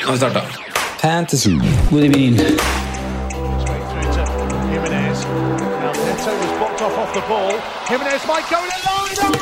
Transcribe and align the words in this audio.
Nå 0.00 0.06
har 0.06 0.12
vi 0.12 0.18
starta. 0.18 0.40
Fantasy. 1.02 1.50
God 1.90 2.04
evening. 2.04 2.36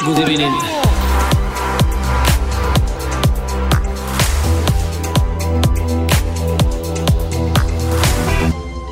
God 0.07 0.19
evening. 0.19 0.53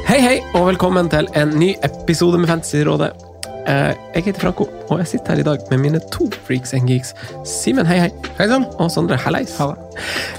Hei, 0.07 0.21
hei, 0.21 0.43
og 0.55 0.67
velkommen 0.67 1.09
til 1.11 1.27
en 1.35 1.49
ny 1.59 1.75
episode 1.85 2.39
med 2.39 2.49
Fantasyrådet. 2.49 3.26
Eh, 3.67 3.93
jeg 4.15 4.29
heter 4.29 4.45
Franco, 4.45 4.69
og 4.87 5.01
jeg 5.03 5.09
sitter 5.11 5.35
her 5.35 5.43
i 5.43 5.47
dag 5.47 5.63
med 5.73 5.81
mine 5.83 6.01
to 6.15 6.29
freaks 6.47 6.71
and 6.77 6.87
geeks. 6.87 7.11
Simen, 7.49 7.87
hei, 7.89 7.99
hei. 8.05 8.13
Hei 8.39 8.47
sann. 8.51 8.69
Og 8.79 8.93
Sondre, 8.95 9.19
halleis. 9.19 9.57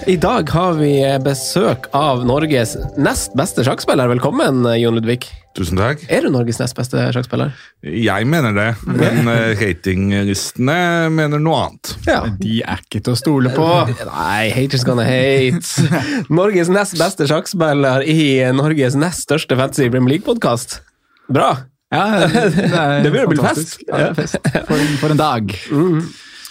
I 0.08 0.16
dag 0.22 0.48
har 0.54 0.78
vi 0.80 0.94
besøk 1.26 1.90
av 1.98 2.24
Norges 2.28 2.78
nest 2.96 3.36
beste 3.36 3.68
sjakkspiller. 3.68 4.08
Velkommen, 4.14 4.64
Jon 4.80 4.96
Ludvig. 4.96 5.28
Tusen 5.58 5.80
takk. 5.80 6.06
Er 6.14 6.24
du 6.24 6.32
Norges 6.32 6.62
nest 6.62 6.78
beste 6.78 7.04
sjakkspiller? 7.12 7.52
Jeg 7.84 8.32
mener 8.32 8.56
det, 8.56 8.68
men 8.88 9.28
eh, 9.34 9.60
ratinglistene 9.60 10.80
mener 11.12 11.44
noe 11.44 11.66
annet. 11.66 11.96
Ja. 12.08 12.22
De 12.40 12.62
er 12.64 12.84
ikke 12.86 13.04
til 13.04 13.18
å 13.18 13.20
stole 13.20 13.52
på. 13.58 13.70
Nei, 14.08 14.52
haters 14.56 14.88
gonna 14.88 15.04
hate. 15.08 15.90
Norges 16.32 16.72
nest 16.72 16.96
beste 17.02 17.28
sjakkspiller 17.28 18.08
i 18.08 18.22
Norges 18.56 18.96
nest 18.96 19.28
største 19.28 19.60
fantasy 19.60 19.90
Premier 19.92 20.16
League-podkast. 20.16 20.80
Bra. 21.28 21.58
Ja, 21.94 22.28
det, 22.28 22.46
Det 23.04 23.12
begynner 23.12 23.28
å 23.30 23.34
bli 23.36 23.44
fest. 23.44 23.78
Ja, 23.88 24.14
fest. 24.18 24.40
For, 24.68 24.76
en, 24.78 24.96
for 25.02 25.14
en 25.14 25.22
dag. 25.22 25.54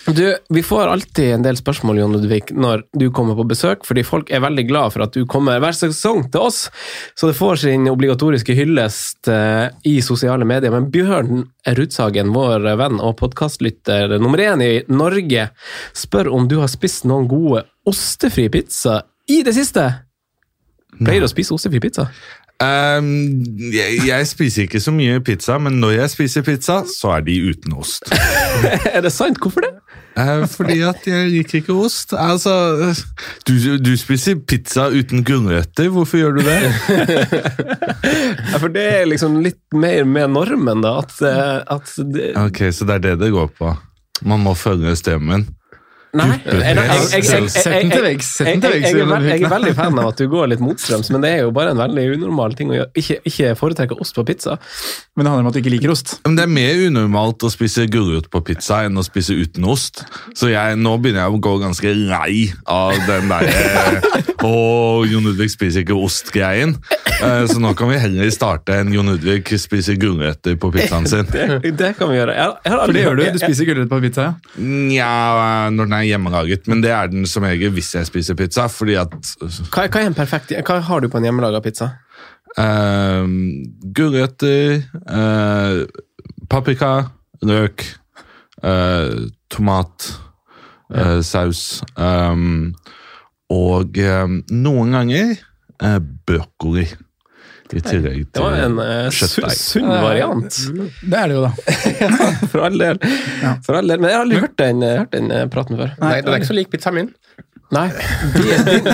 Du, 0.07 0.37
Vi 0.49 0.63
får 0.63 0.87
alltid 0.87 1.33
en 1.35 1.43
del 1.43 1.57
spørsmål 1.59 1.99
Jon 1.99 2.13
Ludvig, 2.15 2.53
når 2.55 2.85
du 2.95 3.09
kommer 3.11 3.35
på 3.35 3.47
besøk, 3.51 3.83
fordi 3.89 4.05
folk 4.07 4.31
er 4.31 4.45
veldig 4.45 4.65
glad 4.69 4.95
for 4.95 5.03
at 5.03 5.17
du 5.17 5.27
kommer 5.27 5.59
hver 5.63 5.75
sesong 5.75 6.29
til 6.31 6.47
oss, 6.47 6.61
så 7.19 7.27
det 7.27 7.35
får 7.39 7.59
sin 7.65 7.89
obligatoriske 7.91 8.55
hyllest 8.55 9.27
eh, 9.33 9.67
i 9.91 9.97
sosiale 10.07 10.47
medier. 10.47 10.71
Men 10.71 10.87
Bjørn 10.95 11.49
Rudsagen, 11.75 12.31
vår 12.37 12.71
venn 12.79 13.03
og 13.03 13.17
podkastlytter 13.19 14.15
nummer 14.23 14.45
én 14.47 14.63
i 14.63 14.73
Norge, 14.87 15.51
spør 15.91 16.31
om 16.39 16.47
du 16.47 16.61
har 16.63 16.71
spist 16.71 17.09
noen 17.11 17.27
gode 17.31 17.67
ostefri 17.91 18.47
pizza 18.55 19.01
i 19.27 19.43
det 19.43 19.57
siste? 19.59 19.89
Pleier 21.03 21.25
du 21.25 21.27
å 21.27 21.35
spise 21.35 21.57
ostefri 21.59 21.83
pizza? 21.83 22.07
Ehm, 22.63 23.09
jeg, 23.69 23.99
jeg 24.07 24.27
spiser 24.27 24.65
ikke 24.65 24.81
så 24.81 24.93
mye 24.95 25.21
pizza, 25.21 25.59
men 25.61 25.77
når 25.83 25.99
jeg 25.99 26.13
spiser 26.15 26.45
pizza, 26.47 26.79
så 26.89 27.19
er 27.19 27.27
de 27.27 27.37
uten 27.51 27.75
ost. 27.77 28.09
er 28.95 29.03
det 29.05 29.13
sant? 29.13 29.41
Hvorfor 29.43 29.67
det? 29.67 29.75
Uh, 30.17 30.47
fordi 30.49 30.79
at 30.81 31.05
jeg 31.05 31.29
liker 31.35 31.59
ikke 31.61 31.75
ost. 31.77 32.15
Altså, 32.17 32.55
du, 33.45 33.53
du 33.77 33.93
spiser 34.01 34.39
pizza 34.49 34.87
uten 34.89 35.21
gulrøtter, 35.29 35.91
hvorfor 35.93 36.23
gjør 36.23 36.39
du 36.39 36.47
det? 36.47 36.61
Ja, 38.47 38.61
for 38.63 38.71
det 38.73 38.85
er 38.87 39.09
liksom 39.11 39.41
litt 39.45 39.61
mer 39.77 40.07
med 40.09 40.31
normen, 40.33 40.81
da. 40.85 40.95
At, 41.03 41.13
eh, 41.27 41.59
at 41.75 41.91
det, 42.15 42.31
Ok, 42.39 42.63
så 42.73 42.87
det 42.89 42.95
er 42.95 43.03
det 43.05 43.15
det 43.25 43.33
går 43.35 43.51
på. 43.59 43.73
Man 44.25 44.45
må 44.47 44.55
følge 44.57 44.95
stemmen. 44.97 45.45
Nei. 46.17 46.39
Jeg, 46.47 47.25
Sett 47.27 47.67
den 47.67 47.91
til 47.93 48.05
veggs, 48.05 48.29
er 48.41 49.49
veldig 49.51 49.73
fan 49.77 49.99
av 50.01 50.13
at 50.13 50.21
du 50.21 50.29
går 50.33 50.49
litt 50.53 50.63
motstrøms, 50.65 51.11
men 51.13 51.25
det 51.25 51.33
er 51.35 51.43
jo 51.45 51.51
bare 51.57 51.75
en 51.75 51.81
veldig 51.83 52.05
unormal 52.15 52.55
ting 52.57 52.71
å 52.73 52.77
gjøre. 52.79 52.91
Ikke, 53.03 53.19
ikke 53.29 53.51
foretrekke 53.59 53.99
ost 54.01 54.17
på 54.17 54.25
pizza. 54.29 54.57
Men 55.17 55.27
det 55.27 55.33
handler 55.33 55.45
om 55.45 55.51
at 55.51 55.59
du 55.59 55.61
ikke 55.61 55.75
liker 55.75 55.93
ost. 55.93 56.15
Men 56.25 56.39
det 56.39 56.47
er 56.47 56.53
mer 56.55 56.85
unormalt 56.87 57.45
å 57.45 57.51
spise 57.53 57.85
gulrot 57.93 58.31
på 58.33 58.41
pizza 58.49 58.85
enn 58.87 58.97
å 58.97 59.05
spise 59.05 59.37
uten 59.37 59.67
ost. 59.69 60.05
Så 60.37 60.49
jeg, 60.53 60.79
nå 60.81 60.95
begynner 61.03 61.27
jeg 61.27 61.37
å 61.37 61.43
gå 61.49 61.57
ganske 61.65 61.93
lei 61.97 62.47
av 62.65 62.97
den 63.09 63.29
der 63.33 63.51
Å, 64.47 64.51
Jon 65.09 65.25
Ludvig 65.27 65.49
spiser 65.51 65.83
ikke 65.83 65.97
ost-greien. 65.99 66.77
Eh, 67.19 67.45
Så 67.51 67.59
nå 67.59 67.73
kan 67.77 67.89
vi 67.91 67.97
heller 67.99 68.29
starte 68.31 68.77
en 68.83 68.93
Jon 68.95 69.09
Ludvig 69.11 69.49
spiser 69.59 69.97
gulrøtter 69.99 70.59
på 70.61 70.71
pizzaen 70.75 71.09
sin. 71.11 71.27
Det, 71.37 71.73
det 71.77 71.89
kan 71.99 72.09
vi 72.13 72.19
gjøre. 72.21 72.35
Jeg, 72.37 72.53
jeg 72.65 72.73
har 72.73 72.83
For 72.85 72.95
det 72.95 73.03
gjør 73.03 73.19
du. 73.19 73.25
Du 73.35 73.41
spiser 73.43 73.69
gulrøtter 73.69 73.91
på 73.97 74.01
pizza. 74.05 74.27
ja. 74.29 74.63
Nja, 74.87 75.71
når 75.75 75.89
den 75.91 75.96
er 75.97 76.09
hjemmelaget. 76.11 76.67
Men 76.71 76.83
det 76.85 76.93
er 76.95 77.13
den 77.13 77.27
som 77.29 77.47
regel 77.47 77.73
hvis 77.75 77.95
jeg 77.97 78.09
spiser 78.09 78.39
pizza. 78.39 78.67
Fordi 78.73 78.99
at 79.01 79.15
Hva, 79.73 79.87
hva 79.87 80.03
er 80.03 80.11
en 80.11 80.17
perfekt 80.17 80.55
Hva 80.67 80.81
har 80.85 81.01
du 81.03 81.09
på 81.13 81.21
en 81.21 81.29
hjemmelaga 81.29 81.63
pizza? 81.65 81.95
uh, 82.57 83.27
Gulrøtter, 83.97 84.83
uh, 85.11 85.85
paprika, 86.49 86.93
løk, 87.45 87.85
uh, 88.65 89.27
tomat, 89.53 90.09
uh, 90.95 91.21
saus 91.21 91.83
um, 91.97 92.75
og 93.53 93.99
eh, 94.03 94.25
noen 94.51 94.95
ganger 94.97 95.37
eh, 95.37 95.99
brokkoli. 96.27 96.87
I 97.75 97.81
tillegg 97.83 98.27
Det 98.31 98.43
var 98.43 98.55
en 98.63 98.79
uh, 98.79 99.09
sunn 99.11 99.89
variant. 99.91 100.59
Det 101.03 101.19
er 101.19 101.33
det 101.33 101.37
jo, 101.39 101.43
da. 101.47 101.53
For 102.53 102.63
all 102.67 102.79
del. 102.79 103.01
For 103.67 103.79
all 103.81 103.91
del. 103.91 103.99
Men 104.03 104.11
jeg 104.13 104.17
har 104.19 104.25
aldri 104.27 104.41
hørt 104.45 104.57
den, 104.61 104.85
hørt 104.87 105.13
den 105.17 105.33
eh, 105.35 105.47
praten 105.51 105.79
før. 105.81 105.95
Nei, 106.03 106.21
Den 106.23 106.33
er 106.35 106.41
ikke 106.41 106.51
så 106.53 106.57
lik 106.59 106.71
pizzaen 106.73 106.99
min. 107.01 107.11
Nei, 107.75 107.89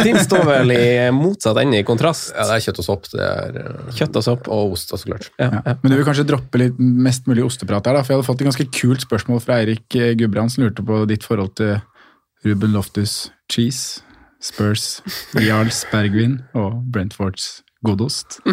din, 0.06 0.16
står 0.24 0.46
vel 0.48 0.70
i 0.72 0.84
motsatt 1.12 1.58
ende, 1.60 1.82
i 1.82 1.84
kontrast. 1.84 2.30
Ja, 2.32 2.46
Det 2.48 2.54
er 2.56 2.62
kjøtt 2.64 2.78
og 2.80 2.86
sopp. 2.86 3.08
Det 3.12 3.26
er 3.26 3.58
eh, 3.60 3.90
Kjøtt 3.98 4.16
og 4.16 4.24
sopp. 4.24 4.48
og 4.48 4.72
ost, 4.78 4.94
så 4.94 5.00
klart. 5.04 5.28
Ja, 5.36 5.50
Ja. 5.58 5.74
Men 5.82 5.92
du 5.92 5.98
vil 5.98 6.06
kanskje 6.08 6.24
droppe 6.30 6.62
litt 6.62 6.78
mest 6.80 7.28
mulig 7.28 7.44
osteprat 7.44 7.90
her, 7.90 7.98
da? 7.98 8.04
For 8.06 8.14
jeg 8.14 8.22
hadde 8.22 8.28
fått 8.30 8.40
et 8.40 8.48
ganske 8.48 8.68
kult 8.80 9.04
spørsmål 9.04 9.42
fra 9.44 9.58
Eirik 9.60 9.84
Gudbrandsen. 9.92 10.64
Lurte 10.64 10.86
på 10.88 11.02
ditt 11.10 11.26
forhold 11.28 11.52
til 11.60 11.76
Ruben 12.46 12.72
Loftus 12.72 13.28
Cheese, 13.52 14.00
Spurs, 14.42 15.02
Jarls 15.38 15.84
Bergwin 15.92 16.40
og 16.58 16.80
Brentfords 16.90 17.60
Godost. 17.82 18.40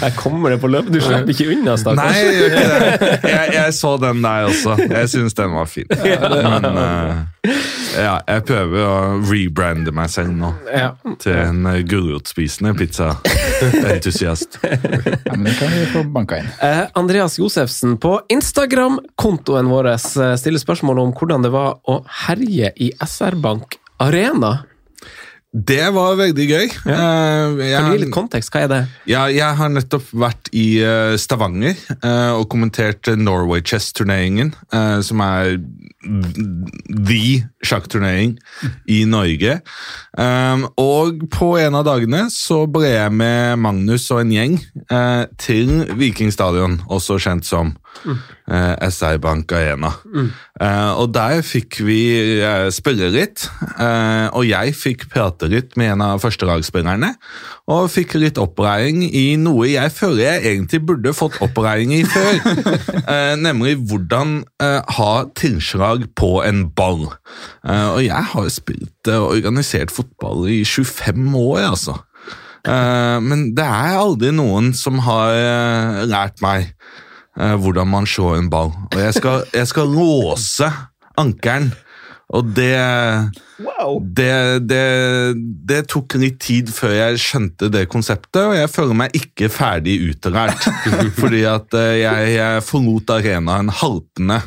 Her 0.00 0.10
kommer 0.18 0.50
det 0.50 0.58
på 0.58 0.66
løpet. 0.66 0.90
Du 0.90 0.98
slipper 0.98 1.30
ikke 1.30 1.44
unna, 1.54 1.76
stakkars. 1.78 2.10
Nei, 2.10 2.22
jeg, 2.26 3.18
jeg, 3.22 3.50
jeg 3.54 3.74
så 3.76 3.92
den 4.02 4.18
der 4.24 4.48
også. 4.48 4.74
Jeg 4.82 5.10
syns 5.12 5.36
den 5.38 5.52
var 5.54 5.68
fin. 5.70 5.86
Men 5.94 6.66
uh, 6.74 7.20
ja, 7.94 8.16
jeg 8.26 8.44
prøver 8.48 8.82
å 8.82 8.96
rebrande 9.28 9.94
meg 9.94 10.10
selv 10.10 10.34
nå 10.40 10.50
Ja. 10.74 10.88
til 11.22 11.38
en 11.38 11.62
uh, 11.70 11.76
gulrotspisende 11.86 12.74
pizzaentusiast. 12.80 14.58
Ja, 15.30 15.36
men 15.36 15.44
det 15.46 15.54
kan 15.60 15.70
vi 15.70 15.84
få 15.92 16.02
banka 16.10 16.40
inn. 16.40 16.48
Eh, 16.64 16.82
Andreas 16.98 17.36
Josefsen 17.38 17.94
på 18.02 18.16
Instagram-kontoen 18.32 19.68
vår 19.70 19.92
eh, 19.92 19.98
stiller 20.40 20.62
spørsmål 20.62 20.98
om 21.04 21.12
hvordan 21.14 21.44
det 21.46 21.50
var 21.54 21.78
å 21.90 22.00
herje 22.26 22.72
i 22.82 22.90
SR 23.06 23.36
Bank 23.42 23.76
Arena. 24.02 24.64
Det 25.50 25.82
var 25.90 26.14
veldig 26.14 26.44
gøy. 26.46 26.66
Eh, 26.70 27.56
Kan 27.74 27.88
du 27.90 27.96
gi 27.96 28.02
litt 28.04 28.12
kontekst? 28.14 28.52
Hva 28.54 28.60
er 28.62 28.68
det? 28.70 28.80
ja, 29.10 29.24
jeg 29.34 29.56
har 29.58 29.72
nettopp 29.74 30.12
vært 30.14 30.46
i 30.54 30.78
eh, 30.78 31.16
Stavanger 31.18 31.74
eh, 31.96 32.30
og 32.36 32.46
kommentert 32.52 33.10
Norway 33.18 33.58
Chess-turneringen, 33.66 34.52
som 35.02 35.20
er 35.24 35.56
the 36.86 37.42
sjakkturnering 37.66 38.36
i 38.88 39.02
Norge. 39.10 39.58
Og 40.80 41.26
på 41.34 41.48
en 41.60 41.76
av 41.76 41.84
dagene 41.84 42.22
så 42.32 42.62
ble 42.70 42.94
jeg 42.94 43.12
med 43.12 43.58
Magnus 43.60 44.06
og 44.14 44.22
en 44.22 44.32
gjeng 44.32 44.56
til 45.42 45.74
Vikingstadion, 46.00 46.78
også 46.88 47.18
kjent 47.20 47.44
som 47.48 47.74
eh, 48.06 48.74
SR 48.88 49.18
Bank 49.22 49.52
Arena. 49.52 49.92
Eh, 50.60 50.90
og 51.00 51.12
der 51.14 51.42
fikk 51.46 51.80
vi 51.86 52.00
eh, 52.40 52.68
spille 52.74 53.10
litt, 53.14 53.46
eh, 53.76 54.26
og 54.32 54.46
jeg 54.48 54.74
fikk 54.76 55.06
prate 55.12 55.50
litt 55.50 55.76
med 55.80 55.94
en 55.94 56.04
av 56.06 56.22
førstelagsspillerne, 56.24 57.12
og 57.70 57.90
fikk 57.92 58.16
litt 58.20 58.40
opplæring 58.40 59.04
i 59.06 59.36
noe 59.40 59.68
jeg 59.70 59.92
føler 59.94 60.24
jeg 60.24 60.44
egentlig 60.52 60.82
burde 60.88 61.14
fått 61.16 61.38
opplæring 61.44 61.94
i 61.98 62.02
før, 62.08 62.40
eh, 63.12 63.34
nemlig 63.40 63.76
hvordan 63.90 64.40
eh, 64.62 64.80
ha 64.98 65.12
tilslag 65.38 66.08
på 66.18 66.38
en 66.46 66.66
ball. 66.76 67.08
Eh, 67.64 67.88
og 67.94 68.04
jeg 68.04 68.30
har 68.34 68.52
spilt 68.52 69.10
eh, 69.10 69.20
organisert 69.20 69.92
fotball 69.94 70.48
i 70.50 70.62
25 70.64 71.36
år, 71.40 71.66
altså. 71.72 72.00
Eh, 72.68 73.18
men 73.24 73.50
det 73.56 73.64
er 73.64 74.00
aldri 74.00 74.32
noen 74.36 74.74
som 74.76 75.00
har 75.06 75.36
eh, 75.36 76.02
lært 76.10 76.42
meg 76.44 76.74
eh, 77.38 77.54
hvordan 77.54 77.90
man 77.90 78.06
slår 78.06 78.38
en 78.38 78.50
ball. 78.50 78.72
Og 78.90 78.98
jeg 79.00 79.14
skal, 79.14 79.44
jeg 79.54 79.68
skal 79.70 79.92
låse 79.94 80.70
ankeren. 81.20 81.72
Og 82.30 82.52
det, 82.56 82.74
det, 84.16 84.32
det, 84.68 84.84
det 85.68 85.80
tok 85.90 86.16
litt 86.20 86.38
tid 86.42 86.70
før 86.72 86.94
jeg 86.96 87.20
skjønte 87.22 87.70
det 87.72 87.86
konseptet, 87.92 88.40
og 88.42 88.54
jeg 88.56 88.70
føler 88.72 88.98
meg 89.02 89.16
ikke 89.16 89.50
ferdig 89.52 89.96
utlært. 90.10 90.68
fordi 91.20 91.42
at 91.48 91.76
eh, 91.78 92.00
jeg, 92.02 92.30
jeg 92.36 92.64
forlot 92.66 93.14
arenaen 93.16 93.72
haltende, 93.80 94.40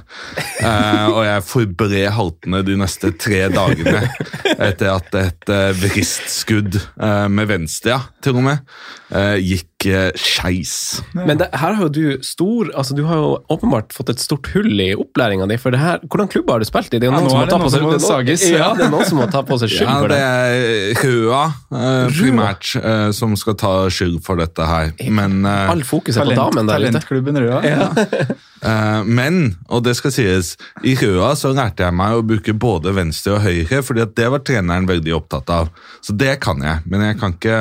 eh, 0.61 1.05
og 1.11 1.21
jeg 1.27 1.45
forbered 1.49 2.09
haltende 2.17 2.63
de 2.67 2.77
neste 2.79 3.13
tre 3.19 3.45
dagene 3.53 4.05
etter 4.53 4.89
at 4.93 5.19
et 5.19 5.53
vristskudd 5.81 6.79
eh, 6.79 7.27
med 7.29 7.51
venstre, 7.51 7.93
ja, 7.93 8.01
til 8.23 8.39
og 8.39 8.47
med, 8.47 8.73
eh, 9.13 9.37
gikk 9.43 9.69
skeis. 10.15 11.01
Men 11.11 11.41
det, 11.41 11.49
her 11.59 11.75
har 11.75 11.81
jo 11.83 11.91
du 11.91 12.23
stor 12.23 12.69
altså 12.71 12.95
Du 12.95 13.03
har 13.03 13.19
jo 13.19 13.31
åpenbart 13.51 13.91
fått 13.91 14.13
et 14.13 14.21
stort 14.23 14.47
hull 14.53 14.79
i 14.79 14.93
opplæringa 14.95 15.47
di. 15.49 15.57
For 15.59 15.75
det 15.75 15.81
her, 15.81 15.99
hvordan 16.07 16.29
klubber 16.31 16.55
har 16.55 16.63
du 16.63 16.67
spilt 16.69 16.93
i? 16.93 17.01
Det 17.01 17.09
er 17.09 17.11
jo 17.11 17.17
Ja, 17.17 17.19
noen 17.19 17.27
nå 17.27 17.33
som 17.33 17.41
har 17.41 17.51
tatt 17.51 17.65
på 17.65 17.71
seg 17.73 17.83
det, 18.29 18.37
det 18.39 18.51
Ja, 18.53 18.61
ja. 18.61 18.69
det 18.79 18.85
er 18.87 18.93
som 19.07 19.19
må 19.21 19.27
ta 19.31 19.41
på 19.45 19.57
seg 19.61 19.69
skyld 19.73 19.89
Ja, 19.89 19.95
for 20.01 20.11
det 20.11 20.17
det. 20.17 20.27
er 20.97 21.03
Røa 21.03 21.41
uh, 21.73 22.07
primært 22.13 22.71
uh, 22.79 23.09
som 23.15 23.35
skal 23.39 23.55
ta 23.59 23.71
skyld 23.93 24.19
for 24.25 24.39
dette 24.41 24.65
her. 24.69 24.93
Men, 25.09 25.41
uh, 25.45 25.71
All 25.73 25.83
fokus 25.87 26.17
er 26.17 26.29
på 26.29 26.37
damen 26.37 26.67
der 26.69 26.79
ute. 26.83 26.91
talentklubben 26.93 27.39
Røa. 27.43 27.59
Ja. 27.67 27.89
eh, 28.63 29.03
men, 29.05 29.41
og 29.69 29.83
det 29.85 29.95
skal 29.99 30.13
sies, 30.15 30.53
i 30.83 30.95
Røa 30.99 31.33
så 31.39 31.51
lærte 31.55 31.83
jeg 31.87 31.95
meg 31.99 32.15
å 32.19 32.23
bruke 32.25 32.53
både 32.55 32.93
venstre 32.95 33.37
og 33.37 33.43
høyre, 33.45 33.81
fordi 33.83 34.05
at 34.05 34.15
det 34.19 34.29
var 34.33 34.43
treneren 34.47 34.87
veldig 34.89 35.15
opptatt 35.19 35.49
av. 35.53 35.69
Så 36.03 36.15
det 36.17 36.37
kan 36.43 36.61
jeg, 36.63 36.83
men 36.89 37.03
jeg 37.09 37.19
kan 37.21 37.35
ikke 37.37 37.53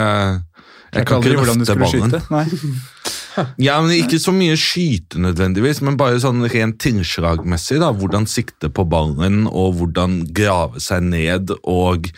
jeg 0.92 1.00
Jeg 1.00 1.06
kan 1.08 1.22
ikke 1.24 1.36
løfte 1.38 1.64
skulle 1.64 1.86
ballen. 1.86 2.10
skyte. 2.10 2.20
Nei. 2.30 3.21
Ja, 3.66 3.78
men 3.82 3.94
Ikke 3.96 4.20
så 4.22 4.34
mye 4.34 4.56
skyte 4.60 5.20
nødvendigvis, 5.22 5.82
men 5.84 5.98
bare 6.00 6.20
sånn 6.22 6.44
rent 6.52 6.80
tilslagmessig. 6.82 7.80
da, 7.82 7.92
Hvordan 7.96 8.28
sikte 8.30 8.70
på 8.72 8.86
ballen, 8.88 9.46
og 9.48 9.78
hvordan 9.80 10.22
grave 10.34 10.82
seg 10.82 11.04
ned 11.10 11.54
og 11.62 12.10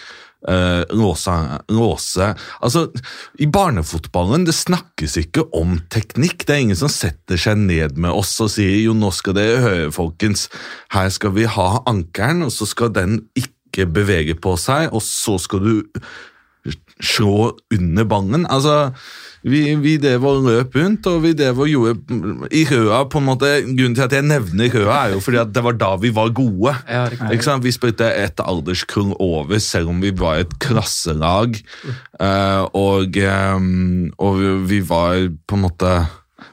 uh, 0.49 0.82
låse, 0.94 1.34
låse 1.72 2.31
Altså, 2.61 2.87
I 3.40 3.49
barnefotballen 3.50 4.46
det 4.49 4.56
snakkes 4.56 5.19
ikke 5.20 5.46
om 5.56 5.78
teknikk. 5.93 6.44
Det 6.46 6.56
er 6.56 6.64
ingen 6.66 6.81
som 6.81 6.93
setter 6.93 7.40
seg 7.40 7.58
ned 7.64 7.99
med 8.00 8.12
oss 8.14 8.37
og 8.44 8.52
sier 8.56 8.82
jo, 8.84 8.96
nå 8.96 9.12
skal 9.14 9.38
dere 9.38 9.64
høre, 9.64 9.90
folkens, 9.94 10.49
her 10.94 11.10
skal 11.14 11.34
vi 11.38 11.49
ha 11.50 11.69
ankeren, 11.90 12.44
og 12.46 12.55
så 12.55 12.69
skal 12.69 12.94
den 12.94 13.22
ikke 13.38 13.88
bevege 13.90 14.37
på 14.38 14.55
seg, 14.60 14.93
og 14.94 15.02
så 15.02 15.38
skal 15.43 15.64
du 15.64 15.75
slå 17.02 17.52
under 17.75 18.06
ballen. 18.08 18.46
Altså, 18.46 18.94
vi, 19.44 19.61
vi 19.81 19.94
drev 20.00 20.25
og 20.25 20.46
løp 20.46 20.76
rundt, 20.79 21.06
og 21.11 21.20
vi 21.25 21.35
drev 21.37 21.61
og 21.61 21.69
gjorde 21.69 22.49
I 22.55 22.64
Røa 22.70 23.02
på 23.12 23.20
en 23.20 23.26
måte, 23.29 23.50
Grunnen 23.67 23.96
til 23.99 24.06
at 24.06 24.17
jeg 24.17 24.26
nevner 24.26 24.73
Røa, 24.73 24.96
er 24.96 25.14
jo 25.14 25.23
fordi 25.25 25.41
at 25.43 25.52
det 25.55 25.64
var 25.67 25.79
da 25.81 25.91
vi 26.00 26.11
var 26.17 26.32
gode. 26.37 26.75
Ja. 26.88 27.05
Ikke 27.29 27.46
sant? 27.46 27.64
Vi 27.67 27.75
spilte 27.75 28.08
et 28.08 28.41
alderskull 28.41 29.12
over, 29.20 29.61
selv 29.61 29.93
om 29.93 30.00
vi 30.05 30.14
var 30.17 30.43
et 30.43 30.58
klasselag. 30.64 31.61
Uh, 32.17 32.64
og, 32.73 33.20
um, 33.56 34.11
og 34.19 34.41
vi, 34.41 34.52
vi 34.75 34.82
var 34.88 35.29
på 35.46 35.58
en 35.58 35.67
måte 35.67 35.96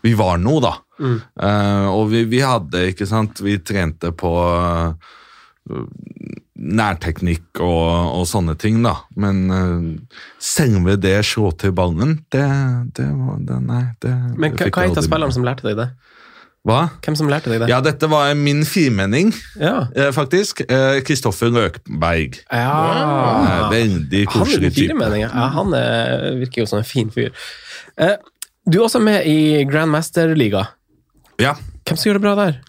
Vi 0.01 0.13
var 0.17 0.39
noe, 0.41 0.61
da. 0.63 0.75
Eh, 1.01 1.87
og 1.89 2.11
vi, 2.11 2.25
vi 2.29 2.41
hadde, 2.45 2.83
ikke 2.91 3.07
sant 3.09 3.41
Vi 3.41 3.57
trente 3.65 4.11
på 4.13 4.31
eh, 4.45 5.09
nærteknikk 6.61 7.59
og, 7.65 7.89
og 8.21 8.27
sånne 8.29 8.53
ting, 8.61 8.79
da. 8.85 8.93
Men 9.17 9.41
uh, 9.49 10.21
selve 10.41 10.95
det 11.01 11.17
slå 11.25 11.51
til 11.57 11.73
ballen, 11.77 12.19
det, 12.33 12.45
det 12.97 13.07
var 13.09 13.41
det, 13.47 13.57
Nei, 13.65 13.83
det 14.03 14.13
Men 14.37 14.55
hva, 14.55 14.69
hva 14.69 14.85
heter 14.87 15.05
spilleren 15.05 15.33
som 15.35 15.45
lærte 15.47 15.65
deg 15.67 15.79
det? 15.81 15.89
Hva? 16.69 16.83
Hvem 17.01 17.15
som 17.17 17.29
lærte 17.31 17.49
deg 17.49 17.63
det? 17.63 17.69
Ja, 17.71 17.79
dette 17.81 18.05
var 18.11 18.35
min 18.37 18.61
firmenning, 18.69 19.31
Ja. 19.57 19.87
eh, 19.97 20.11
faktisk. 20.13 20.61
Eh, 20.67 20.99
Kristoffer 21.07 21.49
Løkberg. 21.49 22.37
Eh, 22.51 22.59
Ja. 22.61 23.69
veldig 23.71 24.27
koselig 24.29 24.69
type. 24.75 25.09
Ja, 25.17 25.47
han 25.57 25.73
er, 25.73 26.35
virker 26.37 26.61
jo 26.61 26.67
som 26.69 26.83
en 26.83 26.85
fin 26.85 27.09
fyr. 27.09 27.33
Eh, 27.97 28.13
du 28.69 28.77
er 28.77 28.85
også 28.85 29.01
med 29.01 29.25
i 29.25 29.65
Grandmaster-liga. 29.65 30.67
Ja. 31.41 31.55
Hvem 31.81 31.97
som 31.97 32.11
gjør 32.11 32.19
det 32.19 32.25
bra 32.27 32.35
der? 32.37 32.59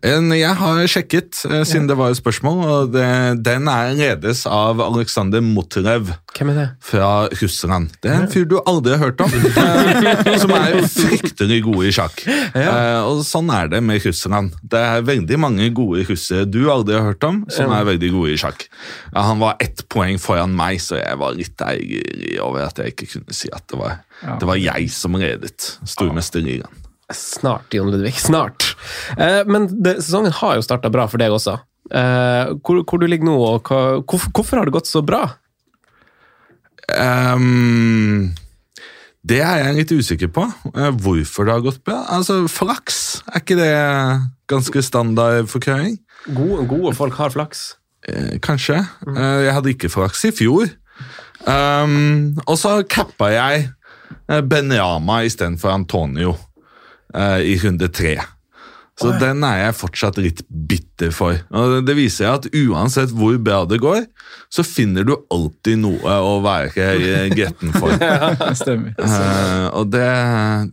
Jeg 0.00 0.54
har 0.56 0.78
sjekket, 0.88 1.42
eh, 1.44 1.60
siden 1.68 1.86
det 1.86 1.96
var 1.98 2.08
et 2.10 2.16
spørsmål, 2.16 2.60
og 2.64 2.92
det, 2.94 3.04
den 3.44 3.68
er 3.68 3.92
ledes 3.92 4.46
av 4.48 4.80
Aleksandr 4.80 5.42
Motrev 5.44 6.08
Hvem 6.32 6.52
er 6.54 6.56
det? 6.56 6.64
fra 6.80 7.28
Russland. 7.28 7.90
Det 8.00 8.08
er 8.08 8.22
en 8.22 8.30
fyr 8.32 8.46
du 8.48 8.56
aldri 8.64 8.94
har 8.96 9.02
hørt 9.10 9.20
om, 9.20 9.28
eh, 9.60 10.38
som 10.40 10.54
er 10.56 10.80
fryktelig 10.88 11.60
god 11.68 11.84
i 11.84 11.92
sjakk. 11.92 12.24
Ja. 12.56 13.04
og 13.04 13.20
sånn 13.28 13.52
er 13.52 13.68
det 13.68 13.82
med 13.84 14.00
Russland. 14.06 14.56
Det 14.64 14.80
er 14.80 15.04
veldig 15.04 15.40
mange 15.42 15.68
gode 15.76 16.06
russere 16.08 16.48
du 16.48 16.62
aldri 16.72 16.96
har 16.96 17.10
hørt 17.12 17.28
om, 17.28 17.44
som 17.52 17.68
er 17.76 17.84
veldig 17.92 18.12
gode 18.16 18.32
i 18.32 18.40
sjakk. 18.40 18.70
Ja, 19.12 19.26
han 19.28 19.42
var 19.42 19.60
ett 19.60 19.84
poeng 19.92 20.16
foran 20.22 20.56
meg, 20.56 20.80
så 20.80 20.96
jeg 20.96 21.20
var 21.20 21.36
litt 21.36 21.60
eier 21.66 22.40
over 22.46 22.64
at 22.70 22.80
jeg 22.80 22.96
ikke 22.96 23.12
kunne 23.18 23.36
si 23.36 23.52
at 23.52 23.68
det 23.68 23.76
var, 23.76 24.00
det 24.40 24.48
var 24.48 24.60
jeg 24.60 24.88
som 24.96 25.20
ledet 25.20 25.74
stormesterligaen. 25.84 26.80
Snart, 27.10 27.74
Jon 27.74 27.90
Ludvig. 27.90 28.14
Snart. 28.22 28.69
Eh, 29.16 29.42
men 29.50 29.68
det, 29.70 29.98
sesongen 30.04 30.34
har 30.40 30.58
jo 30.58 30.66
starta 30.66 30.92
bra 30.92 31.06
for 31.10 31.22
deg 31.22 31.34
også. 31.34 31.58
Eh, 31.90 32.52
hvor, 32.62 32.82
hvor 32.84 33.00
du 33.00 33.06
ligger 33.08 33.28
nå, 33.28 33.36
og 33.36 33.70
hva, 33.70 34.00
hvorfor, 34.04 34.32
hvorfor 34.36 34.60
har 34.60 34.68
det 34.68 34.76
gått 34.76 34.90
så 34.90 35.02
bra? 35.06 35.24
Um, 36.90 38.30
det 39.26 39.40
er 39.44 39.60
jeg 39.60 39.76
litt 39.76 39.92
usikker 39.92 40.30
på. 40.32 40.46
eh, 40.74 40.90
hvorfor 40.90 41.46
det 41.46 41.52
har 41.52 41.64
gått 41.64 41.82
bra. 41.84 42.04
Altså, 42.08 42.42
Flaks, 42.48 43.22
er 43.28 43.42
ikke 43.42 43.58
det 43.58 43.74
ganske 44.50 44.82
standard 44.82 45.50
forklaring? 45.52 45.98
Gode, 46.34 46.66
gode 46.68 46.94
folk 46.96 47.14
har 47.20 47.30
flaks. 47.30 47.74
Eh, 48.08 48.38
kanskje. 48.42 48.80
Eh, 49.06 49.40
jeg 49.46 49.54
hadde 49.54 49.74
ikke 49.74 49.92
flaks 49.92 50.24
i 50.24 50.32
fjor. 50.32 50.72
Um, 51.48 52.36
og 52.44 52.58
så 52.60 52.82
cappa 52.84 53.30
jeg 53.32 53.70
Benyama 54.28 55.22
istedenfor 55.24 55.72
Antonio 55.72 56.34
uh, 57.16 57.40
i 57.40 57.56
runde 57.62 57.88
tre. 57.88 58.18
Så 59.00 59.14
den 59.20 59.44
er 59.46 59.64
jeg 59.64 59.76
fortsatt 59.78 60.18
litt 60.20 60.42
bitter 60.48 61.12
for. 61.14 61.38
Og 61.56 61.80
det 61.86 61.96
viser 61.96 62.34
at 62.34 62.48
uansett 62.52 63.14
hvor 63.16 63.38
bra 63.40 63.62
det 63.68 63.80
går, 63.80 64.04
så 64.52 64.64
finner 64.66 65.06
du 65.06 65.14
alltid 65.32 65.80
noe 65.80 66.16
å 66.20 66.36
være 66.44 67.30
gretten 67.32 67.72
for. 67.76 67.94
Det 68.40 68.54
stemmer. 68.58 68.94
Uh, 68.98 69.66
og 69.78 69.90
det 69.92 70.04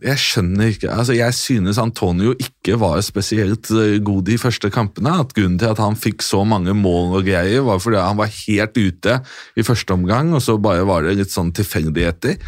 Jeg 0.02 0.20
skjønner 0.20 0.70
ikke 0.72 0.90
altså 0.92 1.14
Jeg 1.16 1.34
synes 1.36 1.78
Antonio 1.80 2.32
ikke 2.40 2.76
var 2.80 3.00
spesielt 3.04 3.70
eh, 3.72 3.98
god 4.04 4.24
de 4.28 4.38
første 4.40 4.70
kampene. 4.74 5.14
At 5.22 5.34
Grunnen 5.36 5.58
til 5.60 5.72
at 5.72 5.82
han 5.82 5.98
fikk 5.98 6.24
så 6.26 6.42
mange 6.48 6.74
mål 6.76 7.18
og 7.20 7.28
greier, 7.28 7.62
var 7.66 7.80
fordi 7.82 8.00
han 8.02 8.18
var 8.18 8.32
helt 8.32 8.78
ute 8.78 9.20
i 9.58 9.66
første 9.66 9.94
omgang, 9.94 10.34
og 10.36 10.42
så 10.44 10.58
bare 10.60 10.86
var 10.88 11.06
det 11.06 11.16
litt 11.20 11.34
sånn 11.34 11.54
tilfeldigheter. 11.56 12.38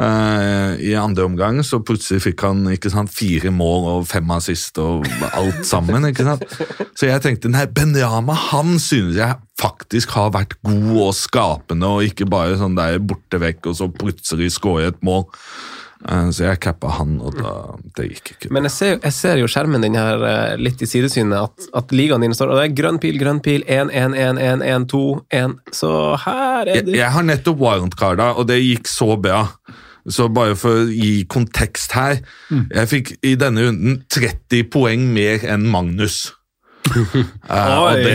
Eh, 0.00 0.80
I 0.90 0.94
andre 0.96 1.26
omgang 1.28 1.58
så 1.66 1.80
plutselig 1.84 2.22
fikk 2.24 2.44
han 2.46 2.62
ikke 2.72 2.88
sant, 2.92 3.12
fire 3.12 3.50
mål 3.52 3.88
og 3.90 4.06
fem 4.08 4.30
assist 4.32 4.78
og 4.80 5.04
alt 5.34 5.64
sammen. 5.68 6.06
ikke 6.08 6.24
sant? 6.24 6.44
Så 6.96 7.10
jeg 7.10 7.20
tenkte 7.24 7.50
nei, 7.52 7.66
Benyama 7.68 8.36
han 8.50 8.78
synes 8.80 9.18
jeg 9.18 9.36
faktisk 9.60 10.14
har 10.16 10.30
vært 10.32 10.56
god 10.64 10.94
og 11.10 11.12
skapende, 11.18 11.90
og 11.90 12.06
ikke 12.06 12.28
bare 12.32 12.56
sånn 12.60 12.78
der 12.78 12.96
borte 13.02 13.42
vekk 13.42 13.68
og 13.72 13.76
så 13.76 13.90
plutselig 13.92 14.54
skåre 14.56 14.88
et 14.94 15.02
mål. 15.04 15.26
Eh, 16.08 16.30
Så 16.32 16.46
jeg 16.46 16.62
cappa 16.64 16.94
han, 16.96 17.18
og 17.20 17.36
da, 17.36 17.52
det 17.98 18.06
gikk 18.14 18.32
ikke. 18.38 18.52
Men 18.56 18.64
jeg 18.70 18.72
ser, 18.78 18.94
jeg 19.04 19.12
ser 19.18 19.36
jo 19.42 19.50
skjermen 19.52 19.84
din 19.84 19.98
her 20.00 20.24
eh, 20.30 20.54
litt 20.56 20.80
i 20.80 20.88
sidesynet, 20.88 21.36
at, 21.50 21.68
at 21.76 21.92
ligaen 21.92 22.24
din 22.24 22.32
står 22.32 22.54
Og 22.54 22.56
det 22.62 22.70
er 22.70 22.78
grønn 22.80 23.02
pil, 23.02 23.20
grønn 23.20 23.42
pil, 23.44 23.66
1, 23.68 23.92
1, 23.92 24.16
1, 24.16 24.40
1, 24.40 24.64
1, 24.64 24.88
2, 24.94 25.02
1 25.42 25.58
Så 25.76 25.92
her 26.24 26.64
er 26.64 26.72
Jeg, 26.80 26.88
jeg 27.02 27.12
har 27.18 27.28
nettopp 27.28 27.60
wildcarda, 27.60 28.30
og 28.40 28.48
det 28.48 28.62
gikk 28.64 28.88
så 28.88 29.12
bra. 29.20 29.44
Så 30.08 30.28
bare 30.32 30.56
for 30.58 30.84
å 30.84 30.88
gi 30.88 31.24
kontekst 31.30 31.92
her. 31.96 32.20
Jeg 32.50 32.90
fikk 32.90 33.14
i 33.26 33.34
denne 33.40 33.66
runden 33.68 34.02
30 34.12 34.68
poeng 34.72 35.08
mer 35.14 35.44
enn 35.44 35.66
Magnus. 35.70 36.30
uh, 36.90 37.26
og 37.84 37.98
det, 38.00 38.14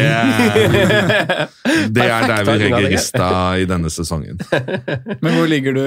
det 1.94 2.08
er 2.10 2.25
der 2.32 2.48
vi 2.48 2.56
legger 2.63 2.89
rista 2.96 3.27
i 3.62 3.68
denne 3.70 3.92
sesongen. 3.94 4.42
Men 5.24 5.38
hvor 5.38 5.46
ligger 5.51 5.77
du 5.77 5.86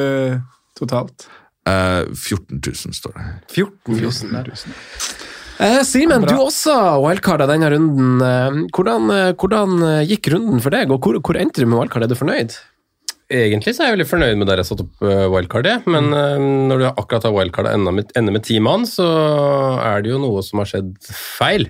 totalt? 0.78 1.26
Uh, 1.68 2.06
14 2.14 2.62
000 2.62 2.94
står 2.96 3.16
det. 3.18 3.26
14 3.58 3.98
000 3.98 4.46
000. 4.46 5.26
Eh, 5.58 5.80
Simen, 5.82 6.22
du 6.22 6.36
også 6.38 6.74
wildcarda 7.02 7.48
denne 7.50 7.66
runden. 7.72 8.20
Eh, 8.22 8.58
Hvordan, 8.70 9.10
eh, 9.10 9.32
hvordan 9.34 9.72
gikk 10.06 10.30
runden 10.30 10.62
for 10.62 10.70
deg, 10.70 10.92
og 10.94 11.02
hvor, 11.02 11.18
hvor 11.18 11.38
endte 11.40 11.64
du 11.64 11.66
med 11.66 11.80
wildcard? 11.80 12.06
Er 12.06 12.12
du 12.12 12.14
fornøyd? 12.14 12.54
Egentlig 13.28 13.74
så 13.76 13.82
er 13.82 13.90
jeg 13.90 13.98
veldig 13.98 14.08
fornøyd 14.08 14.38
med 14.40 14.48
der 14.48 14.62
jeg 14.62 14.68
satte 14.70 14.86
opp 14.86 15.02
eh, 15.04 15.26
wildcardet, 15.28 15.84
men 15.90 16.06
eh, 16.16 16.38
når 16.70 16.80
du 16.80 16.86
akkurat 16.88 17.26
har 17.28 17.34
wildcardet 17.36 17.74
enda 17.76 17.92
med, 17.92 18.14
ender 18.16 18.32
med 18.32 18.46
ti 18.46 18.56
mann, 18.64 18.86
så 18.88 19.04
er 19.84 20.00
det 20.00 20.14
jo 20.14 20.20
noe 20.22 20.40
som 20.46 20.62
har 20.62 20.70
skjedd 20.70 20.94
feil. 21.12 21.68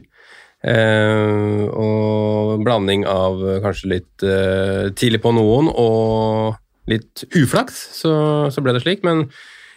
Eh, 0.62 1.66
og 1.70 2.62
blanding 2.66 3.04
av 3.10 3.42
eh, 3.42 3.58
kanskje 3.62 3.92
litt 3.92 4.26
eh, 4.26 4.88
tidlig 4.98 5.20
på 5.22 5.34
noen 5.34 5.70
og 5.70 6.58
litt 6.90 7.26
uflaks, 7.34 7.78
så, 8.00 8.12
så 8.54 8.62
ble 8.62 8.74
det 8.74 8.82
slik. 8.86 9.02
Men 9.06 9.26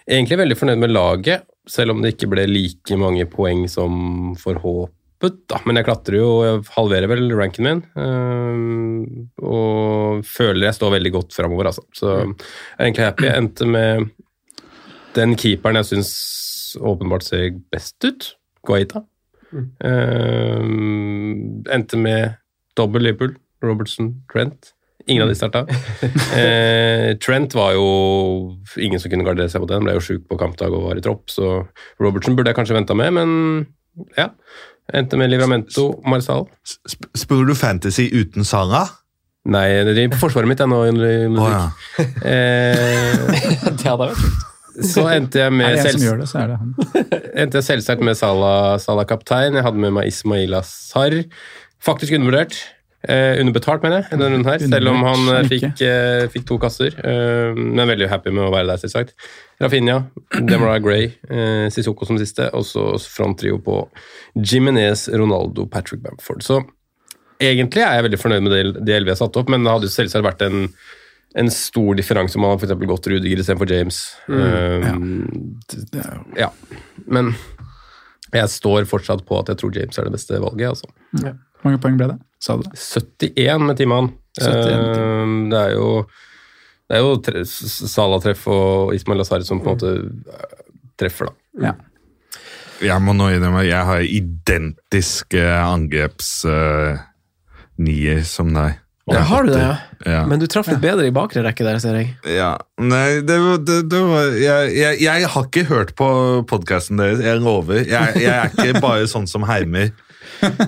egentlig 0.05 0.37
veldig 0.41 0.57
fornøyd 0.61 0.85
med 0.85 0.93
laget, 0.93 1.49
selv 1.69 1.95
om 1.95 2.05
det 2.05 2.13
ikke 2.15 2.29
ble 2.29 2.45
like 2.49 2.97
mange 2.97 3.25
poeng 3.29 3.65
som 3.69 4.33
forhåpet. 4.41 4.97
Da. 5.21 5.59
Men 5.69 5.77
jeg 5.77 5.85
klatrer 5.85 6.17
jo, 6.17 6.29
jeg 6.45 6.63
halverer 6.73 7.09
vel 7.11 7.27
ranken 7.37 7.67
min, 7.67 7.81
eh, 8.01 9.43
og 9.45 10.25
føler 10.25 10.65
jeg 10.67 10.79
står 10.79 10.95
veldig 10.97 11.13
godt 11.13 11.37
framover. 11.37 11.69
Altså. 11.69 11.85
Så 11.93 12.09
jeg 12.15 12.33
er 12.79 12.87
egentlig 12.87 13.05
happy. 13.05 13.27
Jeg 13.29 13.43
endte 13.43 13.69
med 13.69 14.09
den 15.17 15.35
keeperen 15.37 15.77
jeg 15.81 15.91
syns 15.91 16.11
åpenbart 16.81 17.27
ser 17.27 17.51
best 17.73 18.01
ut, 18.07 18.31
Guaita. 18.65 19.03
Eh, 19.53 20.61
endte 21.75 21.99
med 21.99 22.37
dobbel 22.79 23.05
Liverpool, 23.09 23.35
Robertson, 23.61 24.15
Trent. 24.31 24.73
Ingen 25.09 25.25
av 25.25 25.31
de 25.31 25.37
starta. 25.37 25.65
Eh, 26.31 27.17
Trent 27.19 27.51
var 27.57 27.73
jo 27.75 27.85
ingen 28.79 29.01
som 29.01 29.11
kunne 29.11 29.25
gardere 29.27 29.51
seg 29.51 29.61
mot 29.61 29.69
den. 29.69 29.83
Ble 29.83 29.97
jo 29.97 30.03
sjuk 30.05 30.23
på 30.29 30.37
kampdag 30.39 30.71
og 30.71 30.85
var 30.87 30.99
i 30.99 31.03
tropp, 31.03 31.27
så 31.33 31.65
Robertson 32.01 32.37
burde 32.37 32.53
jeg 32.53 32.57
kanskje 32.57 32.77
venta 32.77 32.95
med, 32.97 33.17
men 33.17 33.31
ja. 34.15 34.29
Endte 34.93 35.17
med 35.19 35.31
Livramento, 35.31 35.89
Marsal. 36.07 36.45
Sp- 36.67 37.09
Spiller 37.17 37.47
du 37.47 37.55
fantasy 37.55 38.09
uten 38.11 38.43
Sara? 38.47 38.85
Nei, 39.51 39.65
det 39.87 39.97
er 39.97 40.11
på 40.13 40.19
forsvaret 40.21 40.49
mitt 40.51 40.59
jeg 40.61 40.69
nå. 40.69 40.81
Oh, 40.85 41.47
ja. 41.49 41.61
eh, 42.27 43.15
det 43.79 43.87
hadde 43.87 44.09
vært. 44.11 44.25
så 44.85 45.07
endte 45.11 45.41
jeg 45.41 45.53
med 45.55 45.73
det 45.75 45.85
en 45.85 45.95
som 45.95 46.05
gjør 46.05 46.19
det, 46.21 46.27
så 46.29 46.43
det 46.51 46.59
han. 46.61 46.75
endte 47.41 47.59
jeg 47.61 47.67
selvsagt 47.71 48.05
med 48.05 48.19
Salah, 48.19 48.75
Salah 48.83 49.07
kaptein. 49.09 49.57
Jeg 49.57 49.65
hadde 49.65 49.81
med 49.81 49.95
meg 49.97 50.11
Ismaila 50.11 50.61
Sarr. 50.67 51.17
Faktisk 51.81 52.13
undervurdert. 52.19 52.59
Eh, 53.09 53.39
underbetalt, 53.41 53.81
mener 53.81 54.03
jeg, 54.03 54.11
denne 54.11 54.27
runden 54.29 54.45
her, 54.45 54.61
selv 54.61 54.91
om 54.91 54.99
han 55.07 55.29
eh, 55.33 55.47
fikk, 55.49 55.79
eh, 55.81 56.25
fikk 56.29 56.43
to 56.49 56.57
kasser. 56.61 56.93
Eh, 57.01 57.57
men 57.57 57.89
veldig 57.89 58.09
happy 58.11 58.33
med 58.35 58.45
å 58.45 58.51
være 58.53 58.69
der, 58.69 58.81
selvsagt. 58.83 59.15
Rafinha, 59.61 60.03
Demarai 60.37 60.77
Gray, 60.85 61.07
eh, 61.29 61.65
Sissoko 61.73 62.05
som 62.05 62.19
siste, 62.21 62.51
og 62.53 62.67
så 62.69 62.91
fronttrio 63.01 63.57
på 63.65 63.79
Jimenez, 64.37 65.07
Ronaldo, 65.17 65.65
Patrick 65.65 66.03
Bamford. 66.05 66.45
Så 66.45 66.59
egentlig 67.41 67.81
er 67.81 67.97
jeg 67.97 68.05
veldig 68.09 68.21
fornøyd 68.21 68.45
med 68.45 68.53
det, 68.53 68.63
det 68.85 68.99
jeg 68.99 69.09
har 69.09 69.21
satt 69.23 69.39
opp, 69.41 69.49
men 69.49 69.65
det 69.65 69.73
hadde 69.73 69.89
jo 69.89 69.95
selvsagt 69.95 70.27
vært 70.27 70.45
en, 70.45 70.67
en 71.41 71.49
stor 71.53 71.97
differanse 71.97 72.37
om 72.37 72.45
man 72.45 72.53
hadde 72.53 72.61
for 72.61 72.69
eksempel 72.69 72.91
gått 72.91 73.09
Rudiger 73.09 73.41
istedenfor 73.41 73.73
James. 73.73 74.03
Eh, 74.29 74.85
ja. 76.37 76.51
Men 77.09 77.33
jeg 78.39 78.51
står 78.53 78.87
fortsatt 78.89 79.25
på 79.27 79.39
at 79.41 79.51
jeg 79.51 79.59
tror 79.61 79.75
James 79.75 79.99
er 79.99 80.07
det 80.07 80.15
beste 80.15 80.39
valget. 80.39 80.69
altså. 80.69 80.87
Hvor 81.11 81.67
mange 81.67 81.81
poeng 81.83 81.99
ble 81.99 82.13
det? 82.13 82.17
Sa 82.41 82.57
du 82.57 82.65
det? 82.65 82.73
71 82.79 83.67
med 83.67 83.77
Timan. 83.77 84.11
71 84.39 84.81
med 84.81 85.01
Eh, 85.21 85.49
det 85.51 85.59
er 85.59 85.71
jo, 85.75 85.87
det 86.87 86.97
er 86.97 87.05
jo 87.05 87.13
tre, 87.25 87.43
Salah-treff 87.45 88.47
og 88.51 88.95
Ismail 88.95 89.23
Azari 89.23 89.47
som 89.47 89.61
på 89.61 89.71
en 89.71 89.77
måte 89.77 89.93
eh, 90.31 90.59
treffer, 90.99 91.31
da. 91.31 91.35
Ja. 91.67 91.73
Jeg 92.81 92.97
må 93.05 93.13
nå 93.13 93.27
innrømme 93.29 93.61
jeg 93.67 93.85
har 93.85 94.01
identisk 94.01 95.35
eh, 95.37 95.57
angreps 95.61 96.39
Uh, 96.49 96.97
nier 97.81 98.23
som 98.27 98.51
deg. 98.53 98.79
Ja, 99.13 99.23
har 99.29 99.47
du 99.47 99.51
det, 99.53 99.61
ja? 99.61 99.73
Ja. 100.05 100.21
Men 100.25 100.41
du 100.41 100.47
traff 100.49 100.69
litt 100.71 100.81
bedre 100.81 101.05
i 101.05 101.13
bakre 101.13 101.43
rekke 101.45 101.65
der, 101.65 101.79
ser 101.81 101.97
jeg. 101.99 102.13
Ja, 102.25 102.55
nei, 102.81 103.21
det, 103.25 103.37
det, 103.67 103.81
det 103.91 103.99
var 104.07 104.31
jeg, 104.33 104.71
jeg, 104.77 105.01
jeg 105.03 105.27
har 105.33 105.49
ikke 105.49 105.65
hørt 105.69 105.93
på 105.99 106.07
podkasten 106.49 107.01
deres, 107.01 107.21
jeg 107.25 107.41
lover. 107.43 107.83
Jeg, 107.85 108.15
jeg 108.21 108.31
er 108.31 108.49
ikke 108.49 108.81
bare 108.87 109.09
sånn 109.11 109.29
som 109.29 109.45
heimer. 109.49 109.91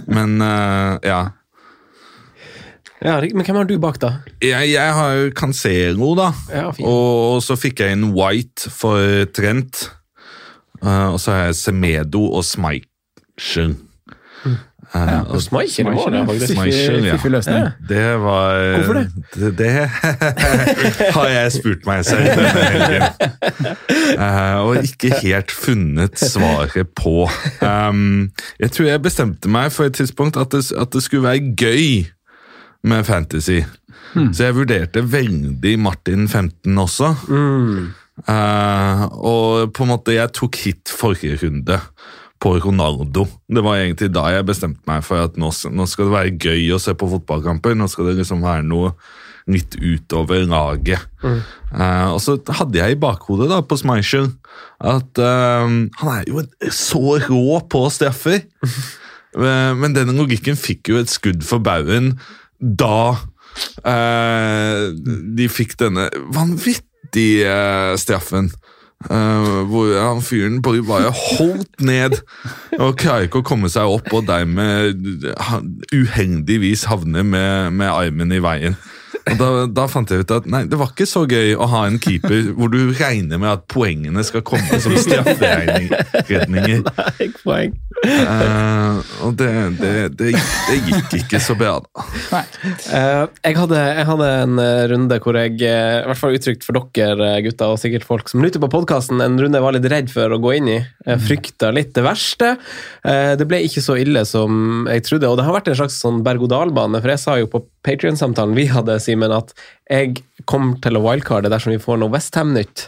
Men 0.06 0.38
uh, 0.44 1.00
ja. 1.06 1.22
Ja, 3.04 3.18
Men 3.20 3.44
hvem 3.44 3.58
har 3.60 3.68
du 3.68 3.76
bak, 3.84 3.98
da? 4.00 4.14
Jeg, 4.40 4.70
jeg 4.72 4.94
har 4.96 5.18
jo 5.18 5.32
Cancelo, 5.36 6.14
da. 6.16 6.30
Ja, 6.54 6.70
fint. 6.72 6.88
og, 6.88 7.42
så 7.44 7.58
fikk 7.60 7.84
jeg 7.84 7.98
inn 7.98 8.14
White 8.16 8.72
for 8.72 9.26
Trent. 9.36 9.90
Uh, 10.84 11.16
og 11.16 11.20
så 11.20 11.34
har 11.34 11.50
jeg 11.50 11.60
Semedo 11.60 12.30
og 12.30 12.46
Schmeichel. 12.48 13.76
Eh, 14.94 15.32
Og 15.34 15.42
Schmeichel 15.42 15.88
i 15.88 15.90
mål, 15.90 16.14
ja. 16.14 16.20
Ja. 17.08 17.16
Fiffig 17.16 17.32
løsning. 17.34 17.64
Det 17.90 18.02
var 18.22 18.60
Hvorfor 18.76 18.94
det? 18.94 19.06
Det, 19.34 19.52
det 19.58 19.72
har 21.16 21.28
jeg 21.34 21.52
spurt 21.56 21.88
meg 21.90 22.04
selv 22.06 22.28
denne 22.30 22.66
helgen. 22.70 23.04
Eh, 24.14 24.58
og 24.62 24.84
ikke 24.86 25.14
helt 25.24 25.52
funnet 25.52 26.20
svaret 26.22 26.92
på. 26.96 27.26
Um, 27.62 28.30
jeg 28.62 28.72
tror 28.76 28.86
jeg 28.92 29.02
bestemte 29.10 29.50
meg 29.50 29.72
for 29.74 29.90
et 29.90 29.98
tidspunkt 29.98 30.38
at 30.38 30.54
det, 30.54 30.68
at 30.78 30.94
det 30.94 31.02
skulle 31.04 31.26
være 31.26 31.56
gøy 31.58 32.06
med 32.84 33.04
fantasy. 33.08 33.62
Så 34.14 34.44
jeg 34.46 34.56
vurderte 34.56 35.02
veldig 35.10 35.74
Martin 35.82 36.28
15 36.30 36.78
også. 36.78 37.16
Eh, 38.30 39.04
og 39.10 39.72
på 39.74 39.84
en 39.88 39.90
måte 39.90 40.14
jeg 40.14 40.30
tok 40.38 40.56
hit 40.68 40.92
forrige 40.94 41.40
runde 41.42 41.80
på 42.44 42.58
Ronaldo. 42.60 43.26
Det 43.48 43.64
var 43.64 43.80
egentlig 43.80 44.10
da 44.12 44.28
jeg 44.34 44.48
bestemte 44.48 44.84
meg 44.90 45.04
for 45.08 45.24
at 45.30 45.38
nå, 45.40 45.50
nå 45.72 45.88
skal 45.90 46.10
det 46.10 46.16
være 46.18 46.34
gøy 46.36 46.74
å 46.76 46.82
se 46.82 46.96
på 46.98 47.08
fotballkamper. 47.14 47.78
Nå 47.80 47.88
skal 47.92 48.12
det 48.12 48.18
liksom 48.20 48.44
være 48.44 48.66
noe 48.68 48.92
litt 49.52 49.76
utover 49.80 50.46
laget. 50.48 51.04
Eh, 51.24 52.10
og 52.12 52.20
så 52.24 52.38
hadde 52.60 52.80
jeg 52.80 52.96
i 52.96 53.00
bakhodet 53.00 53.50
da 53.52 53.62
på 53.64 53.80
Schmeichel 53.80 54.30
at 54.84 55.20
uh, 55.20 55.66
han 56.00 56.10
er 56.14 56.28
jo 56.28 56.44
så 56.72 57.18
rå 57.30 57.62
på 57.72 57.88
straffer. 57.94 58.44
Eh, 59.34 59.72
Men 59.74 59.96
den 59.96 60.14
logikken 60.14 60.54
fikk 60.54 60.92
jo 60.92 61.00
et 61.02 61.10
skudd 61.10 61.40
for 61.42 61.58
baugen 61.66 62.12
da 62.62 63.16
eh, 63.82 64.92
de 64.94 65.48
fikk 65.50 65.74
denne 65.80 66.04
vanvittige 66.36 67.56
straffen. 67.98 68.52
Eh, 69.10 69.60
hvor 69.69 69.91
han 69.98 70.24
fyren 70.25 70.62
bare 70.63 71.12
holdt 71.12 71.81
ned 71.83 72.17
og 72.79 72.98
klarer 73.00 73.27
ikke 73.27 73.41
å 73.43 73.48
komme 73.48 73.72
seg 73.72 73.89
opp, 73.89 74.10
og 74.13 74.27
dermed 74.29 75.27
han 75.50 75.75
uheldigvis 75.93 76.88
havner 76.91 77.25
med, 77.27 77.74
med 77.79 77.91
armen 77.91 78.36
i 78.36 78.41
veien. 78.43 78.77
Og 79.22 79.38
da, 79.39 79.50
da 79.70 79.86
fant 79.91 80.12
jeg 80.12 80.24
ut 80.24 80.34
at 80.36 80.48
nei, 80.50 80.63
det 80.70 80.79
var 80.79 80.91
ikke 80.93 81.08
så 81.10 81.24
gøy 81.29 81.53
å 81.55 81.67
ha 81.72 81.86
en 81.89 82.00
keeper 82.01 82.51
hvor 82.58 82.72
du 82.74 82.79
regner 82.98 83.39
med 83.41 83.51
at 83.51 83.65
poengene 83.72 84.24
skal 84.25 84.43
komme 84.46 84.79
som 84.84 84.96
strafferedninger. 85.00 86.03
Nei, 86.53 87.27
poeng. 87.43 87.74
Eh, 88.03 89.12
og 89.24 89.36
det, 89.39 89.50
det, 89.79 89.91
det, 90.20 90.32
det 90.36 90.77
gikk 90.88 91.15
ikke 91.22 91.39
så 91.43 91.55
bra, 91.58 91.77
da. 91.84 92.05
Eh, 92.34 93.24
jeg, 93.46 93.58
hadde, 93.58 93.79
jeg 93.79 94.08
hadde 94.10 94.29
en 94.43 94.62
eh, 94.62 94.84
runde 94.91 95.20
hvor 95.24 95.39
jeg, 95.39 95.55
i 95.62 96.08
hvert 96.10 96.20
fall 96.20 96.36
uttrykt 96.38 96.67
for 96.67 96.79
dere 96.93 97.36
gutter, 97.46 97.74
og 97.74 97.82
sikkert 97.82 98.08
folk 98.08 98.32
som 98.32 98.43
lytter 98.43 98.62
på 98.63 98.72
podkasten, 98.74 99.22
en 99.24 99.39
runde 99.39 99.60
jeg 99.60 99.65
var 99.65 99.77
litt 99.77 99.89
redd 99.93 100.12
for 100.13 100.36
å 100.36 100.41
gå 100.43 100.58
inn 100.60 100.72
i. 100.74 100.79
Jeg 101.08 101.24
frykta 101.24 101.72
litt 101.75 101.93
det 101.96 102.03
verste. 102.05 102.55
Uh, 103.03 103.34
det 103.39 103.48
ble 103.50 103.62
ikke 103.65 103.84
så 103.84 103.98
ille 104.00 104.24
som 104.27 104.88
jeg 104.89 105.05
trodde, 105.08 105.29
og 105.29 105.39
det 105.39 105.48
har 105.48 105.55
vært 105.55 105.72
en 105.72 105.79
slags 105.84 106.00
sånn 106.03 106.22
berg-og-dal-bane, 106.25 107.01
for 107.03 107.13
jeg 107.13 107.24
sa 107.24 107.38
jo 107.39 107.50
på 107.51 107.63
Patrion-samtalen 107.84 108.55
vi 108.55 108.67
hadde, 108.72 108.96
Simen, 109.03 109.36
at 109.36 109.53
jeg 109.91 110.24
kom 110.50 110.74
til 110.83 110.98
å 110.98 111.03
wildcarde 111.03 111.51
dersom 111.51 111.75
vi 111.75 111.81
får 111.83 112.01
noe 112.01 112.13
Westham-nytt. 112.13 112.88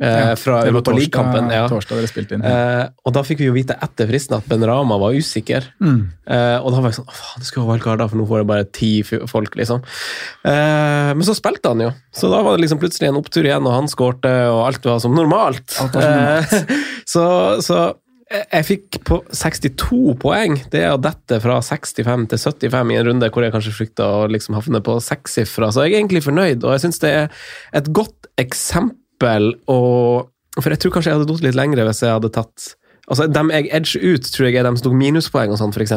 eh, 0.00 0.34
fra 0.36 0.58
ja, 0.60 0.68
Europa 0.68 0.92
League-kampen. 0.92 1.50
Ja. 1.50 1.64
Eh, 1.66 2.82
og 3.06 3.14
da 3.16 3.22
fikk 3.24 3.40
vi 3.40 3.48
jo 3.48 3.54
vite 3.56 3.76
etter 3.82 4.08
fristen 4.10 4.36
at 4.38 4.48
Ben 4.50 4.64
Rama 4.68 4.98
var 5.00 5.16
usikker. 5.16 5.70
Mm. 5.80 6.00
Eh, 6.28 6.56
og 6.60 6.72
da 6.74 6.82
var 6.82 6.92
jeg 6.92 6.98
sånn 7.00 7.08
faen, 7.08 7.40
det 7.40 7.48
skulle 7.48 7.64
være 7.64 7.78
wildcard, 7.78 8.04
for 8.12 8.20
nå 8.20 8.28
får 8.28 8.42
jeg 8.42 8.50
bare 8.52 8.68
ti 8.76 8.92
folk, 9.06 9.56
liksom. 9.56 9.84
Eh, 10.44 11.12
men 11.16 11.26
så 11.26 11.36
spilte 11.38 11.72
han 11.72 11.86
jo, 11.86 11.92
så 12.12 12.32
da 12.32 12.42
var 12.44 12.56
det 12.56 12.66
liksom 12.66 12.82
plutselig 12.82 13.10
en 13.10 13.20
opptur 13.22 13.48
igjen, 13.48 13.64
og 13.64 13.76
han 13.78 13.88
skårte, 13.92 14.34
og 14.52 14.64
alt 14.66 14.90
var 14.90 15.00
som 15.04 15.16
normalt. 15.16 15.78
Alt 15.80 15.96
var 15.96 16.10
som 16.10 16.18
normalt. 16.20 16.52
Eh, 16.52 16.82
så, 17.14 17.24
så 17.64 17.86
jeg- 18.30 18.66
fikk 18.66 19.04
på 19.04 19.20
62 19.30 20.14
poeng. 20.18 20.56
Det 20.70 20.82
er 20.82 20.94
å 20.94 21.00
dette 21.00 21.40
fra 21.40 21.60
65 21.62 22.26
til 22.28 22.38
75 22.38 22.90
i 22.90 22.96
en 22.96 23.06
runde 23.06 23.30
hvor 23.30 23.42
jeg 23.42 23.52
kanskje 23.54 23.74
frykta 23.76 24.04
å 24.04 24.30
liksom 24.30 24.54
havne 24.58 24.80
på 24.82 24.96
sekssifra. 25.00 25.70
Så 25.72 25.84
jeg 25.86 25.94
er 25.94 26.00
egentlig 26.02 26.24
fornøyd, 26.24 26.64
og 26.64 26.72
jeg 26.74 26.80
syns 26.86 26.98
det 27.00 27.12
er 27.12 27.28
et 27.72 27.92
godt 27.92 28.26
eksempel 28.38 29.54
og 29.68 30.28
For 30.56 30.70
jeg 30.72 30.78
tror 30.80 30.92
kanskje 30.92 31.10
jeg 31.10 31.18
hadde 31.18 31.28
datt 31.28 31.42
litt 31.44 31.54
lengre 31.54 31.84
hvis 31.84 32.00
jeg 32.00 32.14
hadde 32.14 32.32
tatt 32.32 32.74
Altså, 33.06 33.28
Dem 33.30 33.52
jeg 33.54 33.68
edger 33.70 34.02
ut, 34.02 34.28
tror 34.34 34.48
jeg 34.48 34.58
er 34.58 34.66
dem 34.66 34.76
som 34.78 34.88
tok 34.88 34.96
minuspoeng 34.98 35.52
og 35.54 35.60
sånn, 35.60 35.70
f.eks. 35.70 35.92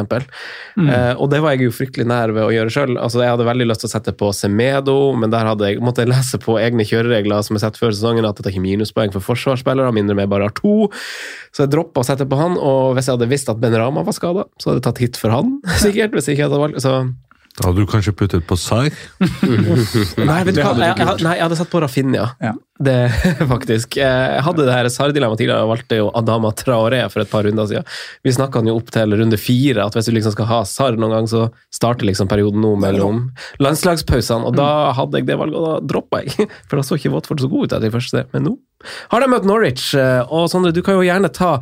Mm. 0.78 0.86
Eh, 0.86 1.12
og 1.16 1.30
det 1.32 1.40
var 1.42 1.56
jeg 1.56 1.66
jo 1.66 1.74
fryktelig 1.74 2.06
nær 2.06 2.30
ved 2.36 2.44
å 2.46 2.52
gjøre 2.54 2.70
sjøl. 2.70 2.92
Altså, 3.02 3.22
jeg 3.24 3.32
hadde 3.32 3.48
veldig 3.48 3.66
lyst 3.66 3.82
til 3.82 3.90
å 3.90 3.92
sette 3.96 4.14
på 4.14 4.30
Semedo, 4.36 4.94
men 5.18 5.32
der 5.34 5.48
hadde 5.50 5.72
jeg, 5.72 5.80
måtte 5.82 6.04
jeg 6.04 6.12
lese 6.12 6.38
på 6.42 6.54
egne 6.62 6.86
kjøreregler 6.86 7.42
som 7.46 7.58
jeg 7.58 7.64
sett 7.64 7.80
før 7.80 7.96
sesongen, 7.96 8.28
at 8.28 8.38
det 8.38 8.46
tar 8.46 8.54
ikke 8.54 8.62
minuspoeng 8.62 9.14
for 9.16 9.26
forsvarsspillere, 9.26 9.90
mindre 9.96 10.18
med 10.20 10.30
bare 10.30 10.46
har 10.46 10.54
to. 10.60 10.86
Så 11.50 11.66
jeg 11.66 11.74
droppa 11.74 12.04
å 12.04 12.06
sette 12.06 12.28
på 12.30 12.38
han, 12.38 12.54
og 12.54 12.94
hvis 12.94 13.10
jeg 13.10 13.18
hadde 13.18 13.30
visst 13.32 13.50
at 13.50 13.58
Ben 13.62 13.74
Rama 13.74 14.06
var 14.06 14.14
skada, 14.14 14.46
så 14.62 14.70
hadde 14.70 14.78
jeg 14.78 14.86
tatt 14.86 15.02
hit 15.02 15.18
for 15.18 15.34
han, 15.34 15.58
sikkert. 15.82 16.14
hvis 16.14 16.30
jeg 16.30 16.38
ikke 16.38 16.46
hadde 16.46 16.62
valgt, 16.62 16.82
så... 16.86 17.00
Da 17.58 17.66
hadde 17.66 17.82
du 17.82 17.90
kanskje 17.90 18.14
puttet 18.14 18.46
på 18.46 18.54
Sarr? 18.56 18.94
Nei, 20.30 20.40
vet 20.46 20.54
du 20.54 20.62
hva? 20.62 20.70
Jeg, 20.78 20.94
jeg, 20.94 21.16
nei, 21.26 21.34
jeg 21.34 21.42
hadde 21.42 21.58
satt 21.58 21.72
på 21.72 21.82
Rafinha. 21.82 22.30
Ja. 22.38 22.54
Det, 22.80 22.96
faktisk. 23.52 23.98
Jeg 24.00 24.44
hadde 24.46 24.64
det 24.64 24.72
her 24.72 24.88
SAR-dilemmaet 24.88 25.42
tidligere, 25.42 25.66
og 25.66 25.74
valgte 25.74 25.98
jo 25.98 26.08
Adama 26.16 26.52
Traoré 26.56 27.02
for 27.12 27.20
et 27.20 27.30
par 27.30 27.44
runder 27.44 27.68
siden. 27.68 27.84
Vi 28.24 28.32
snakka 28.32 28.62
jo 28.64 28.78
opp 28.80 28.88
til 28.94 29.12
runde 29.20 29.40
fire, 29.40 29.84
at 29.84 29.98
hvis 29.98 30.08
du 30.08 30.14
liksom 30.16 30.34
skal 30.36 30.48
ha 30.48 30.62
SAR 30.68 30.96
noen 30.96 31.12
gang, 31.18 31.28
så 31.28 31.50
starter 31.74 32.08
liksom 32.08 32.30
perioden 32.30 32.64
nå 32.64 32.72
mellom 32.80 33.26
landslagspausene, 33.60 34.48
og 34.48 34.56
da 34.56 34.94
hadde 34.96 35.20
jeg 35.20 35.28
det 35.28 35.38
valget, 35.40 35.60
og 35.60 35.68
da 35.68 35.92
droppa 35.92 36.24
jeg. 36.24 36.48
For 36.70 36.80
da 36.80 36.86
så 36.86 36.96
ikke 36.96 37.12
Watford 37.12 37.44
så 37.44 37.52
god 37.52 37.68
ut 37.68 37.78
etter 37.78 37.94
første, 37.94 38.26
men 38.32 38.48
nå 38.48 38.56
har 39.12 39.20
de 39.20 39.26
møtt 39.28 39.44
Norwich, 39.44 39.90
og 40.32 40.46
Sondre, 40.48 40.72
du 40.72 40.80
kan 40.80 40.96
jo 40.96 41.04
gjerne 41.04 41.28
ta, 41.36 41.58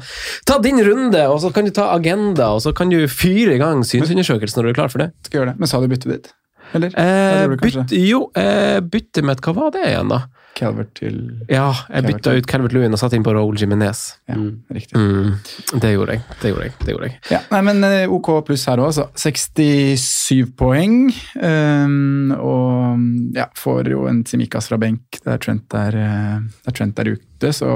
ta 0.47 0.61
din 0.63 0.79
runde, 0.87 1.25
og 1.27 1.41
så 1.43 1.51
kan 1.51 1.67
du 1.67 1.73
ta 1.75 1.89
agenda, 1.97 2.53
og 2.55 2.63
så 2.63 2.71
kan 2.71 2.93
du 2.93 3.01
fyre 3.11 3.57
i 3.57 3.59
gang 3.59 3.83
synsundersøkelsen 3.83 4.61
når 4.61 4.69
du 4.69 4.71
er 4.71 4.79
klar 4.79 4.93
for 4.93 5.03
det. 5.03 5.11
Skal 5.27 5.41
gjøre 5.41 5.51
det. 5.51 5.59
Men 5.59 5.71
sa 5.71 5.83
du 5.83 5.89
byttet 5.91 6.13
ditt? 6.15 6.31
Eller? 6.79 6.95
Eh, 7.01 7.57
bytte, 7.59 7.99
jo, 8.05 8.29
eh, 8.37 8.79
bytte 8.85 9.25
med 9.25 9.41
Hva 9.43 9.55
var 9.57 9.73
det 9.75 9.87
igjen, 9.89 10.13
da? 10.13 10.27
Calvert 10.59 10.91
til 10.99 11.19
Ja, 11.51 11.69
jeg 11.93 12.07
bytta 12.09 12.35
ut 12.39 12.49
Calvert 12.51 12.75
Lewin 12.75 12.95
og 12.95 13.01
satte 13.01 13.19
inn 13.19 13.27
på 13.27 13.35
Raúl 13.35 13.59
Jimenez. 13.61 14.05
Ja, 14.31 14.39
riktig. 14.75 14.99
Mm, 14.99 15.37
det 15.83 15.93
gjorde 15.95 16.17
jeg. 16.17 16.25
Det 16.43 16.53
gjorde 16.53 16.69
jeg. 16.69 16.75
det 16.83 16.95
gjorde 16.95 17.11
jeg. 17.11 17.19
Ja, 17.33 17.41
nei, 17.53 17.61
men 17.69 17.87
eh, 17.87 18.15
OK 18.15 18.31
pluss 18.49 18.67
her 18.71 18.83
òg, 18.83 18.91
altså. 18.91 19.09
67 19.19 20.55
poeng. 20.59 21.11
Um, 21.39 22.33
og 22.39 23.37
ja, 23.37 23.49
får 23.59 23.93
jo 23.95 24.07
en 24.11 24.25
Simikaz 24.29 24.71
fra 24.71 24.81
benk 24.81 25.21
der 25.25 25.41
Trent 25.43 25.75
er, 25.79 25.99
eh, 25.99 26.39
der 26.67 26.77
Trent 26.77 26.99
er 26.99 27.13
ute, 27.15 27.53
så 27.55 27.71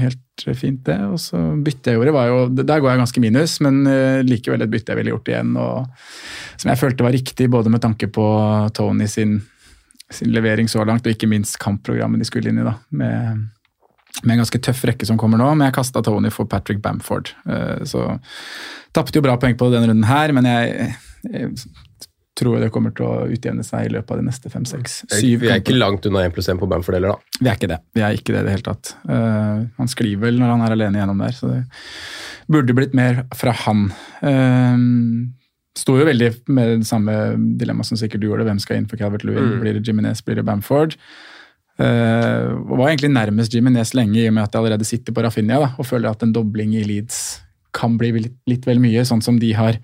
helt 0.00 0.20
fint, 0.58 0.82
det. 0.86 0.98
Og 1.08 1.18
så 1.22 1.40
byttet 1.64 1.92
jeg 1.92 1.98
gjorde, 1.98 2.14
var 2.14 2.30
jo 2.30 2.38
Der 2.54 2.80
går 2.80 2.90
jeg 2.90 3.02
ganske 3.02 3.22
minus, 3.22 3.58
men 3.64 3.86
eh, 3.90 4.22
likevel 4.26 4.62
et 4.62 4.72
bytte 4.72 4.92
jeg 4.92 5.00
ville 5.00 5.14
gjort 5.14 5.30
igjen, 5.32 5.56
og 5.56 5.86
som 6.60 6.70
jeg 6.70 6.80
følte 6.80 7.06
var 7.06 7.14
riktig, 7.14 7.50
både 7.50 7.72
med 7.72 7.82
tanke 7.82 8.08
på 8.12 8.26
Tony 8.74 9.08
sin, 9.10 9.40
sin 10.12 10.32
levering 10.34 10.68
så 10.68 10.84
langt, 10.84 11.06
og 11.06 11.14
ikke 11.14 11.30
minst 11.30 11.58
kampprogrammet 11.62 12.20
de 12.20 12.28
skulle 12.28 12.50
inn 12.50 12.60
i, 12.60 12.66
da. 12.66 12.76
med 12.90 13.44
med 14.22 14.36
en 14.36 14.44
ganske 14.44 14.60
tøff 14.62 14.84
rekke 14.86 15.06
som 15.08 15.18
kommer 15.18 15.40
nå, 15.40 15.48
men 15.56 15.68
jeg 15.68 15.74
kasta 15.74 16.02
Tony 16.04 16.30
for 16.32 16.46
Patrick 16.50 16.80
Bamford. 16.84 17.32
Eh, 17.50 17.82
Så 17.88 18.06
tapte 18.94 19.18
jo 19.18 19.24
bra 19.24 19.36
poeng 19.40 19.56
på 19.58 19.70
denne 19.72 19.90
runden 19.90 20.06
her, 20.06 20.32
men 20.36 20.46
jeg, 20.46 20.92
jeg 21.26 21.50
tror 22.38 22.60
det 22.62 22.70
kommer 22.74 22.94
til 22.94 23.08
å 23.08 23.26
utjevne 23.30 23.66
seg 23.66 23.88
i 23.88 23.92
løpet 23.94 24.14
av 24.14 24.22
de 24.22 24.26
neste 24.28 24.50
fem, 24.50 24.64
seks, 24.66 25.00
syv 25.10 25.42
Vi 25.42 25.50
er 25.50 25.62
ikke 25.62 25.76
langt 25.76 26.06
unna 26.06 26.24
1 26.26 26.34
pluss 26.34 26.50
1 26.50 26.62
på 26.62 26.68
Bamford 26.70 26.98
heller, 26.98 27.16
da. 27.16 27.38
Vi 27.40 27.50
er 27.50 27.58
ikke 27.58 27.72
det. 27.74 27.80
Vi 27.94 28.06
er 28.06 28.18
ikke 28.18 28.34
det 28.34 28.42
i 28.42 28.46
det 28.46 28.56
hele 28.56 28.68
tatt. 28.70 28.94
Eh, 29.08 29.62
han 29.80 29.90
sklir 29.90 30.20
vel 30.22 30.38
når 30.40 30.54
han 30.54 30.66
er 30.66 30.76
alene 30.76 31.02
gjennom 31.02 31.24
der, 31.26 31.34
så 31.36 31.50
det 31.54 31.62
burde 32.54 32.76
blitt 32.76 32.94
mer 32.94 33.24
fra 33.34 33.54
han. 33.64 33.88
Uh, 34.20 34.78
Sto 35.74 35.96
jo 35.98 36.06
veldig 36.06 36.30
med 36.54 36.80
det 36.80 36.88
samme 36.88 37.14
dilemmaet 37.58 37.90
som 37.90 37.98
sikkert 37.98 38.22
du 38.22 38.28
gjorde. 38.28 38.46
Hvem 38.46 38.60
skal 38.62 38.78
inn 38.78 38.90
for 38.90 39.00
Calvert 39.00 39.24
Lewin? 39.26 39.56
Mm. 39.56 39.62
Blir 39.62 39.78
det 39.78 39.86
Jiminez, 39.88 40.22
blir 40.22 40.38
det 40.38 40.46
Bamford? 40.46 40.94
Uh, 41.74 42.54
var 42.70 42.92
egentlig 42.92 43.10
nærmest 43.10 43.54
Jiminez 43.54 43.90
lenge, 43.98 44.20
i 44.20 44.28
og 44.30 44.36
med 44.36 44.44
at 44.44 44.54
jeg 44.54 44.62
allerede 44.62 44.86
sitter 44.86 45.14
på 45.14 45.24
Rafinha 45.24 45.58
da, 45.58 45.72
og 45.74 45.88
føler 45.88 46.12
at 46.12 46.22
en 46.22 46.34
dobling 46.34 46.76
i 46.78 46.84
Leeds 46.86 47.40
kan 47.74 47.96
bli 47.98 48.12
litt, 48.14 48.36
litt 48.46 48.68
vel 48.68 48.78
mye, 48.78 49.02
sånn 49.02 49.24
som 49.24 49.40
de 49.42 49.50
har 49.58 49.80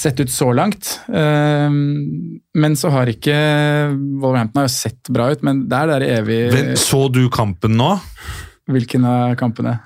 sett 0.00 0.20
ut 0.22 0.32
så 0.32 0.48
langt. 0.56 0.94
Eh, 1.12 1.68
men 2.64 2.78
så 2.80 2.92
har 2.94 3.10
ikke 3.12 3.36
Wolverhampton 4.22 4.62
har 4.62 4.70
jo 4.70 4.74
sett 4.74 5.12
bra 5.12 5.28
ut, 5.32 5.44
men 5.44 5.66
det 5.68 5.78
er 5.78 5.90
det 5.90 5.98
der 6.00 6.20
evig 6.22 6.40
Men 6.54 6.72
Så 6.80 7.04
du 7.12 7.26
kampen 7.32 7.76
nå? 7.76 7.92
Hvilken 8.72 9.04
av 9.08 9.36
kampene? 9.36 9.76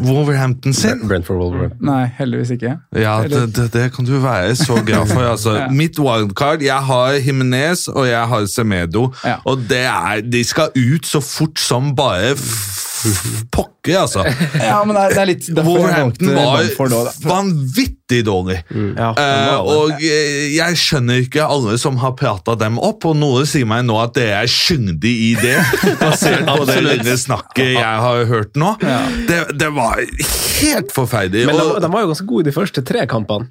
Wolverhampton 0.00 0.72
sin? 0.74 1.08
Brentford 1.08 1.36
Wolverhampton. 1.36 1.86
Nei, 1.86 2.08
heldigvis 2.18 2.50
ikke. 2.50 2.76
Ja, 2.96 3.22
det, 3.28 3.56
det, 3.56 3.68
det 3.72 3.86
kan 3.94 4.04
du 4.04 4.18
være 4.22 4.54
så 4.56 4.80
glad 4.86 5.06
for. 5.06 5.20
Altså. 5.20 5.54
Ja. 5.58 5.68
Mitt 5.74 5.98
wildcard 5.98 6.62
Jeg 6.62 6.76
har 6.86 7.12
Jimenez 7.26 7.88
og 7.88 8.08
jeg 8.08 8.28
har 8.28 8.46
Semedo. 8.46 9.08
Ja. 9.24 9.34
Og 9.44 9.58
det 9.68 9.80
er, 9.90 10.20
de 10.32 10.44
skal 10.44 10.68
ut 10.76 11.06
så 11.06 11.20
fort 11.20 11.58
som 11.60 11.96
bare 11.96 12.36
pokker, 13.54 14.00
altså. 14.02 14.24
Ja, 14.60 14.80
men 14.84 14.96
det 14.96 15.02
er, 15.02 15.14
det 15.14 15.22
er 15.22 15.28
litt 15.30 15.48
Wolverhampton 15.56 16.32
var 16.34 16.58
Bamford 16.58 17.24
vanvittig 17.24 18.22
dårlig. 18.26 18.60
Ja, 18.96 19.12
det 19.16 19.28
Eh, 19.28 19.58
og 19.68 20.02
eh, 20.04 20.48
jeg 20.54 20.78
skjønner 20.80 21.22
ikke 21.22 21.44
alle 21.44 21.76
som 21.80 21.98
har 22.02 22.14
prata 22.18 22.54
dem 22.58 22.78
opp, 22.82 23.06
og 23.08 23.16
noen 23.18 23.46
sier 23.48 23.68
meg 23.68 23.84
nå 23.88 23.98
at 24.02 24.16
det 24.18 24.28
er 24.34 24.50
skyldig 24.50 25.14
i 25.28 25.30
det, 25.38 25.56
basert 26.02 26.46
på 26.48 26.66
det 26.68 26.80
lille 26.84 27.16
snakket 27.20 27.74
jeg 27.76 28.02
har 28.06 28.24
hørt 28.30 28.58
nå. 28.58 28.74
Det, 29.28 29.40
det 29.58 29.70
var 29.76 30.00
helt 30.00 30.92
forferdelig. 30.94 31.46
Men 31.48 31.60
de, 31.60 31.70
de 31.84 31.92
var 31.92 32.04
jo 32.04 32.12
ganske 32.12 32.28
gode 32.28 32.46
i 32.46 32.50
de 32.50 32.56
første 32.56 32.84
tre 32.86 33.06
kampene. 33.10 33.50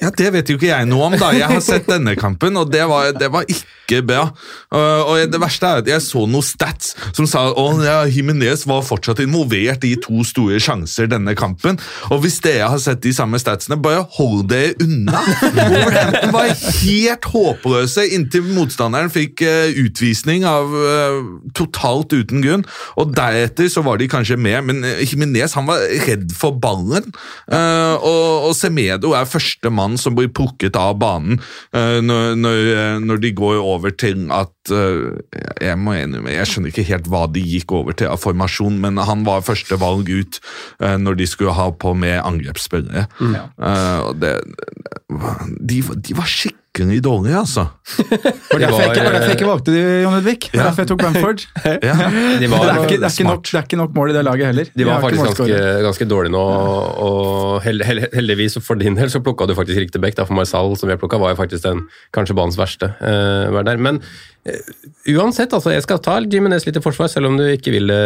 Ja, 0.00 0.10
Det 0.14 0.30
vet 0.30 0.50
jo 0.50 0.58
ikke 0.58 0.70
jeg 0.70 0.86
noe 0.86 1.08
om, 1.08 1.16
da. 1.18 1.32
Jeg 1.34 1.50
har 1.50 1.62
sett 1.64 1.88
denne 1.90 2.14
kampen, 2.18 2.54
og 2.60 2.70
det 2.70 2.84
var, 2.86 3.10
det 3.16 3.30
var 3.32 3.46
ikke 3.50 4.00
bra. 4.06 4.28
Og 4.70 5.18
det 5.28 5.40
verste 5.42 5.66
er 5.68 5.82
at 5.82 5.88
jeg 5.90 6.02
så 6.04 6.22
noen 6.30 6.44
stats 6.46 6.94
som 7.14 7.26
sa 7.28 7.42
at 7.50 7.82
ja, 7.84 7.96
Jimenez 8.08 8.64
var 8.70 8.84
fortsatt 8.86 9.20
involvert 9.24 9.84
i 9.86 9.92
to 10.00 10.22
store 10.26 10.60
sjanser 10.62 11.10
denne 11.10 11.34
kampen. 11.38 11.80
Og 12.14 12.22
hvis 12.22 12.38
dere 12.44 12.70
har 12.70 12.80
sett 12.82 13.02
de 13.04 13.12
samme 13.14 13.38
statsene, 13.42 13.76
bare 13.82 14.06
hold 14.16 14.46
dere 14.52 14.76
unna. 14.84 15.20
Wolverhampton 15.58 16.32
var 16.34 16.54
helt 16.54 17.28
håpløse 17.34 18.06
inntil 18.14 18.46
motstanderen 18.54 19.12
fikk 19.12 19.42
uh, 19.44 19.74
utvisning 19.84 20.46
av 20.48 20.70
uh, 20.70 21.20
totalt 21.58 22.14
uten 22.14 22.44
grunn. 22.46 22.64
Og 23.00 23.12
deretter 23.16 23.68
så 23.72 23.84
var 23.84 23.98
de 24.00 24.10
kanskje 24.10 24.38
med, 24.38 24.62
men 24.70 24.82
Himinez 25.02 25.24
Jimenez 25.24 25.54
han 25.56 25.66
var 25.68 25.82
redd 26.06 26.32
for 26.36 26.56
ballen. 26.60 27.10
Og, 27.50 28.48
og 28.48 28.54
Semedo 28.56 29.14
er 29.16 29.28
første 29.28 29.63
mann 29.72 29.98
som 30.00 30.16
blir 30.16 30.32
plukket 30.34 30.76
av 30.78 30.96
banen 31.00 31.38
uh, 31.76 32.00
når, 32.04 32.34
når, 32.40 32.60
uh, 32.74 32.96
når 33.04 33.22
de 33.24 33.32
går 33.36 33.60
over 33.60 33.94
til 33.94 34.26
at 34.34 34.52
uh, 34.72 35.14
Jeg 35.60 35.78
må 35.80 35.94
innrømme, 35.98 36.32
jeg 36.32 36.48
skjønner 36.48 36.72
ikke 36.72 36.88
helt 36.88 37.08
hva 37.12 37.24
de 37.30 37.42
gikk 37.44 37.72
over 37.76 37.96
til 37.96 38.10
av 38.10 38.20
formasjon, 38.22 38.78
men 38.80 38.98
han 39.00 39.24
var 39.26 39.44
første 39.44 39.76
valg 39.80 40.08
ut 40.08 40.40
når 40.80 41.18
de 41.18 41.26
skulle 41.28 41.54
ha 41.56 41.68
på 41.70 41.92
med 41.96 42.16
angrepsspillere. 42.20 43.06
Mm. 43.20 43.36
det, 44.20 44.32
de, 45.60 45.80
de 45.80 46.16
var 46.16 46.28
skikkelig 46.28 46.63
dårlige, 46.74 47.36
altså. 47.38 47.66
For 48.50 48.58
det 48.58 48.68
var 48.70 48.80
derfor 48.82 49.24
jeg 49.24 49.36
ikke 49.36 49.46
valgte 49.46 49.74
de, 49.74 49.82
Jon 50.02 50.16
Ludvig? 50.16 50.50
Ja. 50.52 50.64
derfor 50.64 50.82
jeg 50.82 50.88
tok 50.88 51.02
Bamford? 51.02 51.44
Ja. 51.64 51.94
De 52.40 52.50
var, 52.50 52.64
det, 52.64 52.74
er 52.74 52.82
ikke, 52.82 53.00
det, 53.00 53.10
er 53.20 53.28
nok, 53.28 53.46
det 53.46 53.58
er 53.58 53.62
ikke 53.62 53.78
nok 53.78 53.94
mål 53.94 54.10
i 54.10 54.16
det 54.16 54.24
laget 54.24 54.46
heller. 54.46 54.70
de 54.74 54.86
var 54.86 54.98
de 54.98 55.06
faktisk 55.06 55.24
ganske, 55.30 55.60
ganske 55.86 56.08
dårlige 56.10 56.34
nå, 56.34 56.44
og 57.06 57.62
held, 57.62 57.84
held, 57.86 58.06
heldigvis 58.14 58.58
for 58.64 58.80
din 58.80 58.98
del 58.98 59.10
så 59.12 59.22
plukka 59.22 59.46
du 59.46 59.54
faktisk 59.54 59.78
riktig 59.84 60.02
bekk. 60.02 60.18
For 60.24 60.34
Marsal, 60.34 60.76
som 60.80 60.90
jeg 60.90 60.98
plukka, 60.98 61.20
var 61.22 61.34
jo 61.34 61.40
faktisk 61.40 61.66
den 61.66 61.86
kanskje 62.14 62.36
banens 62.38 62.58
verste. 62.58 62.90
Uh, 63.00 63.62
der. 63.64 63.78
Men 63.78 64.02
uansett, 65.14 65.52
altså, 65.56 65.72
jeg 65.72 65.84
skal 65.86 66.00
ta 66.04 66.18
Jimenez 66.20 66.66
litt 66.66 66.76
i 66.76 66.82
forsvar, 66.84 67.08
selv 67.08 67.30
om 67.30 67.38
du 67.40 67.44
ikke 67.48 67.72
vil 67.72 67.88
det, 67.88 68.00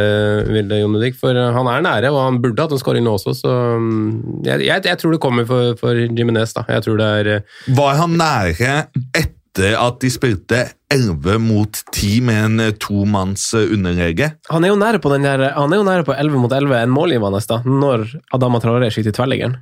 vil 0.46 0.68
det 0.70 0.80
Jon 0.80 0.94
Ludvig. 0.94 1.16
For 1.18 1.34
eh, 1.34 1.50
han 1.54 1.70
er 1.70 1.82
nære, 1.86 2.12
og 2.14 2.20
han 2.22 2.38
burde 2.42 2.62
hatt 2.62 2.74
en 2.74 2.82
skåring 2.82 3.06
nå 3.06 3.16
også, 3.18 3.34
så 3.40 3.56
mm, 3.82 4.44
jeg, 4.46 4.68
jeg, 4.68 4.86
jeg 4.86 5.00
tror 5.02 5.16
det 5.16 5.22
kommer 5.24 5.48
for, 5.48 5.74
for 5.80 5.98
Jimenez. 5.98 6.54
da. 6.56 6.64
Jeg 6.70 6.86
tror 6.86 7.00
det 7.00 7.10
er 7.18 7.32
eh, 7.34 7.58
Var 7.78 7.98
han 7.98 8.16
nære 8.20 8.76
etter 9.18 9.74
at 9.78 9.98
de 10.04 10.10
spilte 10.14 10.60
11 10.94 11.40
mot 11.42 11.80
10 11.90 12.20
med 12.28 12.44
en 12.44 12.66
eh, 12.68 12.76
tomanns 12.78 13.50
eh, 13.58 13.72
underlege? 13.74 14.30
Han 14.52 14.64
er 14.66 14.72
jo 14.72 14.78
nære 14.78 15.02
på 15.02 15.10
den 15.16 15.26
der, 15.26 15.48
han 15.56 15.74
er 15.74 15.82
jo 15.82 15.88
nære 15.88 16.06
på 16.06 16.14
11 16.14 16.44
mot 16.44 16.54
11, 16.54 16.76
en 16.84 16.94
målgivende, 16.94 17.42
da, 17.50 17.64
når 17.66 18.06
Adama 18.36 18.62
Traore 18.62 18.92
skyter 18.94 19.16
tverrliggeren. 19.16 19.58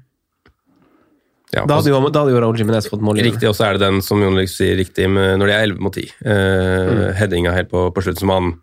Ja, 1.55 1.63
Da 1.63 1.79
hadde 1.79 1.93
jo, 1.93 2.01
da 2.11 2.25
hadde 2.25 2.35
jo 2.35 2.43
Raúl 2.43 2.59
Jimenez 2.59 2.89
fått 2.91 3.05
mål. 3.07 3.21
Riktig, 3.23 3.47
og 3.49 3.55
så 3.57 3.69
er 3.69 3.77
det 3.77 3.87
den 3.87 4.01
som 4.05 4.23
Jon 4.23 4.39
sier 4.51 4.75
riktig 4.81 5.07
med, 5.13 5.37
når 5.41 5.51
de 5.51 5.55
er 5.55 5.67
11 5.69 5.85
mot 5.87 5.95
10. 5.95 6.15
Eh, 6.27 7.03
Headinga 7.21 7.55
helt 7.55 7.71
på, 7.71 7.89
på 7.95 8.03
slutt, 8.03 8.19
som 8.23 8.33
han 8.35 8.57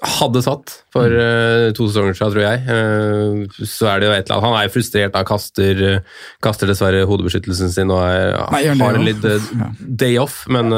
hadde 0.00 0.40
satt 0.40 0.72
for 0.94 1.12
uh, 1.12 1.68
to 1.76 1.84
sesonger 1.90 2.16
siden, 2.16 2.32
tror 2.32 2.44
jeg. 2.46 2.62
Uh, 2.64 3.66
så 3.68 3.90
er 3.90 4.00
det 4.00 4.08
jo 4.08 4.14
et 4.14 4.22
eller 4.22 4.36
annet 4.38 4.46
Han 4.46 4.56
er 4.56 4.66
jo 4.66 4.72
frustrert, 4.76 5.12
da, 5.12 5.24
kaster, 5.28 5.82
uh, 5.98 6.22
kaster 6.44 6.70
dessverre 6.70 7.02
hodebeskyttelsen 7.08 7.72
sin 7.74 7.92
og 7.92 8.00
er, 8.06 8.32
Nei, 8.54 8.62
har 8.80 8.96
en 8.96 9.04
litt 9.04 9.26
day 10.00 10.16
off, 10.22 10.42
men 10.48 10.72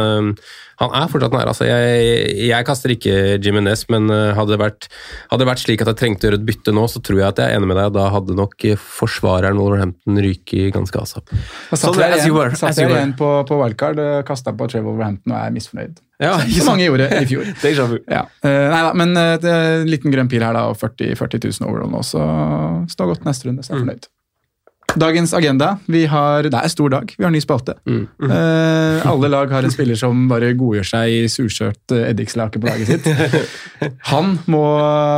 Han 0.82 0.94
er 0.98 1.08
fortsatt 1.12 1.34
nær. 1.36 1.48
Altså, 1.52 1.66
jeg, 1.68 2.36
jeg 2.50 2.66
kaster 2.68 2.92
ikke 2.94 3.14
Jimenez, 3.42 3.84
men 3.92 4.10
eh, 4.12 4.32
hadde 4.36 4.54
det, 4.56 4.60
vært, 4.62 4.88
hadde 5.30 5.44
det 5.44 5.48
vært 5.52 5.62
slik 5.64 5.84
at 5.84 5.92
jeg 5.92 6.00
trengte 6.02 6.26
å 6.26 6.30
gjøre 6.30 6.40
et 6.42 6.46
bytte 6.52 6.74
nå, 6.76 6.84
så 6.90 7.02
tror 7.04 7.20
jeg 7.22 7.28
at 7.30 7.42
jeg 7.42 7.52
er 7.54 7.60
enig 7.60 7.70
med 7.72 7.78
deg. 7.80 7.92
Da 7.96 8.08
hadde 8.14 8.36
nok 8.38 8.66
eh, 8.68 8.78
forsvareren 9.00 9.60
Wolverhampton 9.62 10.20
ryket 10.26 10.72
ganske 10.76 11.02
asap. 11.02 11.32
Satt 11.72 11.98
jeg 12.02 12.18
igjen, 12.20 12.34
were, 12.36 12.54
satt 12.58 12.72
as 12.74 12.80
jeg 12.82 12.90
igjen 12.92 13.14
på, 13.18 13.28
på 13.48 13.60
wildcard, 13.62 14.00
kasta 14.28 14.54
på 14.58 14.68
Trevor 14.72 14.92
Wolverhampton 14.96 15.34
og 15.36 15.38
er 15.40 15.54
misfornøyd. 15.54 16.00
Ja, 16.22 16.36
Som- 16.38 16.50
ikke 16.52 16.62
så 16.62 16.70
mange 16.70 16.84
gjorde 16.86 17.06
i 17.18 17.26
fjor. 17.26 17.48
Déjà 17.64 17.86
vu. 17.90 17.96
Ja. 18.06 18.24
Eh, 18.46 18.64
nei 18.70 18.80
da, 18.86 18.92
men 18.98 19.16
eh, 19.18 19.36
det 19.42 19.50
er 19.52 19.68
en 19.80 19.90
liten 19.90 20.12
grønn 20.14 20.30
pil 20.30 20.44
her, 20.44 20.54
da, 20.54 20.68
og 20.70 20.78
40, 20.78 21.16
40 21.18 21.46
000 21.48 21.66
overall 21.70 21.90
nå, 21.90 22.02
så 22.06 22.22
står 22.92 23.14
godt 23.14 23.26
neste 23.26 23.48
runde, 23.48 23.64
så 23.66 23.72
jeg 23.74 23.80
er 23.80 23.86
fornøyd. 23.86 24.10
Dagens 24.98 25.32
agenda. 25.34 25.76
Vi 25.90 26.04
har, 26.10 26.48
det 26.48 26.54
er 26.56 26.68
en 26.68 26.72
stor 26.72 26.92
dag. 26.92 27.12
Vi 27.16 27.24
har 27.24 27.32
ny 27.32 27.40
spalte. 27.42 27.76
Eh, 27.88 29.06
alle 29.08 29.30
lag 29.32 29.52
har 29.54 29.64
en 29.64 29.72
spiller 29.72 29.98
som 29.98 30.26
bare 30.30 30.52
godgjør 30.58 30.88
seg 30.92 31.12
i 31.14 31.20
eh, 31.26 32.08
eddikslake 32.10 32.60
på 32.60 32.68
laget 32.68 32.90
sitt. 32.92 33.08
Han 34.12 34.36
må, 34.50 34.62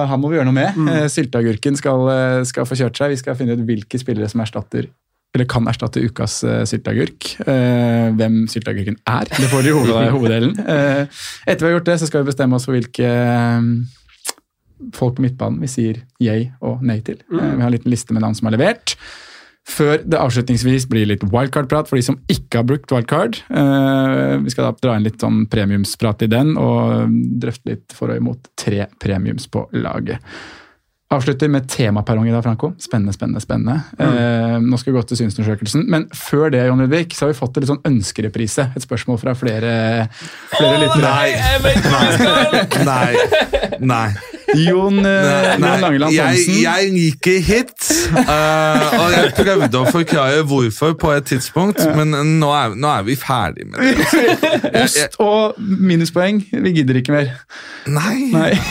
han 0.09 0.21
må 0.21 0.31
vi 0.31 0.39
gjøre 0.39 0.49
noe 0.49 0.57
med. 0.57 0.77
Eh, 0.93 1.07
Sylteagurken 1.13 1.77
skal, 1.77 2.05
eh, 2.13 2.43
skal 2.49 2.69
få 2.69 2.79
kjørt 2.79 2.97
seg. 3.01 3.13
Vi 3.13 3.21
skal 3.21 3.37
finne 3.39 3.57
ut 3.57 3.65
hvilke 3.67 3.99
spillere 4.01 4.29
som 4.31 4.43
erstatter 4.45 4.89
eller 5.35 5.49
kan 5.51 5.67
erstatte 5.67 5.99
ukas 5.99 6.39
uh, 6.47 6.63
sylteagurk. 6.69 7.33
Eh, 7.43 8.13
hvem 8.15 8.45
sylteagurken 8.51 9.01
er, 9.11 9.27
det 9.27 9.51
får 9.51 9.67
dere 9.67 9.73
i 9.73 9.79
hoved, 9.81 10.11
hoveddelen. 10.17 10.55
Eh, 10.63 11.21
etter 11.49 11.67
vi 11.67 11.73
har 11.73 11.77
gjort 11.81 11.91
det, 11.91 11.97
så 12.01 12.09
skal 12.11 12.23
vi 12.23 12.31
bestemme 12.31 12.55
oss 12.59 12.69
for 12.69 12.77
hvilke 12.77 13.09
eh, 13.11 13.67
folk 14.95 15.19
på 15.19 15.25
midtbanen 15.25 15.59
vi 15.65 15.71
sier 15.71 16.03
yay 16.23 16.53
og 16.63 16.85
nei 16.87 17.01
til. 17.07 17.19
Eh, 17.33 17.41
vi 17.43 17.65
har 17.65 17.67
en 17.67 17.75
liten 17.75 17.91
liste 17.91 18.15
med 18.15 18.23
navn 18.23 18.39
som 18.39 18.51
er 18.51 18.55
levert. 18.55 18.95
Før 19.65 20.03
det 20.05 20.19
avslutningsvis 20.21 20.85
blir 20.93 21.09
litt 21.09 21.23
wildcard-prat 21.25 21.89
for 21.89 21.97
de 21.97 22.05
som 22.05 22.19
ikke 22.29 22.61
har 22.61 22.67
brukt 22.69 22.93
wildcard. 22.93 23.39
Eh, 23.49 24.35
vi 24.45 24.53
skal 24.53 24.69
da 24.69 24.75
dra 24.83 24.97
inn 24.99 25.07
litt 25.07 25.25
sånn 25.25 25.47
premiumsprat 25.51 26.27
i 26.27 26.29
den, 26.29 26.53
og 26.61 27.15
drøfte 27.41 27.73
litt 27.73 27.97
for 27.97 28.13
og 28.13 28.21
imot 28.21 28.53
tre 28.61 28.85
premiums 29.01 29.49
på 29.49 29.65
laget. 29.81 30.21
Avslutter 31.15 31.49
med 31.53 31.69
temaperrong 31.71 32.29
i 32.29 32.35
dag, 32.35 32.43
Franco. 32.45 32.73
Spennende, 32.83 33.15
spennende, 33.15 33.41
spennende. 33.41 33.81
Mm. 33.97 34.69
nå 34.69 34.79
skal 34.81 34.93
vi 34.93 34.99
gå 34.99 35.05
til 35.09 35.21
synsundersøkelsen, 35.21 35.85
men 35.91 36.07
før 36.17 36.51
det, 36.53 36.65
Jon 36.67 36.81
Ludvig, 36.85 37.07
så 37.15 37.27
har 37.27 37.33
vi 37.33 37.39
fått 37.39 37.57
en 37.57 37.65
litt 37.65 37.73
sånn 37.73 37.85
ønskereprise. 37.93 38.69
Et 38.75 38.85
spørsmål 38.85 39.21
fra 39.23 39.37
flere, 39.39 39.75
flere 40.57 40.81
lyttere. 40.83 41.09
Nei. 41.09 42.15
Nei. 42.85 43.13
Nei. 43.95 44.34
Jon, 44.59 44.99
eh, 44.99 45.55
Nei, 45.59 45.71
Jon 45.75 45.85
Langeland 45.85 46.15
jeg, 46.15 46.41
gikk 46.41 46.59
jeg 46.65 46.91
liker 46.95 47.39
hit, 47.49 47.89
uh, 48.15 48.97
og 48.99 49.15
jeg 49.15 49.33
prøvde 49.39 49.81
å 49.81 49.85
forklare 49.93 50.45
hvorfor 50.49 50.95
på 51.01 51.13
et 51.15 51.29
tidspunkt, 51.33 51.83
men 51.97 52.15
nå 52.41 52.51
er, 52.57 52.77
nå 52.79 52.91
er 52.91 53.07
vi 53.07 53.17
ferdig 53.19 53.69
med 53.71 53.81
det. 53.83 54.29
Ost 54.85 55.19
og 55.23 55.59
minuspoeng. 55.61 56.43
Vi 56.53 56.75
gidder 56.79 57.01
ikke 57.01 57.17
mer. 57.17 57.33
Nei. 57.91 58.31
Nei. 58.35 58.53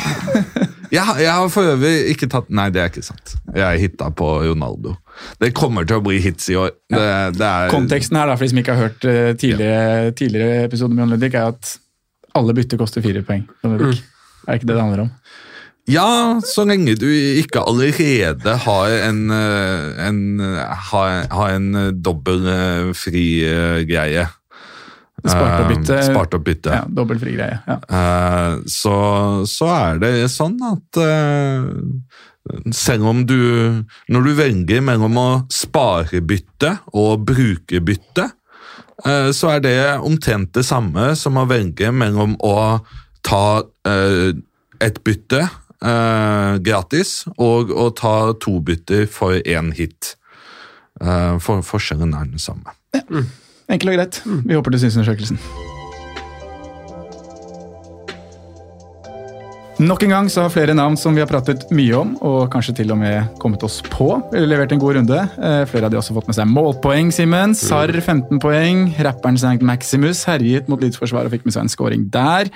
Jeg, 0.93 1.23
jeg 1.23 1.33
har 1.33 1.47
for 1.49 1.65
øvrig 1.65 2.11
ikke 2.11 2.27
tatt 2.29 2.51
Nei, 2.53 2.67
det 2.69 2.83
er 2.83 2.91
ikke 2.91 3.01
sant. 3.01 3.31
Jeg 3.57 3.79
hitta 3.81 4.11
på 4.13 4.27
Ronaldo. 4.43 4.91
Det 5.41 5.49
kommer 5.57 5.87
til 5.89 5.97
å 5.97 6.03
bli 6.05 6.19
hits 6.21 6.51
i 6.53 6.57
år. 6.59 6.69
Det, 6.93 7.07
det 7.33 7.47
er, 7.47 7.71
Konteksten 7.73 8.19
her, 8.19 8.29
da, 8.29 8.35
for 8.37 8.45
de 8.45 8.51
som 8.51 8.59
ikke 8.61 8.75
har 8.75 8.91
hørt 8.91 8.99
tidligere, 9.01 9.31
tidligere, 9.41 10.11
tidligere 10.19 10.67
episoder 10.67 10.93
med 10.93 11.01
Jon 11.01 11.15
Ludvig, 11.15 11.31
er 11.33 11.49
at 11.49 11.71
alle 12.37 12.55
bytter 12.57 12.81
koster 12.81 13.01
fire 13.05 13.23
poeng. 13.25 13.47
Mm. 13.65 13.81
Er 14.47 14.57
ikke 14.57 14.67
det 14.69 14.75
det 14.75 14.81
handler 14.81 15.05
om? 15.05 15.11
Ja, 15.91 16.39
så 16.47 16.63
lenge 16.63 16.95
du 16.95 17.09
ikke 17.11 17.59
allerede 17.67 18.53
har 18.63 18.93
en, 19.03 19.25
eh, 19.35 20.07
en, 20.07 20.21
har, 20.91 21.25
har 21.27 21.49
en 21.57 21.75
eh, 21.75 21.89
dobbel 21.91 22.47
eh, 22.47 22.93
fri 22.95 23.25
eh, 23.43 23.81
greie. 23.89 24.23
Spart 25.23 25.59
opp 25.59 25.69
bytte. 25.73 25.97
Eh, 25.97 26.05
Spart 26.07 26.37
opp 26.37 26.45
bytte. 26.47 26.71
Ja, 26.71 26.85
Dobbel 26.87 27.19
fri 27.19 27.35
greie. 27.35 27.59
Ja. 27.67 27.77
Eh, 27.83 28.61
så, 28.71 28.95
så 29.47 29.67
er 29.75 29.99
det 29.99 30.13
sånn 30.31 30.55
at 30.67 30.99
eh, 31.03 31.67
selv 32.75 33.07
om 33.07 33.21
du 33.27 33.37
Når 34.11 34.25
du 34.25 34.31
velger 34.35 34.81
mellom 34.83 35.19
å 35.19 35.27
spare 35.51 36.19
bytte 36.27 36.73
og 36.91 37.23
bruke 37.27 37.79
bytte, 37.83 38.29
eh, 39.03 39.29
så 39.35 39.53
er 39.57 39.63
det 39.63 39.77
omtrent 39.99 40.51
det 40.55 40.63
samme 40.67 41.11
som 41.19 41.39
å 41.39 41.47
velge 41.47 41.91
mellom 41.91 42.35
å 42.43 42.55
ta 43.23 43.63
eh, 43.87 44.31
et 44.83 44.99
bytte 45.07 45.43
eh, 45.83 46.57
gratis 46.63 47.23
og 47.37 47.71
å 47.71 47.89
ta 47.95 48.33
to 48.41 48.57
bytter 48.63 49.05
for 49.11 49.37
én 49.43 49.73
hit. 49.77 50.15
Eh, 51.01 51.37
for, 51.43 51.61
forskjellen 51.65 52.15
er 52.17 52.31
den 52.31 52.41
samme. 52.41 52.75
Enkelt 53.69 53.93
og 53.93 53.99
greit. 53.99 54.23
Vi 54.25 54.57
hopper 54.57 54.75
til 54.75 54.85
synsundersøkelsen. 54.87 55.39
Nok 59.81 60.03
en 60.05 60.11
gang 60.13 60.27
så 60.29 60.43
har 60.45 60.51
flere 60.53 60.75
navn 60.77 60.93
som 60.99 61.15
vi 61.17 61.21
har 61.23 61.27
pratet 61.27 61.63
mye 61.73 61.95
om, 61.97 62.11
og 62.21 62.43
kanskje 62.53 62.75
til 62.77 62.91
og 62.93 62.99
med 63.01 63.31
kommet 63.41 63.63
oss 63.65 63.79
på, 63.81 64.05
levert 64.35 64.71
en 64.71 64.79
god 64.79 64.99
runde. 64.99 65.17
Eh, 65.17 65.63
Flere 65.67 65.87
av 65.87 65.91
de 65.91 65.97
har 65.97 66.03
også 66.03 66.13
fått 66.13 66.29
med 66.29 66.37
seg 66.37 66.51
målpoeng, 66.51 67.09
Simen. 67.15 67.55
Sarr 67.57 67.91
15 67.97 68.37
poeng. 68.43 68.85
Rapperen 69.03 69.39
St. 69.39 69.65
Maximus 69.65 70.21
herjet 70.29 70.69
mot 70.69 70.79
Leeds-forsvaret 70.83 71.27
og 71.27 71.33
fikk 71.33 71.47
med 71.49 71.57
seg 71.57 71.65
en 71.65 71.73
scoring 71.73 72.05
der. 72.13 72.53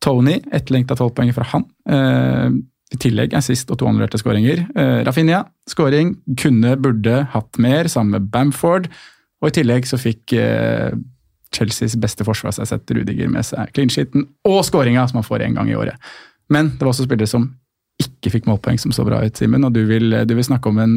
Tony, 0.00 0.38
etterlengta 0.52 0.96
tolvpoenger 0.98 1.36
fra 1.36 1.46
han. 1.52 1.66
Eh, 1.90 2.48
I 2.94 2.98
tillegg 3.00 3.36
er 3.36 3.44
sist 3.44 3.70
og 3.70 3.78
to 3.80 3.88
annullerte 3.88 4.18
skåringer. 4.20 4.64
Eh, 4.74 5.00
Rafinha, 5.06 5.44
scoring. 5.68 6.14
Kunne, 6.40 6.74
burde 6.80 7.22
hatt 7.34 7.60
mer, 7.62 7.90
sammen 7.92 8.16
med 8.16 8.30
Bamford. 8.32 8.88
Og 9.40 9.50
i 9.50 9.56
tillegg 9.60 9.88
så 9.88 10.00
fikk 10.00 10.34
eh, 10.36 10.90
Chelseas 11.54 11.96
beste 12.00 12.24
forsvarsassett 12.26 12.92
Rudiger 12.96 13.30
med 13.30 13.46
seg 13.46 13.72
clean 13.74 13.92
sheeten 13.92 14.28
og 14.46 14.62
skåringa, 14.66 15.06
som 15.10 15.20
han 15.20 15.26
får 15.26 15.46
én 15.46 15.56
gang 15.58 15.70
i 15.70 15.78
året. 15.78 15.96
Men 16.50 16.72
det 16.74 16.84
var 16.84 16.94
også 16.94 17.06
spillere 17.06 17.30
som 17.30 17.50
ikke 18.00 18.32
fikk 18.32 18.48
målpoeng, 18.48 18.78
som 18.80 18.92
så 18.94 19.04
bra 19.06 19.20
ut, 19.24 19.36
Simen. 19.36 19.64
Og 19.66 19.74
du 19.74 19.82
vil, 19.88 20.14
du 20.26 20.34
vil 20.36 20.46
snakke 20.46 20.70
om 20.70 20.80
en, 20.82 20.96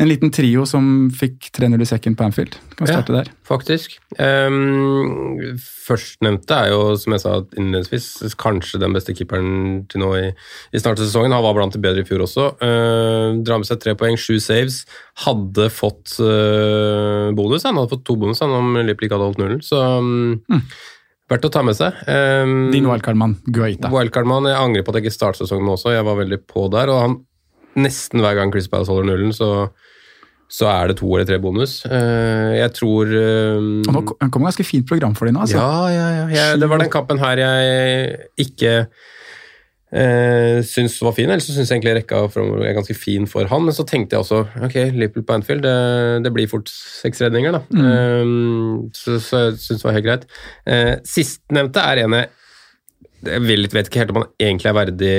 en 0.00 0.08
liten 0.08 0.32
trio 0.34 0.64
som 0.68 1.10
fikk 1.14 1.50
3-0 1.56 1.84
i 1.84 1.88
sekken 1.88 2.16
på 2.18 2.26
Anfield. 2.26 2.56
Kan 2.76 2.86
vi 2.86 2.94
starte 2.94 3.14
der? 3.14 3.30
Faktisk. 3.46 3.98
Um, 4.16 5.40
Førstnevnte 5.86 6.56
er 6.56 6.72
jo, 6.74 6.82
som 7.00 7.16
jeg 7.16 7.24
sa 7.24 7.34
innledningsvis, 7.58 8.34
kanskje 8.40 8.80
den 8.82 8.96
beste 8.96 9.14
keeperen 9.16 9.82
til 9.90 10.04
nå 10.04 10.12
i, 10.18 10.26
i 10.30 10.82
av 10.82 11.00
sesongen. 11.00 11.34
Han 11.36 11.44
var 11.46 11.58
blant 11.58 11.76
de 11.76 11.82
bedre 11.82 12.04
i 12.04 12.08
fjor 12.08 12.24
også. 12.26 12.52
Uh, 12.62 13.40
drar 13.44 13.62
med 13.62 13.68
seg 13.68 13.82
tre 13.82 13.96
poeng, 13.98 14.18
sju 14.20 14.38
saves. 14.42 14.84
Hadde 15.26 15.68
fått 15.74 16.16
uh, 16.22 17.28
bonus. 17.36 17.66
Han 17.68 17.80
hadde 17.80 17.94
fått 17.96 18.06
to 18.08 18.16
bonus 18.20 18.42
han, 18.44 18.54
om 18.56 18.78
Liverpool 18.80 19.08
ikke 19.10 19.18
hadde 19.18 19.28
holdt 19.32 19.42
nullen, 19.42 19.60
så 19.64 19.82
um, 20.00 20.64
verdt 21.30 21.46
å 21.46 21.52
ta 21.54 21.62
med 21.66 21.76
seg. 21.78 21.96
Um, 22.10 22.70
Din 22.74 22.88
wildcard-mann, 22.90 23.36
Guaita. 23.46 23.90
Wildcard-mann. 23.94 24.48
Jeg 24.50 24.58
angrer 24.60 24.84
på 24.86 24.92
at 24.92 24.98
jeg 25.00 25.06
ikke 25.08 25.16
startet 25.18 25.44
sesongen 25.44 25.70
også. 25.72 25.92
Jeg 25.94 26.06
var 26.08 26.18
veldig 26.18 26.40
på 26.50 26.66
der. 26.74 26.90
og 26.92 27.00
han, 27.06 27.18
Nesten 27.80 28.18
hver 28.24 28.34
gang 28.34 28.50
Chris 28.50 28.66
Palace 28.66 28.90
holder 28.90 29.06
nullen, 29.12 29.30
så, 29.36 29.68
så 30.50 30.66
er 30.72 30.90
det 30.90 30.96
to 30.98 31.06
eller 31.14 31.28
tre 31.28 31.38
bonus. 31.38 31.76
Uh, 31.86 32.50
jeg 32.58 32.72
tror 32.74 33.12
um, 33.14 33.68
Og 33.86 33.94
nå 33.94 34.02
kom- 34.10 34.30
kommer 34.34 34.50
ganske 34.50 34.66
fint 34.66 34.88
program 34.90 35.14
for 35.14 35.30
deg 35.30 35.36
nå, 35.38 35.44
altså. 35.46 35.60
ja, 35.62 35.94
ja, 35.94 36.08
ja. 36.18 36.24
Jeg, 36.34 36.58
det 36.64 36.68
var 36.72 36.82
den 36.82 36.90
kampen 36.90 37.22
her 37.22 37.38
jeg 37.44 38.18
ikke 38.48 38.74
uh, 39.92 40.58
syns 40.66 40.98
var 41.02 41.14
fin. 41.16 41.30
Ellers 41.30 41.48
syns 41.48 41.62
jeg 41.62 41.78
egentlig 41.78 41.96
rekka 42.00 42.24
fremover 42.32 42.66
er 42.68 42.76
ganske 42.78 42.96
fin 42.98 43.28
for 43.30 43.50
han. 43.50 43.64
Men 43.66 43.76
så 43.76 43.86
tenkte 43.88 44.16
jeg 44.16 44.24
også 44.24 44.64
ok, 44.66 44.76
Liverpool 44.96 45.26
på 45.28 45.38
Anfield, 45.38 45.64
det, 45.66 46.24
det 46.26 46.34
blir 46.34 46.50
fort 46.50 46.70
seks 46.72 47.22
redninger, 47.24 47.58
da. 47.58 47.62
Um, 47.70 48.90
så, 48.96 49.20
så 49.22 49.46
jeg 49.46 49.62
syns 49.62 49.82
det 49.82 49.88
var 49.88 49.98
helt 49.98 50.08
greit. 50.08 50.28
Eh, 50.68 50.94
Sistnevnte 51.08 51.82
er 51.86 52.04
en 52.04 52.20
jeg 52.20 52.30
jeg 53.20 53.42
vet 53.44 53.88
ikke 53.88 54.00
helt 54.00 54.12
om 54.14 54.22
han 54.22 54.30
egentlig 54.40 54.68
er 54.70 54.76
verdig, 54.76 55.16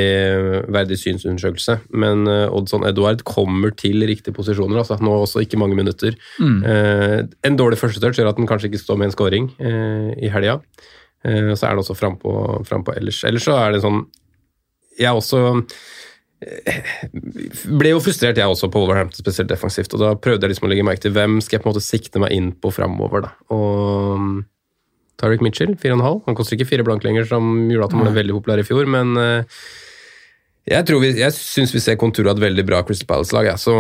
verdig 0.74 0.98
synsundersøkelse, 0.98 1.76
men 2.02 2.24
uh, 2.30 2.50
Oddson 2.50 2.86
Edward 2.88 3.22
kommer 3.28 3.74
til 3.78 4.02
riktige 4.10 4.34
posisjoner. 4.34 4.80
altså 4.82 4.98
Nå 5.02 5.14
også 5.22 5.44
ikke 5.46 5.60
mange 5.62 5.78
minutter. 5.78 6.18
Mm. 6.40 6.64
Eh, 6.66 7.20
en 7.46 7.60
dårlig 7.60 7.78
førstetouch 7.78 8.18
gjør 8.18 8.32
at 8.32 8.42
han 8.42 8.50
kanskje 8.50 8.72
ikke 8.72 8.82
står 8.82 8.98
med 8.98 9.10
en 9.12 9.14
scoring 9.14 9.52
eh, 9.62 10.10
i 10.18 10.32
helga. 10.34 10.58
Eh, 11.26 11.54
så 11.54 11.68
er 11.68 11.76
han 11.76 11.84
også 11.84 11.98
frampå 11.98 12.34
frem 12.66 12.86
på 12.88 12.96
ellers. 12.98 13.22
Ellers 13.28 13.46
så 13.46 13.60
er 13.60 13.76
det 13.76 13.84
sånn 13.86 14.02
Jeg 15.02 15.18
også 15.18 15.42
eh, 16.46 16.94
ble 17.66 17.94
jo 17.94 18.02
frustrert, 18.04 18.40
jeg 18.40 18.48
også, 18.48 18.70
på 18.72 18.82
Wolverhampton, 18.84 19.22
spesielt 19.24 19.52
defensivt. 19.52 19.94
Og 19.98 20.04
da 20.04 20.14
prøvde 20.18 20.48
jeg 20.48 20.56
liksom 20.56 20.70
å 20.70 20.72
legge 20.72 20.86
merke 20.88 21.06
til 21.06 21.16
hvem 21.18 21.40
skal 21.44 21.58
jeg 21.58 21.66
på 21.66 21.70
en 21.70 21.76
måte 21.76 21.86
sikte 21.86 22.24
meg 22.24 22.36
inn 22.38 22.52
på 22.54 22.74
framover. 22.74 23.28
da. 23.28 23.34
Og 23.54 24.22
mm, 24.22 24.36
Tariq 25.22 25.44
Mitchell, 25.46 25.76
4,5. 25.78 26.22
Han 26.28 26.38
koster 26.38 26.58
ikke 26.58 26.70
fire 26.72 26.86
blank 26.88 27.06
lenger, 27.06 27.28
som 27.30 27.54
gjorde 27.70 27.90
at 27.90 27.98
han 27.98 28.06
ble 28.06 28.16
veldig 28.20 28.38
populær 28.40 28.62
i 28.62 28.68
fjor, 28.68 28.90
men 28.90 29.14
eh, 29.22 29.66
jeg, 30.72 30.86
tror 30.88 31.02
vi, 31.04 31.12
jeg 31.20 31.34
syns 31.38 31.74
vi 31.74 31.82
ser 31.84 32.00
konturer 32.02 32.32
av 32.32 32.40
et 32.40 32.48
veldig 32.48 32.66
bra 32.68 32.82
Crystal 32.88 33.10
Palace-lag. 33.10 33.52
Ja. 33.52 33.58
Så 33.62 33.76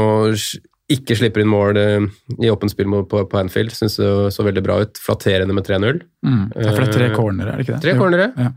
ikke 0.91 1.15
slipper 1.17 1.43
inn 1.43 1.51
mål 1.51 1.79
eh, 1.79 2.07
i 2.43 2.51
åpent 2.51 2.73
spill 2.73 2.89
på, 3.09 3.23
på 3.29 3.39
Anfield. 3.39 3.73
Syns 3.75 3.97
det 4.01 4.11
så 4.35 4.45
veldig 4.45 4.63
bra 4.65 4.79
ut. 4.83 5.01
Flatterende 5.01 5.55
med 5.55 5.67
3-0. 5.67 6.01
Mm. 6.25 6.43
Ja, 6.55 6.71
for 6.71 6.83
det 6.83 6.89
er 6.89 6.97
tre 6.97 7.09
cornere, 7.15 7.53
er 7.53 7.61
det 7.61 7.67
ikke 7.67 7.77
det? 7.77 7.83
Tre 7.85 7.97
cornere. 7.99 8.31
Ja. 8.37 8.51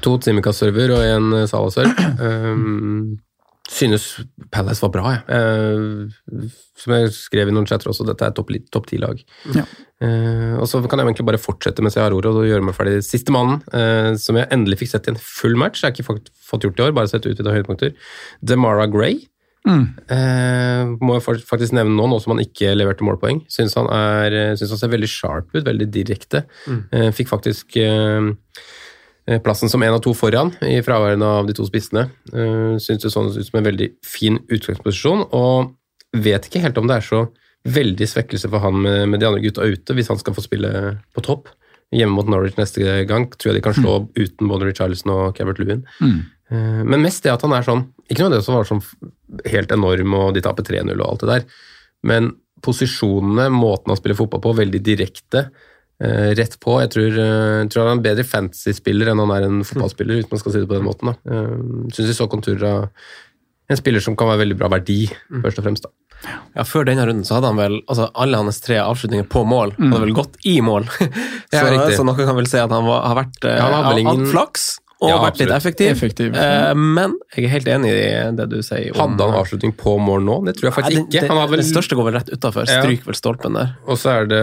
To 0.00 0.16
Tsimikas-server 0.18 0.94
og 0.96 1.04
en 1.04 1.36
Salah-serv. 1.50 1.92
Um, 2.22 3.18
synes 3.72 4.06
Palace 4.52 4.82
var 4.82 4.92
bra, 4.94 5.14
jeg. 5.14 5.22
Uh, 5.28 6.48
som 6.80 6.94
jeg 6.96 7.12
skrev 7.14 7.50
i 7.50 7.54
noen 7.54 7.68
chatter 7.68 7.92
også, 7.92 8.06
dette 8.08 8.26
er 8.26 8.34
topp 8.36 8.50
top 8.72 8.88
ti-lag. 8.90 9.20
Ja. 9.56 9.66
Uh, 10.02 10.58
og 10.58 10.66
så 10.66 10.80
kan 10.82 10.98
jeg 10.98 11.12
egentlig 11.12 11.28
bare 11.28 11.40
fortsette 11.40 11.84
mens 11.84 11.94
jeg 11.98 12.04
har 12.04 12.16
ordet 12.16 12.32
og 12.32 12.48
gjøre 12.48 12.64
meg 12.66 12.76
ferdig. 12.76 13.02
Siste 13.06 13.34
mannen, 13.34 13.60
uh, 13.74 14.14
som 14.18 14.40
jeg 14.40 14.50
endelig 14.54 14.82
fikk 14.82 14.94
sett 14.94 15.10
i 15.10 15.14
en 15.14 15.20
full 15.20 15.58
match, 15.60 15.82
jeg 15.82 15.92
har 15.92 15.96
ikke 15.96 16.08
fått, 16.08 16.32
gjort 16.64 16.80
i 16.80 16.86
år, 16.88 16.96
bare 16.96 17.12
sett 17.12 17.28
utvida 17.28 17.54
høydepunkter. 17.54 17.94
Demara 18.42 18.88
Gray. 18.90 19.20
Mm. 19.62 19.84
Eh, 20.10 20.88
må 20.98 21.16
jeg 21.16 21.44
faktisk 21.46 21.74
nevne 21.76 21.94
nå, 21.94 22.08
nå 22.10 22.18
som 22.22 22.34
han 22.34 22.42
ikke 22.42 22.72
leverte 22.74 23.06
målpoeng. 23.06 23.44
Syns 23.52 23.76
han, 23.78 23.86
er, 23.94 24.34
eh, 24.34 24.54
synes 24.58 24.74
han 24.74 24.80
ser 24.80 24.92
veldig 24.94 25.10
sharp 25.10 25.52
ut, 25.54 25.64
veldig 25.68 25.88
direkte. 25.94 26.44
Eh, 26.90 27.10
fikk 27.14 27.30
faktisk 27.30 27.76
eh, 27.78 28.18
eh, 28.18 28.32
plassen 29.44 29.70
som 29.70 29.82
en 29.84 29.94
av 29.94 30.02
to 30.02 30.14
foran 30.18 30.50
i 30.66 30.80
fraværende 30.82 31.28
av 31.38 31.46
de 31.46 31.54
to 31.54 31.66
spissene. 31.68 32.08
Uh, 32.32 32.74
Syns 32.82 33.04
det 33.04 33.12
sånn 33.14 33.30
ut 33.30 33.46
som 33.46 33.60
en 33.60 33.68
veldig 33.68 33.92
fin 34.06 34.40
utgangsposisjon, 34.50 35.28
og 35.30 35.72
vet 36.12 36.48
ikke 36.48 36.64
helt 36.64 36.80
om 36.80 36.90
det 36.90 36.98
er 36.98 37.06
så 37.06 37.22
veldig 37.62 38.08
svekkelse 38.10 38.50
for 38.50 38.64
han 38.64 38.80
med, 38.82 39.20
de 39.20 39.28
andre 39.28 39.42
gutta 39.44 39.62
ute, 39.62 39.94
hvis 39.94 40.10
han 40.10 40.18
skal 40.18 40.34
få 40.34 40.42
spille 40.44 40.70
på 41.14 41.22
topp. 41.24 41.50
Hjemme 41.94 42.16
mot 42.16 42.28
Norwich 42.30 42.56
neste 42.58 43.04
gang 43.08 43.28
tror 43.36 43.52
jeg 43.52 43.60
de 43.60 43.64
kan 43.64 43.76
slå 43.76 43.98
uten 44.16 44.48
både 44.50 44.70
Richarlison 44.70 45.12
og 45.14 45.36
Cabert 45.36 45.60
Lewin. 45.60 45.84
Mm. 46.00 46.18
Eh, 46.50 46.80
Men 46.88 47.04
mest 47.04 47.22
det 47.24 47.32
at 47.32 47.44
han 47.44 47.52
er 47.52 47.66
sånn 47.66 47.84
Ikke 48.08 48.24
noe 48.24 48.32
av 48.32 48.36
det 48.36 48.44
som 48.46 48.56
var 48.56 48.68
sånn 48.68 48.82
helt 49.48 49.72
enorm 49.72 50.16
og 50.18 50.32
de 50.36 50.42
taper 50.44 50.66
3-0 50.66 50.92
og 50.96 51.06
alt 51.06 51.22
det 51.22 51.28
der, 51.30 51.44
men 52.04 52.32
posisjonene, 52.62 53.48
måten 53.50 53.90
han 53.90 53.98
spiller 53.98 54.18
fotball 54.18 54.42
på, 54.44 54.52
veldig 54.58 54.80
direkte. 54.84 55.46
Eh, 56.02 56.30
rett 56.38 56.58
på. 56.60 56.76
Jeg 56.82 56.90
tror, 56.94 57.18
eh, 57.24 57.64
tror 57.70 57.86
han 57.86 57.90
er 57.92 57.96
en 58.00 58.04
bedre 58.10 58.24
fantasy-spiller 58.26 59.12
enn 59.12 59.22
han 59.22 59.30
er 59.38 59.46
en 59.48 59.62
fotballspiller, 59.64 60.20
hvis 60.20 60.30
man 60.32 60.42
skal 60.42 60.52
si 60.56 60.62
det 60.64 60.68
på 60.70 60.78
den 60.80 60.88
måten. 60.88 61.12
da. 61.12 61.16
Uh, 61.24 61.88
Syns 61.94 62.10
vi 62.10 62.18
så 62.18 62.28
konturer 62.32 62.66
av 62.68 62.88
en 63.70 63.78
spiller 63.78 64.02
som 64.04 64.16
kan 64.18 64.28
være 64.28 64.42
veldig 64.44 64.58
bra 64.60 64.68
verdi, 64.68 65.06
først 65.30 65.58
og 65.62 65.64
fremst. 65.68 65.86
da. 65.86 65.94
Ja, 66.54 66.62
Før 66.68 66.84
denne 66.86 67.02
runden 67.08 67.24
så 67.26 67.34
hadde 67.38 67.48
han 67.50 67.56
vel 67.58 67.80
altså 67.90 68.10
alle 68.14 68.36
hans 68.38 68.60
tre 68.62 68.76
avslutninger 68.78 69.26
på 69.32 69.40
mål 69.48 69.72
Mm. 69.78 69.90
hadde 69.92 70.04
vel 70.04 70.14
gått 70.14 70.36
i 70.46 70.60
mål. 70.62 70.84
Så, 71.52 71.66
så 71.96 72.04
noe 72.06 72.14
kan 72.16 72.36
vel 72.36 72.46
si 72.48 72.56
at 72.56 72.70
han 72.72 72.84
var, 72.86 73.02
har 73.04 73.16
vært 73.18 73.44
eh, 73.44 73.56
Ja, 73.58 73.66
han 73.68 73.84
hadde 73.84 74.00
ingen- 74.00 74.26
flaks 74.30 74.78
og 75.02 75.10
Ja, 75.10 75.18
vært 75.18 75.40
litt 75.42 75.50
effektiv. 75.50 75.90
Effektiv. 75.96 76.36
Eh, 76.38 76.72
men 76.78 77.16
jeg 77.34 77.44
er 77.48 77.52
helt 77.56 77.66
enig 77.74 77.90
i 77.90 78.30
det 78.38 78.48
du 78.52 78.60
sier. 78.62 78.92
om- 78.94 79.16
Hadde 79.16 79.26
han 79.26 79.40
avslutning 79.42 79.72
på 79.76 79.96
mål 79.98 80.22
nå? 80.22 80.36
Det 80.46 80.54
tror 80.60 80.68
jeg 80.68 80.72
Nei, 80.72 80.82
faktisk 80.82 81.02
ikke. 81.08 81.20
den- 81.20 81.28
Han 81.32 81.38
hadde 81.42 81.50
vel 81.56 81.60
Den 81.64 81.70
største 81.72 81.96
går 81.98 82.04
vel 82.08 82.14
rett 82.20 82.30
utafor. 82.36 82.66
Ja. 82.70 82.80
Stryker 82.82 83.04
vel 83.10 83.18
stolpen 83.18 83.54
der. 83.58 83.76
Og 83.88 83.98
så 83.98 84.14
er 84.22 84.26
det 84.30 84.42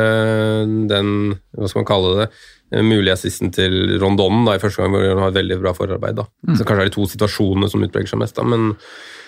den, 0.91 1.39
hva 1.57 1.69
skal 1.71 1.79
man 1.83 1.89
kalle 1.89 2.15
det, 2.19 2.29
den 2.71 2.85
mulige 2.85 3.13
assisten 3.15 3.51
til 3.55 3.97
Rondon 4.01 4.43
da, 4.45 4.53
i 4.53 4.59
første 4.61 4.77
gang, 4.83 4.91
hvor 4.93 5.07
han 5.07 5.17
har 5.23 5.31
et 5.31 5.39
veldig 5.39 5.61
bra 5.61 5.71
forarbeid. 5.73 6.15
da. 6.15 6.25
Så 6.53 6.65
kanskje 6.67 6.81
er 6.81 6.89
det 6.89 6.93
to 6.93 7.07
situasjonene 7.07 7.69
som 7.71 7.81
utpreger 7.81 8.07
seg 8.11 8.19
mest. 8.19 8.35
da, 8.35 8.43
men, 8.43 8.75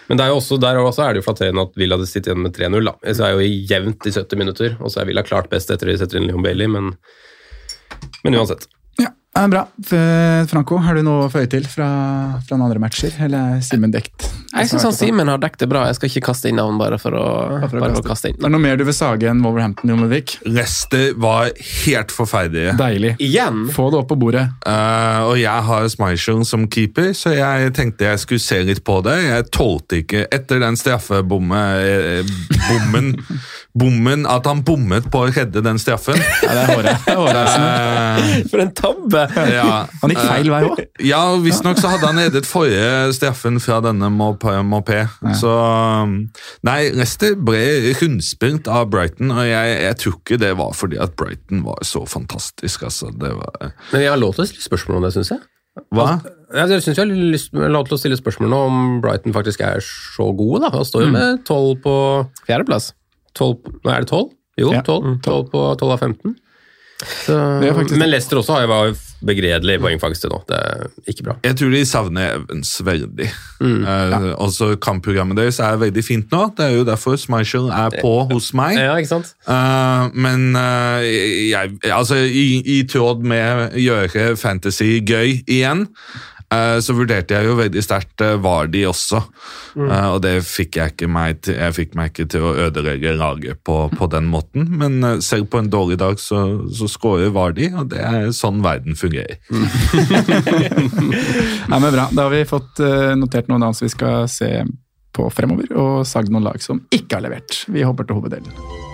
men 0.09 0.17
det 0.17 0.25
er 0.25 0.29
jo 0.29 0.35
også, 0.41 0.59
der 0.59 0.75
også 0.77 1.07
er 1.07 1.13
det 1.13 1.23
jo 1.23 1.31
flatterende 1.31 1.61
at 1.69 1.73
Villa 1.75 1.97
sittet 2.03 2.27
igjen 2.27 2.43
med 2.43 2.53
3-0. 2.53 2.85
da. 2.85 2.93
Så 3.13 3.23
er 3.25 3.31
jo 3.39 3.65
jevnt 3.71 4.05
i 4.05 4.11
70 4.11 4.37
minutter, 4.37 4.77
og 4.81 4.91
så 4.91 5.01
er 5.01 5.05
Villa 5.05 5.23
klart 5.23 5.49
best 5.49 5.71
etter 5.71 5.87
at 5.89 5.97
de 5.97 6.05
setter 6.05 6.17
inn 6.21 6.27
Leon 6.27 6.43
Bailey, 6.43 6.67
men, 6.67 6.97
men 8.23 8.33
uansett. 8.35 8.67
Ja, 9.33 9.43
eh, 9.43 9.47
Bra. 9.47 9.67
Franco, 10.51 10.77
har 10.83 10.95
du 10.95 11.05
noe 11.07 11.25
å 11.27 11.31
føye 11.31 11.47
til 11.51 11.63
fra, 11.69 11.87
fra 12.43 12.57
noen 12.57 12.67
andre 12.67 12.81
matcher, 12.83 13.15
eller 13.23 13.57
er 13.57 13.61
Simen 13.63 13.93
dekt? 13.93 14.27
Jeg 14.51 14.67
syns 14.67 14.83
han 14.83 14.95
Simen 14.95 15.29
har 15.31 15.39
dekt 15.39 15.61
det 15.63 15.69
bra. 15.71 15.85
Jeg 15.87 15.95
skal 15.95 16.09
ikke 16.11 16.25
kaste 16.27 16.49
inn 16.51 16.57
navn 16.59 16.75
bare 16.79 16.97
for 16.99 17.15
å, 17.15 17.27
for 17.69 17.79
å 17.79 17.83
bare 17.85 17.93
kaste. 17.93 18.03
å 18.03 18.09
kaste. 18.09 18.31
inn. 18.31 18.39
Er 18.41 18.49
det 18.49 18.51
noe 18.51 18.63
mer 18.65 18.79
du 18.79 18.83
vil 18.87 18.95
sage 18.97 19.29
enn 19.31 19.39
Wolverhampton, 19.45 19.93
Jon 19.93 20.03
Ludvig? 20.03 20.35
Rester 20.57 21.13
var 21.15 21.53
helt 21.85 22.11
forferdelige. 22.11 22.75
Deilig. 22.79 23.13
Igjen? 23.23 23.63
Få 23.71 23.87
det 23.93 24.01
opp 24.01 24.09
på 24.11 24.17
bordet. 24.19 24.43
Uh, 24.65 25.29
og 25.29 25.37
jeg 25.39 25.67
har 25.69 25.87
Schmeichel 25.95 26.43
som 26.47 26.67
keeper, 26.71 27.13
så 27.15 27.31
jeg 27.37 27.71
tenkte 27.77 28.09
jeg 28.09 28.23
skulle 28.25 28.43
se 28.43 28.59
litt 28.67 28.83
på 28.87 28.99
det. 29.07 29.15
Jeg 29.29 29.47
tålte 29.55 30.01
ikke, 30.03 30.25
etter 30.35 30.59
den 30.63 30.79
straffebommen 30.79 32.27
bommen, 32.67 33.13
bommen, 33.79 34.27
At 34.27 34.47
han 34.49 34.65
bommet 34.67 35.07
på 35.11 35.23
å 35.23 35.31
redde 35.31 35.63
den 35.63 35.79
straffen. 35.79 36.19
Ja, 36.43 36.51
det 36.51 36.61
er 36.65 36.75
håret. 36.75 37.07
Det 37.07 37.15
er 37.15 37.21
håret 37.23 37.55
uh, 37.55 38.51
For 38.51 38.65
en 38.65 38.75
tabbe! 38.75 39.20
ja, 39.57 39.85
Han 40.01 40.13
gikk 40.13 40.21
feil 40.23 40.49
vei 40.53 40.61
òg. 40.67 40.81
Ja, 41.05 41.21
visstnok 41.43 41.79
så 41.81 41.91
hadde 41.93 42.07
han 42.09 42.19
edet 42.23 42.45
forrige 42.49 43.13
straffen 43.17 43.59
fra 43.63 43.79
denne 43.85 44.09
Mopé. 44.13 44.57
Mopé. 44.65 45.03
Så 45.39 45.51
um, 45.51 46.17
Nei, 46.67 46.79
Leicester 46.95 47.35
ble 47.35 47.61
rundspilt 48.01 48.67
av 48.71 48.89
Brighton, 48.93 49.31
og 49.35 49.45
jeg, 49.47 49.77
jeg 49.85 49.99
tror 50.03 50.17
ikke 50.19 50.39
det 50.41 50.51
var 50.59 50.75
fordi 50.77 50.99
at 51.01 51.15
Brighton 51.19 51.63
var 51.67 51.81
så 51.87 52.03
fantastisk. 52.09 52.83
Altså. 52.89 53.11
Det 53.13 53.31
var 53.37 53.71
Men 53.91 54.01
jeg 54.05 54.11
har 54.13 54.21
lov 54.21 54.35
til 54.37 54.45
å 54.45 54.49
stille 54.51 54.67
spørsmål 54.69 55.01
om 55.01 55.07
det, 55.07 55.13
syns 55.17 55.33
jeg. 55.35 55.43
Hva? 55.95 56.17
Jeg 56.51 56.81
synes 56.83 56.97
jeg 56.97 56.99
har 56.99 57.11
lyst, 57.31 57.53
lov 57.55 57.85
til 57.87 57.95
å 57.95 57.99
stille 58.01 58.17
spørsmål 58.19 58.49
nå 58.51 58.57
om 58.67 58.79
Brighton 59.03 59.31
faktisk 59.35 59.61
er 59.63 59.79
så 59.85 60.27
gode. 60.35 60.65
da. 60.65 60.71
Han 60.75 60.83
står 60.87 61.05
jo 61.05 61.11
Mm. 61.11 61.15
med 61.15 61.45
12 61.47 61.77
på 61.85 61.95
Fjerdeplass. 62.47 62.91
12, 63.39 63.79
Nei, 63.85 63.93
er 63.95 64.03
det 64.03 64.09
12? 64.11 64.29
Jo, 64.59 64.71
Ja. 64.73 64.81
12, 64.83 65.21
12 65.23 65.45
på 65.53 65.61
12 65.79 65.91
av 65.95 65.99
15. 66.03 66.35
Så, 67.01 67.35
men 67.97 68.09
Leicester 68.11 68.37
også 68.37 68.57
har 68.57 68.67
jo 68.67 68.93
begredelig 69.25 69.77
poengfangst 69.81 70.23
til 70.25 70.31
nå. 70.33 70.39
Det 70.49 70.57
er 70.57 71.11
ikke 71.13 71.25
bra. 71.27 71.35
Jeg 71.45 71.57
tror 71.59 71.73
de 71.73 71.81
savner 71.85 72.35
Evans 72.39 72.71
veldig. 72.85 73.27
Mm. 73.61 73.83
Eh, 73.85 74.27
Også 74.41 74.71
Kampprogrammet 74.81 75.37
deres 75.37 75.59
er 75.61 75.77
veldig 75.81 76.03
fint 76.05 76.33
nå. 76.33 76.47
Det 76.57 76.65
er 76.65 76.75
jo 76.79 76.87
derfor 76.87 77.17
Smichel 77.21 77.69
er 77.75 77.93
på 78.01 78.13
hos 78.31 78.51
meg. 78.57 78.79
Ja, 78.79 78.95
ikke 78.97 79.11
sant? 79.13 79.33
Eh, 79.45 80.09
men 80.13 80.55
eh, 80.57 81.07
jeg, 81.51 81.77
altså, 81.91 82.21
i, 82.25 82.61
i 82.65 82.81
tråd 82.89 83.23
med 83.27 83.77
gjøre 83.79 84.35
fantasy 84.39 84.99
gøy 85.05 85.41
igjen, 85.45 85.85
eh, 85.85 86.30
så 86.83 86.95
vurderte 86.97 87.37
jeg 87.37 87.47
jo 87.47 87.55
veldig 87.55 87.83
sterkt 87.85 88.23
uh, 88.25 88.35
Vardi 88.43 88.81
også. 88.87 89.21
Eh, 89.75 90.07
og 90.11 90.19
det 90.23 90.33
fikk 90.45 90.77
jeg 90.79 90.93
ikke 90.93 91.09
meg 91.11 91.41
til. 91.45 91.55
Jeg 91.59 91.75
fikk 91.77 91.95
meg 91.97 92.11
ikke 92.11 92.27
til 92.33 92.45
å 92.47 92.53
ødelegge 92.67 93.13
laget 93.17 93.61
på, 93.67 93.77
på 93.95 94.09
den 94.11 94.27
måten. 94.31 94.67
Men 94.81 94.99
eh, 95.07 95.19
selv 95.23 95.49
på 95.51 95.61
en 95.61 95.71
dårlig 95.71 95.99
dag 96.01 96.19
så, 96.21 96.43
så 96.73 96.89
scorer 96.91 97.33
Vardi, 97.35 97.71
og 97.71 97.91
det 97.93 98.03
er 98.03 98.29
sånn 98.35 98.61
verden 98.65 98.97
fungerer. 98.99 99.39
Nei, 101.71 101.79
men 101.79 101.89
bra. 101.89 102.09
Da 102.11 102.27
har 102.27 102.31
vi 102.33 102.45
fått 102.49 102.83
eh, 102.83 103.11
notert 103.19 103.51
noen 103.51 103.63
annet 103.63 103.81
vi 103.81 103.91
skal 103.91 104.27
se 104.31 104.53
på 105.11 105.27
fremover, 105.33 105.71
og 105.75 106.07
sagd 106.07 106.31
noen 106.31 106.47
lag 106.51 106.63
som 106.63 106.83
ikke 106.93 107.17
har 107.17 107.27
levert. 107.27 107.63
Vi 107.71 107.83
hopper 107.87 108.07
til 108.07 108.19
hoveddelen. 108.19 108.90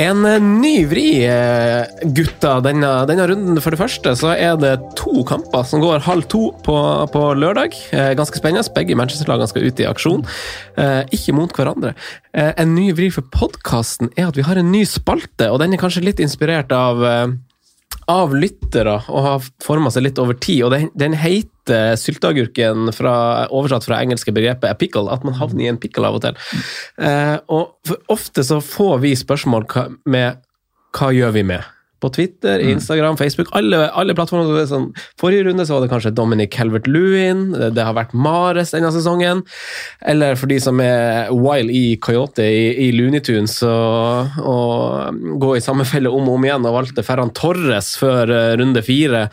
En 0.00 0.24
eh, 0.24 0.40
ny 0.40 0.86
vri, 0.88 1.24
eh, 1.28 1.84
gutta, 2.16 2.54
denne, 2.64 2.88
denne 3.08 3.26
runden. 3.28 3.60
For 3.60 3.74
det 3.74 3.80
første 3.80 4.14
så 4.16 4.30
er 4.32 4.56
det 4.56 4.72
to 4.96 5.20
kamper 5.28 5.66
som 5.68 5.82
går 5.84 6.06
halv 6.06 6.24
to 6.32 6.46
på, 6.64 6.76
på 7.12 7.24
lørdag. 7.36 7.76
Eh, 7.92 8.14
Ganske 8.16 8.40
spennende. 8.40 8.64
Begge 8.72 8.96
Manchester-lagene 8.96 9.50
skal 9.50 9.68
ut 9.68 9.82
i 9.82 9.88
aksjon. 9.88 10.24
Ikke 11.12 11.34
mot 11.36 11.52
hverandre. 11.52 11.92
En 12.32 12.72
ny 12.72 12.88
vri 12.96 13.10
for 13.12 13.26
podkasten 13.34 14.08
er 14.16 14.30
at 14.30 14.38
vi 14.38 14.44
har 14.46 14.56
en 14.56 14.70
ny 14.72 14.86
spalte, 14.88 15.50
og 15.52 15.60
den 15.60 15.74
er 15.74 15.80
kanskje 15.82 16.04
litt 16.06 16.22
inspirert 16.22 16.72
av 16.72 17.02
av 18.10 18.34
lyttere 18.34 18.96
og 19.08 19.26
har 19.26 19.50
forma 19.62 19.92
seg 19.92 20.06
litt 20.06 20.20
over 20.22 20.36
tid. 20.38 20.64
og 20.66 20.72
Den, 20.74 20.88
den 20.98 21.16
heter 21.18 21.94
sylteagurken, 22.00 22.88
oversatt 22.90 23.86
fra 23.86 24.00
engelske 24.02 24.34
begrepet 24.34 24.70
a 24.70 24.78
pickle, 24.78 25.10
at 25.12 25.26
man 25.26 25.36
havner 25.38 25.66
i 25.66 25.70
en 25.70 25.80
pickle 25.80 26.08
av 26.08 26.18
og 26.18 26.24
til. 26.24 26.40
Eh, 26.98 27.36
og 27.52 27.94
ofte 28.12 28.44
så 28.46 28.58
får 28.64 28.98
vi 29.04 29.14
spørsmål 29.18 29.68
med 30.10 30.42
hva 30.92 31.12
gjør 31.14 31.38
vi 31.38 31.46
med? 31.54 31.68
På 32.02 32.10
Twitter, 32.12 32.62
Instagram, 32.72 33.16
Facebook, 33.20 33.52
alle, 33.56 33.84
alle 33.94 34.16
plattformer. 34.18 34.48
så 34.50 34.60
er 34.62 34.70
Sånn, 34.72 34.88
forrige 35.20 35.46
runde 35.48 35.66
så 35.68 35.76
var 35.76 35.84
det 35.84 35.90
kanskje 35.92 36.14
Dominic 36.16 36.52
Calvert-Lewin, 36.56 37.44
det, 37.54 37.72
det 37.76 37.84
har 37.86 37.94
vært 37.96 38.14
Mares 38.16 38.72
denne 38.74 38.90
sesongen. 38.94 39.44
Eller 40.08 40.38
for 40.40 40.50
de 40.50 40.58
som 40.62 40.80
er 40.82 41.30
Wild 41.34 41.70
i 41.70 41.96
Coyote 42.02 42.46
i, 42.46 42.64
i 42.86 42.90
Looney 42.96 43.22
Tunes 43.24 43.58
og, 43.66 44.38
og 44.42 45.22
gå 45.42 45.54
i 45.58 45.64
samme 45.64 45.86
felle 45.88 46.10
om 46.10 46.26
og 46.28 46.40
om 46.40 46.46
igjen 46.48 46.66
og 46.68 46.76
valgte 46.80 47.04
Ferran 47.06 47.32
Torres 47.36 47.94
før 48.00 48.30
eh, 48.32 48.52
runde 48.60 48.82
fire. 48.84 49.26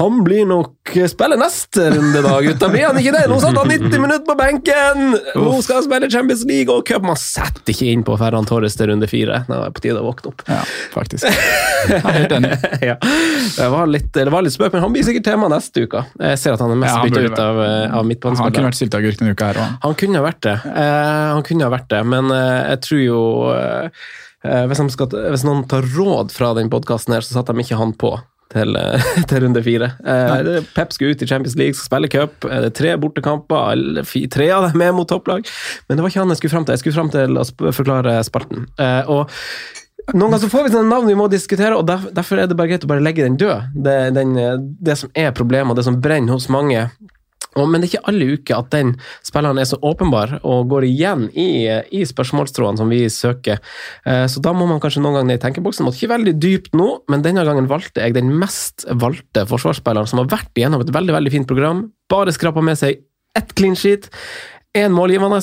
Han 0.00 0.22
blir 0.26 0.46
nok 0.48 0.94
spiller 1.10 1.38
neste 1.40 1.90
runde, 1.94 2.22
da, 2.24 2.34
gutta. 2.44 2.68
Blir 2.72 2.88
han 2.88 2.98
ikke 3.00 3.14
det? 3.14 3.24
Nå 3.30 3.38
satt 3.42 3.58
han 3.58 3.70
90 3.70 4.00
minutter 4.00 4.24
på 4.28 4.36
benken! 4.38 5.04
Nå 5.38 5.54
skal 5.64 5.80
han 5.80 5.86
spille 5.86 6.10
Champions 6.12 6.44
League 6.48 6.72
og 6.72 6.84
cup. 6.88 7.04
Man 7.06 7.18
setter 7.20 7.74
ikke 7.74 7.90
inn 7.92 8.04
på 8.06 8.16
Ferran 8.20 8.48
Torres 8.48 8.76
til 8.78 8.90
runde 8.92 9.08
fire. 9.10 9.42
Nå 9.48 9.58
er 9.58 9.68
det 9.68 9.76
på 9.78 9.84
tide 9.86 10.00
å 10.00 10.06
våkne 10.08 10.32
opp. 10.32 10.44
Ja, 10.50 10.60
faktisk. 10.94 11.28
Helt 12.14 12.34
enig. 12.38 12.50
ja. 12.90 12.96
Det 13.02 13.68
var 13.74 13.90
litt, 13.90 14.10
det 14.14 14.26
var 14.32 14.44
litt 14.46 14.54
spøk, 14.56 14.72
men 14.76 14.84
han 14.86 14.92
blir 14.94 15.06
sikkert 15.06 15.26
tema 15.28 15.48
neste 15.52 15.84
uke. 15.86 16.04
Jeg 16.20 16.40
ser 16.42 16.56
at 16.56 16.64
han 16.64 16.74
er 16.74 16.80
mest 16.82 16.94
Ja, 16.96 17.04
bytta 17.06 17.24
ut 17.28 17.38
av, 17.38 17.60
av 17.60 17.64
av 17.64 17.64
Han 17.64 17.94
kunne 17.94 18.10
midtbanespillere. 18.12 18.66
vært 18.70 18.80
sylteagurk 18.82 19.22
denne 19.22 19.34
uka 19.36 19.50
her 19.52 19.62
òg. 19.62 19.72
Han 19.86 19.96
kunne 20.04 20.20
ha 20.20 20.26
vært 20.28 20.42
det. 20.46 20.56
Eh, 20.74 21.24
han 21.34 21.46
kunne 21.46 21.66
ha 21.68 21.74
vært 21.74 21.88
det, 21.94 22.02
men 22.14 22.30
eh, 22.34 22.60
jeg 22.74 22.84
tror 22.88 23.02
jo 23.04 23.22
eh, 23.54 24.04
eh, 24.44 24.62
hvis, 24.70 24.84
skal, 24.96 25.18
hvis 25.34 25.46
noen 25.48 25.64
tar 25.70 25.86
råd 25.96 26.34
fra 26.34 26.52
den 26.58 26.70
podkasten 26.72 27.16
her, 27.16 27.26
så 27.26 27.38
satte 27.38 27.54
de 27.56 27.64
ikke 27.66 27.80
han 27.80 27.96
på. 28.00 28.14
Til, 28.54 28.76
eh, 28.78 29.02
til 29.30 29.40
runde 29.42 29.62
fire. 29.66 29.88
Eh, 30.06 30.60
Pep 30.76 30.92
skal 30.94 31.10
ut 31.14 31.22
i 31.24 31.26
Champions 31.26 31.56
League, 31.58 31.74
skal 31.74 31.88
spille 31.88 32.10
cup. 32.12 32.44
eh, 32.46 32.60
Det 32.62 32.70
er 32.70 32.76
tre 32.78 32.92
bortekamper, 33.02 34.04
tre 34.30 34.50
av 34.54 34.68
dem 34.70 34.84
er 34.84 34.92
mot 34.94 35.08
topplag. 35.10 35.48
Men 35.88 35.96
det 35.98 36.04
var 36.04 36.12
ikke 36.12 36.22
han 36.22 36.30
jeg 36.34 36.42
skulle 36.42 36.54
fram 36.54 36.68
til. 36.68 36.76
Jeg 36.76 36.84
skulle 36.84 36.98
fram 37.00 37.10
til 37.14 37.40
å 37.40 37.72
forklare 37.74 38.18
spalten. 38.28 38.68
Eh, 38.78 39.10
og 39.10 39.32
noen 40.12 40.30
ganger 40.34 40.42
så 40.44 40.50
får 40.52 40.66
vi 40.68 40.74
sånne 40.74 40.90
navn 40.92 41.06
vi 41.08 41.14
må 41.16 41.30
diskutere, 41.32 41.76
og 41.78 41.86
derf- 41.88 42.10
derfor 42.12 42.38
er 42.42 42.46
det 42.50 42.56
bare 42.58 42.68
greit 42.74 42.84
å 42.84 42.90
bare 42.90 43.00
legge 43.04 43.24
den 43.24 43.38
død. 43.40 43.70
Det, 43.86 43.96
den, 44.14 44.36
eh, 44.36 44.58
det 44.84 44.98
som 45.00 45.10
er 45.16 45.30
problemet, 45.32 45.70
og 45.72 45.76
det 45.80 45.84
som 45.88 46.00
brenner 46.00 46.32
hos 46.36 46.48
mange, 46.52 46.90
Og, 47.56 47.68
men 47.70 47.78
det 47.80 47.86
er 47.86 47.92
ikke 47.94 48.08
alle 48.10 48.26
uker 48.34 48.56
at 48.58 48.70
den 48.72 48.88
spilleren 49.22 49.60
er 49.62 49.64
så 49.70 49.76
åpenbar 49.78 50.40
og 50.42 50.64
går 50.72 50.88
igjen 50.88 51.28
i, 51.38 51.44
i 51.94 52.00
spørsmålstrådene 52.02 52.80
som 52.80 52.88
vi 52.90 53.04
søker. 53.06 53.60
Eh, 54.04 54.24
Så 54.26 54.42
da 54.42 54.50
må 54.52 54.66
man 54.66 54.80
kanskje 54.82 54.98
noen 55.04 55.14
ganger 55.20 55.28
ned 55.28 55.38
i 55.38 55.42
tenkeboksen. 55.44 55.86
Måtte 55.86 56.00
ikke 56.02 56.16
veldig 56.16 56.34
dypt 56.42 56.74
nå, 56.74 56.88
men 57.08 57.22
denne 57.22 57.44
gangen 57.46 57.68
valgte 57.70 58.02
jeg 58.02 58.16
den 58.16 58.32
mest 58.40 58.82
valgte 58.90 59.46
forsvarsspilleren 59.46 60.10
som 60.10 60.18
har 60.24 60.26
vært 60.34 60.50
igjennom 60.58 60.82
et 60.82 60.90
veldig 60.90 61.14
veldig 61.14 61.30
fint 61.36 61.46
program. 61.46 61.84
Bare 62.10 62.34
skrapa 62.34 62.60
med 62.60 62.74
seg 62.82 63.04
ett 63.38 63.54
clean 63.54 63.78
sheet, 63.78 64.10
én 64.74 64.90
målgivende. 64.90 65.38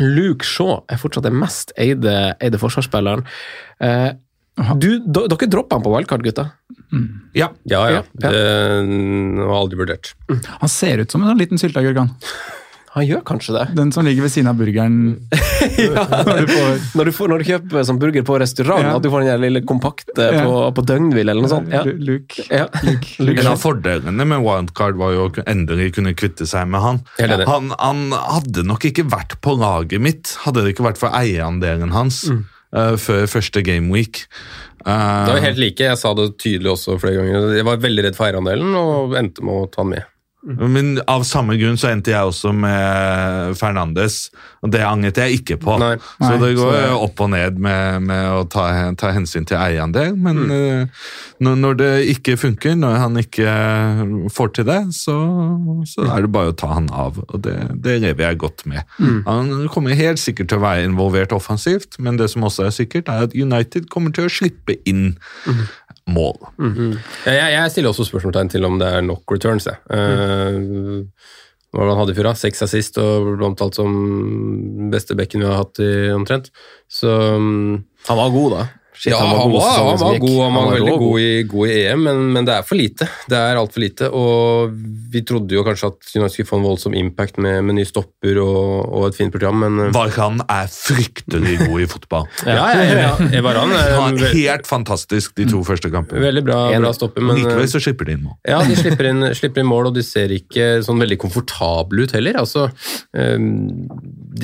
Eh, 0.00 0.08
Luke 0.16 0.46
Shaw 0.46 0.80
er 0.90 1.00
fortsatt 1.00 1.28
den 1.28 1.38
mest 1.40 1.74
eide, 1.80 2.34
eide 2.40 2.60
forsvarsspilleren. 2.60 3.26
Eh, 3.84 4.10
du, 4.76 4.88
dere 5.06 5.48
droppa 5.48 5.78
han 5.78 5.84
på 5.84 5.92
wildcard, 5.94 6.24
gutta. 6.26 6.50
Ja. 7.36 7.52
Ja, 7.64 7.84
ja. 7.88 8.02
Ja, 8.20 8.32
ja. 8.32 8.32
Det 8.32 9.44
var 9.46 9.56
aldri 9.60 9.78
vurdert. 9.78 10.14
Han 10.60 10.72
ser 10.72 11.00
ut 11.00 11.12
som 11.12 11.22
en 11.22 11.30
sånn 11.32 11.40
liten 11.40 11.60
sylteagurk, 11.60 12.02
han. 12.02 12.10
Han 12.90 13.04
gjør 13.06 13.20
kanskje 13.22 13.52
det. 13.54 13.64
Den 13.78 13.92
som 13.94 14.02
ligger 14.02 14.24
ved 14.26 14.32
siden 14.34 14.48
av 14.50 14.56
burgeren. 14.58 14.94
ja, 15.78 16.02
Når 16.26 16.40
du 16.40 16.48
får- 16.50 16.80
når, 16.98 17.04
du 17.06 17.12
får, 17.14 17.28
når 17.30 17.38
du 17.38 17.44
kjøper 17.46 17.84
sånn 17.86 18.00
burger 18.02 18.24
på 18.26 18.38
restaurant, 18.42 18.82
Ja. 18.82 18.96
at 18.98 19.04
du 19.04 19.10
får 19.12 19.22
den 19.22 19.30
der 19.30 19.42
lille 19.44 19.62
kompakte 19.62 20.26
Ja. 20.34 20.42
på, 20.42 20.56
på 20.74 20.84
døgnhvil 20.88 21.28
eller 21.30 21.44
noe 21.44 21.52
sånt. 21.52 21.70
Ja. 21.70 21.84
Lu- 21.86 22.00
Luke. 22.08 22.42
Luke. 22.50 23.38
En 23.44 23.50
av 23.52 23.60
fordelene 23.62 24.26
med 24.32 24.42
wildcard 24.42 24.98
var 24.98 25.14
jo 25.14 25.28
å 25.28 25.44
endelig 25.46 25.92
kunne 26.00 26.16
kvitte 26.18 26.48
seg 26.50 26.66
med 26.72 26.82
han. 26.82 26.98
Han, 27.46 27.70
han 27.78 28.02
hadde 28.16 28.66
nok 28.66 28.88
ikke 28.90 29.06
vært 29.06 29.38
på 29.44 29.54
laget 29.60 30.02
mitt, 30.02 30.34
hadde 30.42 30.64
det 30.66 30.74
ikke 30.74 30.88
vært 30.90 30.98
for 30.98 31.14
eierandelen 31.14 31.94
hans 31.94 32.24
eh, 32.26 32.96
før 32.98 33.30
første 33.30 33.62
gameweek. 33.62 34.24
Uh, 34.80 35.28
Det 35.28 35.34
var 35.36 35.42
helt 35.44 35.58
like. 35.60 35.84
Jeg 35.92 35.98
sa 36.00 36.10
det 36.16 36.32
tydelig 36.40 36.72
også 36.74 36.98
flere 36.98 37.20
ganger. 37.22 37.50
Jeg 37.54 37.66
var 37.68 37.82
veldig 37.86 38.06
redd 38.08 38.16
for 38.18 38.26
eierandelen 38.26 38.74
og 38.80 39.14
endte 39.20 39.44
med 39.46 39.54
å 39.62 39.66
ta 39.70 39.84
den 39.84 39.94
med. 39.94 40.09
Men 40.40 40.94
av 41.10 41.20
samme 41.28 41.56
grunn 41.60 41.76
så 41.76 41.90
endte 41.90 42.14
jeg 42.14 42.28
også 42.30 42.52
med 42.56 43.56
Fernandes, 43.60 44.30
og 44.64 44.72
det 44.72 44.80
angret 44.86 45.18
jeg 45.20 45.40
ikke 45.40 45.58
på. 45.60 45.74
Nei. 45.80 45.98
så 46.00 46.30
det 46.40 46.54
går 46.56 46.76
så 46.76 46.94
opp 46.96 47.20
og 47.20 47.28
ned 47.34 47.58
med, 47.60 48.06
med 48.08 48.28
å 48.32 48.46
ta, 48.48 48.64
ta 49.00 49.12
hensyn 49.12 49.44
til 49.48 49.60
eierandel, 49.60 50.14
men 50.16 50.40
mm. 50.48 51.02
når, 51.44 51.58
når 51.64 51.76
det 51.82 51.90
ikke 52.14 52.38
funker, 52.40 52.78
når 52.80 52.96
han 53.02 53.20
ikke 53.20 53.56
får 54.32 54.54
til 54.56 54.68
det, 54.70 54.78
så, 54.96 55.18
så 55.90 56.08
er 56.08 56.24
det 56.24 56.32
bare 56.32 56.54
å 56.54 56.56
ta 56.56 56.72
han 56.72 56.88
av, 56.88 57.20
og 57.26 57.44
det, 57.44 57.58
det 57.84 57.98
lever 58.06 58.30
jeg 58.30 58.40
godt 58.40 58.64
med. 58.70 58.96
Han 59.28 59.68
kommer 59.72 59.98
helt 59.98 60.22
sikkert 60.22 60.52
til 60.52 60.60
å 60.60 60.64
være 60.64 60.88
involvert 60.88 61.36
offensivt, 61.36 62.00
men 62.00 62.16
det 62.20 62.30
som 62.32 62.48
også 62.48 62.68
er 62.70 62.76
sikkert, 62.80 63.12
er 63.12 63.28
at 63.28 63.36
United 63.36 63.90
kommer 63.92 64.16
til 64.16 64.28
å 64.28 64.32
slippe 64.32 64.78
inn 64.88 65.12
mål. 66.08 66.38
Jeg, 67.26 67.36
jeg, 67.36 67.52
jeg 67.54 67.70
stiller 67.74 67.92
også 67.92 68.06
spørsmålstegn 68.08 68.50
til 68.52 68.66
om 68.66 68.78
det 68.80 68.88
er 68.88 69.04
nok 69.04 69.36
returns. 69.36 69.68
Jeg. 69.68 69.78
Eh, 69.92 71.12
hva 71.70 71.84
var 71.84 71.86
det 71.86 71.94
han 71.94 72.00
hadde 72.02 72.14
i 72.14 72.18
fjor? 72.18 72.26
da? 72.26 72.34
Seks 72.38 72.64
assist 72.66 72.98
og 72.98 73.28
blant 73.38 73.60
alt 73.62 73.78
som 73.78 73.92
beste 74.90 75.14
bekken 75.18 75.44
vi 75.44 75.46
har 75.46 75.60
hatt 75.60 75.78
i 75.84 76.10
omtrent. 76.10 76.50
Så 76.90 77.12
um, 77.36 77.84
Han 78.08 78.18
var 78.18 78.32
god, 78.34 78.56
da. 78.56 78.64
Shit, 79.00 79.14
ja, 79.14 79.18
han 79.22 79.30
var, 79.32 79.46
god, 79.48 79.62
han 79.64 79.98
som 79.98 80.08
var 80.10 80.18
god, 80.20 80.38
han 80.42 80.56
var 80.58 80.66
veldig 80.74 80.94
god 81.00 81.20
i, 81.24 81.28
god 81.48 81.70
i 81.72 81.76
EM, 81.86 82.02
men, 82.04 82.18
men 82.34 82.44
det 82.44 82.52
er 82.52 82.66
for 82.68 82.76
lite. 82.76 83.06
Det 83.32 83.38
er 83.38 83.56
altfor 83.56 83.80
lite, 83.80 84.10
og 84.12 84.74
vi 85.14 85.22
trodde 85.24 85.56
jo 85.56 85.62
kanskje 85.64 85.88
at 85.88 86.10
United 86.18 86.34
skulle 86.34 86.48
få 86.50 86.58
en 86.58 86.66
voldsom 86.66 86.96
impact 87.00 87.40
med, 87.40 87.62
med 87.64 87.78
ny 87.78 87.86
stopper 87.88 88.36
og, 88.42 88.90
og 88.92 89.06
et 89.06 89.16
fint 89.16 89.32
program, 89.32 89.56
men 89.64 89.94
Varan 89.96 90.42
er 90.44 90.68
fryktelig 90.68 91.56
god 91.62 91.78
i 91.80 91.88
fotball. 91.88 92.28
ja, 92.44 92.66
ja, 92.76 92.84
ja, 92.84 93.06
ja. 93.06 93.40
Varan 93.46 93.72
er 93.72 93.96
Han 93.96 94.20
er 94.20 94.36
helt 94.36 94.68
fantastisk 94.68 95.32
de 95.40 95.48
to 95.48 95.62
første 95.64 95.88
kampene. 95.94 96.20
veldig 96.26 96.44
bra, 96.44 96.60
bra 96.76 96.92
stopper, 96.98 97.24
men 97.24 97.40
eh, 97.40 97.46
Likevel 97.46 97.72
så 97.72 97.80
slipper 97.80 98.10
de 98.10 98.18
inn 98.18 98.22
mål. 98.26 98.36
Ja, 98.52 98.60
de 98.68 98.76
slipper 98.82 99.08
inn, 99.14 99.30
slipper 99.40 99.64
inn 99.64 99.70
mål, 99.72 99.88
og 99.94 99.96
de 99.96 100.04
ser 100.04 100.36
ikke 100.36 100.68
sånn 100.84 101.00
veldig 101.00 101.16
komfortable 101.24 102.04
ut 102.04 102.12
heller. 102.18 102.36
Altså, 102.44 102.68
ehm, 103.16 103.48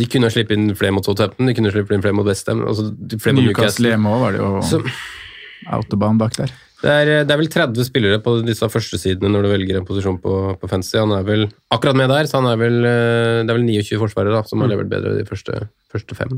de 0.01 0.09
kunne 0.17 0.33
slippe 0.33 0.57
inn 0.57 0.73
flere 0.81 0.97
mot 0.97 1.05
Southampton, 1.05 1.53
de 1.53 1.59
kunne 1.61 1.77
slippe 1.77 1.93
inn 1.93 2.09
flere 2.09 2.17
mot 2.17 2.25
Westham. 2.25 2.65
Altså, 2.65 2.89
flere 3.21 3.37
mot 3.37 3.45
Newcastle 3.45 3.67
Newcastle. 3.67 3.93
hjemme 3.93 4.13
òg 4.17 4.25
var 4.25 4.35
det 4.35 4.41
jo 4.41 4.46
Så, 4.63 4.83
autobahn 5.73 6.19
bak 6.21 6.37
der. 6.37 6.53
det, 6.83 6.93
er, 6.93 7.09
det 7.27 7.33
er 7.33 7.41
vel 7.41 7.49
30 7.51 7.87
spillere 7.89 8.19
på 8.23 8.37
disse 8.47 8.67
første 8.71 8.99
sidene 9.01 9.31
når 9.33 9.47
du 9.47 9.49
velger 9.55 9.79
en 9.81 9.87
posisjon 9.89 10.19
på, 10.23 10.35
på 10.61 10.69
fantasy. 10.71 10.99
Han 11.01 11.15
er 11.17 11.25
vel 11.27 11.47
akkurat 11.75 11.97
med 11.99 12.11
der, 12.13 12.29
så 12.31 12.39
han 12.43 12.51
er 12.53 12.61
vel, 12.61 12.77
eh, 12.85 13.41
det 13.43 13.51
er 13.51 13.57
vel 13.59 13.65
29 13.67 13.99
forsvarere 14.05 14.37
da, 14.37 14.43
som 14.47 14.63
har 14.63 14.71
levert 14.71 14.91
bedre 14.93 15.17
de 15.17 15.25
første, 15.27 15.65
første 15.93 16.15
fem. 16.19 16.37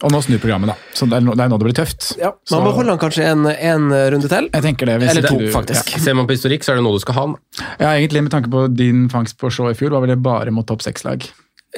Og 0.00 0.14
nå 0.14 0.20
snur 0.24 0.40
programmet, 0.40 0.70
da. 0.72 0.76
Så 0.96 1.04
det 1.10 1.18
er 1.18 1.24
nå 1.26 1.34
det, 1.36 1.44
er 1.44 1.50
nå 1.52 1.58
det 1.60 1.66
blir 1.68 1.76
tøft. 1.76 2.14
Ja, 2.22 2.30
Så- 2.48 2.56
Man 2.56 2.70
beholder 2.70 2.94
han 2.94 3.02
kanskje 3.02 3.26
en, 3.28 3.44
en 3.52 3.90
runde 4.14 4.30
til. 4.32 4.48
Jeg 4.54 4.62
tenker 4.64 4.88
det. 4.88 4.94
Hvis 5.02 5.10
Eller 5.12 5.28
to, 5.28 5.36
du- 5.42 5.50
faktisk. 5.52 5.92
Ser 6.00 6.14
man 6.16 6.26
på 6.30 6.38
historikk, 6.38 6.64
så 6.64 6.72
er 6.72 6.80
det 6.80 6.84
noe 6.86 6.96
du 6.96 7.02
skal 7.04 7.18
ha. 7.18 7.26
han. 7.26 7.36
Ja, 7.82 7.90
egentlig 7.98 8.22
med 8.24 8.32
tanke 8.32 8.48
på 8.54 8.64
din 8.72 9.08
fangst 9.12 9.36
på 9.36 9.50
Shaw 9.52 9.68
i 9.68 9.76
fjor, 9.76 9.90
var 9.92 10.06
vel 10.06 10.14
det 10.14 10.22
bare 10.24 10.50
mot 10.54 10.64
topp 10.70 10.80
seks-lag. 10.86 11.26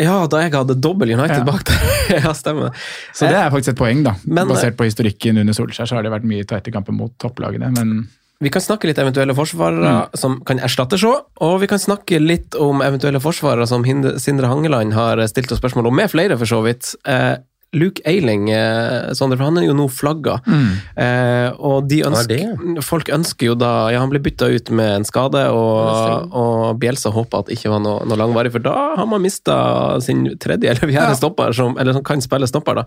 Ja, 0.00 0.26
da 0.26 0.38
jeg 0.40 0.52
hadde 0.54 0.78
dobbel 0.80 1.10
United 1.12 1.42
Ja. 1.42 1.44
bak 1.44 1.64
der. 1.68 1.82
ja, 2.24 2.32
stemmer. 2.32 2.72
Så 3.12 3.28
det 3.28 3.36
er 3.36 3.50
faktisk 3.52 3.74
et 3.74 3.80
poeng, 3.82 4.02
da. 4.06 4.14
Men- 4.24 4.48
Basert 4.48 4.76
på 4.78 4.86
historikken 4.88 5.38
under 5.42 5.52
Solskjær, 5.52 5.86
så 5.90 5.98
har 5.98 6.02
det 6.06 6.12
vært 6.14 6.24
mye 6.24 6.44
tighte 6.48 6.72
kamper 6.72 6.92
mot 6.96 7.12
topplagene, 7.20 7.68
men 7.76 8.08
Vi 8.42 8.50
kan 8.50 8.62
snakke 8.64 8.88
litt 8.88 8.98
eventuelle 8.98 9.36
forsvarere 9.38 10.08
som 10.18 10.40
kan 10.44 10.58
erstatte 10.58 10.98
Shaw, 10.98 11.20
og 11.46 11.60
vi 11.62 11.68
kan 11.70 11.78
snakke 11.78 12.18
litt 12.18 12.56
om 12.58 12.80
eventuelle 12.82 13.20
forsvarere 13.22 13.68
som 13.70 13.84
Sindre 14.18 14.48
Hangeland 14.50 14.92
har 14.96 15.20
stilt 15.30 15.52
oss 15.52 15.60
spørsmål 15.62 15.86
om, 15.92 15.94
med 15.94 16.10
flere 16.10 16.34
for 16.40 16.50
så 16.50 16.58
vidt. 16.64 16.96
Eh, 17.06 17.36
Luke 17.72 18.02
Eiling, 18.04 18.50
eh, 18.52 19.12
Sondre, 19.16 19.38
for 19.40 19.48
han 19.48 19.56
er 19.56 19.64
jo 19.64 19.72
nå 19.76 19.86
flagga. 19.88 20.34
Eh, 20.44 21.48
og 21.56 21.86
de 21.88 22.02
er 22.02 22.10
ønsker, 22.10 22.82
folk 22.84 23.08
ønsker 23.08 23.48
jo 23.48 23.54
da 23.56 23.70
Ja, 23.94 24.02
han 24.02 24.10
ble 24.12 24.20
bytta 24.20 24.50
ut 24.52 24.68
med 24.76 24.90
en 24.98 25.06
skade, 25.08 25.40
og, 25.56 26.28
og 26.36 26.76
Bjelsa 26.82 27.12
håpa 27.14 27.40
at 27.40 27.48
det 27.48 27.56
ikke 27.56 27.72
var 27.72 27.80
noe, 27.84 28.02
noe 28.04 28.18
langvarig, 28.20 28.52
for 28.52 28.60
da 28.64 28.74
har 28.98 29.08
man 29.08 29.24
mista 29.24 29.56
sin 30.04 30.26
tredje 30.42 30.68
eller 30.74 30.92
fjerde 30.92 31.16
stopper, 31.16 31.52
som, 31.56 31.78
eller 31.80 31.96
som 31.96 32.04
kan 32.04 32.20
spille 32.24 32.48
stopper, 32.50 32.82
da. 32.82 32.84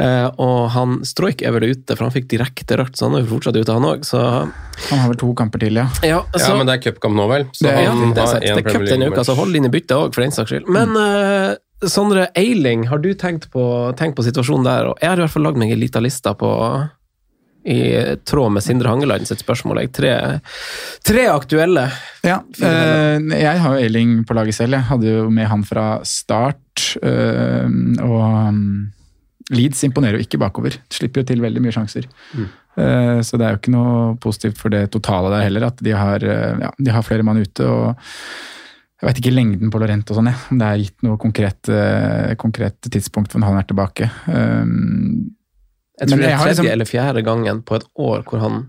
Eh, 0.00 0.28
og 0.40 0.70
han 0.74 1.00
Stroik 1.04 1.44
er 1.44 1.52
vel 1.58 1.68
ute, 1.74 1.92
for 1.96 2.06
han 2.08 2.14
fikk 2.14 2.30
direkte 2.32 2.80
rødt, 2.80 2.96
så 2.96 3.10
han 3.10 3.18
er 3.20 3.26
jo 3.26 3.32
fortsatt 3.34 3.60
ute, 3.60 3.76
han 3.76 3.88
òg, 3.92 4.08
han 4.14 4.98
har 5.04 5.12
vel 5.12 5.20
to 5.20 5.30
kamper 5.36 5.62
til, 5.66 5.76
ja. 5.82 5.86
ja, 6.02 6.22
Ja, 6.40 6.54
men 6.56 6.66
det 6.68 6.78
er 6.78 6.82
cupkamp 6.88 7.14
nå, 7.18 7.28
vel? 7.30 7.44
Så 7.52 7.68
Det 7.68 7.76
han 7.76 7.84
ja, 7.84 7.92
det 7.92 8.18
er 8.18 8.24
har 8.24 8.32
sant. 8.32 8.48
en 8.48 8.56
Det 8.56 8.64
er 8.64 8.72
cup 8.72 8.88
denne 8.88 9.12
uka, 9.12 9.24
så 9.28 9.36
hold 9.38 9.54
inn 9.60 9.68
i 9.68 9.72
byttet 9.72 9.94
òg, 9.98 10.10
for 10.16 10.24
den 10.24 10.34
saks 10.34 10.50
skyld. 10.54 10.66
Men 10.72 10.96
eh, 10.98 11.54
Sondre 11.90 12.28
Eiling, 12.38 12.86
har 12.90 13.00
du 13.02 13.12
tenkt 13.18 13.50
på, 13.52 13.64
tenkt 13.98 14.16
på 14.18 14.24
situasjonen 14.26 14.66
der? 14.66 14.90
Og 14.90 15.00
jeg 15.02 15.10
har 15.10 15.20
i 15.20 15.24
hvert 15.24 15.34
fall 15.34 15.46
lagd 15.48 15.60
meg 15.60 15.74
en 15.74 15.82
liten 15.82 16.04
liste 16.04 16.34
på 16.40 16.50
i 17.64 17.80
tråd 18.28 18.52
med 18.52 18.64
Sindre 18.64 18.90
Hangeland 18.92 19.24
sitt 19.28 19.40
spørsmål. 19.40 19.80
Jeg, 19.80 19.92
tre, 19.96 20.10
tre 21.06 21.22
aktuelle. 21.32 21.86
Ja, 22.26 22.42
eh, 22.60 23.16
jeg 23.40 23.62
har 23.62 23.76
jo 23.76 23.86
Eiling 23.86 24.18
på 24.28 24.36
laget 24.36 24.58
selv. 24.58 24.76
Jeg 24.76 24.88
hadde 24.90 25.14
jo 25.14 25.30
med 25.32 25.48
han 25.48 25.64
fra 25.64 25.86
start. 26.04 26.60
eh, 27.00 27.70
og 28.04 28.20
um, 28.50 28.60
Leeds 29.54 29.80
imponerer 29.88 30.20
jo 30.20 30.26
ikke 30.26 30.40
bakover. 30.40 30.76
Slipper 30.92 31.22
jo 31.22 31.30
til 31.32 31.44
veldig 31.44 31.64
mye 31.64 31.74
sjanser. 31.74 32.08
Eh, 32.76 33.20
så 33.22 33.38
det 33.38 33.46
er 33.46 33.54
jo 33.54 33.60
ikke 33.60 33.74
noe 33.74 34.16
positivt 34.22 34.58
for 34.60 34.74
det 34.74 34.88
totale 34.94 35.30
der 35.32 35.46
heller, 35.46 35.68
at 35.68 35.80
de 35.84 35.94
har, 35.94 36.24
eh, 36.24 36.64
ja, 36.64 36.72
de 36.78 36.94
har 36.94 37.06
flere 37.06 37.26
mann 37.26 37.40
ute. 37.42 37.64
og 37.64 37.94
jeg 39.02 39.08
vet 39.08 39.18
ikke 39.20 39.34
lengden 39.34 39.70
på 39.74 39.80
Lorent 39.82 40.10
og 40.10 40.16
sånn, 40.16 40.28
jeg. 40.30 40.38
om 40.50 40.60
det 40.60 40.66
er 40.68 40.82
gitt 40.84 41.02
noe 41.04 41.18
konkret, 41.20 41.68
eh, 41.68 42.34
konkret 42.40 42.78
tidspunkt 42.88 43.32
for 43.32 43.42
når 43.42 43.50
han 43.50 43.58
er 43.58 43.66
tilbake. 43.68 44.10
Um, 44.28 45.34
Jeg 46.00 46.08
tror 46.08 46.16
Men 46.16 46.22
det 46.24 46.30
er 46.30 46.36
har 46.36 46.46
tredje 46.46 46.62
liksom- 46.62 46.72
eller 46.72 46.84
fjerde 46.84 47.24
gangen 47.24 47.62
på 47.62 47.76
et 47.76 47.84
år 47.98 48.24
hvor 48.24 48.40
han 48.40 48.66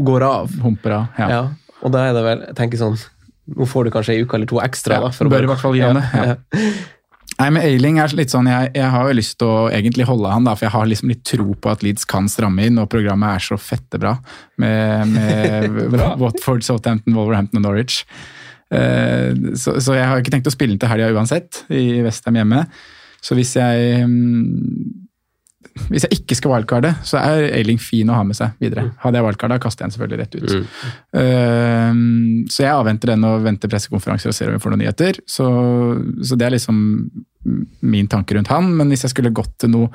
går 0.00 0.22
av. 0.22 0.50
humper 0.60 0.90
av. 0.90 1.08
Ja. 1.18 1.28
Ja. 1.28 1.48
Og 1.82 1.92
da 1.92 2.08
er 2.08 2.12
det 2.12 2.22
vel 2.24 2.40
Jeg 2.46 2.56
tenker 2.56 2.78
sånn 2.78 2.98
Nå 3.56 3.66
får 3.66 3.84
du 3.84 3.90
kanskje 3.90 4.14
ei 4.14 4.22
uke 4.22 4.34
eller 4.34 4.46
to 4.46 4.60
ekstra. 4.60 4.94
Ja, 4.94 5.00
da, 5.00 5.08
bør 5.10 5.42
i 5.42 5.46
hvert 5.46 5.58
fall 5.58 5.74
gi 5.74 5.80
han 5.80 5.96
det, 5.96 6.04
ja. 6.14 6.36
Nei, 7.40 7.50
men 7.50 7.62
Eiling 7.62 7.98
er 7.98 8.08
litt 8.14 8.28
sånn, 8.30 8.46
jeg, 8.46 8.70
jeg 8.74 8.90
har 8.90 9.08
jo 9.08 9.14
lyst 9.16 9.38
til 9.38 9.48
å 9.48 9.70
egentlig 9.72 10.04
holde 10.04 10.30
han, 10.30 10.44
da, 10.44 10.54
for 10.54 10.66
jeg 10.66 10.72
har 10.74 10.86
liksom 10.86 11.08
litt 11.08 11.24
tro 11.24 11.54
på 11.54 11.70
at 11.72 11.82
Leeds 11.82 12.04
kan 12.04 12.28
stramme 12.28 12.66
inn, 12.68 12.78
og 12.78 12.90
programmet 12.92 13.34
er 13.34 13.38
så 13.40 13.58
fette 13.58 13.98
bra 13.98 14.18
med, 14.60 15.08
med 15.08 16.18
Watford, 16.20 16.62
Southampton, 16.62 17.14
Wolverhampton 17.16 17.62
og 17.62 17.64
Norwich. 17.70 18.04
Eh, 18.70 19.54
så, 19.58 19.76
så 19.82 19.98
jeg 19.98 20.08
har 20.08 20.22
ikke 20.22 20.34
tenkt 20.36 20.50
å 20.50 20.54
spille 20.54 20.76
den 20.76 20.82
til 20.82 20.92
helga 20.92 21.12
uansett, 21.16 21.64
i 21.74 22.00
Vestheim 22.04 22.40
hjemme. 22.40 22.64
Så 23.20 23.36
hvis 23.36 23.52
jeg 23.58 24.04
mm, 24.08 25.06
hvis 25.90 26.04
jeg 26.06 26.20
ikke 26.20 26.36
skal 26.36 26.52
wildcarde, 26.52 26.90
så 27.06 27.20
er 27.20 27.48
Eiling 27.54 27.78
fin 27.80 28.08
å 28.10 28.16
ha 28.18 28.24
med 28.26 28.36
seg 28.36 28.56
videre. 28.62 28.88
Hadde 29.02 29.20
jeg 29.20 29.26
wildcarda, 29.26 29.58
kaster 29.62 29.84
jeg 29.84 29.90
den 29.90 29.94
selvfølgelig 29.94 30.20
rett 30.20 30.36
ut. 30.36 30.74
Eh, 31.20 32.00
så 32.52 32.64
jeg 32.64 32.74
avventer 32.74 33.14
den 33.14 33.26
og 33.28 33.44
venter 33.46 33.70
pressekonferanser 33.72 34.32
og 34.32 34.36
ser 34.36 34.50
om 34.50 34.58
vi 34.58 34.62
får 34.64 34.74
noen 34.74 34.82
nyheter. 34.84 35.20
Så, 35.30 35.46
så 36.26 36.38
det 36.38 36.48
er 36.48 36.56
liksom 36.56 36.82
min 37.86 38.10
tanke 38.10 38.36
rundt 38.36 38.52
han. 38.52 38.70
Men 38.76 38.92
hvis 38.92 39.06
jeg 39.06 39.14
skulle 39.14 39.34
gått 39.34 39.54
til 39.62 39.72
noe 39.72 39.90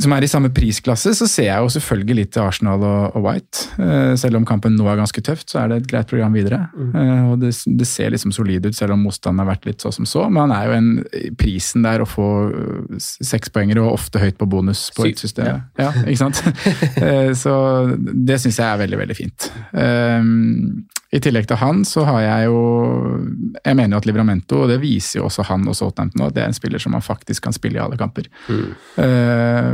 som 0.00 0.12
er 0.14 0.24
i 0.24 0.28
samme 0.30 0.50
prisklasse, 0.54 1.12
så 1.16 1.26
ser 1.28 1.48
jeg 1.48 1.64
jo 1.64 1.70
selvfølgelig 1.74 2.16
litt 2.18 2.32
til 2.34 2.44
Arsenal 2.44 2.82
og, 2.84 3.16
og 3.18 3.24
White. 3.26 3.64
Eh, 3.80 4.12
selv 4.20 4.38
om 4.38 4.46
kampen 4.48 4.76
nå 4.78 4.86
er 4.86 5.00
ganske 5.00 5.22
tøft, 5.24 5.48
så 5.50 5.62
er 5.62 5.70
det 5.70 5.80
et 5.80 5.88
greit 5.90 6.10
program 6.10 6.36
videre. 6.36 6.60
Mm. 6.76 7.32
og 7.32 7.40
det, 7.42 7.52
det 7.78 7.86
ser 7.88 8.12
liksom 8.14 8.32
solid 8.34 8.66
ut, 8.66 8.76
selv 8.76 8.94
om 8.94 9.02
motstanden 9.06 9.42
har 9.42 9.50
vært 9.50 9.66
litt 9.68 9.82
så 9.82 9.92
som 9.94 10.06
så. 10.08 10.26
Men 10.28 10.48
han 10.48 10.54
er 10.56 10.68
jo 10.68 10.76
en 10.76 11.34
prisen 11.40 11.86
der 11.86 12.04
å 12.04 12.08
få 12.08 12.28
eh, 12.50 13.00
sekspoengere, 13.00 13.82
og 13.82 13.98
ofte 13.98 14.22
høyt 14.22 14.38
på 14.40 14.48
bonus 14.50 14.88
på 14.96 15.08
et 15.08 15.20
system. 15.20 15.64
Ja. 15.80 15.92
ikke 16.04 16.20
sant? 16.24 16.44
Eh, 17.00 17.30
så 17.38 17.52
det 17.96 18.36
syns 18.42 18.58
jeg 18.60 18.66
er 18.66 18.78
veldig, 18.80 18.96
veldig 19.00 19.14
fint. 19.16 19.46
Eh, 19.78 20.26
I 21.16 21.20
tillegg 21.22 21.46
til 21.48 21.58
han 21.60 21.80
så 21.88 22.04
har 22.06 22.20
jeg 22.22 22.48
jo 22.50 22.58
Jeg 23.64 23.76
mener 23.78 23.94
jo 23.94 24.00
at 24.02 24.08
Livramento, 24.08 24.62
og 24.64 24.70
det 24.70 24.80
viser 24.82 25.20
jo 25.20 25.26
også 25.28 25.46
han 25.48 25.64
og 25.70 25.76
Southampton 25.78 26.20
nå, 26.20 26.28
at 26.28 26.36
det 26.36 26.44
er 26.44 26.50
en 26.50 26.56
spiller 26.56 26.82
som 26.82 26.94
man 26.94 27.04
faktisk 27.04 27.46
kan 27.46 27.56
spille 27.56 27.78
i 27.78 27.82
alle 27.82 27.98
kamper. 28.00 28.28
Eh, 28.50 29.69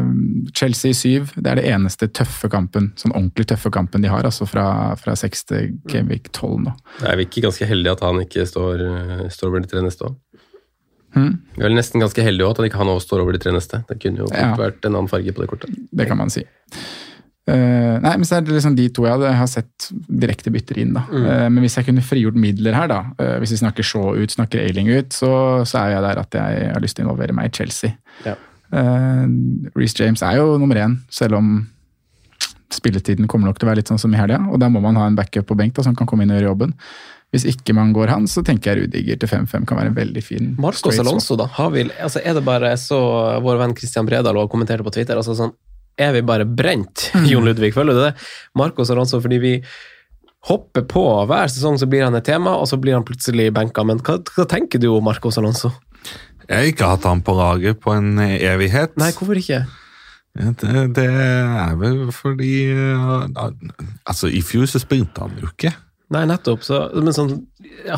Chelsea 0.54 0.90
i 0.90 0.96
syv. 0.96 1.32
det 1.36 1.50
er 1.50 1.60
det 1.60 1.66
eneste 1.72 2.08
tøffe 2.08 2.48
kampen, 2.52 2.92
sånn 2.96 3.14
ordentlig 3.14 3.46
tøffe 3.52 3.70
kampen 3.74 4.02
de 4.04 4.08
har, 4.12 4.24
altså 4.28 4.46
fra, 4.48 4.94
fra 5.00 5.16
6 5.18 5.44
til 5.50 5.72
Gameweek 5.90 6.30
12 6.32 6.60
nå. 6.66 6.74
Er 7.06 7.16
vi 7.20 7.26
ikke 7.28 7.44
ganske 7.46 7.68
heldige 7.68 7.96
at 7.96 8.04
han 8.06 8.20
ikke 8.22 8.46
står, 8.48 8.84
eh, 8.86 9.24
står 9.32 9.50
over 9.52 9.64
de 9.64 9.72
tre 9.72 9.82
neste 9.84 10.08
òg? 10.10 10.16
Hmm. 11.16 11.38
Vi 11.56 11.64
er 11.64 11.72
nesten 11.72 12.02
ganske 12.02 12.20
heldige 12.22 12.44
også 12.44 12.58
at 12.58 12.60
han 12.60 12.70
ikke 12.70 12.80
han 12.82 12.92
også 12.92 13.08
står 13.08 13.22
over 13.24 13.32
de 13.32 13.40
tre 13.40 13.52
neste. 13.56 13.82
Det 13.88 13.98
kunne 14.02 14.20
jo 14.20 14.28
Ja. 14.34 14.54
vært 14.56 14.84
en 14.84 14.94
annen 14.94 15.08
farge 15.08 15.32
på 15.32 15.40
det 15.40 15.48
kortet. 15.48 15.76
Det 15.92 16.06
kan 16.08 16.18
man 16.18 16.28
si. 16.30 16.44
Uh, 17.46 18.00
nei, 18.02 18.16
men 18.18 18.24
så 18.26 18.36
er 18.36 18.42
det 18.42 18.50
liksom 18.56 18.74
de 18.74 18.88
to 18.90 19.04
jeg 19.06 19.14
hadde, 19.14 19.28
har 19.38 19.46
sett 19.46 19.86
direkte 20.10 20.50
bytter 20.50 20.80
inn. 20.82 20.96
da. 20.96 21.04
Eh, 21.14 21.48
men 21.48 21.62
hvis 21.62 21.76
jeg 21.78 21.86
kunne 21.86 22.02
frigjort 22.02 22.34
midler 22.34 22.74
her, 22.74 22.88
da, 22.90 22.98
uh, 23.22 23.36
hvis 23.38 23.52
vi 23.54 23.60
snakker 23.62 23.86
Shaw 23.86 24.16
ut, 24.18 24.34
snakker 24.34 24.64
Ailing 24.64 24.90
ut, 24.90 25.14
så, 25.14 25.62
så 25.62 25.78
er 25.84 25.94
jeg 25.94 26.02
der 26.02 26.18
at 26.24 26.34
jeg 26.34 26.72
har 26.72 26.82
lyst 26.82 26.98
til 26.98 27.04
å 27.04 27.06
involvere 27.06 27.36
meg 27.38 27.46
i 27.52 27.54
Chelsea. 27.54 27.94
Ja. 28.26 28.34
Uh, 28.74 29.26
Reece 29.76 29.98
James 30.02 30.22
er 30.26 30.40
jo 30.40 30.56
nummer 30.60 30.78
én, 30.80 30.98
selv 31.12 31.38
om 31.38 31.58
spilletiden 32.74 33.28
kommer 33.30 33.48
nok 33.48 33.60
til 33.60 33.68
å 33.68 33.70
være 33.70 33.80
litt 33.80 33.90
sånn 33.90 34.00
som 34.00 34.14
i 34.14 34.18
helga. 34.18 34.40
Og 34.50 34.60
da 34.62 34.70
må 34.72 34.82
man 34.84 34.98
ha 34.98 35.06
en 35.08 35.18
backup 35.18 35.48
på 35.48 35.58
benk 35.58 35.76
da, 35.76 35.84
som 35.86 35.96
kan 35.98 36.08
komme 36.08 36.26
inn 36.26 36.34
og 36.34 36.40
gjøre 36.40 36.50
jobben. 36.50 36.74
Hvis 37.34 37.46
ikke 37.50 37.74
man 37.76 37.90
går 37.94 38.10
han, 38.12 38.28
så 38.30 38.42
tenker 38.46 38.72
jeg 38.72 38.86
Rudiger 38.86 39.18
til 39.20 39.30
5-5 39.32 39.66
kan 39.68 39.80
være 39.80 39.90
en 39.90 39.96
veldig 39.96 40.22
fin 40.24 40.52
Marcos 40.62 40.94
Salonso. 40.94 41.34
Alonso, 41.34 41.38
da? 41.40 41.48
Har 41.58 41.72
vi, 41.74 41.84
altså 41.90 42.22
er 42.22 42.38
det 42.38 42.44
bare 42.46 42.70
så 42.80 43.00
vår 43.44 43.58
venn 43.62 43.74
Christian 43.76 44.06
Bredal 44.08 44.38
og 44.38 44.48
kommenterte 44.52 44.86
på 44.86 44.94
Twitter 44.94 45.18
altså 45.18 45.34
sånn, 45.38 45.52
Er 45.98 46.12
vi 46.12 46.22
bare 46.28 46.44
brent, 46.44 47.10
Jon 47.30 47.46
Ludvig? 47.48 47.72
Føler 47.74 47.96
du 47.96 48.02
det? 48.04 48.14
Marcos 48.58 48.92
Alonso, 48.92 49.20
fordi 49.24 49.40
vi 49.42 49.52
hopper 50.46 50.84
på 50.86 51.02
hver 51.26 51.50
sesong, 51.50 51.78
så 51.80 51.88
blir 51.90 52.04
han 52.06 52.14
et 52.14 52.26
tema, 52.28 52.52
og 52.60 52.68
så 52.70 52.78
blir 52.78 52.94
han 52.94 53.06
plutselig 53.06 53.48
benka. 53.56 53.82
Men 53.82 53.98
hva, 54.06 54.20
hva 54.36 54.46
tenker 54.46 54.78
du 54.78 54.90
om 54.92 55.04
Marcos 55.04 55.40
Alonso? 55.40 55.72
Jeg 56.46 56.56
har 56.56 56.70
ikke 56.70 56.92
hatt 56.92 57.08
han 57.08 57.24
på 57.26 57.34
laget 57.36 57.80
på 57.82 57.94
en 57.96 58.20
evighet. 58.22 58.94
Nei, 59.00 59.10
hvorfor 59.16 59.38
ikke? 59.40 59.64
Det, 60.36 60.72
det 60.96 61.06
er 61.08 61.76
vel 61.80 62.10
fordi 62.12 62.68
uh, 62.76 63.24
Altså, 64.04 64.28
i 64.28 64.42
fjor 64.44 64.68
så 64.68 64.82
spilte 64.82 65.24
han 65.24 65.38
jo 65.40 65.48
ikke. 65.48 65.72
Nei, 66.14 66.22
nettopp. 66.28 66.62
Så, 66.62 66.80
men 66.94 67.14
sånn, 67.16 67.32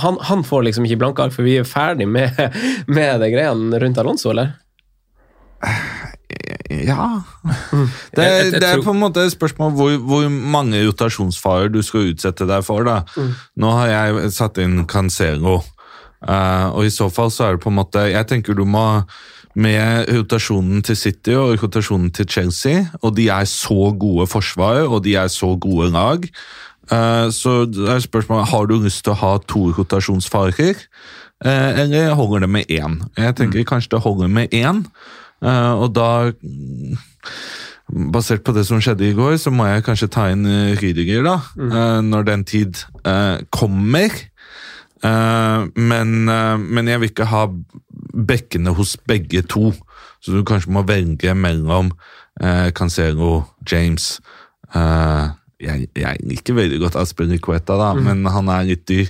han, 0.01 0.17
han 0.31 0.45
får 0.47 0.69
liksom 0.69 0.87
ikke 0.89 1.01
blanke 1.03 1.27
ark, 1.27 1.35
for 1.35 1.45
vi 1.45 1.59
er 1.61 1.69
ferdig 1.69 2.09
med, 2.09 2.39
med 2.97 3.21
det 3.21 3.33
greiene 3.35 3.83
rundt 3.83 4.01
Alonso, 4.01 4.33
eller? 4.33 4.55
Ja. 6.71 7.23
Det, 8.15 8.25
det 8.55 8.65
er 8.65 8.83
på 8.85 8.93
en 8.93 9.01
måte 9.01 9.25
et 9.25 9.35
spørsmål 9.35 9.73
hvor, 9.77 9.95
hvor 10.05 10.29
mange 10.29 10.81
rotasjonsfarer 10.87 11.73
du 11.73 11.81
skal 11.85 12.13
utsette 12.13 12.47
deg 12.49 12.65
for. 12.67 12.87
da. 12.87 13.03
Nå 13.61 13.73
har 13.81 13.93
jeg 13.93 14.33
satt 14.37 14.61
inn 14.63 14.83
Cancelo, 14.89 15.59
eh, 16.27 16.69
og 16.73 16.87
i 16.87 16.93
så 16.93 17.09
fall 17.13 17.31
så 17.35 17.47
er 17.47 17.57
det 17.57 17.65
på 17.65 17.73
en 17.73 17.79
måte 17.79 18.09
Jeg 18.11 18.27
tenker 18.31 18.57
du 18.59 18.65
må 18.65 19.03
med 19.59 20.07
rotasjonen 20.13 20.83
til 20.87 20.97
City 20.97 21.35
og 21.35 21.59
rotasjonen 21.63 22.13
til 22.15 22.29
Chelsea, 22.31 22.85
og 23.03 23.17
de 23.17 23.29
er 23.33 23.47
så 23.49 23.91
gode 23.99 24.29
forsvar, 24.31 24.85
og 24.87 25.03
de 25.05 25.17
er 25.19 25.31
så 25.33 25.57
gode 25.59 25.91
lag, 25.91 26.27
eh, 26.93 27.27
så 27.35 27.65
det 27.67 27.89
er 27.91 28.05
spørsmålet 28.05 28.53
har 28.53 28.69
du 28.71 28.77
lyst 28.79 29.03
til 29.05 29.17
å 29.17 29.21
ha 29.23 29.33
to 29.51 29.73
rotasjonsfarer, 29.79 30.85
eh, 31.45 31.81
eller 31.83 32.15
holder 32.15 32.47
det 32.47 32.51
med 32.51 32.71
én? 32.71 33.01
Jeg 33.17 33.35
tenker 33.41 33.67
kanskje 33.67 33.97
det 33.97 34.05
holder 34.07 34.29
med 34.29 34.55
én, 34.55 34.85
og 35.43 35.95
da 35.95 36.31
mm, 36.31 36.99
Basert 37.89 38.43
på 38.45 38.53
det 38.53 38.67
som 38.69 38.83
skjedde 38.85 39.07
i 39.07 39.15
går, 39.17 39.39
så 39.41 39.49
må 39.49 39.65
jeg 39.65 39.85
kanskje 39.87 40.11
ta 40.13 40.27
inn 40.29 40.45
uh, 40.45 40.77
Rydiger, 40.77 41.23
da, 41.25 41.39
mm. 41.57 42.11
når 42.11 42.27
den 42.27 42.43
tid 42.45 42.83
kommer. 43.55 44.13
Eh, 45.05 45.67
men, 45.75 46.15
eh, 46.29 46.57
men 46.59 46.91
jeg 46.91 47.03
vil 47.03 47.13
ikke 47.13 47.29
ha 47.31 47.47
bekkene 48.29 48.75
hos 48.75 48.97
begge 49.09 49.45
to, 49.47 49.73
så 50.23 50.35
du 50.35 50.43
kanskje 50.47 50.75
må 50.75 50.83
velge 50.87 51.35
mellom 51.39 51.93
uh, 52.43 52.71
Cancelo, 52.75 53.45
James 53.71 54.17
eh, 54.75 55.29
jeg, 55.63 55.87
jeg 55.95 56.25
liker 56.27 56.57
veldig 56.59 56.81
godt 56.83 56.99
Aspilicueta, 56.99 57.77
da, 57.79 57.93
men 57.99 58.27
han 58.31 58.51
er 58.51 58.67
litt 58.67 58.85
dyr. 58.91 59.09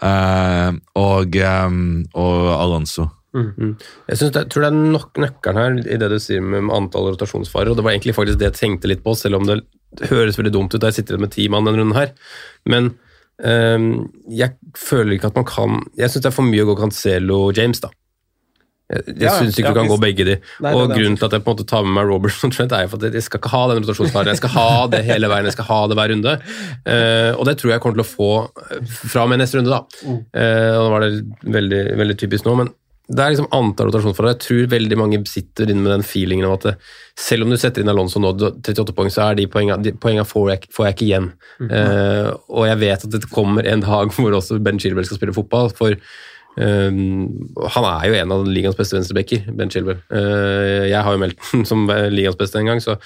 Uh, 0.00 0.76
og, 0.96 1.36
um, 1.40 1.78
og 2.12 2.50
Alonso. 2.52 3.06
Jeg 3.36 4.16
det, 4.20 4.28
jeg 4.32 4.50
tror 4.52 4.64
det 4.64 4.68
er 4.68 4.76
nok 4.76 5.20
nøkkelen 5.20 5.60
her 5.60 5.78
i 5.92 5.98
det 6.00 6.08
du 6.12 6.16
sier 6.20 6.44
med, 6.44 6.68
antall 6.72 7.10
rotasjonsfarer, 7.12 7.72
og 7.72 7.78
det 7.78 7.84
var 7.84 7.96
egentlig 7.96 8.16
faktisk 8.16 8.40
det 8.40 8.50
jeg 8.50 8.58
tenkte 8.60 8.90
litt 8.92 9.04
på, 9.04 9.16
selv 9.16 9.40
om 9.40 9.48
det 9.48 9.58
høres 10.10 10.36
veldig 10.40 10.52
dumt 10.52 10.76
ut 10.76 10.84
jeg 10.84 10.98
sitter 10.98 11.20
med 11.20 11.32
ti 11.32 11.48
mann 11.52 11.68
denne 11.68 11.82
runden 11.82 11.96
her. 11.96 12.12
Men 12.68 12.94
jeg 13.42 14.50
føler 14.80 15.16
ikke 15.18 15.28
at 15.28 15.36
man 15.36 15.44
kan 15.44 15.82
Jeg 15.98 16.08
syns 16.08 16.22
det 16.24 16.30
er 16.30 16.36
for 16.38 16.46
mye 16.48 16.64
å 16.64 16.70
gå 16.70 16.76
Cancelo 16.80 17.52
James, 17.52 17.80
da. 17.84 17.90
Jeg, 18.88 19.02
jeg 19.08 19.26
Ja, 19.26 19.32
syns 19.34 19.56
ikke 19.58 19.66
ja, 19.66 19.72
du 19.74 19.78
kan 19.80 19.88
hvis- 19.88 19.92
gå 19.92 20.00
begge 20.00 20.24
de. 20.24 20.36
Nei, 20.62 20.72
og 20.72 20.88
det. 20.88 20.96
grunnen 20.96 21.16
til 21.18 21.26
at 21.26 21.32
jeg 21.32 21.42
på 21.44 21.50
en 21.50 21.56
måte 21.56 21.66
tar 21.66 21.82
med 21.82 21.92
meg 21.98 22.06
Robertson 22.06 22.50
Trent, 22.54 22.72
er 22.72 22.86
for 22.88 22.96
at 23.04 23.12
jeg 23.12 23.22
skal 23.26 23.40
ikke 23.40 23.50
ha 23.50 23.62
den 23.74 23.82
rotasjonsfaren. 23.82 24.26
Jeg 24.30 24.36
skal 24.40 24.54
ha 24.54 24.86
det 24.86 25.04
hele 25.04 25.26
veien, 25.28 25.44
jeg 25.44 25.56
skal 25.56 25.68
ha 25.72 25.80
det 25.90 25.96
hver 25.98 26.12
runde. 26.14 26.34
Uh, 26.86 27.32
og 27.36 27.44
det 27.50 27.58
tror 27.58 27.72
jeg 27.74 27.80
kommer 27.82 27.98
til 27.98 28.06
å 28.06 28.12
få 28.14 28.30
fra 29.10 29.24
og 29.24 29.28
med 29.32 29.40
neste 29.42 29.58
runde, 29.58 29.74
da. 29.74 29.82
Uh, 30.06 30.78
og 30.78 30.86
nå 30.86 30.90
var 30.94 31.00
det 31.04 31.24
veldig, 31.58 31.82
veldig 31.98 32.16
typisk 32.22 32.46
nå, 32.46 32.54
men 32.62 32.70
det 33.06 33.22
er 33.22 33.32
liksom 33.32 33.50
antall 33.54 33.90
rotasjonsfarer. 33.90 34.34
Jeg 34.34 34.42
tror 34.42 34.70
veldig 34.72 34.96
mange 34.98 35.20
sitter 35.30 35.70
inne 35.70 35.84
med 35.84 35.92
den 35.94 36.06
feelingen 36.06 36.48
av 36.48 36.56
at 36.56 36.64
det, 36.66 36.72
selv 37.22 37.46
om 37.46 37.52
du 37.52 37.58
setter 37.60 37.84
inn 37.84 37.90
Alonso 37.92 38.18
nå, 38.22 38.32
38 38.34 38.94
poeng, 38.96 39.10
så 39.14 39.28
er 39.28 39.38
de 39.38 39.46
poengene, 39.50 39.78
de 39.84 39.92
poengene 40.02 40.26
får, 40.26 40.48
jeg, 40.52 40.70
får 40.74 40.88
jeg 40.88 40.96
ikke 40.96 41.06
igjen. 41.06 41.28
Eh, 41.70 42.30
og 42.50 42.66
jeg 42.66 42.80
vet 42.82 43.06
at 43.06 43.14
det 43.14 43.30
kommer 43.30 43.68
en 43.70 43.84
dag 43.84 44.10
hvor 44.16 44.34
også 44.40 44.58
Ben 44.62 44.82
Chilwell 44.82 45.06
skal 45.06 45.20
spille 45.20 45.36
fotball. 45.36 45.70
for 45.76 45.98
Um, 46.56 47.50
han 47.68 47.84
er 47.84 48.04
jo 48.08 48.14
en 48.16 48.30
av 48.32 48.46
ligaens 48.48 48.78
beste 48.78 48.96
venstrebacker, 48.96 49.42
Ben 49.58 49.68
Chilwell. 49.68 49.98
Uh, 50.08 50.86
jeg 50.88 51.02
har 51.04 51.12
jo 51.12 51.20
meldt 51.20 51.50
den 51.50 51.66
som 51.70 51.82
ligaens 52.08 52.38
beste 52.40 52.62
en 52.62 52.70
gang, 52.70 52.80
så 52.80 52.96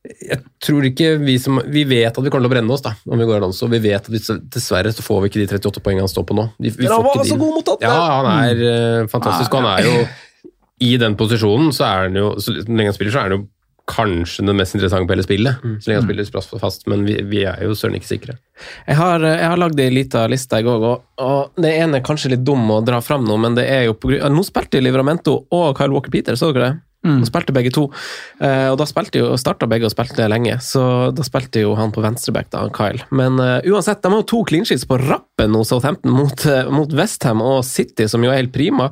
jeg 0.00 0.38
tror 0.64 0.86
ikke 0.88 1.10
vi 1.20 1.34
som 1.40 1.58
Vi 1.68 1.82
vet 1.84 2.08
at 2.08 2.24
vi 2.24 2.30
kommer 2.32 2.46
til 2.46 2.50
å 2.50 2.54
brenne 2.54 2.72
oss 2.72 2.84
da, 2.84 2.94
om 3.04 3.20
vi 3.20 3.26
går 3.28 3.42
Alonso. 3.42 3.68
Vi 3.68 3.82
vet 3.84 4.00
at 4.00 4.08
vi, 4.08 4.20
dessverre 4.48 4.92
så 4.96 5.04
får 5.04 5.22
vi 5.22 5.30
ikke 5.30 5.42
de 5.42 5.60
38 5.60 5.84
poengene 5.84 6.06
han 6.06 6.12
står 6.12 6.24
på 6.30 6.36
nå. 6.38 6.46
Vi, 6.56 6.72
vi 6.72 6.86
Men 6.86 6.96
han 6.96 7.06
var 7.06 7.24
så 7.28 7.38
god 7.40 7.54
mot 7.58 7.72
at 7.74 7.84
Ja, 7.84 7.94
han 8.16 8.28
er 8.32 8.64
mm. 8.64 9.10
fantastisk. 9.12 9.52
Og 9.52 9.60
han 9.60 9.72
er 9.74 9.88
jo 9.88 10.04
I 10.88 10.94
den 11.02 11.16
posisjonen, 11.20 11.72
så 11.76 11.84
er 11.84 12.06
han 12.06 12.16
jo 12.16 12.32
Så 12.40 12.56
lenge 12.62 12.88
han 12.88 12.96
spiller, 12.96 13.12
så 13.12 13.22
er 13.22 13.28
han 13.28 13.36
jo 13.36 13.46
kanskje 13.90 14.44
den 14.46 14.54
mest 14.54 14.76
interessante 14.76 15.08
på 15.08 15.16
hele 15.16 15.24
spillet. 15.26 15.62
Så 15.82 15.90
lenge 15.90 15.98
han 15.98 16.04
spiller 16.06 16.28
plass 16.30 16.46
fast, 16.62 16.84
men 16.88 17.02
vi, 17.08 17.16
vi 17.26 17.40
er 17.50 17.64
jo 17.66 17.74
søren 17.74 17.96
ikke 17.98 18.06
sikre. 18.06 18.36
Jeg 18.86 18.96
har, 19.00 19.24
jeg 19.26 19.48
har 19.50 19.58
lagd 19.58 19.80
ei 19.82 19.88
lita 19.90 20.22
liste 20.30 20.60
i 20.62 20.66
går, 20.66 20.84
og, 20.86 21.08
og 21.18 21.58
det 21.60 21.72
ene 21.80 21.98
er 21.98 22.04
kanskje 22.06 22.30
litt 22.36 22.44
dum 22.46 22.70
å 22.70 22.78
dra 22.86 23.00
fram 23.02 23.26
nå, 23.26 23.34
men 23.42 23.58
det 23.58 23.66
er 23.66 23.88
jo 23.88 23.96
på 23.98 24.12
grunn 24.12 24.36
Nå 24.36 24.44
spilte 24.46 24.80
Livramento 24.84 25.34
og 25.50 25.74
Kyle 25.76 25.90
Walker 25.90 26.14
Peter, 26.14 26.38
så 26.38 26.52
dere 26.54 26.68
det? 26.68 26.78
De 27.00 27.24
spilte 27.24 27.54
begge 27.56 27.70
to, 27.72 27.86
eh, 28.44 28.66
og 28.68 28.76
da 28.76 28.84
spilte 28.88 29.22
jo, 29.22 29.30
starta 29.40 29.64
begge 29.70 29.88
og 29.88 29.92
spilte 29.94 30.26
lenge, 30.28 30.58
så 30.60 30.82
da 31.16 31.24
spilte 31.24 31.62
jo 31.62 31.72
han 31.78 31.94
på 31.94 32.02
venstreback, 32.04 32.50
da, 32.52 32.66
Kyle. 32.76 33.00
Men 33.16 33.40
eh, 33.40 33.70
uansett, 33.72 34.02
de 34.04 34.12
har 34.12 34.20
jo 34.20 34.28
to 34.28 34.42
clean 34.50 34.68
sheets 34.68 34.84
på 34.88 34.98
rappen 35.00 35.56
hos 35.56 35.72
Southampton 35.72 36.12
mot, 36.12 36.44
uh, 36.44 36.68
mot 36.68 36.92
Westham 36.92 37.40
og 37.44 37.62
City, 37.64 38.04
som 38.10 38.24
jo 38.26 38.32
er 38.32 38.42
helt 38.42 38.52
prima. 38.52 38.90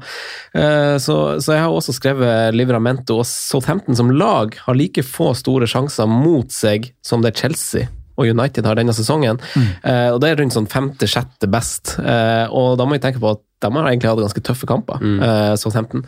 Eh, 0.57 0.97
så, 1.05 1.19
så 1.37 1.59
jeg 1.59 1.67
har 1.67 1.75
også 1.75 1.97
skrevet 1.99 2.57
Livramento, 2.57 3.21
og 3.21 3.29
Southampton 3.29 3.99
som 3.99 4.15
lag 4.15 4.57
har 4.65 4.79
like 4.79 5.05
få 5.05 5.35
store 5.37 5.69
sjanser 5.69 6.09
mot 6.09 6.49
seg 6.55 6.89
som 7.05 7.21
det 7.21 7.35
er 7.35 7.41
Chelsea 7.45 7.93
og 8.19 8.27
United 8.27 8.67
har 8.67 8.79
denne 8.79 8.95
sesongen. 8.97 9.39
Eh, 9.87 10.09
og 10.11 10.19
det 10.23 10.33
er 10.33 10.41
rundt 10.41 10.57
sånn 10.57 10.71
femte-sjette 10.71 11.47
best. 11.51 11.95
Eh, 12.03 12.47
og 12.51 12.75
da 12.79 12.87
må 12.87 12.97
vi 12.97 13.03
tenke 13.05 13.23
på 13.23 13.37
at 13.37 13.45
de 13.65 13.71
har 13.75 13.89
egentlig 13.91 14.11
hatt 14.11 14.23
ganske 14.23 14.43
tøffe 14.47 14.69
kamper, 14.71 15.03
eh, 15.03 15.55
Southampton. 15.61 16.05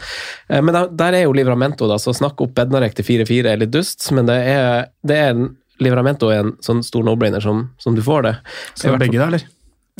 Uh, 0.51 0.61
men 0.61 0.74
der, 0.76 0.90
der 1.03 1.18
er 1.18 1.24
jo 1.26 1.36
Livramento, 1.36 1.88
da, 1.90 1.98
så 2.03 2.14
snakk 2.16 2.40
opp 2.44 2.55
Bednarek 2.59 2.94
til 2.98 3.07
4-4 3.09 3.53
er 3.53 3.62
litt 3.62 3.72
dust, 3.74 4.05
men 4.16 4.28
det 4.30 4.38
er, 4.51 4.90
det 5.07 5.16
er 5.18 5.32
en, 5.34 5.48
Livramento 5.80 6.28
er 6.30 6.44
en 6.44 6.53
sånn 6.64 6.84
stor 6.84 7.07
no-brainer 7.07 7.42
som, 7.42 7.70
som 7.80 7.96
du 7.96 8.05
får 8.05 8.28
det. 8.28 8.36
Så 8.74 8.84
Skal 8.84 8.98
det 8.98 9.07
begge, 9.07 9.18
da, 9.22 9.30
eller? 9.32 9.48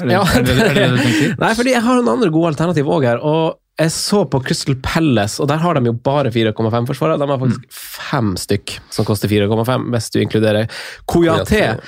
Er 0.01 0.07
det, 0.07 0.15
Ja, 0.15 0.23
er 0.25 0.45
det, 0.47 0.59
er 0.61 0.77
det 0.77 0.85
det 0.85 1.01
du? 1.01 1.35
Nei, 1.45 1.55
fordi 1.57 1.75
jeg 1.75 1.85
har 1.87 1.99
noen 1.99 2.15
andre 2.19 2.31
gode 2.33 2.55
alternativ 2.55 2.89
òg 2.93 3.09
her. 3.09 3.25
og 3.25 3.59
jeg 3.81 3.93
så 3.95 4.25
på 4.29 4.43
Crystal 4.45 4.77
Palace, 4.85 5.41
og 5.41 5.49
der 5.49 5.61
har 5.63 5.79
de 5.79 5.89
jo 5.89 5.95
bare 6.05 6.29
4,5 6.33 6.89
forsvarere. 6.91 7.17
De 7.21 7.29
har 7.31 7.41
faktisk 7.41 7.79
fem 8.11 8.35
stykk 8.37 8.75
som 8.93 9.07
koster 9.09 9.31
4,5, 9.31 9.87
hvis 9.95 10.11
du 10.13 10.19
inkluderer 10.21 10.83
Koyate. 11.09 11.79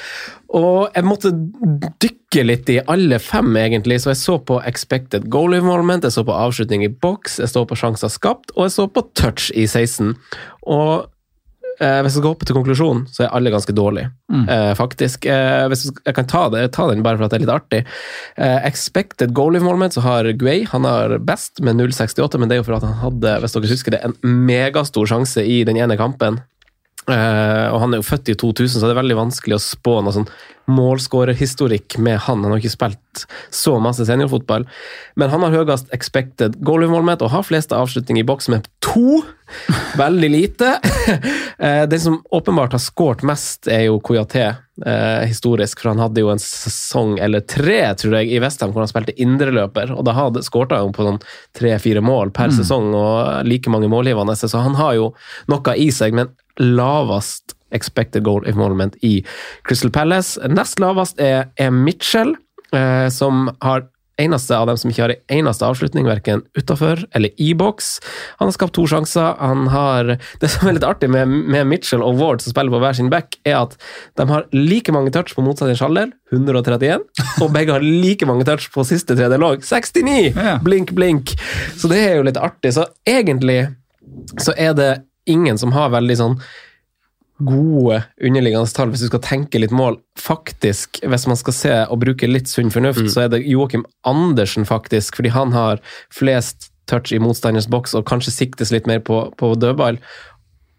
Og 0.52 0.90
jeg 0.92 1.04
måtte 1.08 1.30
dykke 2.02 2.42
litt 2.44 2.68
i 2.72 2.80
alle 2.92 3.18
fem, 3.22 3.48
egentlig. 3.56 4.00
Så 4.02 4.10
jeg 4.12 4.20
så 4.20 4.34
på 4.44 4.58
expected 4.68 5.30
goal 5.32 5.54
involvement, 5.56 6.04
jeg 6.04 6.12
så 6.12 6.24
på 6.28 6.34
avslutning 6.36 6.84
i 6.84 6.90
boks, 6.92 7.38
jeg 7.40 7.48
så 7.52 7.62
på 7.68 7.78
sjanser 7.80 8.12
skapt, 8.12 8.52
og 8.56 8.66
jeg 8.68 8.74
så 8.76 8.86
på 8.92 9.04
touch 9.16 9.48
i 9.56 9.64
16. 9.64 10.12
Og 10.68 11.08
eh, 11.80 11.98
hvis 12.04 12.12
jeg 12.12 12.18
skal 12.20 12.28
hoppe 12.34 12.48
til 12.48 12.56
konklusjonen, 12.58 13.06
så 13.12 13.24
er 13.24 13.32
alle 13.36 13.52
ganske 13.54 13.72
dårlige, 13.76 14.10
Mm. 14.32 14.44
eh, 14.48 14.70
faktisk. 14.76 15.26
Eh, 15.28 15.66
hvis 15.72 15.86
jeg, 15.88 15.96
jeg 16.06 16.14
kan 16.16 16.28
ta, 16.28 16.46
det, 16.52 16.66
ta 16.76 16.86
den 16.88 17.02
bare 17.04 17.16
for 17.20 17.26
at 17.26 17.32
det 17.34 17.40
er 17.40 17.46
litt 17.46 17.52
artig. 17.56 17.80
Eh, 18.36 18.60
expected 18.68 19.32
goal 19.36 19.56
involvement, 19.56 19.92
så 19.96 20.00
har 20.04 20.28
Guay 20.36 20.64
han 20.72 20.84
har 20.88 21.16
best 21.20 21.60
med 21.64 21.76
0,68, 21.80 22.38
men 22.40 22.48
det 22.48 22.56
er 22.56 22.62
jo 22.62 22.68
for 22.70 22.76
at 22.78 22.86
han 22.88 23.00
hadde, 23.02 23.34
hvis 23.44 23.56
dere 23.56 23.72
husker 23.72 23.96
det, 23.96 24.00
en 24.04 24.16
megastor 24.48 25.08
sjanse 25.08 25.44
i 25.44 25.62
den 25.68 25.76
ene 25.80 25.96
kampen. 26.00 26.40
Eh, 27.10 27.66
og 27.72 27.80
han 27.82 27.94
er 27.94 27.98
jo 27.98 28.06
født 28.06 28.30
i 28.30 28.38
2000, 28.38 28.78
så 28.78 28.86
det 28.86 28.94
er 28.94 29.00
veldig 29.00 29.18
vanskelig 29.18 29.56
å 29.58 29.64
spå 29.64 29.98
noe 30.06 30.14
sånn 30.14 30.28
målskårerhistorikk 30.70 31.96
med 31.98 32.20
han. 32.28 32.44
Han 32.44 32.54
har 32.54 32.60
ikke 32.62 32.70
spilt 32.76 33.24
så 33.50 33.74
masse 33.82 34.06
seniorfotball, 34.06 34.62
men 35.18 35.32
han 35.32 35.42
har 35.42 35.56
høyest 35.56 35.90
expected 35.96 36.60
goal 36.64 36.86
involvement 36.86 37.24
og 37.26 37.32
har 37.34 37.42
flest 37.46 37.74
avslutninger 37.74 38.22
i 38.22 38.28
boks 38.28 38.46
med 38.52 38.68
to. 38.84 39.22
Veldig 40.00 40.30
lite. 40.32 40.76
uh, 41.58 41.82
Den 41.90 42.00
som 42.00 42.20
åpenbart 42.30 42.76
har 42.78 42.80
skåret 42.80 43.24
mest, 43.26 43.66
er 43.68 43.88
jo 43.88 43.98
Koyaté, 44.00 44.46
uh, 44.86 45.26
historisk, 45.28 45.82
for 45.82 45.90
han 45.92 46.00
hadde 46.00 46.22
jo 46.22 46.30
en 46.32 46.40
sesong 46.40 47.18
eller 47.20 47.42
tre, 47.44 47.82
tror 47.98 48.20
jeg, 48.20 48.30
i 48.32 48.40
Vestham 48.42 48.72
hvor 48.72 48.86
han 48.86 48.92
spilte 48.92 49.16
indreløper, 49.20 49.92
og 49.92 50.06
da 50.08 50.14
hadde 50.16 50.44
skårte 50.46 50.78
han 50.78 50.94
på 50.94 51.04
sånn 51.08 51.20
tre-fire 51.58 52.00
mål 52.04 52.30
per 52.30 52.52
Mm. 52.52 52.56
sesong 52.62 52.94
og 52.94 53.46
like 53.48 53.70
mange 53.70 53.90
målgivende, 53.90 54.34
så 54.38 54.62
han 54.62 54.74
har 54.78 54.94
jo 54.98 55.12
noe 55.48 55.74
i 55.76 55.90
seg, 55.94 56.14
men 56.16 56.32
lavest 56.60 57.56
expected 57.72 58.24
goal 58.24 58.44
involvement 58.48 58.96
i 59.00 59.24
Crystal 59.68 59.90
Palace. 59.90 60.40
Nest 60.48 60.80
lavest 60.82 61.20
er, 61.20 61.48
er 61.56 61.72
Mitchell, 61.72 62.34
eh, 62.74 63.08
som 63.08 63.48
har 63.64 63.86
eneste 64.20 64.56
av 64.56 64.68
dem 64.68 64.78
som 64.78 64.90
ikke 64.90 65.02
har 65.02 65.14
en 65.14 65.38
eneste 65.40 65.66
avslutning, 65.66 66.06
verken 66.06 66.42
utafor 66.58 67.00
eller 67.16 67.32
i 67.40 67.52
boks. 67.58 67.94
Han 68.40 68.50
har 68.50 68.56
skapt 68.56 68.74
to 68.76 68.84
sjanser. 68.86 69.34
Han 69.40 69.66
har 69.72 70.16
Det 70.40 70.50
som 70.50 70.68
er 70.68 70.76
litt 70.76 70.86
artig 70.86 71.08
med, 71.10 71.28
med 71.28 71.66
Mitchell 71.70 72.02
og 72.04 72.18
Ward, 72.20 72.42
som 72.42 72.52
spiller 72.52 72.72
på 72.74 72.80
hver 72.82 72.96
sin 72.96 73.10
back, 73.12 73.38
er 73.48 73.62
at 73.62 73.76
de 74.20 74.26
har 74.28 74.46
like 74.52 74.92
mange 74.92 75.12
touch 75.14 75.34
på 75.36 75.44
motsatt 75.44 75.72
halvdel, 75.80 76.12
131, 76.32 77.04
og 77.42 77.52
begge 77.54 77.76
har 77.76 77.84
like 77.84 78.26
mange 78.28 78.46
touch 78.48 78.68
på 78.74 78.84
siste 78.88 79.16
tredje 79.16 79.38
låg, 79.40 79.64
69! 79.64 80.34
Blink, 80.64 80.92
blink. 80.96 81.34
Så 81.78 81.90
det 81.92 82.02
er 82.04 82.18
jo 82.18 82.26
litt 82.26 82.40
artig. 82.40 82.74
Så 82.76 82.86
egentlig 83.08 83.64
så 84.40 84.54
er 84.58 84.76
det 84.76 84.90
ingen 85.30 85.58
som 85.58 85.74
har 85.76 85.92
veldig 85.94 86.18
sånn 86.18 86.38
gode 87.42 88.02
underliggende 88.22 88.70
tall, 88.74 88.92
hvis 88.92 89.04
du 89.04 89.08
skal 89.08 89.22
tenke 89.24 89.60
litt 89.60 89.74
mål. 89.74 89.98
Faktisk, 90.20 91.00
hvis 91.02 91.26
man 91.26 91.38
skal 91.38 91.56
se 91.56 91.72
og 91.88 92.02
bruke 92.04 92.28
litt 92.28 92.50
sunn 92.50 92.70
fornuft, 92.70 93.04
så 93.10 93.24
er 93.24 93.32
det 93.32 93.42
Joakim 93.48 93.84
Andersen, 94.06 94.66
faktisk, 94.68 95.18
fordi 95.18 95.32
han 95.34 95.54
har 95.56 95.82
flest 96.14 96.70
touch 96.90 97.12
i 97.14 97.20
motstanders 97.22 97.70
boks 97.70 97.96
og 97.98 98.06
kanskje 98.10 98.34
siktes 98.34 98.72
litt 98.74 98.88
mer 98.90 99.02
på, 99.04 99.24
på 99.38 99.54
dødball. 99.58 99.98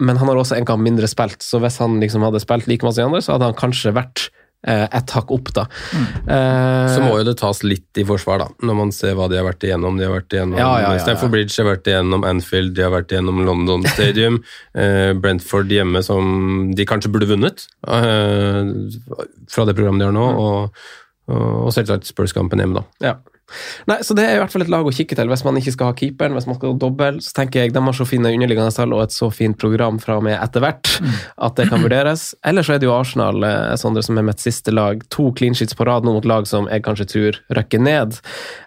Men 0.03 0.19
han 0.19 0.29
har 0.29 0.39
også 0.39 0.57
en 0.57 0.67
kamp 0.67 0.83
mindre 0.83 1.07
spilt, 1.09 1.43
så 1.43 1.61
hvis 1.63 1.79
han 1.83 1.99
liksom 2.03 2.25
hadde 2.25 2.41
spilt 2.43 2.67
like 2.69 2.85
masse 2.85 3.01
i 3.01 3.05
andre, 3.05 3.21
så 3.23 3.35
hadde 3.35 3.51
han 3.51 3.59
kanskje 3.59 3.95
vært 3.95 4.27
et 4.63 5.11
hakk 5.15 5.31
opp, 5.35 5.49
da. 5.53 5.65
Eh, 5.93 6.93
Så 6.95 7.01
må 7.03 7.17
jo 7.19 7.25
det 7.27 7.35
tas 7.41 7.59
litt 7.67 7.99
i 7.99 8.05
forsvar, 8.07 8.39
da, 8.39 8.47
når 8.63 8.77
man 8.77 8.91
ser 8.95 9.17
hva 9.19 9.27
de 9.29 9.35
har 9.39 9.45
vært 9.47 9.65
igjennom. 9.67 9.97
De 9.99 10.05
har 10.07 10.13
vært 10.15 10.31
igjennom 10.37 10.57
Ja, 10.57 10.69
ja, 10.79 10.85
ja, 10.85 10.93
ja. 10.95 11.03
Stamford 11.03 11.33
Bridge, 11.33 11.51
de 11.55 11.63
har 11.65 11.69
vært 11.75 11.89
igjennom 11.91 12.23
Anfield, 12.29 12.73
de 12.77 12.85
har 12.85 12.93
vært 12.95 13.11
igjennom 13.11 13.43
London 13.45 13.83
Stadium. 13.91 14.39
uh, 14.77 15.11
Brentford 15.23 15.67
hjemme, 15.73 16.03
som 16.05 16.71
de 16.75 16.85
kanskje 16.87 17.11
burde 17.11 17.27
vunnet 17.27 17.67
uh, 17.87 18.63
fra 19.51 19.65
det 19.67 19.75
programmet 19.75 19.99
de 19.99 20.09
har 20.09 20.15
nå. 20.15 20.29
Mm. 20.31 20.39
Og, 20.39 20.87
og, 21.27 21.45
og 21.67 21.73
selvsagt 21.75 22.07
Spurs-kampen 22.07 22.63
hjemme, 22.63 22.81
da. 22.81 23.09
Ja. 23.11 23.15
Nei, 23.89 23.99
så 24.05 24.15
Det 24.17 24.25
er 24.25 24.37
i 24.37 24.41
hvert 24.41 24.53
fall 24.53 24.65
et 24.65 24.71
lag 24.71 24.87
å 24.87 24.93
kikke 24.93 25.17
til 25.17 25.31
hvis 25.31 25.43
man 25.45 25.59
ikke 25.59 25.73
skal 25.75 25.91
ha 25.91 25.97
keeperen. 25.97 26.35
Hvis 26.37 26.47
man 26.49 26.57
skal 26.57 26.73
ha 26.73 26.79
dobbel, 26.79 27.19
så 27.23 27.35
tenker 27.39 27.63
jeg 27.63 27.75
de 27.75 27.83
har 27.85 27.97
så 27.97 28.07
fine 28.07 28.31
underliggende 28.33 28.73
tall 28.75 28.95
og 28.95 29.05
et 29.05 29.15
så 29.15 29.29
fint 29.33 29.57
program 29.59 29.99
fra 30.01 30.17
og 30.19 30.25
med 30.27 30.37
etter 30.37 30.63
hvert 30.63 30.91
at 31.37 31.59
det 31.59 31.69
kan 31.71 31.83
vurderes. 31.83 32.29
Eller 32.49 32.65
så 32.65 32.75
er 32.75 32.83
det 32.83 32.89
jo 32.89 32.95
Arsenal 32.95 33.45
eh, 33.47 33.75
Sondre, 33.79 34.03
som 34.05 34.19
er 34.19 34.27
mitt 34.27 34.43
siste 34.43 34.73
lag. 34.73 35.03
To 35.15 35.29
clean 35.37 35.57
sheets 35.57 35.77
på 35.77 35.87
rad 35.89 36.07
nå 36.07 36.15
mot 36.17 36.29
lag 36.29 36.49
som 36.49 36.69
jeg 36.71 36.85
kanskje 36.85 37.09
tror 37.13 37.41
rykker 37.59 37.83
ned. 37.83 38.19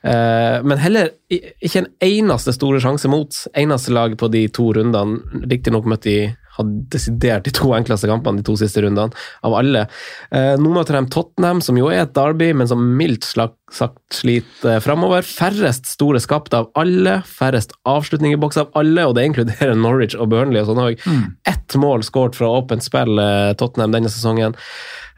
Eh, 0.07 0.59
men 0.67 0.83
heller 0.83 1.13
ikke 1.31 1.83
en 1.83 1.93
eneste 2.05 2.55
store 2.55 2.81
sjanse 2.83 3.11
mot. 3.11 3.43
Eneste 3.57 3.95
lag 3.95 4.17
på 4.19 4.31
de 4.33 4.47
to 4.53 4.71
rundene. 4.77 5.23
Riktignok 5.47 5.89
møtt 5.91 6.07
de 6.07 6.19
hadde 6.59 6.87
desidert 6.93 7.47
de 7.47 7.53
to 7.55 7.73
enkleste 7.77 8.11
kampene 8.11 8.41
de 8.41 8.47
to 8.47 8.57
siste 8.61 8.83
rundene, 8.85 9.15
av 9.47 9.57
alle. 9.59 9.87
Eh, 10.31 10.55
nå 10.61 10.73
møter 10.73 10.99
de 10.99 11.05
Tottenham, 11.13 11.63
som 11.65 11.79
jo 11.79 11.91
er 11.93 12.05
et 12.05 12.15
derby, 12.17 12.53
men 12.57 12.71
som 12.71 12.83
mildt 12.99 13.27
sagt 13.27 13.97
sliter 14.15 14.77
eh, 14.77 14.83
framover. 14.85 15.27
Færrest 15.27 15.91
store 15.91 16.21
skapte 16.23 16.61
av 16.63 16.71
alle, 16.79 17.21
færrest 17.27 17.77
avslutninger 17.89 18.39
i 18.39 18.43
boks 18.43 18.61
av 18.63 18.77
alle, 18.79 19.07
og 19.07 19.17
det 19.19 19.27
inkluderer 19.31 19.77
Norwich 19.79 20.19
og 20.19 20.31
Burnley 20.33 20.63
og 20.63 20.71
sånn 20.71 20.85
òg. 20.85 21.09
Ett 21.49 21.79
mål 21.81 22.07
skåret 22.07 22.39
fra 22.39 22.51
åpent 22.61 22.85
spill, 22.87 23.19
eh, 23.23 23.55
Tottenham, 23.59 23.95
denne 23.97 24.13
sesongen. 24.13 24.57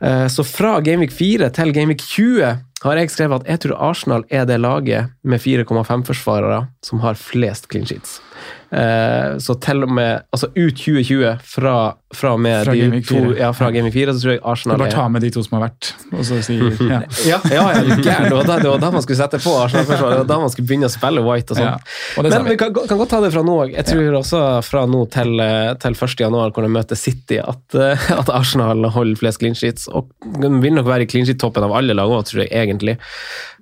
Eh, 0.00 0.26
så 0.30 0.44
fra 0.46 0.78
Gameweek 0.80 1.12
4 1.12 1.50
til 1.56 1.74
Gameweek 1.74 2.02
20 2.04 2.64
har 2.84 3.00
jeg 3.00 3.10
skrevet 3.10 3.42
at 3.42 3.50
jeg 3.50 3.64
tror 3.64 3.80
Arsenal 3.90 4.24
er 4.30 4.46
det 4.46 4.60
laget 4.62 5.10
med 5.26 5.42
4,5-forsvarere 5.42 6.68
som 6.86 7.02
har 7.02 7.18
flest 7.18 7.66
clean 7.72 7.88
sheets. 7.88 8.20
Eh, 8.68 9.38
så 9.40 9.54
til 9.64 9.86
og 9.86 9.92
med 9.96 10.26
altså 10.34 10.50
ut 10.52 10.76
2020, 10.76 11.38
fra, 11.40 11.74
fra 12.14 12.32
og 12.36 12.42
med 12.44 12.66
Fra 12.66 12.74
de 12.76 13.00
to, 13.00 13.16
4. 13.16 13.36
ja, 13.40 13.48
fra 13.56 13.70
Gameweek 13.72 13.94
4, 13.96 14.14
så 14.14 14.24
tror 14.24 14.34
jeg 14.34 14.42
Arsenal 14.44 14.68
Arsenal 14.68 14.82
bare 14.82 14.92
ta 14.92 15.08
med 15.08 15.24
de 15.24 15.30
to 15.32 15.42
som 15.44 15.56
har 15.56 15.64
vært, 15.68 15.90
og 16.12 16.24
så 16.26 16.40
si 16.44 16.58
ja. 16.92 17.00
ja, 17.24 17.38
ja, 17.48 17.62
ja, 17.72 17.80
er. 17.80 18.28
Det 18.28 18.34
var 18.36 18.48
da, 18.48 18.58
det 18.60 18.68
var 18.68 18.82
da 18.82 18.90
man 18.92 19.04
skulle 19.04 19.20
sette 19.20 19.40
på 19.42 19.54
Arsenal-forsvaret. 19.62 20.18
Det 20.18 20.24
var 20.24 20.28
da 20.28 20.38
man 20.42 20.52
skulle 20.52 20.68
begynne 20.68 20.90
å 20.90 20.92
spille 20.92 21.24
White 21.24 21.54
og 21.54 21.60
sånn. 21.60 21.70
Ja, 21.70 22.24
Men 22.26 22.50
vi. 22.50 22.58
kan, 22.60 22.76
kan 22.76 23.00
godt 23.00 23.14
ta 23.14 23.22
det 23.24 23.32
fra 23.34 23.44
nå 23.46 23.56
òg. 23.64 23.72
Jeg 23.76 23.88
tror 23.88 24.20
også 24.20 24.42
fra 24.66 24.84
nå 24.90 25.02
til, 25.14 25.34
eh, 25.44 25.72
til 25.80 25.96
1. 25.96 26.20
januar, 26.26 26.52
hvor 26.52 26.66
de 26.66 26.72
møter 26.76 27.00
City, 27.00 27.40
at, 27.40 27.64
eh, 27.78 28.06
at 28.18 28.32
Arsenal 28.34 28.90
holder 28.92 29.20
flest 29.20 29.40
clean 29.42 29.56
sheets. 29.58 29.88
Og 29.88 30.12
de 30.42 30.52
vil 30.60 30.76
nok 30.76 30.88
være 30.90 31.08
i 31.08 31.10
clean 31.10 31.28
sheet-toppen 31.28 31.64
av 31.64 31.76
alle 31.80 31.96
lag 31.96 32.12
òg, 32.12 32.26
tror 32.28 32.44
jeg 32.44 32.52
egentlig. 32.52 32.98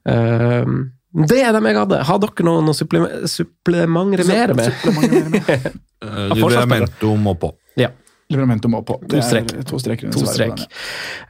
Um, 0.07 0.91
det 1.31 1.39
er 1.43 1.53
dem 1.57 1.65
jeg 1.71 1.77
hadde. 1.79 2.03
Har 2.05 2.19
dere 2.21 2.45
noen 2.45 2.69
å 2.69 2.75
suppleme- 2.77 3.23
supplementere 3.31 4.27
mer 4.29 4.53
med? 4.59 5.73
Eh, 5.97 6.09
Av 6.31 6.37
forsvarsspillere. 6.37 6.91
Livramento 7.01 7.15
må 7.17 7.33
på. 7.41 7.49
Ja. 7.81 7.87
Livramento 8.31 8.69
må 8.69 8.83
på. 8.85 8.99
Det 9.09 9.23
To 9.23 9.23
strek. 9.25 9.53
to 9.65 9.79
strek 9.81 10.03
To 10.13 10.27
strek. 10.29 10.61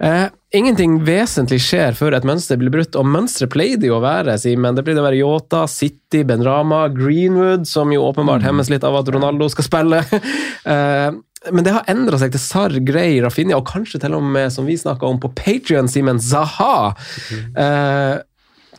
Eh, 0.02 0.24
ingenting 0.58 0.96
vesentlig 1.06 1.60
skjer 1.62 1.94
før 1.94 2.16
et 2.18 2.26
mønster 2.26 2.58
blir 2.58 2.72
brutt, 2.74 2.96
og 2.98 3.06
mønsteret 3.06 3.52
pleide 3.54 3.86
jo 3.86 3.94
å 4.00 4.02
være, 4.02 4.34
Simen. 4.42 4.74
Det 4.74 4.82
blir 4.84 4.96
det 4.98 5.04
å 5.04 5.06
være 5.06 5.20
Yota, 5.20 5.62
City, 5.70 6.24
Benrama, 6.26 6.88
Greenwood, 6.92 7.68
som 7.70 7.94
jo 7.94 8.02
åpenbart 8.10 8.42
hemmes 8.42 8.68
litt 8.74 8.82
av 8.84 8.98
at 8.98 9.08
Ronaldo 9.14 9.48
skal 9.54 9.68
spille. 9.70 10.02
Eh, 10.66 11.10
men 11.54 11.62
det 11.62 11.70
har 11.76 11.84
endra 11.86 12.18
seg 12.18 12.32
til 12.34 12.40
Sar, 12.42 12.72
Grey, 12.82 13.20
Rafinha, 13.22 13.54
og 13.54 13.68
kanskje 13.70 14.00
til 14.02 14.16
og 14.18 14.24
med, 14.26 14.50
som 14.50 14.66
vi 14.66 14.74
snakka 14.74 15.06
om 15.06 15.20
på 15.22 15.30
Patrion, 15.38 15.86
Simen, 15.86 16.18
Zaha. 16.18 16.88
Eh, 17.54 18.16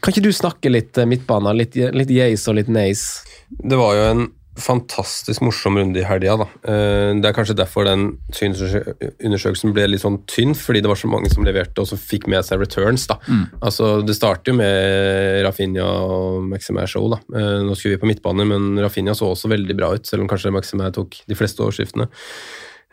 kan 0.02 0.14
ikke 0.14 0.26
du 0.28 0.34
snakke 0.36 0.72
litt 0.72 0.98
eh, 0.98 1.06
midtbane? 1.10 1.54
Litt, 1.58 1.76
litt 1.76 2.12
yes 2.14 2.48
og 2.48 2.56
litt 2.60 2.70
nays? 2.72 3.06
Det 3.50 3.78
var 3.80 3.96
jo 3.98 4.10
en 4.12 4.28
fantastisk 4.58 5.44
morsom 5.46 5.78
runde 5.78 6.00
i 6.02 6.06
helga. 6.08 6.36
da. 6.42 6.48
Eh, 6.66 7.14
Det 7.22 7.30
er 7.30 7.36
kanskje 7.38 7.56
derfor 7.60 7.86
den 7.86 8.18
synsundersøkelsen 8.34 9.74
ble 9.76 9.86
litt 9.88 10.02
sånn 10.02 10.20
tynn, 10.26 10.56
fordi 10.58 10.82
det 10.82 10.90
var 10.90 10.98
så 10.98 11.10
mange 11.12 11.30
som 11.30 11.46
leverte 11.46 11.84
og 11.84 11.88
som 11.92 12.00
fikk 12.02 12.28
med 12.28 12.46
seg 12.46 12.60
returns. 12.64 13.06
da. 13.08 13.20
Mm. 13.28 13.46
Altså, 13.62 14.06
Det 14.06 14.16
starter 14.16 14.52
jo 14.52 14.58
med 14.58 15.46
Rafinha 15.46 15.86
og 15.86 16.44
Maximair 16.50 16.88
Show. 16.88 17.10
da. 17.10 17.18
Eh, 17.38 17.62
Nå 17.64 17.76
skulle 17.78 17.98
vi 17.98 18.02
på 18.02 18.10
midtbane, 18.10 18.48
men 18.48 18.78
Rafinha 18.84 19.14
så 19.14 19.30
også 19.32 19.50
veldig 19.50 19.78
bra 19.78 19.94
ut, 19.94 20.06
selv 20.06 20.22
om 20.24 20.28
kanskje 20.28 20.52
Maximair 20.52 20.92
tok 20.92 21.22
de 21.28 21.36
fleste 21.36 21.60
overskriftene. 21.62 22.10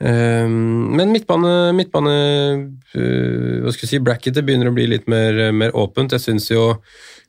Eh, 0.00 0.48
Men 0.48 1.12
midtbane, 1.14 1.72
midtbane 1.76 2.14
eh, 2.94 3.60
hva 3.62 3.74
skal 3.74 3.86
jeg 3.86 3.92
si, 3.92 4.02
bracketet 4.04 4.46
begynner 4.46 4.70
å 4.70 4.76
bli 4.76 4.88
litt 4.90 5.08
mer, 5.10 5.52
mer 5.54 5.74
åpent. 5.78 6.16
Jeg 6.16 6.24
syns 6.24 6.50
jo 6.50 6.70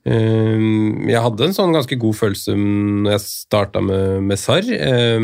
eh, 0.05 0.63
Jeg 1.11 1.25
hadde 1.27 1.49
en 1.49 1.57
sånn 1.57 1.75
ganske 1.75 1.99
god 2.01 2.19
følelse 2.21 2.55
når 2.57 3.17
jeg 3.17 3.25
starta 3.25 3.83
med, 3.85 4.23
med 4.29 4.41
Sarr. 4.41 4.69
Eh, 4.69 5.19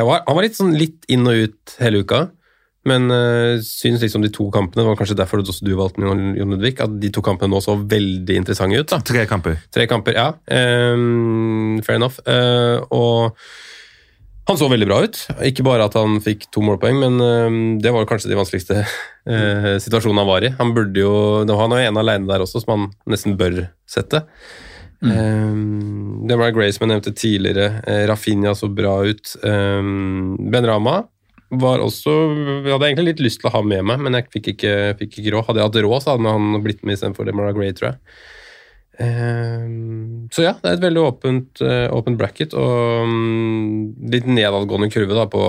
var, 0.00 0.24
han 0.26 0.38
var 0.38 0.48
litt 0.48 0.58
sånn 0.58 0.74
litt 0.76 1.06
inn 1.12 1.28
og 1.28 1.46
ut 1.46 1.78
hele 1.82 2.02
uka. 2.06 2.26
Men 2.86 3.10
uh, 3.10 3.58
syns 3.66 4.02
liksom 4.04 4.22
de 4.22 4.30
to 4.34 4.46
kampene 4.54 4.84
det 4.84 4.90
var 4.90 4.98
kanskje 5.00 5.18
derfor 5.18 5.42
også 5.42 5.66
du 5.66 5.72
valgte 5.78 6.04
Jon 6.06 6.52
Ludvig, 6.54 6.76
at 6.82 6.92
de 7.02 7.10
to 7.10 7.22
kampene 7.24 7.50
nå 7.50 7.62
så 7.64 7.74
veldig 7.82 8.36
interessante 8.38 8.78
ut. 8.78 8.88
da. 8.92 9.00
Tre 9.02 9.26
kamper. 9.26 9.58
Tre 9.74 9.88
kamper, 9.90 10.14
ja. 10.14 10.28
Ehm, 10.46 11.80
fair 11.86 11.98
enough. 11.98 12.20
Eh, 12.30 12.78
og 12.94 13.34
han 14.46 14.58
så 14.58 14.68
veldig 14.70 14.86
bra 14.86 15.00
ut. 15.02 15.18
Ikke 15.48 15.64
bare 15.66 15.88
at 15.88 15.96
han 15.98 16.20
fikk 16.22 16.46
to 16.54 16.62
målpoeng, 16.62 17.00
men 17.02 17.18
ehm, 17.22 17.58
det 17.82 17.90
var 17.94 18.06
kanskje 18.06 18.30
de 18.30 18.38
vanskeligste 18.38 18.78
eh, 19.32 19.72
situasjonene 19.82 20.22
han 20.22 20.30
var 20.30 20.46
i. 20.46 20.52
Han 20.60 20.70
burde 20.76 21.02
jo, 21.02 21.16
Han 21.50 21.74
er 21.74 21.86
jo 21.86 21.90
en 21.90 22.00
alene 22.04 22.30
der 22.30 22.44
også, 22.44 22.62
som 22.62 22.74
han 22.76 22.88
nesten 23.10 23.36
bør 23.38 23.66
sette. 23.90 24.24
Mm. 25.06 26.24
det 26.26 26.38
var 26.40 26.54
Gray 26.56 26.72
som 26.72 26.86
jeg 26.86 26.94
nevnte 26.94 27.12
tidligere. 27.12 27.82
Eh, 27.86 28.06
Rafinha 28.08 28.54
så 28.56 28.70
bra 28.72 28.96
ut. 29.04 29.34
Um, 29.42 30.38
ben 30.50 30.66
Rama 30.66 31.02
var 31.50 31.78
også 31.84 32.10
Jeg 32.64 32.72
hadde 32.72 32.88
egentlig 32.88 33.12
litt 33.12 33.20
lyst 33.22 33.38
til 33.42 33.50
å 33.50 33.54
ha 33.54 33.60
med 33.62 33.84
meg, 33.86 34.00
men 34.02 34.16
jeg 34.18 34.30
fikk 34.34 34.48
ikke, 34.54 34.72
fikk 35.02 35.20
ikke 35.20 35.34
råd. 35.34 35.46
Hadde 35.50 35.62
jeg 35.62 35.70
hatt 35.70 35.82
råd, 35.84 36.00
så 36.02 36.14
hadde 36.14 36.32
han 36.38 36.64
blitt 36.64 36.82
med 36.82 36.96
istedenfor 36.96 37.28
Demara 37.28 37.54
Gray, 37.54 37.74
tror 37.76 37.92
jeg. 37.92 38.00
Um, 38.98 40.28
Så 40.32 40.40
ja, 40.46 40.54
det 40.62 40.70
er 40.70 40.76
et 40.78 40.84
veldig 40.84 41.02
åpent, 41.04 41.60
eh, 41.60 41.84
åpent 41.92 42.16
bracket, 42.18 42.54
og 42.56 43.04
mm, 43.06 44.08
litt 44.12 44.28
nedadgående 44.30 44.88
kurve 44.92 45.16
da 45.18 45.26
på 45.30 45.42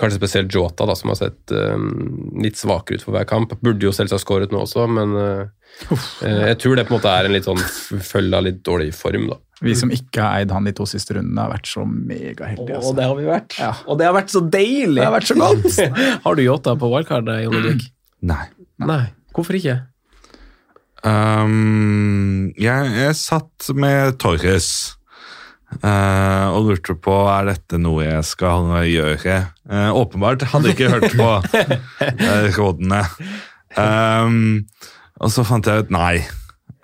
kanskje 0.00 0.16
spesielt 0.16 0.54
Jota, 0.54 0.86
da, 0.88 0.96
som 0.96 1.12
har 1.12 1.18
sett 1.20 1.52
um, 1.52 2.32
litt 2.40 2.56
svakere 2.58 2.98
ut 2.98 3.04
for 3.04 3.16
hver 3.16 3.28
kamp. 3.28 3.52
Burde 3.60 3.84
jo 3.88 3.92
selvsagt 3.94 4.24
skåret 4.24 4.54
nå 4.54 4.62
også, 4.64 4.86
men 4.90 5.12
eh, 5.20 5.42
eh, 6.24 6.46
jeg 6.52 6.60
tror 6.64 6.78
det 6.80 6.86
på 6.88 6.94
en 6.94 6.98
måte 6.98 7.12
er 7.12 7.28
en 7.28 7.36
litt 7.36 7.48
sånn 7.48 7.60
følge 7.60 8.40
av 8.40 8.48
litt 8.48 8.62
dårlig 8.66 8.90
form, 8.96 9.28
da. 9.34 9.38
Vi 9.60 9.74
som 9.74 9.90
ikke 9.90 10.22
har 10.22 10.40
eid 10.40 10.52
han 10.54 10.68
de 10.68 10.72
to 10.78 10.86
siste 10.86 11.16
rundene, 11.16 11.42
har 11.44 11.50
vært 11.50 11.66
så 11.66 11.82
megaheldige. 11.84 12.78
Og 12.78 12.78
Altså. 12.78 12.94
det 12.94 13.06
har 13.10 13.16
vi 13.18 13.28
vært. 13.28 13.58
Ja. 13.58 13.72
Og 13.90 13.98
det 13.98 14.06
har 14.06 14.14
vært 14.14 14.32
så 14.32 14.42
deilig! 14.54 15.00
Det 15.02 15.06
har 15.08 15.16
vært 15.16 15.30
så 15.32 15.38
godt! 15.40 15.78
har 16.24 16.38
du 16.38 16.42
Yota 16.44 16.76
på 16.78 16.92
wildcard, 16.94 17.30
Jon 17.42 17.56
Ludvig? 17.58 17.88
Nei. 18.32 18.44
Nei. 18.86 19.02
Hvorfor 19.34 19.58
ikke? 19.58 19.80
Um, 21.06 22.50
jeg, 22.58 22.90
jeg 22.96 23.14
satt 23.18 23.68
med 23.78 24.16
Torres 24.18 24.96
uh, 25.84 26.50
og 26.50 26.70
lurte 26.72 26.96
på 26.98 27.14
er 27.30 27.52
dette 27.52 27.78
noe 27.80 28.06
jeg 28.06 28.24
skal 28.26 28.72
gjøre. 28.88 29.38
Uh, 29.68 29.90
åpenbart 29.94 30.46
hadde 30.50 30.74
ikke 30.74 30.90
hørt 30.96 31.14
på 31.14 31.30
uh, 31.38 32.48
rådene. 32.58 33.04
Um, 33.78 34.66
og 35.22 35.32
så 35.34 35.46
fant 35.46 35.66
jeg 35.66 35.86
ut 35.86 35.94
nei. 35.94 36.16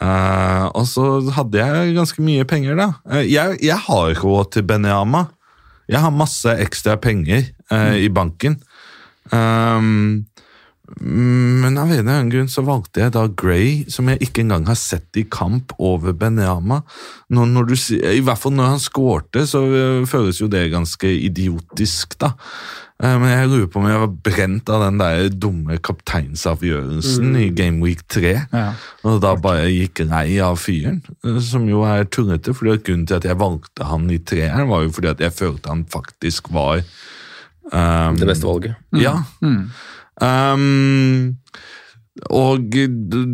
Og 0.05 0.85
så 0.91 1.05
hadde 1.33 1.63
jeg 1.63 1.95
ganske 1.97 2.21
mye 2.21 2.45
penger, 2.45 2.75
da. 2.77 3.23
Jeg, 3.25 3.57
jeg 3.65 3.77
har 3.87 4.19
råd 4.21 4.51
til 4.53 4.67
Benyama. 4.69 5.23
Jeg 5.89 6.03
har 6.03 6.13
masse 6.13 6.51
ekstra 6.61 6.99
penger 7.01 7.47
i 7.97 8.11
banken. 8.13 8.59
Um, 9.33 10.27
men 11.01 11.79
av 11.81 11.89
en 11.91 11.99
eller 11.99 12.13
annen 12.13 12.31
grunn 12.31 12.49
så 12.53 12.63
valgte 12.67 13.01
jeg 13.03 13.13
da 13.17 13.25
Gray, 13.27 13.85
som 13.91 14.07
jeg 14.13 14.21
ikke 14.29 14.45
engang 14.45 14.67
har 14.69 14.79
sett 14.79 15.17
i 15.19 15.25
kamp, 15.27 15.73
over 15.79 16.13
Benyama. 16.13 16.83
Når, 17.35 17.47
når 17.51 17.69
du, 17.73 17.75
I 18.13 18.21
hvert 18.23 18.39
fall 18.39 18.55
når 18.55 18.73
han 18.77 18.83
skårte, 18.83 19.47
så 19.51 19.65
øh, 19.67 20.07
føles 20.07 20.39
jo 20.41 20.47
det 20.53 20.69
ganske 20.73 21.11
idiotisk, 21.11 22.15
da. 22.23 22.35
Eh, 23.03 23.17
Men 23.19 23.27
jeg 23.33 23.49
lurer 23.51 23.67
på 23.75 23.81
om 23.83 23.89
jeg 23.91 24.03
var 24.05 24.13
brent 24.29 24.71
av 24.71 24.85
den 24.87 25.01
der 25.03 25.29
dumme 25.35 25.79
kapteinsavgjørelsen 25.83 27.33
Mm. 27.33 27.37
i 27.43 27.49
Game 27.51 27.83
Week 27.83 28.05
3. 28.09 28.35
Ja. 28.53 28.75
Og 29.05 29.21
da 29.25 29.35
bare 29.37 29.67
gikk 29.73 30.05
lei 30.07 30.39
av 30.41 30.57
fyren, 30.63 31.03
eh, 31.25 31.41
som 31.41 31.67
jo 31.69 31.83
er 31.89 32.05
tullete. 32.05 32.55
fordi 32.55 32.79
Grunnen 32.85 33.07
til 33.07 33.17
at 33.17 33.25
jeg 33.25 33.37
valgte 33.41 33.85
han 33.91 34.07
i 34.11 34.19
treeren, 34.19 34.69
var 34.69 34.83
jo 34.85 34.91
fordi 34.95 35.09
at 35.11 35.21
jeg 35.21 35.33
følte 35.33 35.69
han 35.69 35.85
faktisk 35.91 36.53
var 36.53 36.85
um, 37.73 38.17
Det 38.17 38.27
beste 38.29 38.47
valget. 38.47 38.75
Ja. 38.93 39.23
Mm. 39.43 39.71
Um, 40.23 41.37
og 42.31 42.77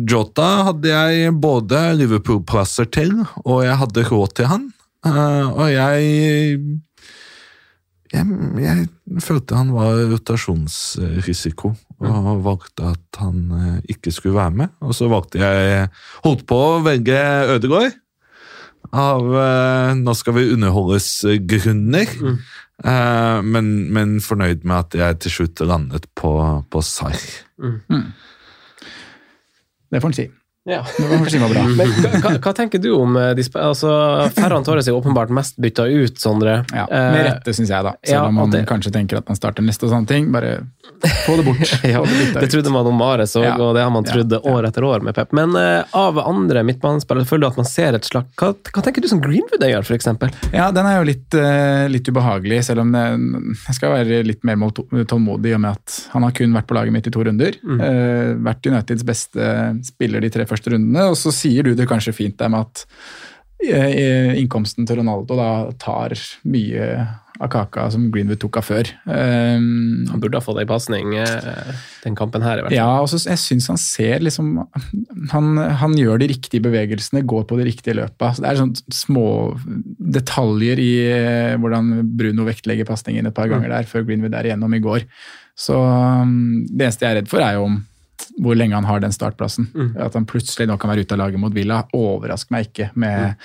Jota 0.09 0.47
hadde 0.71 0.89
jeg 0.89 1.33
både 1.41 1.81
Liverpool-plasser 1.99 2.89
til, 2.91 3.13
og 3.45 3.63
jeg 3.65 3.77
hadde 3.77 4.07
råd 4.09 4.37
til 4.37 4.49
han. 4.49 4.69
Uh, 5.05 5.49
og 5.57 5.67
jeg, 5.73 6.81
jeg 8.13 8.25
Jeg 9.11 9.23
følte 9.23 9.57
han 9.57 9.71
var 9.73 9.97
rotasjonsrisiko, 10.11 11.73
og 12.01 12.43
valgte 12.45 12.91
at 12.93 13.19
han 13.21 13.39
eh, 13.57 13.93
ikke 13.95 14.11
skulle 14.11 14.35
være 14.35 14.51
med. 14.51 14.67
Og 14.81 14.95
så 14.95 15.09
valgte 15.11 15.41
jeg 15.41 15.89
Holdt 16.23 16.45
på 16.47 16.55
å 16.55 16.81
velge 16.85 17.17
Ødegaard. 17.55 17.97
Av 18.91 19.23
uh, 19.23 19.91
Nå 19.95 20.13
skal 20.17 20.35
vi 20.35 20.49
underholdes 20.51 21.07
eh, 21.29 21.39
Eh, 22.83 23.39
men, 23.45 23.71
men 23.93 24.19
fornøyd 24.23 24.63
med 24.65 24.77
at 24.87 24.97
jeg 24.97 25.19
til 25.25 25.31
slutt 25.39 25.61
landet 25.67 26.07
på, 26.17 26.33
på 26.71 26.81
Sarr. 26.85 27.17
Det 29.91 29.99
får 30.01 30.07
en 30.13 30.15
si. 30.15 30.27
Ja. 30.69 30.83
Det 30.85 31.07
får 31.09 31.15
han 31.17 31.29
si. 31.29 31.39
Men 31.79 32.21
hva, 32.21 32.31
hva, 32.37 32.51
tenker 32.55 32.79
du 32.83 32.91
om 32.93 33.15
eh, 33.17 33.31
de 33.37 33.43
altså, 33.57 33.89
Ferran 34.35 34.63
Torres 34.65 34.87
er 34.87 34.93
åpenbart 34.97 35.31
mest 35.33 35.57
bytta 35.61 35.87
ut, 35.89 36.19
Sondre. 36.21 36.59
Ja, 36.69 36.85
Eh, 36.85 37.07
Med 37.15 37.25
rette, 37.27 37.53
syns 37.57 37.71
jeg, 37.73 37.81
da. 37.87 37.95
Selv 38.05 38.19
ja, 38.19 38.27
om 38.29 38.37
man 38.37 38.53
det- 38.53 38.67
kanskje 38.69 38.93
tenker 38.93 39.17
at 39.17 39.27
man 39.31 39.39
starter 39.39 39.65
neste 39.65 39.87
og 39.89 39.93
sånne 39.95 40.07
ting. 40.11 40.29
Bare 40.31 40.59
få 41.25 41.37
det 41.39 41.45
bort. 41.47 41.73
Ja, 41.91 42.03
det 42.39 42.47
trodde 42.51 42.71
man 42.73 42.87
om 42.87 42.95
Mares 42.95 43.35
òg, 43.35 43.45
Ja. 43.45 43.55
og 43.59 43.75
det 43.75 43.83
har 43.83 43.91
man 43.93 44.05
trodd 44.07 44.31
ja. 44.31 44.39
år 44.51 44.67
etter 44.69 44.85
år 44.87 45.03
med 45.05 45.15
Pep. 45.17 45.33
Men 45.35 45.55
uh, 45.57 45.83
av 45.97 46.19
andre 46.21 46.63
midtbanespillere 46.67 47.27
føler 47.27 47.45
du 47.45 47.49
at 47.51 47.59
man 47.59 47.67
ser 47.67 47.97
et 47.97 48.07
slag 48.07 48.29
hva, 48.39 48.51
hva 48.53 48.83
tenker 48.85 49.03
du 49.03 49.09
som 49.11 49.21
Greenwood 49.23 49.65
gjør, 49.65 49.85
f.eks.? 49.87 50.09
Ja, 50.53 50.69
den 50.75 50.87
er 50.87 50.99
jo 50.99 51.07
litt, 51.09 51.27
uh, 51.37 51.87
litt 51.91 52.07
ubehagelig, 52.07 52.61
selv 52.69 52.85
om 52.85 52.93
det, 52.95 53.05
jeg 53.67 53.79
skal 53.79 53.95
være 53.95 54.21
litt 54.27 54.45
mer 54.47 54.59
tålmodig 55.09 55.51
i 55.51 55.57
og 55.57 55.63
med 55.65 55.79
at 55.79 55.97
han 56.13 56.27
har 56.27 56.35
kun 56.37 56.55
vært 56.55 56.69
på 56.69 56.77
laget 56.77 56.95
mitt 56.95 57.09
i 57.09 57.13
to 57.13 57.25
runder. 57.27 57.57
Mm. 57.65 57.81
Uh, 57.81 58.29
vært 58.47 58.71
Uniteds 58.71 59.07
beste 59.07 59.51
spiller 59.85 60.23
de 60.23 60.31
tre 60.33 60.45
første 60.49 60.73
rundene, 60.73 61.09
og 61.11 61.17
så 61.19 61.33
sier 61.35 61.67
du 61.67 61.75
det 61.77 61.89
kanskje 61.89 62.15
fint 62.15 62.37
der 62.39 62.51
med 62.51 62.67
at 62.67 62.83
eh, 62.85 63.30
innkomsten 63.61 64.87
til 64.89 65.01
Ronaldo 65.01 65.37
da 65.39 65.49
tar 65.81 66.15
mye 66.49 67.07
av 67.41 67.49
kaka 67.49 67.87
som 67.89 68.03
Greenwood 68.13 68.37
tok 68.43 68.59
av 68.59 68.65
før. 68.67 68.89
Um, 69.07 70.03
Han 70.11 70.19
burde 70.21 70.37
ha 70.37 70.43
fått 70.45 70.59
ei 70.61 70.67
pasning 70.69 71.15
eh, 71.17 71.71
den 72.03 72.13
kampen 72.19 72.43
her, 72.45 72.59
i 72.59 72.61
hvert 72.61 72.69
fall. 72.69 72.77
ja, 72.77 72.99
og 73.01 73.07
så 73.09 73.17
jeg 73.31 73.39
syns 73.41 73.65
han 73.71 73.79
ser 73.81 74.21
liksom 74.21 74.51
han, 75.31 75.47
han 75.81 75.95
gjør 75.97 76.21
de 76.21 76.27
riktige 76.35 76.61
bevegelsene, 76.61 77.23
går 77.25 77.47
på 77.49 77.57
de 77.57 77.65
riktige 77.65 77.95
løpa. 77.97 78.29
Så 78.37 78.43
det 78.45 78.51
er 78.51 78.59
sånne 78.61 78.93
små 78.93 79.25
detaljer 80.13 80.81
i 80.83 80.91
eh, 81.09 81.55
hvordan 81.61 82.03
Bruno 82.19 82.45
vektlegger 82.45 82.85
pasningen 82.89 83.25
et 83.31 83.33
par 83.37 83.49
Mm. 83.49 83.55
ganger 83.57 83.69
der, 83.73 83.89
før 83.89 84.05
Greenwood 84.05 84.35
er 84.37 84.51
igjennom 84.51 84.73
i 84.77 84.79
går. 84.83 85.07
Så 85.57 85.75
um, 85.81 86.61
det 86.69 86.85
eneste 86.91 87.07
jeg 87.07 87.15
er 87.15 87.19
redd 87.23 87.31
for, 87.31 87.41
er 87.41 87.57
jo 87.57 87.65
om 87.71 87.79
hvor 88.41 88.55
lenge 88.57 88.75
han 88.77 88.87
har 88.87 89.01
den 89.03 89.13
startplassen. 89.15 89.67
Mm. 89.73 89.89
At 90.05 90.15
han 90.17 90.25
plutselig 90.29 90.67
nå 90.69 90.77
kan 90.81 90.91
være 90.91 91.03
ute 91.05 91.15
av 91.17 91.21
laget 91.23 91.41
mot 91.41 91.53
Villa, 91.55 91.81
overrasker 91.97 92.55
meg 92.55 92.69
ikke. 92.69 92.89
Med 93.01 93.35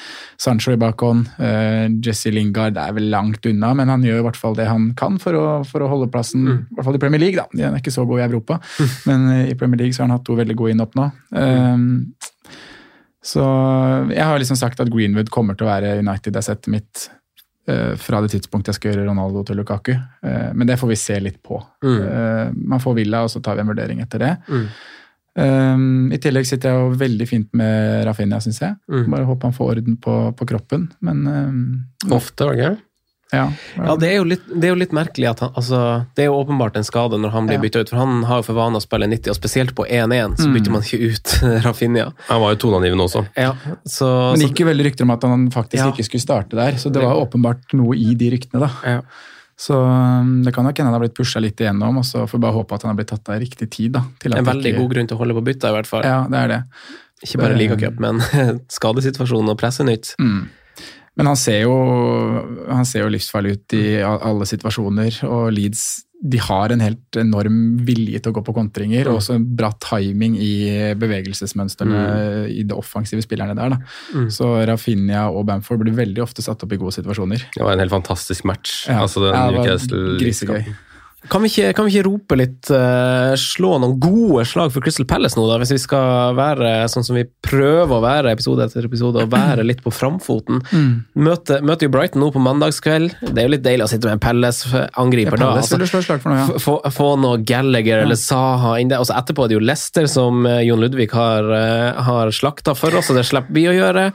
Sancho 0.40 0.72
i 0.74 0.80
bakhånd, 0.80 1.26
uh, 1.40 1.86
Jesse 2.04 2.32
Lingard 2.34 2.76
er 2.80 2.92
vel 2.96 3.10
langt 3.12 3.46
unna, 3.48 3.72
men 3.78 3.88
han 3.92 4.04
gjør 4.06 4.22
i 4.22 4.26
hvert 4.28 4.40
fall 4.40 4.56
det 4.58 4.68
han 4.70 4.90
kan 4.98 5.18
for 5.22 5.36
å, 5.38 5.44
for 5.68 5.84
å 5.84 5.90
holde 5.92 6.10
plassen, 6.12 6.44
Mm. 6.46 6.62
i 6.70 6.74
hvert 6.76 6.84
fall 6.84 6.94
i 6.98 7.02
Premier 7.02 7.20
League. 7.20 7.36
da. 7.36 7.46
Han 7.64 7.74
er 7.74 7.80
ikke 7.80 7.94
så 7.94 8.06
god 8.06 8.20
i 8.20 8.26
Europa, 8.28 8.60
men 9.06 9.28
eh, 9.32 9.50
i 9.50 9.54
Premier 9.58 9.78
League 9.80 9.92
så 9.96 10.02
har 10.02 10.08
han 10.10 10.18
hatt 10.18 10.26
to 10.28 10.36
veldig 10.38 10.56
gode 10.56 10.74
innhopp 10.76 10.94
nå. 10.98 11.10
Um, 11.32 11.86
så 13.26 13.42
jeg 14.12 14.22
har 14.22 14.38
liksom 14.38 14.58
sagt 14.58 14.80
at 14.80 14.90
Greenwood 14.92 15.30
kommer 15.34 15.56
til 15.58 15.66
å 15.66 15.70
være 15.72 15.96
United-assettet 15.98 16.68
mitt 16.70 17.08
fra 17.98 18.20
det 18.22 18.30
tidspunktet 18.34 18.72
jeg 18.72 18.78
skal 18.78 18.92
gjøre 18.92 19.06
Ronaldo 19.08 19.42
til 19.46 19.58
Lukaku. 19.58 19.94
Eh, 19.96 20.50
men 20.54 20.68
det 20.68 20.78
får 20.80 20.92
vi 20.92 20.98
se 21.00 21.16
litt 21.22 21.40
på. 21.42 21.58
Mm. 21.84 21.96
Eh, 22.02 22.52
man 22.74 22.82
får 22.82 22.98
Villa, 23.00 23.24
og 23.26 23.32
så 23.32 23.42
tar 23.42 23.58
vi 23.58 23.64
en 23.64 23.72
vurdering 23.72 24.02
etter 24.04 24.22
det. 24.22 24.34
Mm. 24.46 24.68
Um, 25.36 26.12
I 26.16 26.18
tillegg 26.22 26.46
sitter 26.48 26.72
jeg 26.72 26.80
jo 26.80 26.92
veldig 26.96 27.26
fint 27.28 27.48
med 27.58 28.06
Rafinha, 28.08 28.38
syns 28.40 28.62
jeg. 28.62 28.76
Mm. 28.88 29.10
Bare 29.12 29.26
håper 29.28 29.50
han 29.50 29.56
får 29.56 29.72
orden 29.74 29.98
på, 30.00 30.14
på 30.38 30.48
kroppen. 30.48 30.86
Men 31.04 31.26
um, 31.28 31.58
Ofte, 32.16 32.48
ikke? 32.54 32.76
Ja. 33.32 33.48
Ja, 33.76 33.96
det 33.98 34.08
er, 34.12 34.16
jo 34.20 34.24
litt, 34.24 34.44
det 34.46 34.64
er 34.68 34.70
jo 34.74 34.78
litt 34.78 34.92
merkelig 34.94 35.26
at 35.32 35.40
han 35.42 35.50
altså, 35.58 36.06
Det 36.14 36.22
er 36.22 36.28
jo 36.30 36.36
åpenbart 36.38 36.76
en 36.78 36.84
skade 36.86 37.18
når 37.18 37.30
han 37.34 37.46
blir 37.48 37.56
Ja. 37.58 37.62
bytta 37.64 37.80
ut, 37.82 37.88
for 37.90 37.96
han 37.98 38.22
har 38.28 38.36
jo 38.38 38.42
for 38.46 38.54
vane 38.54 38.78
å 38.78 38.82
spille 38.84 39.08
90, 39.10 39.30
og 39.32 39.36
spesielt 39.40 39.74
på 39.74 39.86
1-1 39.88 40.36
så 40.38 40.46
Mm. 40.46 40.54
bytter 40.54 40.70
man 40.76 40.82
ikke 40.82 41.00
ut 41.10 41.34
Rafinha. 41.66 42.12
Han 42.28 42.40
var 42.40 42.54
jo 42.54 42.60
toneangivende 42.66 43.04
også. 43.08 43.24
Ja, 43.36 43.54
så, 43.84 44.06
Men 44.32 44.38
det 44.40 44.50
gikk 44.52 44.60
jo 44.62 44.66
veldig 44.70 44.84
rykter 44.90 45.02
om 45.08 45.10
at 45.10 45.22
han 45.26 45.50
faktisk 45.50 45.82
Ja. 45.82 45.90
ikke 45.90 46.04
skulle 46.06 46.22
starte 46.22 46.54
der, 46.56 46.72
så 46.78 46.92
det 46.92 47.02
var 47.02 47.14
jo 47.16 47.24
åpenbart 47.26 47.74
noe 47.74 47.96
i 47.96 48.14
de 48.14 48.30
ryktene, 48.36 48.60
da. 48.60 48.70
ja. 48.84 49.00
Så 49.58 49.72
um, 49.72 50.42
det 50.44 50.52
kan 50.52 50.64
nok 50.68 50.76
hende 50.76 50.90
han 50.92 51.00
har 51.00 51.00
blitt 51.00 51.14
pusha 51.16 51.40
litt 51.40 51.56
igjennom, 51.56 51.96
og 51.96 52.04
så 52.04 52.26
får 52.28 52.36
vi 52.36 52.42
bare 52.44 52.52
håpe 52.58 52.74
at 52.76 52.82
han 52.82 52.90
har 52.92 52.96
blitt 52.98 53.08
tatt 53.08 53.26
av 53.32 53.38
i 53.40 53.44
riktig 53.46 53.70
tid. 53.72 53.92
da. 53.92 54.02
Til 54.20 54.34
at 54.34 54.38
En 54.38 54.44
veldig 54.44 54.68
ikke- 54.74 54.78
god 54.82 54.90
grunn 54.92 55.06
til 55.08 55.16
å 55.16 55.18
holde 55.18 55.32
på 55.34 55.44
bytta, 55.48 55.70
i 55.70 55.72
hvert 55.72 55.86
fall. 55.88 56.02
Ja, 56.04 56.26
det 56.28 56.36
er 56.44 56.48
det. 56.48 56.62
Ikke 57.24 57.38
bare 57.40 57.56
ligacup, 57.56 57.98
men 57.98 58.20
skadesituasjonen 58.68 59.48
og 59.48 59.56
pressenytt. 59.58 60.12
Mm. 60.20 60.50
Men 61.16 61.30
han 61.30 61.36
ser, 61.40 61.62
jo, 61.64 61.76
han 62.68 62.84
ser 62.84 63.06
jo 63.06 63.12
livsfarlig 63.14 63.54
ut 63.56 63.76
i 63.78 63.84
alle 64.04 64.44
situasjoner, 64.48 65.22
og 65.24 65.48
Leeds 65.56 66.02
de 66.26 66.38
har 66.40 66.72
en 66.72 66.80
helt 66.80 67.16
enorm 67.20 67.56
vilje 67.84 68.18
til 68.24 68.32
å 68.32 68.36
gå 68.38 68.42
på 68.46 68.54
kontringer, 68.56 69.04
Mm. 69.04 69.10
og 69.12 69.18
også 69.20 69.34
en 69.36 69.44
bra 69.56 69.68
timing 69.84 70.38
i 70.40 70.94
bevegelsesmønstrene 70.96 72.48
i 72.50 72.62
de 72.64 72.74
offensive 72.74 73.20
spillerne 73.22 73.54
der. 73.54 73.76
Mm. 74.14 74.30
Så 74.32 74.48
Rafinha 74.66 75.26
og 75.30 75.46
Bamford 75.46 75.82
blir 75.84 75.94
veldig 75.94 76.22
ofte 76.24 76.42
satt 76.42 76.64
opp 76.64 76.72
i 76.72 76.78
gode 76.80 76.96
situasjoner. 76.96 77.44
Det 77.54 77.62
var 77.62 77.74
en 77.76 77.84
helt 77.84 77.92
fantastisk 77.94 78.44
match. 78.48 78.86
Ja. 78.88 79.02
Altså 79.04 79.20
den 79.26 79.34
Ja, 79.36 79.50
det 79.50 79.60
var 79.60 80.18
grisegøy. 80.20 80.74
Kan 81.30 81.42
vi, 81.44 81.50
ikke, 81.50 81.72
kan 81.76 81.86
vi 81.86 81.94
ikke 81.94 82.06
rope 82.06 82.38
litt, 82.38 82.70
uh, 82.70 83.34
slå 83.40 83.76
noen 83.82 83.96
gode 84.02 84.44
slag 84.48 84.72
for 84.74 84.84
Crystal 84.84 85.06
Palace 85.08 85.38
nå, 85.38 85.46
da, 85.50 85.58
hvis 85.62 85.74
vi 85.74 85.80
skal 85.82 86.36
være 86.38 86.72
sånn 86.92 87.06
som 87.06 87.18
vi 87.18 87.24
prøver 87.46 87.94
å 87.96 88.02
være 88.04 88.34
episode 88.36 88.66
etter 88.66 88.86
episode, 88.88 89.24
og 89.24 89.32
være 89.32 89.64
litt 89.66 89.82
på 89.84 89.92
framfoten? 89.94 90.62
Mm. 90.70 90.90
Møter, 91.26 91.64
møter 91.66 91.88
jo 91.88 91.94
Brighton 91.94 92.22
nå 92.22 92.30
på 92.34 92.42
mandagskveld. 92.42 93.16
Det 93.26 93.42
er 93.42 93.48
jo 93.48 93.54
litt 93.56 93.64
deilig 93.66 93.86
å 93.86 93.90
sitte 93.90 94.08
med 94.08 94.18
en 94.18 94.24
Palace-angriper 94.26 95.36
Ja, 95.36 95.42
da. 95.42 95.50
Palace 95.56 95.72
da. 95.72 95.80
Altså, 95.80 95.92
slå 95.92 96.02
slag 96.06 96.22
for 96.24 96.32
nå, 96.32 96.40
ja. 96.42 96.60
Få, 96.62 96.76
få 96.94 97.08
noe 97.22 97.40
Gallagher 97.46 98.04
eller 98.04 98.20
Saha 98.20 98.76
inn 98.82 98.92
der. 98.92 99.02
Og 99.02 99.08
så 99.10 99.16
etterpå 99.18 99.46
er 99.46 99.52
det 99.52 99.58
jo 99.58 99.64
Lester 99.66 100.10
som 100.10 100.46
eh, 100.48 100.62
Jon 100.66 100.82
Ludvig 100.82 101.08
har, 101.16 101.50
eh, 101.56 102.04
har 102.08 102.32
slakta 102.34 102.76
for 102.78 102.94
oss, 102.98 103.10
og 103.12 103.18
det 103.20 103.26
slipper 103.28 103.56
vi 103.56 103.66
å 103.70 103.74
gjøre. 103.76 104.10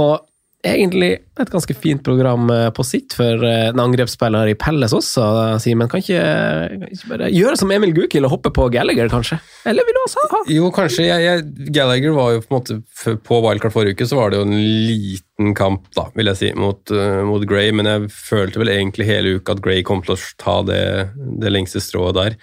Og 0.00 0.24
egentlig 0.66 1.10
et 1.38 1.50
ganske 1.52 1.74
fint 1.78 2.02
program 2.02 2.48
eh, 2.50 2.68
på 2.74 2.82
sitt 2.86 3.14
for 3.14 3.44
eh, 3.46 3.68
en 3.70 3.82
angrepsspiller 3.82 4.50
i 4.50 4.56
Pelles 4.58 4.94
også, 4.96 5.24
Simen. 5.62 5.86
Kan, 5.90 6.02
kan 6.02 6.88
ikke 6.88 7.10
bare 7.12 7.30
gjøre 7.30 7.58
som 7.60 7.70
Emil 7.74 7.94
Gukild 7.94 8.26
og 8.26 8.34
hoppe 8.34 8.50
på 8.54 8.66
Gallagher, 8.74 9.10
kanskje? 9.12 9.38
Eller 9.68 9.86
vil 9.86 9.94
du 9.94 10.02
også 10.02 10.26
ha? 10.32 10.42
Jo, 10.50 10.72
kanskje. 10.74 11.06
Jeg, 11.06 11.26
jeg, 11.28 11.70
Gallagher 11.74 12.16
var 12.16 12.34
jo 12.34 12.42
på 12.42 12.50
en 12.50 12.58
måte 12.58 13.18
På 13.26 13.40
wildcard 13.44 13.74
forrige 13.74 13.98
uke 13.98 14.08
så 14.10 14.18
var 14.18 14.32
det 14.32 14.40
jo 14.40 14.48
en 14.48 14.56
liten 14.58 15.54
kamp, 15.58 15.86
da, 15.94 16.08
vil 16.18 16.32
jeg 16.32 16.40
si, 16.40 16.52
mot, 16.58 16.82
uh, 16.90 17.22
mot 17.28 17.44
Gray. 17.48 17.70
Men 17.74 17.90
jeg 17.90 18.10
følte 18.14 18.62
vel 18.62 18.72
egentlig 18.74 19.06
hele 19.06 19.36
uka 19.38 19.54
at 19.54 19.62
Gray 19.62 19.84
kom 19.86 20.02
til 20.02 20.16
å 20.16 20.22
ta 20.42 20.58
det, 20.66 20.82
det 21.38 21.54
lengste 21.54 21.82
strået 21.84 22.18
der. 22.18 22.38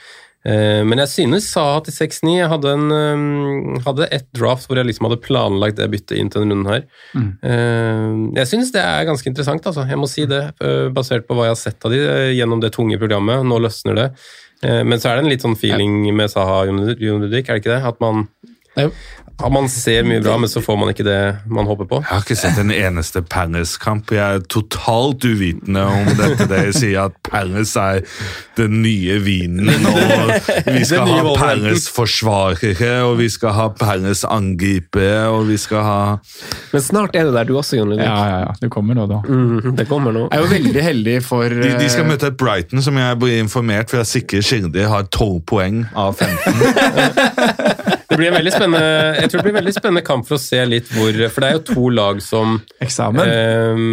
Eh, 0.45 0.83
men 0.85 1.01
jeg 1.01 1.09
synes 1.09 1.47
Saha 1.49 1.79
til 1.81 1.95
6-9 1.95 2.35
Jeg 2.35 2.49
hadde, 2.51 2.73
en, 2.77 2.91
eh, 2.93 3.79
hadde 3.85 4.07
et 4.13 4.27
draft 4.37 4.67
hvor 4.69 4.77
jeg 4.77 4.85
liksom 4.85 5.07
hadde 5.09 5.21
planlagt 5.23 5.79
det 5.79 5.89
byttet 5.89 6.19
inn 6.19 6.29
til 6.29 6.43
denne 6.43 6.53
runden 6.53 6.69
her. 6.69 6.83
Mm. 7.17 8.35
jeg 8.37 8.47
synes 8.51 8.71
det 8.75 8.83
er 8.83 9.07
ganske 9.07 9.29
interessant, 9.31 9.65
altså. 9.65 9.87
Jeg 9.89 9.97
må 9.97 10.09
si 10.09 10.25
det, 10.29 10.43
eh, 10.61 10.87
basert 10.93 11.25
på 11.25 11.37
hva 11.37 11.47
jeg 11.49 11.55
har 11.55 11.61
sett 11.63 11.87
av 11.87 11.95
de 11.95 12.01
eh, 12.03 12.33
gjennom 12.37 12.61
det 12.61 12.73
tunge 12.75 12.99
programmet. 13.01 13.41
Nå 13.45 13.57
løsner 13.63 13.97
det. 13.97 14.07
Eh, 14.61 14.83
Men 14.83 14.99
så 14.99 15.09
er 15.09 15.17
det 15.17 15.25
en 15.25 15.31
litt 15.33 15.45
sånn 15.45 15.57
feeling 15.59 16.03
med 16.15 16.29
Saha 16.31 16.65
Jon 16.69 16.83
Ludvig, 16.85 17.45
er 17.47 17.57
det 17.57 17.63
ikke 17.63 17.73
det? 17.73 17.81
At 17.89 17.99
man, 18.03 18.27
at 19.35 19.51
man 19.51 19.67
ser 19.69 20.05
mye 20.07 20.21
bra, 20.23 20.37
men 20.39 20.49
så 20.49 20.61
får 20.63 20.77
man 20.79 20.91
ikke 20.93 21.03
det 21.03 21.19
man 21.51 21.67
håper 21.67 21.87
på. 21.89 21.97
Jeg 22.05 22.07
har 22.07 22.23
ikke 22.23 22.37
sett 22.39 22.59
en 22.61 22.71
eneste 22.71 23.19
Paris-kamp 23.27 24.13
Jeg 24.15 24.39
er 24.39 24.45
totalt 24.51 25.25
uvitende 25.27 25.83
om 25.83 26.07
dette. 26.15 26.47
Dere 26.47 26.71
sier 26.75 27.09
at 27.09 27.17
Paris 27.27 27.73
er 27.79 27.99
den 28.55 28.79
nye 28.83 29.17
vinen, 29.25 29.67
og 29.89 30.31
vi 30.69 30.85
skal 30.87 31.11
ha. 31.11 31.33
Palace-forsvarere, 31.35 32.93
og 33.03 33.17
vi 33.19 33.27
skal 33.33 33.55
ha 33.57 33.67
Paris-angripere, 33.75 35.27
og 35.33 35.49
vi 35.49 35.59
skal 35.59 35.83
ha 35.83 35.99
Men 36.71 36.85
snart 36.85 37.17
er 37.17 37.27
det 37.27 37.35
der, 37.35 37.49
du 37.49 37.57
også, 37.59 37.75
Jon 37.81 37.91
Ludvig. 37.91 38.07
Ja, 38.07 38.15
ja, 38.29 38.39
ja. 38.45 38.55
Det 38.61 38.71
kommer 38.71 38.95
nå, 38.95 39.07
da. 39.11 39.19
Mm, 39.27 39.75
det 39.75 39.87
kommer 39.91 40.15
nå. 40.15 40.29
Jeg 40.31 40.39
er 40.39 40.45
jo 40.45 40.53
veldig 40.53 40.85
heldig 40.87 41.17
for 41.25 41.51
de, 41.51 41.73
de 41.75 41.91
skal 41.91 42.05
eh, 42.05 42.11
møte 42.13 42.31
et 42.31 42.39
Brighton 42.39 42.83
som 42.85 42.97
jeg 43.01 43.19
blir 43.19 43.41
informert 43.43 43.91
for 43.91 43.99
jeg 43.99 44.07
er 44.07 44.11
sikker 44.13 44.45
kilder 44.45 44.89
har 44.91 45.09
12 45.11 45.41
poeng 45.49 45.83
av 45.91 46.15
15. 46.15 47.83
Det 48.09 48.17
blir 48.19 48.27
en 48.29 48.37
veldig 48.37 48.53
spennende, 48.53 48.83
jeg 49.19 49.29
tror 49.31 49.39
det 49.41 49.45
blir 49.47 49.53
en 49.55 49.59
veldig 49.61 49.73
spennende 49.75 50.05
kamp 50.05 50.27
for 50.27 50.37
å 50.37 50.41
se 50.43 50.61
litt 50.69 50.91
hvor 50.93 51.17
For 51.33 51.41
det 51.41 51.49
er 51.49 51.57
jo 51.57 51.63
to 51.71 51.89
lag 51.89 52.21
som 52.21 52.59
eh, 53.33 53.83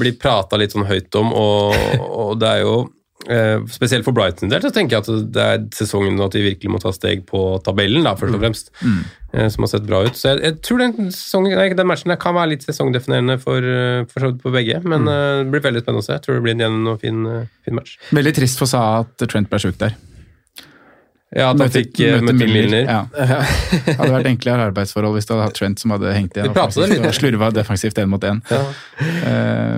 blir 0.00 0.18
prata 0.20 0.58
litt 0.60 0.74
sånn 0.76 0.86
høyt 0.88 1.14
om, 1.20 1.32
og, 1.32 1.74
og 2.04 2.38
det 2.42 2.48
er 2.58 2.62
jo 2.66 2.74
eh, 3.28 3.58
Spesielt 3.72 4.04
for 4.06 4.12
Brighton 4.16 4.52
del 4.52 4.62
så 4.64 4.70
tenker 4.74 4.98
jeg 4.98 5.06
at 5.06 5.32
det 5.34 5.46
er 5.54 5.64
sesongen 5.76 6.20
at 6.24 6.36
de 6.36 6.44
virkelig 6.44 6.70
må 6.74 6.80
ta 6.82 6.92
steg 6.94 7.24
på 7.28 7.42
tabellen, 7.66 8.04
da, 8.06 8.14
først 8.20 8.36
og 8.36 8.42
fremst. 8.44 8.70
eh, 9.32 9.48
Som 9.52 9.64
har 9.66 9.72
sett 9.74 9.86
bra 9.88 10.02
ut. 10.06 10.16
Så 10.16 10.32
jeg, 10.34 10.42
jeg 10.46 10.58
tror 10.64 10.78
den, 10.84 11.10
sesongen, 11.12 11.56
nei, 11.58 11.68
den 11.76 11.88
matchen 11.90 12.14
kan 12.20 12.36
være 12.36 12.54
litt 12.54 12.64
sesongdefinerende 12.68 13.38
for, 13.42 13.60
eh, 13.64 14.04
for 14.12 14.32
på 14.44 14.52
begge. 14.54 14.80
Men 14.88 15.08
eh, 15.08 15.42
det 15.44 15.52
blir 15.52 15.64
veldig 15.68 15.82
spennende 15.84 16.04
å 16.04 16.08
se. 16.08 16.16
Jeg 16.16 16.24
tror 16.26 16.38
det 16.38 16.44
blir 16.46 16.56
en 16.56 16.64
jevn 16.66 16.92
og 16.94 17.00
fin, 17.04 17.24
eh, 17.32 17.48
fin 17.66 17.76
match. 17.80 17.96
Veldig 18.16 18.34
trist 18.38 18.60
for 18.60 18.70
Sa 18.70 18.84
at 19.02 19.26
Trent 19.28 19.50
ble 19.52 19.60
sjuk 19.62 19.76
der. 19.80 19.96
Ja, 21.28 21.50
at 21.50 21.58
han 21.58 21.58
Møte- 21.60 21.82
fikk 21.82 21.98
eh, 22.00 22.20
møte 22.24 22.46
Milner. 22.48 22.86
Ja. 22.88 23.00
Det 23.84 23.96
hadde 23.98 24.12
vært 24.14 24.28
enklere 24.30 24.64
arbeidsforhold 24.70 25.18
hvis 25.18 25.26
du 25.28 25.34
hadde 25.34 25.44
hatt 25.50 25.58
Trent 25.58 25.82
som 25.82 25.92
hadde 25.92 26.12
hengt 26.16 26.38
igjen 26.38 26.54
og 26.56 27.12
slurva 27.12 27.50
defensivt 27.52 27.98
én 28.00 28.08
mot 28.08 28.24
én. 28.24 28.40
Ja. 28.48 28.62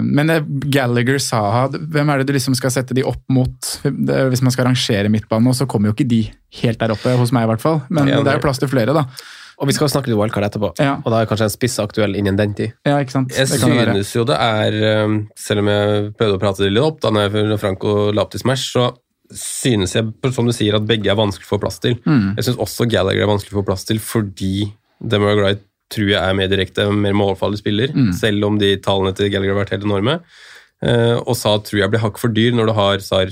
Men 0.06 0.30
eh, 0.30 0.44
Gallagher, 0.70 1.18
Saha, 1.22 1.66
hvem 1.74 2.12
er 2.14 2.22
det 2.22 2.28
du 2.30 2.36
liksom 2.36 2.54
skal 2.58 2.70
sette 2.74 2.94
de 2.96 3.02
opp 3.06 3.22
mot? 3.34 3.72
Hvis 3.82 4.42
man 4.46 4.54
skal 4.54 4.68
rangere 4.70 5.10
midtbanen, 5.12 5.48
nå, 5.50 5.56
så 5.58 5.66
kommer 5.70 5.90
jo 5.90 5.96
ikke 5.98 6.06
de 6.10 6.22
helt 6.62 6.80
der 6.80 6.94
oppe, 6.94 7.16
hos 7.18 7.32
meg 7.34 7.46
i 7.46 7.50
hvert 7.52 7.62
fall. 7.64 7.82
Men 7.90 8.08
Ja, 8.10 8.22
det 8.22 8.32
er 8.34 8.40
jo 8.40 8.46
plass 8.46 8.62
til 8.62 8.70
flere, 8.70 8.94
da. 8.96 9.04
Og 9.60 9.68
vi 9.68 9.74
skal 9.76 9.90
snakke 9.92 10.08
litt 10.08 10.16
wildcard 10.16 10.46
etterpå, 10.46 10.70
Ja. 10.80 10.94
og 11.04 11.10
da 11.12 11.18
er 11.20 11.26
kanskje 11.28 11.50
en 11.50 11.52
spiss 11.52 11.74
aktuell 11.82 12.14
innen 12.16 12.38
den 12.38 12.54
tid. 12.56 12.72
Ja, 12.86 12.96
ikke 13.02 13.12
sant? 13.18 13.34
Jeg 13.36 13.50
Det 13.50 13.58
kan 13.60 13.74
det 13.76 13.90
synes 14.06 14.14
jo 14.16 14.24
det 14.24 14.38
er 14.40 15.04
um, 15.04 15.18
Selv 15.36 15.60
om 15.60 15.68
jeg 15.68 16.14
prøvde 16.16 16.38
å 16.38 16.40
prate 16.40 16.64
det 16.64 16.70
litt 16.72 16.86
opp 16.86 17.00
da 17.04 17.10
når 17.12 17.58
Franco 17.60 18.10
la 18.14 18.22
opp 18.24 18.30
til 18.32 18.40
Smash, 18.40 18.70
så 18.72 18.86
synes 19.32 19.94
jeg, 19.94 20.08
som 20.34 20.46
du 20.46 20.52
sier, 20.52 20.74
at 20.74 20.86
begge 20.86 21.10
er 21.10 21.16
vanskelig 21.18 21.46
å 21.46 21.52
få 21.56 21.60
plass 21.62 21.78
til. 21.78 21.94
Mm. 22.06 22.36
Jeg 22.36 22.44
syns 22.48 22.56
også 22.58 22.88
Gallagher 22.90 23.22
er 23.22 23.30
vanskelig 23.30 23.52
å 23.54 23.60
få 23.62 23.66
plass 23.66 23.84
til 23.84 23.98
fordi 23.98 24.72
Wright 25.00 25.62
tror 25.90 26.08
jeg 26.08 26.20
er 26.22 26.34
mer 26.38 26.48
direkte, 26.48 26.84
mer 26.94 27.12
målfarlig 27.18 27.58
spiller, 27.58 27.88
Mm. 27.94 28.12
selv 28.14 28.44
om 28.46 28.58
de 28.58 28.76
tallene 28.76 29.14
til 29.16 29.30
Gallagher 29.30 29.54
har 29.56 29.64
vært 29.64 29.70
helt 29.74 29.84
enorme. 29.88 30.20
Eh, 30.82 31.16
og 31.26 31.34
Sa 31.36 31.58
tror 31.58 31.80
jeg 31.80 31.90
blir 31.90 32.00
hakk 32.00 32.18
for 32.18 32.28
dyr 32.28 32.52
når 32.54 32.66
du 32.66 32.72
har 32.72 32.98
Sar, 33.00 33.26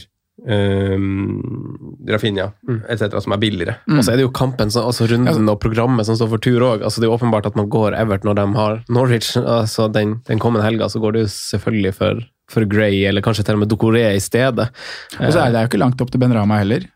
um, 0.46 1.98
Rafinha 2.08 2.52
etc., 2.88 3.20
som 3.22 3.32
er 3.34 3.40
billigere. 3.42 3.76
Og 3.90 4.02
så 4.04 4.12
er 4.12 4.16
det 4.20 4.26
jo 4.26 4.30
kampen, 4.34 4.70
så- 4.70 4.84
altså 4.86 5.08
runden 5.08 5.48
og 5.48 5.60
programmet 5.60 6.04
som 6.06 6.16
står 6.16 6.28
for 6.28 6.38
tur 6.38 6.60
òg. 6.60 6.82
Altså, 6.82 7.00
det 7.00 7.08
er 7.08 7.16
åpenbart 7.16 7.46
at 7.46 7.56
man 7.56 7.68
går 7.68 7.94
Everton 7.98 8.34
når 8.34 8.34
de 8.34 8.54
har 8.56 8.84
Norwich. 8.88 9.36
Altså, 9.36 9.90
den, 9.92 10.20
den 10.26 10.38
kommende 10.38 10.64
helga 10.64 10.86
så 10.88 11.00
går 11.00 11.12
det 11.12 11.20
jo 11.22 11.26
selvfølgelig 11.28 11.94
for, 11.94 12.20
for 12.52 12.64
Gray, 12.68 13.02
eller 13.08 13.24
kanskje 13.24 13.44
til 13.46 13.58
og 13.58 13.64
med 13.64 13.72
Dokoré 13.72 14.04
i 14.16 14.22
stedet. 14.22 14.70
Og 15.18 15.32
så 15.34 15.42
er 15.42 15.52
det 15.52 15.66
jo 15.66 15.72
ikke 15.72 15.82
langt 15.82 16.00
opp 16.00 16.12
til 16.12 16.22
Ben 16.22 16.34
Rama 16.34 16.60
heller. 16.62 16.86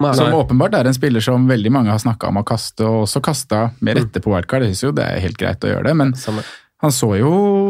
Nei. 0.00 0.14
Som 0.16 0.32
åpenbart 0.32 0.74
er 0.78 0.88
en 0.88 0.96
spiller 0.96 1.20
som 1.20 1.44
veldig 1.48 1.70
mange 1.74 1.92
har 1.92 2.00
snakka 2.00 2.30
om 2.30 2.40
å 2.40 2.46
kaste, 2.48 2.86
og 2.88 3.04
også 3.04 3.20
kasta 3.24 3.66
med 3.84 3.98
rette 4.00 4.22
på 4.24 4.32
wildcard. 4.32 4.64
Jeg 4.64 4.74
syns 4.74 4.86
jo 4.86 4.92
det 4.96 5.04
er 5.04 5.20
helt 5.20 5.38
greit 5.40 5.66
å 5.66 5.72
gjøre 5.74 5.90
det, 5.90 5.96
men 6.00 6.14
Samme. 6.16 6.44
han 6.80 6.94
så 6.96 7.10
jo 7.20 7.32
ja, 7.32 7.69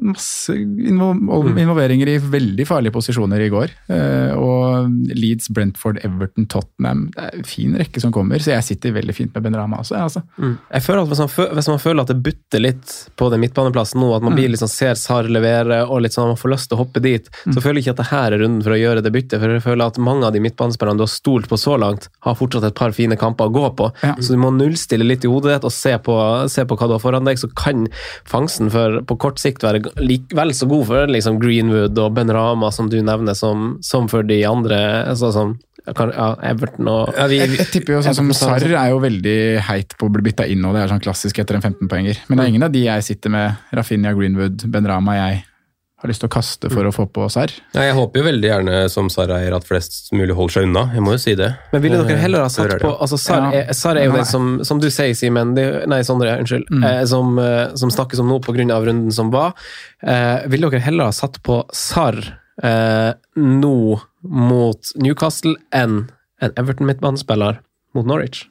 masse 0.00 0.54
involveringer 0.54 2.08
i 2.08 2.16
veldig 2.22 2.66
farlige 2.68 2.94
posisjoner 2.94 3.40
i 3.44 3.50
går. 3.52 3.72
Eh, 3.92 4.32
Og 4.40 4.90
Leeds, 5.16 5.48
Brentford, 5.54 5.98
Everton, 6.06 6.46
Tottenham. 6.50 7.06
Det 7.14 7.24
er 7.26 7.38
en 7.40 7.44
fin 7.48 7.74
rekke 7.78 8.00
som 8.02 8.12
kommer, 8.14 8.40
så 8.42 8.54
jeg 8.54 8.66
sitter 8.70 8.94
veldig 8.96 9.14
fint 9.16 9.34
med 9.34 9.42
Ben 9.48 9.56
Rama 9.58 9.80
også. 9.82 9.96
jeg, 9.96 10.22
Mm. 10.40 10.58
Jeg 10.72 10.82
føler 10.82 11.02
at 11.02 11.08
hvis 11.08 11.18
man, 11.18 11.28
føler, 11.28 11.54
hvis 11.54 11.68
man 11.68 11.78
føler 11.78 12.00
at 12.02 12.08
det 12.08 12.22
butter 12.22 12.60
litt 12.60 12.94
på 13.16 13.30
den 13.30 13.40
midtbaneplassen 13.40 14.00
nå, 14.00 14.08
at 14.16 14.22
man 14.22 14.34
blir 14.34 14.48
liksom 14.50 14.68
ser 14.68 14.94
Sar 14.94 15.24
levere 15.24 15.82
og 15.88 16.02
litt 16.02 16.12
sånn, 16.12 16.28
man 16.32 16.36
får 16.40 16.50
lyst 16.54 16.68
til 16.70 16.76
å 16.78 16.80
hoppe 16.84 17.00
dit, 17.04 17.28
så 17.52 17.60
føler 17.60 17.80
jeg 17.80 17.84
ikke 17.86 17.90
at 17.90 18.00
det 18.02 18.06
her 18.10 18.32
er 18.32 18.38
runden 18.42 18.62
for 18.64 18.72
å 18.74 18.80
gjøre 18.80 19.02
det 19.04 19.12
byttet. 19.12 19.38
For 19.40 19.48
jeg 19.54 19.62
føler 19.62 19.86
at 19.86 19.98
mange 19.98 20.24
av 20.26 20.32
de 20.32 20.40
midtbanespillerne 20.40 20.96
du 20.98 21.04
har 21.04 21.12
stolt 21.12 21.48
på 21.48 21.58
så 21.60 21.76
langt, 21.78 22.08
har 22.26 22.34
fortsatt 22.34 22.64
et 22.64 22.74
par 22.74 22.92
fine 22.96 23.16
kamper 23.16 23.46
å 23.50 23.54
gå 23.54 23.66
på. 23.76 23.90
Ja. 24.02 24.14
Så 24.20 24.32
du 24.34 24.38
må 24.38 24.50
nullstille 24.56 25.04
litt 25.06 25.24
i 25.24 25.28
hodet 25.30 25.54
ditt 25.60 25.64
og 25.64 25.72
se 25.72 25.96
på, 25.98 26.16
se 26.50 26.64
på 26.64 26.76
hva 26.76 26.88
du 26.88 26.94
har 26.96 27.02
foran 27.04 27.24
deg, 27.24 27.38
så 27.38 27.48
kan 27.54 27.86
fangsten 28.24 28.70
for, 28.70 29.00
på 29.06 29.18
kort 29.18 29.29
sikt 29.38 29.62
være 29.62 29.84
lik, 30.02 30.32
vel 30.34 30.50
så 30.56 30.66
god 30.66 30.86
for 30.88 31.12
liksom 31.14 31.38
Greenwood 31.38 31.98
og 32.00 32.14
Ben 32.16 32.32
Rama, 32.34 32.72
som 32.74 32.88
du 32.90 32.98
nevner, 32.98 33.36
som, 33.38 33.76
som 33.84 34.08
for 34.10 34.26
de 34.26 34.40
andre, 34.48 34.80
altså 35.12 35.30
som 35.36 35.58
ja, 35.86 35.94
ja, 36.12 36.26
Everton 36.50 36.88
og 36.92 37.14
Ja, 37.16 37.26
vi, 37.30 37.38
Jeg, 37.40 37.54
jeg 37.56 37.68
tipper 37.72 37.96
jo 37.96 38.00
sånn 38.04 38.18
som 38.18 38.32
Sarr 38.36 38.66
er 38.68 38.90
jo 38.92 38.98
veldig 39.00 39.36
heit 39.70 39.94
på 39.98 40.08
å 40.08 40.12
bli 40.12 40.26
bytta 40.28 40.46
inn, 40.50 40.64
og 40.66 40.76
det 40.76 40.82
er 40.82 40.92
sånn 40.92 41.02
klassisk 41.02 41.40
etter 41.40 41.56
en 41.56 41.64
15-poenger. 41.64 42.24
Men 42.28 42.36
det 42.36 42.44
er 42.44 42.52
ingen 42.52 42.66
av 42.66 42.74
de 42.74 42.84
jeg 42.84 43.06
sitter 43.06 43.32
med, 43.32 43.62
Rafinha, 43.76 44.12
Greenwood, 44.16 44.66
Ben 44.70 44.88
Rama, 44.88 45.16
jeg 45.16 45.44
har 46.00 46.08
lyst 46.08 46.22
til 46.24 46.28
å 46.30 46.32
kaste 46.32 46.70
for 46.72 46.86
å 46.88 46.92
få 46.96 47.04
på 47.12 47.26
serr. 47.32 47.52
Ja, 47.74 47.82
jeg 47.90 47.94
håper 47.94 48.20
jo 48.22 48.24
veldig 48.24 48.48
gjerne 48.48 48.76
som 48.88 49.08
Sarra-eier 49.12 49.52
at 49.56 49.66
flest 49.68 50.12
mulig 50.16 50.32
holder 50.36 50.54
seg 50.54 50.68
unna. 50.68 50.86
Jeg 50.96 51.02
må 51.04 51.12
jo 51.12 51.20
si 51.20 51.34
det. 51.36 51.50
Men 51.74 51.82
ville 51.84 51.98
dere 52.08 52.16
heller 52.22 52.40
ha 52.40 52.48
Eh, 52.48 52.54
satt 52.54 52.80
på 52.80 52.92
altså 53.00 53.18
Sar, 53.20 53.52
Ja. 53.52 53.60
er, 53.68 53.96
er 54.00 54.04
jo 54.06 54.12
Nei. 54.12 54.16
den 54.22 54.24
som, 54.30 54.64
som 54.64 54.80
du 54.80 54.88
sier, 54.90 55.12
Simen 55.14 55.52
Nei, 55.54 56.00
Sondre, 56.02 56.38
unnskyld. 56.40 56.66
Mm. 56.72 56.84
Eh, 56.88 57.04
som, 57.04 57.38
eh, 57.38 57.74
som 57.76 57.90
snakkes 57.90 58.18
om 58.20 58.28
nå 58.32 58.40
pga. 58.40 58.80
runden 58.80 59.12
som 59.12 59.30
var. 59.30 59.52
Eh, 60.02 60.46
ville 60.48 60.70
dere 60.70 60.80
heller 60.80 61.04
ha 61.04 61.12
satt 61.12 61.42
på 61.42 61.64
Sar 61.72 62.16
eh, 62.62 63.12
nå 63.36 64.00
mot 64.22 64.92
Newcastle 64.96 65.56
enn 65.72 66.08
en 66.40 66.52
Everton-midtbanespiller 66.56 67.60
mot 67.94 68.06
Norwich? 68.06 68.46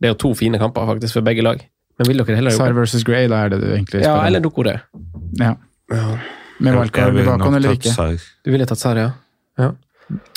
Det 0.00 0.06
er 0.08 0.14
jo 0.14 0.18
to 0.22 0.34
fine 0.34 0.58
kamper 0.58 0.86
faktisk 0.86 1.14
for 1.14 1.22
begge 1.22 1.42
lag. 1.42 1.60
Men 1.98 2.06
vil 2.10 2.18
dere 2.22 2.36
heller 2.36 2.50
Sarr 2.52 2.74
versus 2.76 3.02
Gray, 3.08 3.26
da 3.26 3.44
er 3.46 3.48
det 3.54 3.60
du 3.62 3.68
egentlig 3.72 4.02
Ja, 4.04 4.12
spør 4.14 4.20
om. 4.20 4.26
eller 4.26 4.40
Dokore. 4.40 4.80
Ja. 5.40 5.54
Med 6.58 6.78
wildcard 6.78 7.18
i 7.18 7.24
bakhånd 7.26 7.58
eller 7.58 7.76
ikke? 7.76 7.92
Du 8.44 8.52
ville 8.54 8.66
tatt 8.68 8.80
Sar, 8.80 8.96
ja? 9.00 9.10
ja. 9.60 9.72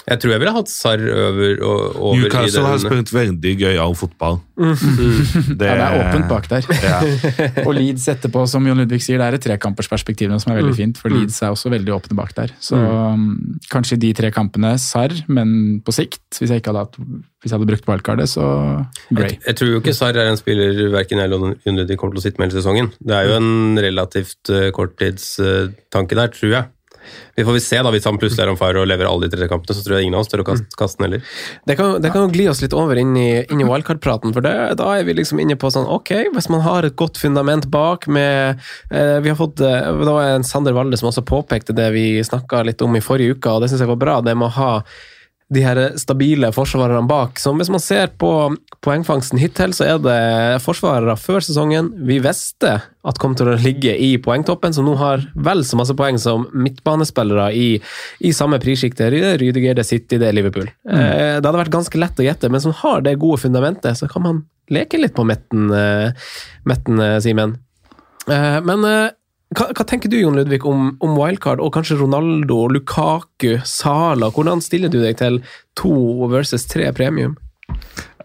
Jeg 0.10 0.18
tror 0.18 0.32
jeg 0.34 0.42
ville 0.42 0.54
hatt 0.56 0.70
Sarr 0.72 1.02
over, 1.14 1.60
og- 1.62 1.98
over 2.02 2.16
i 2.16 2.22
Newcastle 2.24 2.66
har 2.66 2.80
spilt 2.82 3.12
veldig 3.14 3.52
gøyal 3.60 3.94
fotball. 3.96 4.40
Det, 4.58 5.68
Ja, 5.70 5.76
det 5.78 5.86
er 5.86 5.98
åpent 6.00 6.28
bak 6.32 6.50
der. 6.50 6.66
Ja. 6.82 6.98
Og 7.68 7.76
Leeds 7.78 8.08
etterpå, 8.10 8.48
som 8.50 8.66
Jon 8.66 8.82
Ludvig 8.82 9.04
sier, 9.06 9.22
det 9.22 9.28
er 9.28 9.38
et 9.38 9.46
trekampersperspektiv 9.46 10.34
som 10.42 10.54
er 10.54 10.62
veldig 10.64 10.76
fint, 10.76 10.98
for 10.98 11.14
Leeds 11.14 11.38
er 11.44 11.54
også 11.54 11.70
veldig 11.70 11.94
åpne 11.94 12.18
bak 12.18 12.34
der. 12.40 12.56
Så 12.60 12.80
mm. 12.80 13.60
kanskje 13.70 14.00
de 14.02 14.12
tre 14.18 14.32
kampene 14.34 14.74
Sarr, 14.82 15.14
men 15.28 15.82
på 15.86 15.94
sikt, 15.94 16.26
hvis 16.40 16.50
jeg 16.50 16.64
ikke 16.64 16.74
hadde, 16.74 16.88
hatt, 16.88 16.98
hvis 17.44 17.54
jeg 17.54 17.60
hadde 17.60 17.70
brukt 17.70 17.88
wildcardet, 17.92 18.30
så 18.34 18.48
Gray. 19.14 19.36
Jeg, 19.36 19.44
jeg 19.46 19.60
tror 19.62 19.74
jo 19.76 19.84
ikke 19.84 19.98
Sarr 20.00 20.18
er 20.18 20.32
en 20.32 20.42
spiller 20.42 20.82
verken 20.96 21.22
jeg 21.22 21.30
eller 21.30 21.54
Jon 21.68 21.80
Ludvig 21.84 22.00
kommer 22.02 22.18
til 22.18 22.24
å 22.24 22.26
sitte 22.26 22.42
med 22.42 22.50
hele 22.50 22.64
sesongen. 22.64 22.92
Det 22.98 23.14
er 23.14 23.30
jo 23.30 23.38
en 23.38 23.86
relativt 23.86 24.50
uh, 24.50 24.72
korttidstanke 24.74 26.18
der, 26.18 26.34
tror 26.34 26.58
jeg. 26.58 26.70
Vi 27.36 27.46
får 27.48 27.58
vi 27.58 27.64
se 27.64 27.82
da, 27.84 27.92
Hvis 27.94 28.08
han 28.08 28.20
plutselig 28.22 28.46
er 28.46 28.52
on 28.52 28.60
fire 28.60 28.82
og 28.82 28.90
leverer 28.90 29.10
alle 29.10 29.28
de 29.28 29.38
tre 29.38 29.48
kampene, 29.52 29.76
så 29.76 29.84
tror 29.86 29.98
jeg 29.98 30.08
ingen 30.08 30.18
av 30.18 30.26
oss 30.26 30.32
tør 30.32 30.44
å 30.44 30.48
kaste, 30.50 30.68
kaste 30.80 31.00
den 31.00 31.08
heller. 31.08 31.36
Det 31.70 31.78
kan, 31.80 31.98
det 32.04 32.14
kan 32.14 32.26
jo 32.26 32.34
gli 32.34 32.48
oss 32.52 32.64
litt 32.64 32.76
over 32.78 33.00
inn 33.00 33.16
i, 33.20 33.30
inn 33.46 33.64
i 33.64 33.68
wildcard-praten, 33.70 34.36
for 34.36 34.46
det, 34.46 34.56
da 34.80 34.90
er 34.96 35.06
vi 35.08 35.18
liksom 35.20 35.42
inne 35.44 35.58
på 35.60 35.72
sånn 35.74 35.88
Ok, 35.90 36.14
hvis 36.36 36.50
man 36.54 36.64
har 36.66 36.88
et 36.88 36.98
godt 37.00 37.20
fundament 37.22 37.70
bak 37.72 38.08
med 38.12 38.60
eh, 38.92 39.18
Vi 39.24 39.32
har 39.32 39.38
fått 39.40 39.62
eh, 39.64 39.88
Det 40.02 40.10
var 40.10 40.36
en 40.36 40.46
Sander 40.46 40.76
Valde 40.76 41.00
som 41.00 41.10
også 41.10 41.26
påpekte 41.28 41.76
det 41.78 41.90
vi 41.96 42.06
snakka 42.26 42.64
litt 42.68 42.82
om 42.86 42.98
i 42.98 43.04
forrige 43.04 43.38
uke, 43.38 43.54
og 43.54 43.64
det 43.64 43.72
syns 43.72 43.84
jeg 43.84 43.92
var 43.92 44.00
bra. 44.02 44.20
Det 44.26 44.36
med 44.38 44.50
å 44.50 44.56
ha 44.58 44.74
de 45.50 45.64
her 45.66 45.80
stabile 45.98 46.52
forsvarerne 46.54 47.08
bak. 47.10 47.40
Så 47.42 47.54
hvis 47.58 47.72
man 47.74 47.82
ser 47.82 48.12
på 48.22 48.30
poengfangsten 48.86 49.40
hittil, 49.42 49.74
så 49.74 49.88
er 49.88 50.02
det 50.04 50.20
forsvarere 50.62 51.16
før 51.20 51.42
sesongen 51.46 51.90
vi 52.06 52.20
visste 52.24 52.76
at 52.80 53.22
kom 53.22 53.34
til 53.38 53.50
å 53.50 53.58
ligge 53.58 53.96
i 53.96 54.12
poengtoppen, 54.22 54.76
som 54.76 54.86
nå 54.86 54.94
har 55.00 55.24
vel 55.40 55.64
så 55.66 55.80
masse 55.80 55.96
poeng 55.98 56.20
som 56.22 56.46
midtbanespillere 56.54 57.50
i, 57.56 57.70
i 58.20 58.34
samme 58.36 58.60
prissjikte. 58.62 59.10
Rydiger, 59.10 59.78
det 59.80 59.88
City, 59.88 60.20
det 60.22 60.30
er 60.30 60.38
Liverpool. 60.38 60.70
Eh, 60.90 61.40
Det 61.40 61.46
hadde 61.48 61.58
vært 61.64 61.74
ganske 61.74 62.02
lett 62.02 62.20
å 62.20 62.28
gjette, 62.28 62.52
men 62.52 62.62
som 62.62 62.76
har 62.84 63.02
det 63.06 63.18
gode 63.22 63.42
fundamentet, 63.42 63.98
så 63.98 64.10
kan 64.12 64.26
man 64.28 64.44
leke 64.70 65.00
litt 65.02 65.16
på 65.18 65.26
metten, 65.26 65.70
metten 66.70 66.90
midten 66.90 67.00
eh, 67.00 67.20
Simen. 67.20 67.58
Eh, 68.30 68.62
Men 68.62 68.84
eh, 68.86 69.10
hva, 69.58 69.72
hva 69.74 69.86
tenker 69.88 70.12
du 70.12 70.20
Jon 70.20 70.38
Ludvig, 70.38 70.66
om, 70.70 70.92
om 71.02 71.16
wildcard 71.18 71.62
og 71.64 71.74
kanskje 71.74 71.98
Ronaldo, 71.98 72.68
Lukaku, 72.70 73.56
Sala? 73.66 74.30
Hvordan 74.36 74.62
stiller 74.62 74.92
du 74.94 75.00
deg 75.02 75.18
til 75.22 75.42
to 75.80 75.94
versus 76.30 76.68
tre 76.70 76.92
premium? 76.94 77.38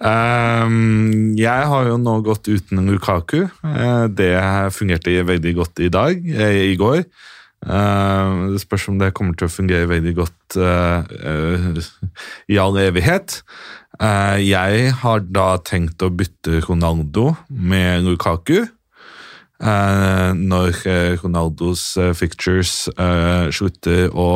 Um, 0.04 1.32
jeg 1.38 1.68
har 1.70 1.88
jo 1.88 1.96
nå 2.02 2.18
gått 2.26 2.50
uten 2.50 2.82
Lukaku. 2.90 3.46
Eh, 3.46 4.04
det 4.12 4.34
fungerte 4.76 5.14
veldig 5.24 5.54
godt 5.56 5.80
i 5.80 5.88
dag, 5.92 6.20
eh, 6.34 6.60
i 6.74 6.76
går. 6.76 7.00
Eh, 7.64 8.34
det 8.52 8.60
spørs 8.60 8.90
om 8.92 9.00
det 9.00 9.14
kommer 9.16 9.38
til 9.38 9.48
å 9.48 9.54
fungere 9.54 9.88
veldig 9.88 10.14
godt 10.18 10.58
eh, 10.60 11.80
i 12.52 12.60
all 12.60 12.76
evighet. 12.84 13.40
Jeg 13.94 14.90
har 15.00 15.20
da 15.30 15.48
tenkt 15.62 16.02
å 16.02 16.10
bytte 16.10 16.64
Ronaldo 16.66 17.36
med 17.48 18.02
Lukaku. 18.02 18.64
Eh, 19.62 20.32
når 20.34 20.80
eh, 20.90 21.12
Ronaldos 21.22 21.96
eh, 21.96 22.10
fictures 22.18 22.88
eh, 22.98 23.52
slutter 23.54 24.10
å 24.10 24.26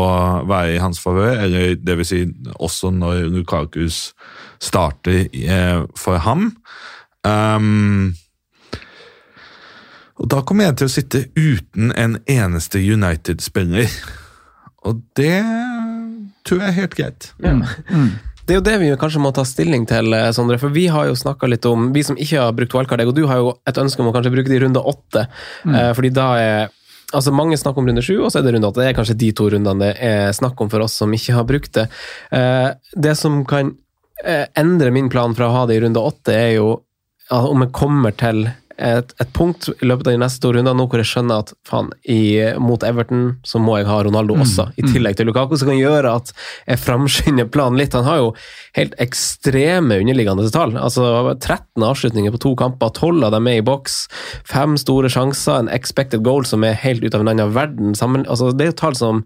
være 0.46 0.76
i 0.76 0.78
hans 0.78 1.00
favør, 1.02 1.40
eller 1.42 1.74
det 1.74 1.96
vil 1.98 2.06
si 2.06 2.20
også 2.54 2.92
når 2.94 3.26
Lukakus 3.32 4.12
starter 4.62 5.26
for 5.98 6.22
ham. 6.22 6.48
Um, 7.26 8.14
og 10.18 10.30
da 10.30 10.40
kommer 10.46 10.68
jeg 10.68 10.78
til 10.78 10.88
å 10.88 10.94
sitte 10.94 11.20
uten 11.38 11.92
en 11.94 12.16
eneste 12.30 12.80
United-spiller. 12.82 13.92
Og 14.86 15.02
det 15.18 15.42
tror 16.46 16.64
jeg 16.64 16.68
er 16.72 16.78
helt 16.80 16.98
greit. 16.98 17.30
Det 18.49 18.55
er 18.55 18.62
jo 18.62 18.64
det 18.64 18.76
vi 18.80 18.86
kanskje 18.96 19.20
må 19.20 19.28
ta 19.36 19.42
stilling 19.44 19.82
til, 19.84 20.07
eh, 20.16 20.30
Sondre. 20.32 20.57
For 20.57 20.72
vi 20.72 20.86
har 20.88 21.05
jo 21.05 21.12
snakka 21.12 21.46
litt 21.53 21.66
om 21.68 21.92
Vi 21.92 22.03
som 22.03 22.16
ikke 22.16 22.40
har 22.40 22.55
brukt 22.57 22.72
wildcard, 22.72 23.05
og 23.07 23.14
du 23.14 23.26
har 23.26 23.36
jo 23.36 23.59
et 23.68 23.76
ønske 23.76 24.01
om 24.01 24.09
å 24.09 24.14
kanskje 24.14 24.32
bruke 24.32 24.49
det 24.49 24.57
i 24.57 24.64
runde 24.64 24.80
åtte. 24.80 25.26
Eh, 25.66 25.92
fordi 25.92 26.12
da 26.12 26.34
er 26.36 26.70
Altså 27.11 27.32
Mange 27.32 27.57
snakker 27.57 27.78
om 27.78 27.86
runde 27.86 28.03
sju, 28.05 28.22
og 28.22 28.30
så 28.30 28.38
er 28.38 28.42
det 28.42 28.53
runde 28.53 28.68
åtte. 28.68 28.84
Det 28.84 28.88
er 28.88 29.03
kanskje 29.03 29.16
de 29.16 29.32
to 29.32 29.49
rundene 29.49 29.80
det 29.80 29.96
er 29.99 30.28
snakk 30.28 30.61
om 30.61 30.68
for 30.68 30.80
oss 30.80 30.92
som 30.92 31.11
ikke 31.11 31.32
har 31.32 31.44
brukt 31.44 31.72
det. 31.72 31.88
Eh, 32.30 32.74
det 33.01 33.16
som 33.16 33.44
kan 33.46 33.76
endre 34.55 34.90
min 34.90 35.09
plan 35.09 35.34
fra 35.34 35.46
å 35.46 35.53
ha 35.53 35.66
det 35.66 35.76
i 35.76 35.80
runde 35.80 35.96
åtte, 35.96 36.28
er 36.28 36.57
jo 36.57 36.82
om 37.30 37.61
jeg 37.62 37.72
kommer 37.72 38.12
til 38.12 38.53
et, 38.79 39.12
et 39.18 39.31
punkt 39.35 39.68
i 39.72 39.87
løpet 39.89 40.07
av 40.07 40.14
de 40.14 40.20
neste 40.22 40.43
to 40.43 40.53
rundene 40.55 40.87
hvor 40.87 41.01
jeg 41.01 41.11
skjønner 41.11 41.43
at 41.43 41.53
faen, 41.66 41.91
i, 42.07 42.39
mot 42.62 42.83
Everton 42.87 43.24
så 43.47 43.61
må 43.62 43.79
jeg 43.81 43.89
ha 43.89 43.99
Ronaldo 44.07 44.37
også, 44.39 44.68
i 44.79 44.85
tillegg 44.87 45.18
til 45.18 45.29
Lukaku, 45.29 45.57
som 45.59 45.70
kan 45.72 45.81
gjøre 45.81 46.14
at 46.20 46.33
jeg 46.68 46.83
framskynder 46.85 47.51
planen 47.53 47.81
litt. 47.81 47.97
Han 47.99 48.07
har 48.07 48.20
jo 48.22 48.29
helt 48.79 48.95
ekstreme 49.03 49.99
underliggende 49.99 50.47
tall. 50.55 50.76
altså 50.79 51.35
13 51.35 51.85
avslutninger 51.85 52.35
på 52.35 52.43
to 52.47 52.55
kamper, 52.59 52.95
12 52.95 53.26
av 53.29 53.35
dem 53.35 53.51
er 53.51 53.61
i 53.61 53.66
boks, 53.66 54.01
fem 54.49 54.79
store 54.81 55.11
sjanser, 55.12 55.59
en 55.59 55.72
expected 55.74 56.22
goal 56.26 56.47
som 56.49 56.66
er 56.66 56.79
helt 56.79 57.05
ut 57.05 57.14
av 57.14 57.24
en 57.24 57.35
annen 57.35 57.55
verden. 57.55 57.99
Sammen, 57.99 58.26
altså, 58.29 58.53
det 58.55 58.66
er 58.68 58.72
jo 58.72 58.81
tall 58.85 58.99
som 58.99 59.24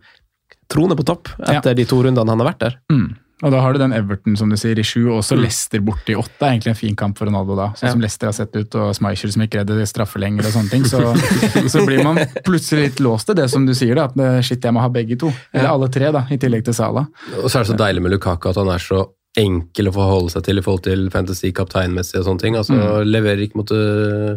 troner 0.73 0.97
på 0.97 1.05
topp 1.05 1.29
etter 1.51 1.77
de 1.77 1.85
to 1.89 2.01
rundene 2.05 2.33
han 2.33 2.41
har 2.41 2.53
vært 2.55 2.65
der. 2.65 2.81
Mm. 2.93 3.11
Og 3.43 3.51
da 3.51 3.61
har 3.61 3.73
du 3.75 3.79
den 3.83 3.93
Everton 3.93 4.37
som 4.39 4.49
du 4.53 4.57
sier 4.57 4.79
i 4.79 4.85
sju, 4.87 5.09
og 5.11 5.19
også 5.21 5.35
Leicester 5.41 5.81
borte 5.83 6.13
i 6.13 6.17
åtte. 6.19 6.39
er 6.47 6.53
egentlig 6.55 6.71
en 6.75 6.79
fin 6.79 6.95
kamp 6.97 7.19
for 7.19 7.27
Ronaldo 7.27 7.57
da. 7.59 7.69
Sånn 7.75 7.89
Ja. 7.89 7.93
som 7.97 8.01
Leicester 8.05 8.27
har 8.31 8.33
sett 8.37 8.55
ut, 8.57 8.75
og 8.79 8.95
Schmeichel 8.95 9.33
som 9.35 9.43
ikke 9.43 9.59
redder 9.65 9.83
straffelenger 9.87 10.47
og 10.47 10.53
sånne 10.55 10.71
ting. 10.71 10.85
Så, 10.87 11.01
så 11.75 11.83
blir 11.87 12.05
man 12.07 12.21
plutselig 12.47 12.85
litt 12.91 13.01
låst 13.03 13.27
til 13.27 13.35
det 13.41 13.49
som 13.51 13.67
du 13.67 13.75
sier, 13.75 13.95
da. 13.99 14.05
At 14.11 14.17
eh, 14.19 14.41
shit, 14.47 14.63
jeg 14.63 14.73
må 14.73 14.81
ha 14.81 14.89
begge 14.89 15.19
to. 15.19 15.33
Eller 15.53 15.69
alle 15.75 15.89
tre, 15.91 16.13
da, 16.15 16.25
i 16.31 16.39
tillegg 16.39 16.65
til 16.65 16.75
Sala. 16.79 17.07
Og 17.43 17.49
så 17.51 17.59
er 17.59 17.65
det 17.67 17.73
så 17.75 17.79
deilig 17.83 18.03
med 18.07 18.15
Lukaku 18.15 18.49
at 18.53 18.57
han 18.63 18.69
er 18.71 18.79
så 18.79 19.03
enkel 19.39 19.89
å 19.89 19.93
forholde 19.97 20.31
seg 20.35 20.45
til 20.45 20.59
i 20.61 20.63
forhold 20.63 20.83
til 20.85 21.07
fantasy 21.11 21.51
kapteinmessig 21.57 22.19
og 22.21 22.27
sånne 22.29 22.41
ting. 22.47 22.55
Altså 22.61 22.75
Mm. 22.77 23.09
leverer 23.11 23.41
ikke 23.47 23.57
mot 23.57 23.71
øh, 23.73 24.37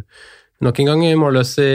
Nok 0.65 0.79
en 0.81 0.89
gang 0.89 1.05
målløs 1.21 1.53
i 1.61 1.69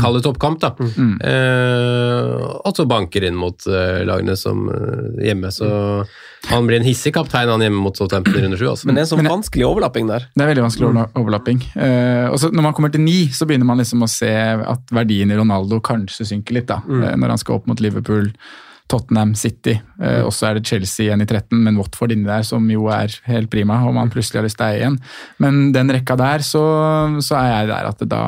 kall 0.00 0.18
det 0.18 0.24
toppkamp, 0.26 0.58
da. 0.62 0.72
Mm. 0.78 1.14
Eh, 1.22 2.42
og 2.62 2.74
så 2.76 2.86
banker 2.90 3.26
inn 3.28 3.38
mot 3.38 3.66
øh, 3.70 4.02
lagene 4.08 4.36
som 4.38 4.66
øh, 4.72 5.22
hjemme, 5.22 5.52
så 5.54 5.68
han 6.50 6.66
blir 6.66 6.80
en 6.80 6.86
hissig 6.86 7.12
kaptein 7.14 7.50
han 7.52 7.62
hjemme 7.62 7.78
mot 7.84 7.96
Southampton 7.96 8.34
i 8.40 8.42
runde 8.42 8.58
sju. 8.58 8.66
Altså. 8.72 8.88
Men 8.88 8.96
det 8.98 9.04
er 9.04 9.06
en 9.06 9.12
sånn 9.12 9.30
vanskelig 9.30 9.66
overlapping 9.68 10.08
der. 10.10 10.26
Det 10.34 10.42
er 10.42 10.50
veldig 10.50 10.64
vanskelig 10.66 10.90
mm. 10.90 11.00
overlapping. 11.22 11.62
Eh, 11.78 12.26
og 12.32 12.40
så 12.42 12.50
Når 12.50 12.66
man 12.66 12.74
kommer 12.76 12.92
til 12.94 13.04
ni, 13.04 13.28
så 13.30 13.46
begynner 13.46 13.68
man 13.68 13.78
liksom 13.82 14.02
å 14.02 14.10
se 14.10 14.32
at 14.32 14.92
verdien 14.94 15.30
i 15.30 15.38
Ronaldo 15.38 15.78
kanskje 15.84 16.26
synker 16.34 16.58
litt. 16.58 16.66
da, 16.72 16.80
Mm. 16.82 17.04
eh, 17.04 17.16
Når 17.16 17.28
han 17.36 17.38
skal 17.38 17.60
opp 17.60 17.66
mot 17.70 17.80
Liverpool, 17.80 18.32
Tottenham, 18.92 19.32
City. 19.38 19.78
Eh, 20.02 20.20
Og 20.26 20.30
så 20.36 20.50
er 20.50 20.58
det 20.60 20.66
Chelsea 20.68 21.06
igjen 21.08 21.24
i 21.24 21.28
13, 21.28 21.56
men 21.64 21.80
Watford 21.80 22.12
inni 22.14 22.28
der, 22.28 22.44
som 22.46 22.68
jo 22.70 22.86
er 22.92 23.14
helt 23.30 23.50
prima, 23.52 23.80
om 23.88 23.96
man 23.98 24.12
plutselig 24.12 24.42
har 24.42 24.48
lyst 24.50 24.60
til 24.60 24.68
å 24.68 24.70
eie 24.70 24.82
igjen. 24.84 25.00
Men 25.42 25.62
den 25.74 25.90
rekka 25.96 26.16
der, 26.20 26.44
så, 26.46 26.62
så 27.24 27.40
er 27.40 27.50
jeg 27.54 27.72
der 27.72 27.90
at 27.94 28.06
da 28.12 28.24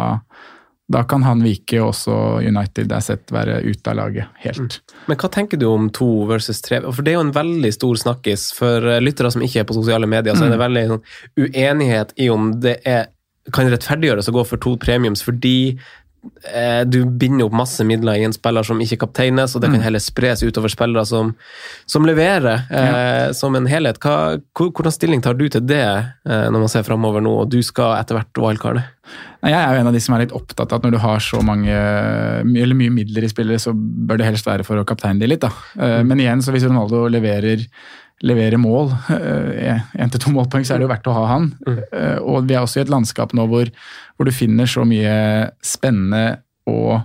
da 0.93 1.01
kan 1.09 1.23
han 1.25 1.41
vike, 1.41 1.79
og 1.81 1.95
også 1.95 2.15
United 2.45 2.91
er 2.93 3.01
sett 3.01 3.33
være 3.33 3.55
ute 3.65 3.89
av 3.89 3.97
laget 3.97 4.43
helt. 4.43 4.83
Men 5.09 5.17
hva 5.17 5.31
tenker 5.33 5.57
du 5.57 5.65
om 5.71 5.87
to 5.97 6.09
versus 6.29 6.61
tre? 6.61 6.83
For 6.85 7.01
det 7.01 7.15
er 7.15 7.17
jo 7.17 7.23
en 7.25 7.33
veldig 7.33 7.71
stor 7.73 7.97
snakkis. 8.03 8.51
For 8.59 8.85
eh, 8.93 9.01
lyttere 9.01 9.31
som 9.33 9.41
ikke 9.47 9.63
er 9.63 9.69
på 9.71 9.79
sosiale 9.79 10.05
medier, 10.11 10.37
så 10.37 10.45
er 10.45 10.53
det 10.53 10.61
veldig 10.61 10.83
sånn, 10.93 11.01
uenighet 11.41 12.13
i 12.21 12.29
om 12.33 12.51
det 12.61 12.77
er, 12.85 13.09
kan 13.57 13.73
rettferdiggjøres 13.73 14.29
å 14.29 14.37
gå 14.37 14.45
for 14.51 14.61
to 14.61 14.75
premiums, 14.85 15.25
fordi 15.25 15.55
du 16.87 16.99
binder 17.09 17.47
opp 17.47 17.55
masse 17.57 17.85
midler 17.87 18.21
i 18.21 18.25
en 18.27 18.35
spiller 18.35 18.67
som 18.67 18.81
ikke 18.83 19.01
kapteines, 19.05 19.55
og 19.55 19.63
det 19.63 19.71
kan 19.73 19.85
heller 19.85 20.03
spres 20.03 20.43
utover 20.45 20.73
spillere 20.73 21.05
som, 21.09 21.33
som 21.91 22.07
leverer 22.07 22.67
eh, 22.71 23.33
som 23.37 23.57
en 23.57 23.69
helhet. 23.71 24.01
Hva, 24.03 24.37
hvordan 24.57 24.95
stilling 24.95 25.25
tar 25.25 25.39
du 25.39 25.47
til 25.49 25.65
det 25.67 25.85
eh, 25.85 26.47
når 26.51 26.67
man 26.67 26.73
ser 26.73 26.87
framover 26.87 27.25
nå, 27.25 27.33
og 27.45 27.53
du 27.53 27.61
skal 27.65 27.97
etter 27.99 28.19
hvert 28.19 28.45
wildcarde? 28.45 28.85
Jeg 29.45 29.53
er 29.59 29.75
jo 29.75 29.81
en 29.83 29.91
av 29.91 29.93
de 29.97 30.01
som 30.01 30.15
er 30.17 30.23
litt 30.25 30.33
opptatt 30.37 30.73
av 30.73 30.79
at 30.81 30.87
når 30.87 30.95
du 30.97 31.01
har 31.03 31.21
så 31.21 31.43
mange, 31.45 31.75
eller 32.45 32.79
mye 32.79 32.93
midler 32.95 33.27
i 33.27 33.29
spillet, 33.33 33.61
så 33.61 33.75
bør 33.77 34.19
det 34.23 34.27
helst 34.31 34.47
være 34.49 34.65
for 34.65 34.81
å 34.81 34.87
kapteine 34.89 35.21
de 35.21 35.29
litt. 35.29 35.45
da. 35.45 35.51
Eh, 35.77 36.03
Men 36.03 36.23
igjen, 36.25 36.43
så 36.43 36.55
hvis 36.55 36.65
Ronaldo 36.65 37.05
leverer, 37.13 37.67
leverer 38.25 38.57
mål, 38.57 38.95
én 39.11 40.11
til 40.11 40.21
to 40.23 40.31
målpoeng, 40.33 40.65
så 40.65 40.75
er 40.75 40.79
det 40.81 40.87
jo 40.89 40.93
verdt 40.95 41.11
å 41.13 41.17
ha 41.19 41.27
han. 41.35 41.51
Eh, 41.69 42.19
Og 42.25 42.47
vi 42.49 42.55
er 42.57 42.63
også 42.65 42.81
i 42.81 42.85
et 42.87 42.93
landskap 42.93 43.35
nå 43.37 43.47
hvor, 43.51 43.69
hvor 44.17 44.25
du 44.25 44.33
finner 44.33 44.65
så 44.71 44.87
mye 44.89 45.51
spennende 45.61 46.39
og 46.67 47.03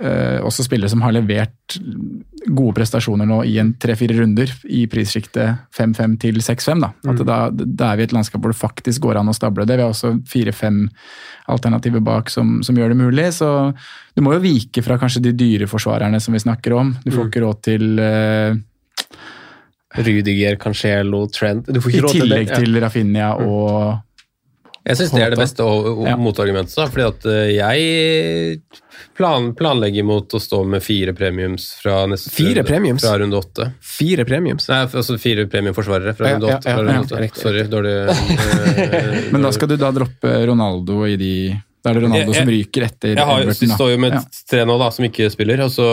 eh, 0.00 0.38
også 0.44 0.62
spillere 0.68 0.92
som 0.92 1.02
har 1.02 1.12
levert 1.16 1.80
gode 2.46 2.74
prestasjoner 2.76 3.28
nå 3.28 3.42
i 3.48 3.56
en 3.62 3.72
tre-fire 3.80 4.16
runder 4.18 4.50
i 4.70 4.84
prissjiktet 4.90 5.68
5-5 5.76 6.16
til 6.24 6.40
6-5. 6.42 6.82
Da. 6.82 6.90
Mm. 7.06 7.20
da, 7.28 7.38
da 7.52 7.90
er 7.90 8.00
vi 8.00 8.06
et 8.08 8.14
landskap 8.16 8.42
hvor 8.42 8.54
det 8.54 8.60
faktisk 8.60 9.04
går 9.06 9.20
an 9.20 9.30
å 9.30 9.36
stable 9.36 9.66
det. 9.68 9.78
Vi 9.78 9.86
har 9.86 9.94
også 9.94 10.14
fire-fem 10.28 10.84
alternativer 11.52 12.02
bak 12.04 12.30
som, 12.32 12.60
som 12.66 12.78
gjør 12.78 12.94
det 12.94 13.00
mulig. 13.00 13.28
Så 13.36 13.48
du 14.14 14.24
må 14.24 14.34
jo 14.36 14.44
vike 14.44 14.84
fra 14.84 14.98
kanskje 15.00 15.24
de 15.28 15.34
dyre 15.36 15.70
forsvarerne 15.70 16.20
som 16.22 16.34
vi 16.34 16.42
snakker 16.42 16.76
om. 16.78 16.94
Du 17.04 17.12
får 17.14 17.30
ikke 17.30 17.44
råd 17.44 17.62
til 17.68 18.02
uh, 18.02 18.56
Rudiger, 20.02 20.56
Cancelo, 20.60 21.26
Trent 21.32 21.68
du 21.68 21.80
får 21.82 21.94
I 21.94 22.00
råd 22.04 22.16
til 22.16 22.24
tillegg 22.24 22.54
til 22.56 22.80
Rafinha 22.82 23.34
og 23.44 24.00
Jeg 24.82 24.98
syns 24.98 25.12
det 25.14 25.22
er 25.22 25.30
det 25.30 25.38
beste 25.38 25.62
Ja. 25.62 26.16
motargumentet. 26.18 26.74
fordi 26.90 27.04
at 27.06 27.26
eh, 27.30 27.52
jeg 27.54 28.60
plan, 29.16 29.52
planlegger 29.54 30.04
mot 30.04 30.34
å 30.34 30.40
stå 30.42 30.64
med 30.66 30.82
fire 30.82 31.12
premiums 31.14 31.68
fra 31.82 32.06
neste 32.10 32.30
Fire 32.34 32.64
premiums? 32.66 33.02
Fra 33.06 33.18
runde 33.22 33.38
åtte. 33.38 33.68
Fire 33.80 34.24
premiums? 34.26 34.66
Nei, 34.68 34.80
altså 34.86 35.18
fire 35.22 35.46
premiumforsvarere 35.46 36.16
fra 36.18 36.28
Ja, 36.32 36.34
runde 36.34 36.50
ja, 36.50 36.58
åtte. 36.58 37.20
ja. 37.22 37.28
Sorry, 37.34 37.62
dårlig 37.70 37.94
eh, 38.10 39.30
Men 39.32 39.42
da 39.46 39.52
skal 39.54 39.68
du 39.70 39.76
da 39.76 39.92
droppe 39.94 40.34
Ronaldo 40.50 41.04
i 41.06 41.16
de 41.20 41.34
Da 41.82 41.90
er 41.90 41.94
det 41.98 42.02
Ronaldo 42.04 42.30
Jeg- 42.32 42.36
som 42.38 42.48
ryker 42.52 42.82
etter 42.86 43.08
Jeg 43.16 43.26
har, 43.26 43.40
Everton, 43.42 43.68
da. 43.68 43.74
står 43.74 43.90
jo 43.90 43.98
med 43.98 44.12
Ja. 44.12 44.20
tre 44.48 44.64
nå 44.64 44.78
da, 44.78 44.88
som 44.90 45.04
ikke 45.04 45.30
spiller, 45.32 45.60
og 45.64 45.70
så 45.70 45.86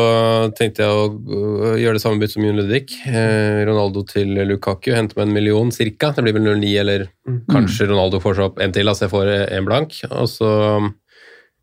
tenkte 0.53 0.83
jeg 0.85 0.91
å 0.93 1.77
gjøre 1.81 1.93
det 1.97 2.01
samme 2.03 2.19
bytt 2.21 2.31
som 2.35 2.43
Jun 2.45 2.55
Ludvig. 2.57 2.93
Eh, 3.07 3.65
Ronaldo 3.65 4.05
til 4.07 4.27
Lukaku, 4.45 4.93
hente 4.93 5.17
meg 5.17 5.27
en 5.27 5.33
million 5.33 5.71
cirka. 5.71 6.13
Det 6.13 6.23
blir 6.23 6.33
vel 6.33 6.43
09, 6.45 6.77
eller 6.77 7.07
kanskje 7.49 7.87
Ronaldo 7.89 8.19
får 8.21 8.35
seg 8.35 8.45
opp 8.51 8.59
en 8.61 8.71
til, 8.71 8.85
altså 8.85 9.07
jeg 9.09 9.13
får 9.17 9.51
en 9.51 9.65
blank. 9.65 9.97
Og 10.11 10.27
så 10.29 10.93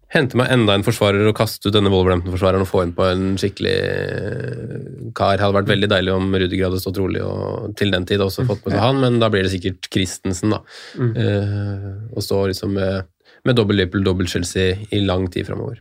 hente 0.09 0.35
meg 0.39 0.49
enda 0.51 0.73
en 0.75 0.83
forsvarer 0.87 1.27
og 1.29 1.35
kaste 1.37 1.67
ut 1.67 1.73
denne 1.75 1.91
Wolverhampton-forsvareren 1.91 2.63
og 2.63 2.69
få 2.71 2.83
inn 2.83 2.93
på 2.95 3.05
en 3.11 3.37
skikkelig 3.37 3.75
eh, 3.77 5.11
kar. 5.15 5.39
Hadde 5.39 5.55
vært 5.55 5.71
veldig 5.71 5.89
deilig 5.91 6.13
om 6.15 6.33
Rudiger 6.33 6.69
hadde 6.71 6.81
stått 6.83 6.99
rolig 6.99 7.23
og 7.23 7.75
til 7.79 7.91
den 7.95 8.05
tid 8.09 8.21
også 8.23 8.47
fått 8.47 8.65
med 8.67 8.75
seg 8.75 8.81
han, 8.83 9.01
men 9.03 9.19
da 9.23 9.29
blir 9.33 9.43
det 9.47 9.53
sikkert 9.55 9.87
Christensen, 9.93 10.51
da. 10.51 10.61
Eh, 10.97 12.17
å 12.17 12.23
stå 12.23 12.47
liksom 12.51 12.73
med, 12.79 13.05
med 13.47 13.59
dobbel 13.59 13.81
Liverpool, 13.81 14.05
dobbel 14.07 14.29
Chelsea 14.31 14.77
i 14.91 15.01
lang 15.05 15.29
tid 15.33 15.49
framover. 15.49 15.81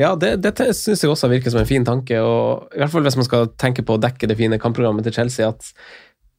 Ja, 0.00 0.14
det, 0.18 0.36
dette 0.44 0.70
syns 0.76 1.04
jeg 1.04 1.12
også 1.12 1.30
virker 1.32 1.54
som 1.54 1.62
en 1.62 1.68
fin 1.68 1.86
tanke. 1.86 2.20
og 2.20 2.72
I 2.74 2.82
hvert 2.82 2.94
fall 2.94 3.06
hvis 3.06 3.18
man 3.20 3.28
skal 3.28 3.52
tenke 3.60 3.84
på 3.86 3.96
å 3.96 4.02
dekke 4.02 4.30
det 4.30 4.38
fine 4.38 4.60
kampprogrammet 4.62 5.06
til 5.08 5.16
Chelsea. 5.20 5.48
at 5.48 5.72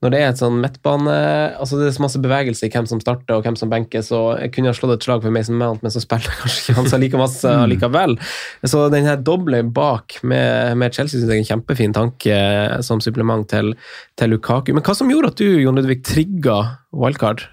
når 0.04 0.12
det 0.12 0.20
er 0.20 0.32
et 0.34 0.40
sånn 0.40 0.58
midtbane 0.60 1.14
altså 1.56 1.78
Det 1.80 1.86
er 1.88 1.94
så 1.96 2.04
masse 2.04 2.20
bevegelse 2.20 2.68
i 2.68 2.72
hvem 2.74 2.88
som 2.90 3.00
starter 3.00 3.38
og 3.38 3.46
hvem 3.46 3.56
som 3.60 3.72
benker, 3.72 4.04
så 4.04 4.36
jeg 4.36 4.52
kunne 4.56 4.74
ha 4.74 4.76
slått 4.76 4.98
et 4.98 5.06
slag 5.08 5.24
for 5.24 5.32
Mason 5.32 5.56
Mount, 5.60 5.84
men 5.84 5.94
så 5.94 6.04
spiller 6.04 6.28
kanskje 6.42 6.60
ikke 6.60 6.78
han 6.82 6.90
så 6.92 7.00
like 7.00 7.22
masse 7.22 7.54
likevel. 7.72 8.18
Så 8.68 8.86
den 8.92 9.08
her 9.08 9.22
doble 9.24 9.64
bak 9.64 10.20
med, 10.28 10.76
med 10.82 10.96
Chelsea 10.96 11.16
synes 11.22 11.32
jeg 11.32 11.40
er 11.40 11.46
en 11.46 11.52
kjempefin 11.54 11.96
tanke 11.96 12.40
som 12.84 13.00
supplement 13.04 13.48
til, 13.48 13.78
til 14.20 14.36
Lukaku. 14.36 14.74
Men 14.76 14.84
hva 14.84 14.98
som 14.98 15.12
gjorde 15.12 15.32
at 15.32 15.40
du, 15.40 15.48
Jon 15.64 15.80
Ludvig, 15.80 16.02
trigga 16.08 16.60
wildcard? 16.92 17.48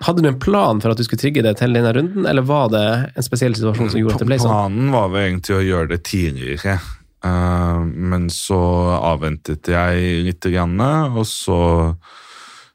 Hadde 0.00 0.22
du 0.24 0.30
en 0.30 0.38
plan 0.40 0.80
for 0.80 0.94
at 0.94 1.00
du 1.00 1.04
skulle 1.04 1.20
trigge 1.20 1.44
det 1.44 1.58
til 1.60 1.76
denne 1.76 1.92
runden, 1.92 2.24
eller 2.28 2.46
var 2.48 2.70
det 2.72 2.86
en 3.12 3.26
spesiell 3.26 3.56
situasjon 3.56 3.92
som 3.92 4.00
gjorde 4.00 4.16
at 4.16 4.22
det 4.22 4.30
ble 4.30 4.40
sånn? 4.40 4.54
Planen 4.54 4.94
var 4.94 5.12
vel 5.12 5.26
egentlig 5.26 5.58
å 5.58 5.66
gjøre 5.66 5.92
det 5.92 6.00
tidligere. 6.08 6.78
uh, 7.26 7.84
men 7.84 8.30
så 8.32 8.60
avventet 8.96 9.68
jeg 9.68 10.24
litt, 10.24 10.50
grann, 10.54 10.80
og 10.80 11.26
så 11.28 11.60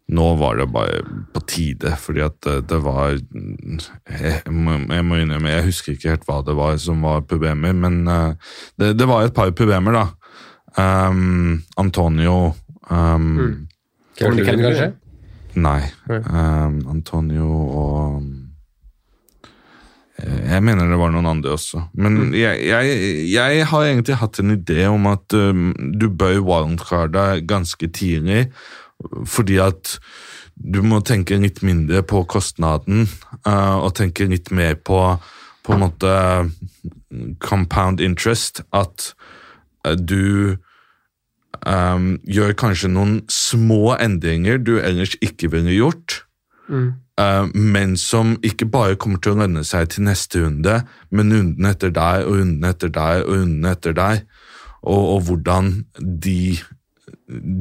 Nå 0.06 0.26
var 0.38 0.60
det 0.60 0.68
bare 0.70 1.00
på 1.34 1.42
tide, 1.50 1.96
fordi 1.98 2.22
at 2.22 2.36
det, 2.46 2.68
det 2.70 2.78
var 2.78 3.16
jeg 3.16 4.52
må, 4.54 4.76
jeg 4.86 5.06
må 5.10 5.18
innrømme, 5.18 5.50
jeg 5.50 5.66
husker 5.66 5.96
ikke 5.96 6.12
helt 6.12 6.28
hva 6.28 6.44
det 6.46 6.54
var 6.60 6.78
som 6.78 7.02
var 7.02 7.24
problemer, 7.26 7.74
men 7.74 8.04
eh, 8.06 8.52
det, 8.78 8.92
det 9.00 9.08
var 9.10 9.26
et 9.26 9.34
par 9.34 9.50
problemer, 9.58 9.98
da. 9.98 10.04
Um, 10.78 11.64
Antonio 11.82 12.54
um, 12.92 13.66
Kevin 14.14 14.38
De 14.38 14.46
Bruyne, 14.46 14.68
kanskje? 14.68 14.92
Nei. 15.56 15.82
Um, 16.10 16.82
Antonio 16.92 17.48
og 17.48 18.24
eh, 20.20 20.52
Jeg 20.52 20.64
mener 20.68 20.90
det 20.92 21.00
var 21.00 21.14
noen 21.14 21.30
andre 21.32 21.56
også. 21.56 21.86
Men 21.96 22.34
jeg, 22.36 22.60
jeg, 22.68 22.98
jeg 23.32 23.68
har 23.72 23.88
egentlig 23.88 24.20
hatt 24.20 24.40
en 24.44 24.56
idé 24.58 24.86
om 24.92 25.08
at 25.12 25.36
um, 25.38 25.70
du 25.96 26.10
bør 26.12 26.42
wildcarde 26.44 27.46
ganske 27.48 27.88
tidlig, 27.88 28.50
fordi 29.28 29.60
at 29.64 29.98
du 30.56 30.80
må 30.88 31.02
tenke 31.04 31.36
litt 31.40 31.62
mindre 31.68 32.04
på 32.08 32.24
kostnaden, 32.32 33.08
uh, 33.48 33.80
og 33.80 33.96
tenke 34.00 34.28
litt 34.32 34.52
mer 34.56 34.78
på 34.80 35.02
på 35.66 35.74
en 35.74 35.82
måte 35.82 36.10
compound 37.42 38.02
interest. 38.04 38.62
At 38.70 39.16
uh, 39.88 39.96
du 39.98 40.58
um, 41.66 42.20
gjør 42.28 42.54
kanskje 42.58 42.90
noen 42.94 43.22
små 43.32 43.96
endringer 44.00 44.58
du 44.64 44.78
ellers 44.80 45.18
ikke 45.22 45.52
ville 45.52 45.76
gjort, 45.78 46.22
Mm. 46.68 46.94
uh, 47.22 47.46
men 47.54 47.92
som 47.98 48.40
ikke 48.42 48.66
bare 48.66 48.96
kommer 48.98 49.20
til 49.22 49.36
å 49.36 49.38
lønne 49.44 49.62
seg 49.64 49.90
til 49.94 50.08
neste 50.08 50.40
runde, 50.42 50.80
men 51.12 51.30
runden 51.30 51.66
etter 51.70 51.92
der 51.94 52.26
og 52.26 52.40
runden 52.40 52.66
etter 52.66 52.90
der 52.90 53.22
og 53.22 53.36
runden 53.36 53.66
etter 53.70 53.94
der. 53.94 54.24
Og, 54.82 55.04
og 55.14 55.22
hvordan 55.28 55.86
de, 56.02 56.58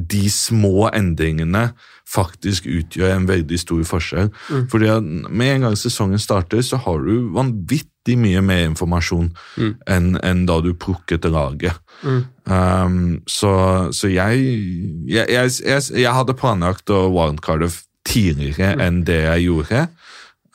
de 0.09 0.23
små 0.29 0.89
endringene 0.89 1.67
faktisk 2.09 2.65
utgjør 2.65 3.13
en 3.15 3.27
veldig 3.29 3.59
stor 3.61 3.83
forskjell. 3.89 4.29
Mm. 4.49 4.67
Fordi 4.73 4.89
med 5.29 5.53
en 5.55 5.61
gang 5.67 5.77
sesongen 5.77 6.19
starter, 6.21 6.61
så 6.65 6.77
har 6.81 7.01
du 7.05 7.29
vanvittig 7.33 8.17
mye 8.17 8.41
mer 8.41 8.65
informasjon 8.71 9.31
Mm. 9.57 9.75
enn 9.87 10.15
en 10.23 10.45
da 10.45 10.59
du 10.61 10.73
plukket 10.73 11.25
laget. 11.29 11.77
Mm. 12.03 12.23
Um, 12.45 13.23
så 13.25 13.89
så 13.95 14.09
jeg, 14.11 14.43
jeg, 15.09 15.25
jeg, 15.33 15.81
jeg, 15.97 16.11
hadde 16.13 16.37
planlagt 16.37 16.91
å 16.93 17.07
wildcarde 17.09 17.71
tidligere 18.05 18.77
enn 18.85 19.01
det 19.07 19.23
jeg 19.23 19.47
gjorde. 19.47 19.87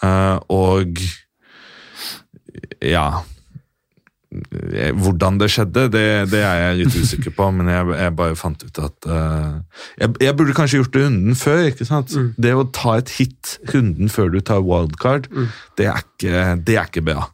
Uh, 0.00 0.38
og 0.54 1.02
ja 2.80 3.22
Eh, 4.30 4.92
Hvordan 4.94 5.40
det 5.40 5.48
skjedde, 5.50 5.88
det, 5.90 6.04
det 6.30 6.42
er 6.46 6.60
jeg 6.60 6.76
litt 6.80 6.96
usikker 7.02 7.32
på, 7.34 7.48
men 7.54 7.70
jeg, 7.72 7.86
jeg 7.98 8.14
bare 8.18 8.36
fant 8.38 8.62
ut 8.62 8.78
at 8.78 9.08
uh, 9.10 9.82
jeg, 9.98 10.12
jeg 10.22 10.36
burde 10.38 10.54
kanskje 10.54 10.78
gjort 10.78 10.94
det 10.94 11.02
runden 11.02 11.38
før. 11.38 11.62
ikke 11.72 11.86
sant? 11.88 12.14
Det 12.38 12.52
å 12.54 12.68
ta 12.70 13.00
et 13.00 13.10
hit 13.18 13.56
runden 13.74 14.12
før 14.12 14.30
du 14.30 14.38
tar 14.38 14.62
wildcard, 14.62 15.26
det, 15.80 15.88
er 15.90 16.04
ikke, 16.04 16.44
det 16.62 16.78
er 16.78 16.92
ikke 16.92 17.04
bra. 17.10 17.26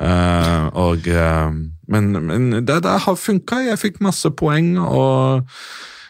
Uh, 0.00 0.72
og, 0.86 1.04
uh, 1.12 1.52
men 1.88 2.12
men 2.26 2.50
det, 2.66 2.82
der 2.84 2.98
har 3.04 3.18
funka. 3.18 3.62
Jeg 3.66 3.80
fikk 3.80 4.00
masse 4.04 4.30
poeng, 4.30 4.78
og 4.78 5.46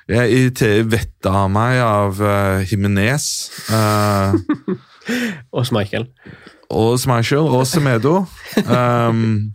jeg 0.09 0.33
irriterer 0.33 0.89
vettet 0.93 1.31
av 1.31 1.49
meg 1.53 1.81
av 1.81 2.21
uh, 2.21 2.61
Jimenez. 2.69 3.29
Uh, 3.73 4.37
Og 5.57 5.67
Schmeichel. 5.69 6.07
og 6.71 6.99
Schmeichel 6.99 7.45
og 7.49 7.67
Semedo. 7.69 8.25
Um, 8.65 9.53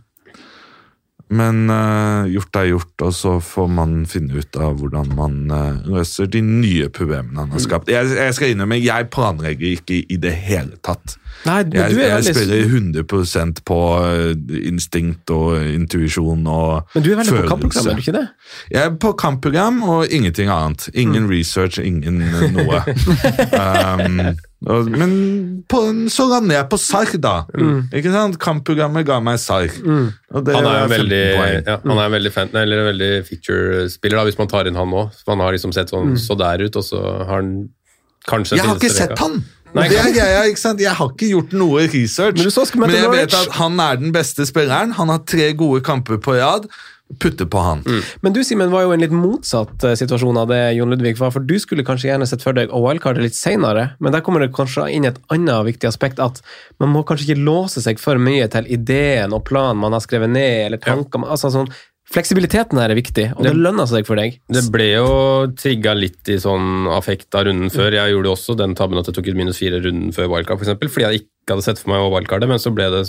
men 1.30 1.70
uh, 1.70 2.26
gjort 2.26 2.58
er 2.58 2.68
gjort, 2.72 2.94
og 3.06 3.14
så 3.14 3.32
får 3.44 3.68
man 3.70 3.92
finne 4.10 4.40
ut 4.42 4.56
av 4.58 4.80
hvordan 4.80 5.12
man 5.14 5.36
uh, 5.52 5.78
løser 5.86 6.26
de 6.30 6.42
nye 6.42 6.88
problemene 6.90 7.44
han 7.44 7.54
har 7.54 7.62
skapt. 7.62 7.90
Jeg, 7.92 8.10
jeg 8.18 8.34
skal 8.34 8.54
innrømme, 8.54 8.80
jeg 8.82 9.06
planlegger 9.14 9.76
ikke 9.76 10.00
i 10.10 10.18
det 10.20 10.34
hele 10.48 10.74
tatt. 10.82 11.14
Nei, 11.46 11.60
Jeg, 11.72 11.94
du 11.94 12.02
jeg 12.02 12.34
spiller 12.34 12.66
100 12.66 13.62
på 13.62 13.78
uh, 14.02 14.34
instinkt 14.58 15.30
og 15.30 15.54
intuisjon 15.62 16.42
og 16.50 16.90
følelse. 16.90 16.98
Men 16.98 17.06
du 17.06 17.10
er 17.12 17.22
veldig 17.22 17.38
på 17.38 17.48
kampprogram, 17.54 17.86
er 17.86 17.94
du 17.94 18.04
ikke 18.04 18.18
det? 18.18 18.26
Jeg 18.74 18.82
er 18.82 19.00
på 19.06 19.14
kampprogram 19.24 19.82
og 19.86 20.06
ingenting 20.10 20.50
annet. 20.50 20.90
Ingen 20.94 21.30
research, 21.30 21.78
ingen 21.78 22.24
noe. 22.58 22.82
um, 23.62 24.34
men 24.60 25.12
på, 25.68 25.78
så 26.12 26.26
lander 26.28 26.58
jeg 26.58 26.68
på 26.68 26.78
Sarr 26.80 27.14
da. 27.22 27.34
Ikke 27.96 28.12
sant? 28.12 28.36
Kampprogrammet 28.42 29.06
ga 29.08 29.16
meg 29.24 29.38
Sarr. 29.40 29.70
Mm. 29.80 30.10
Han 30.36 30.50
er 30.50 30.82
jo 30.82 30.90
15 30.90 30.92
veldig, 30.94 31.22
ja, 31.64 31.78
han 31.84 32.02
er 32.04 32.12
veldig, 32.16 32.32
fan, 32.34 32.52
eller 32.60 32.84
veldig 32.90 33.12
feature-spiller, 33.28 34.26
hvis 34.28 34.40
man 34.40 34.50
tar 34.52 34.68
inn 34.68 34.76
han 34.76 34.92
nå. 34.92 35.06
Han 35.30 35.44
har 35.44 35.56
liksom 35.56 35.72
sett 35.76 35.94
sånn 35.94 36.12
så 36.20 36.36
der 36.38 36.66
ut, 36.66 36.76
og 36.76 36.84
så 36.84 37.00
har 37.00 37.40
han 37.40 37.54
kanskje 38.28 38.60
Jeg 38.60 38.68
har 38.68 38.76
ikke 38.76 38.92
sett 38.92 39.16
han! 39.22 39.40
Nei, 39.70 39.84
det 39.86 40.00
er 40.02 40.08
greia, 40.10 40.38
ikke 40.50 40.58
sant? 40.58 40.80
Jeg 40.82 40.92
har 40.98 41.12
ikke 41.12 41.28
gjort 41.30 41.52
noe 41.54 41.84
research. 41.92 42.40
Men 42.74 42.90
Men 42.90 42.96
jeg 42.96 43.10
vet 43.12 43.36
at 43.38 43.52
han 43.60 43.78
er 43.78 44.00
den 44.00 44.10
beste 44.14 44.42
spilleren. 44.48 44.96
Han 44.98 45.12
har 45.12 45.20
tre 45.22 45.52
gode 45.54 45.84
kamper 45.86 46.18
på 46.18 46.34
rad. 46.40 46.66
Putte 47.18 47.46
på 47.50 47.58
han. 47.58 47.80
Men 48.22 48.32
du 48.32 48.44
Simen, 48.46 48.70
var 48.70 48.84
jo 48.84 48.92
en 48.94 49.02
litt 49.02 49.14
motsatt 49.14 49.82
eh, 49.84 49.96
situasjon 49.98 50.38
av 50.38 50.48
det 50.52 50.60
Jon 50.76 50.92
Ludvig 50.94 51.16
var, 51.18 51.32
for 51.34 51.42
du 51.42 51.56
skulle 51.58 51.82
kanskje 51.86 52.12
gjerne 52.12 52.28
sett 52.30 52.44
for 52.46 52.54
deg 52.54 52.70
OL-kartet 52.70 53.24
litt 53.24 53.34
senere, 53.34 53.90
men 53.98 54.14
der 54.14 54.22
kommer 54.22 54.44
det 54.44 54.52
kanskje 54.54 54.86
inn 54.94 55.08
et 55.08 55.18
annet 55.34 55.66
viktig 55.66 55.90
aspekt, 55.90 56.22
at 56.22 56.38
man 56.78 56.92
må 56.94 57.02
kanskje 57.02 57.32
ikke 57.32 57.42
låse 57.42 57.82
seg 57.82 57.98
for 57.98 58.20
mye 58.22 58.46
til 58.52 58.68
ideen 58.70 59.34
og 59.34 59.42
planen 59.48 59.82
man 59.82 59.96
har 59.96 60.04
skrevet 60.04 60.30
ned, 60.30 60.66
eller 60.68 60.82
tanker 60.82 61.24
ja. 61.24 61.32
altså 61.34 61.50
sånn, 61.50 61.72
Fleksibiliteten 62.10 62.74
her 62.80 62.90
er 62.90 62.98
viktig, 62.98 63.28
og 63.36 63.44
det, 63.44 63.52
Det- 63.52 63.60
lønner 63.62 63.86
seg 63.86 64.06
for 64.06 64.18
deg. 64.18 64.40
Det 64.50 64.64
ble 64.74 64.86
jo 64.96 65.10
trigga 65.54 65.92
litt 65.94 66.26
i 66.26 66.40
sånn 66.42 66.88
affekt 66.90 67.32
av 67.38 67.44
runden 67.46 67.70
før. 67.70 67.94
Jeg 67.94 68.10
gjorde 68.16 68.32
også 68.32 68.56
den 68.58 68.74
tabben 68.74 68.98
at 68.98 69.06
jeg 69.06 69.14
tok 69.14 69.28
ut 69.30 69.36
minus 69.38 69.60
fire 69.62 69.78
runden 69.78 70.10
før 70.10 70.26
wildcard, 70.26 70.58
for 70.58 70.66
eksempel, 70.66 70.90
fordi 70.90 71.06
jeg 71.06 71.20
ikke 71.20 71.39
hadde 71.56 71.64
sett 71.66 71.78
for 71.82 71.90
meg 71.92 72.04
å 72.04 72.10
wildcarde, 72.14 72.48
men 72.50 72.58
så 72.62 72.72
ble 72.74 72.86
det 72.92 73.02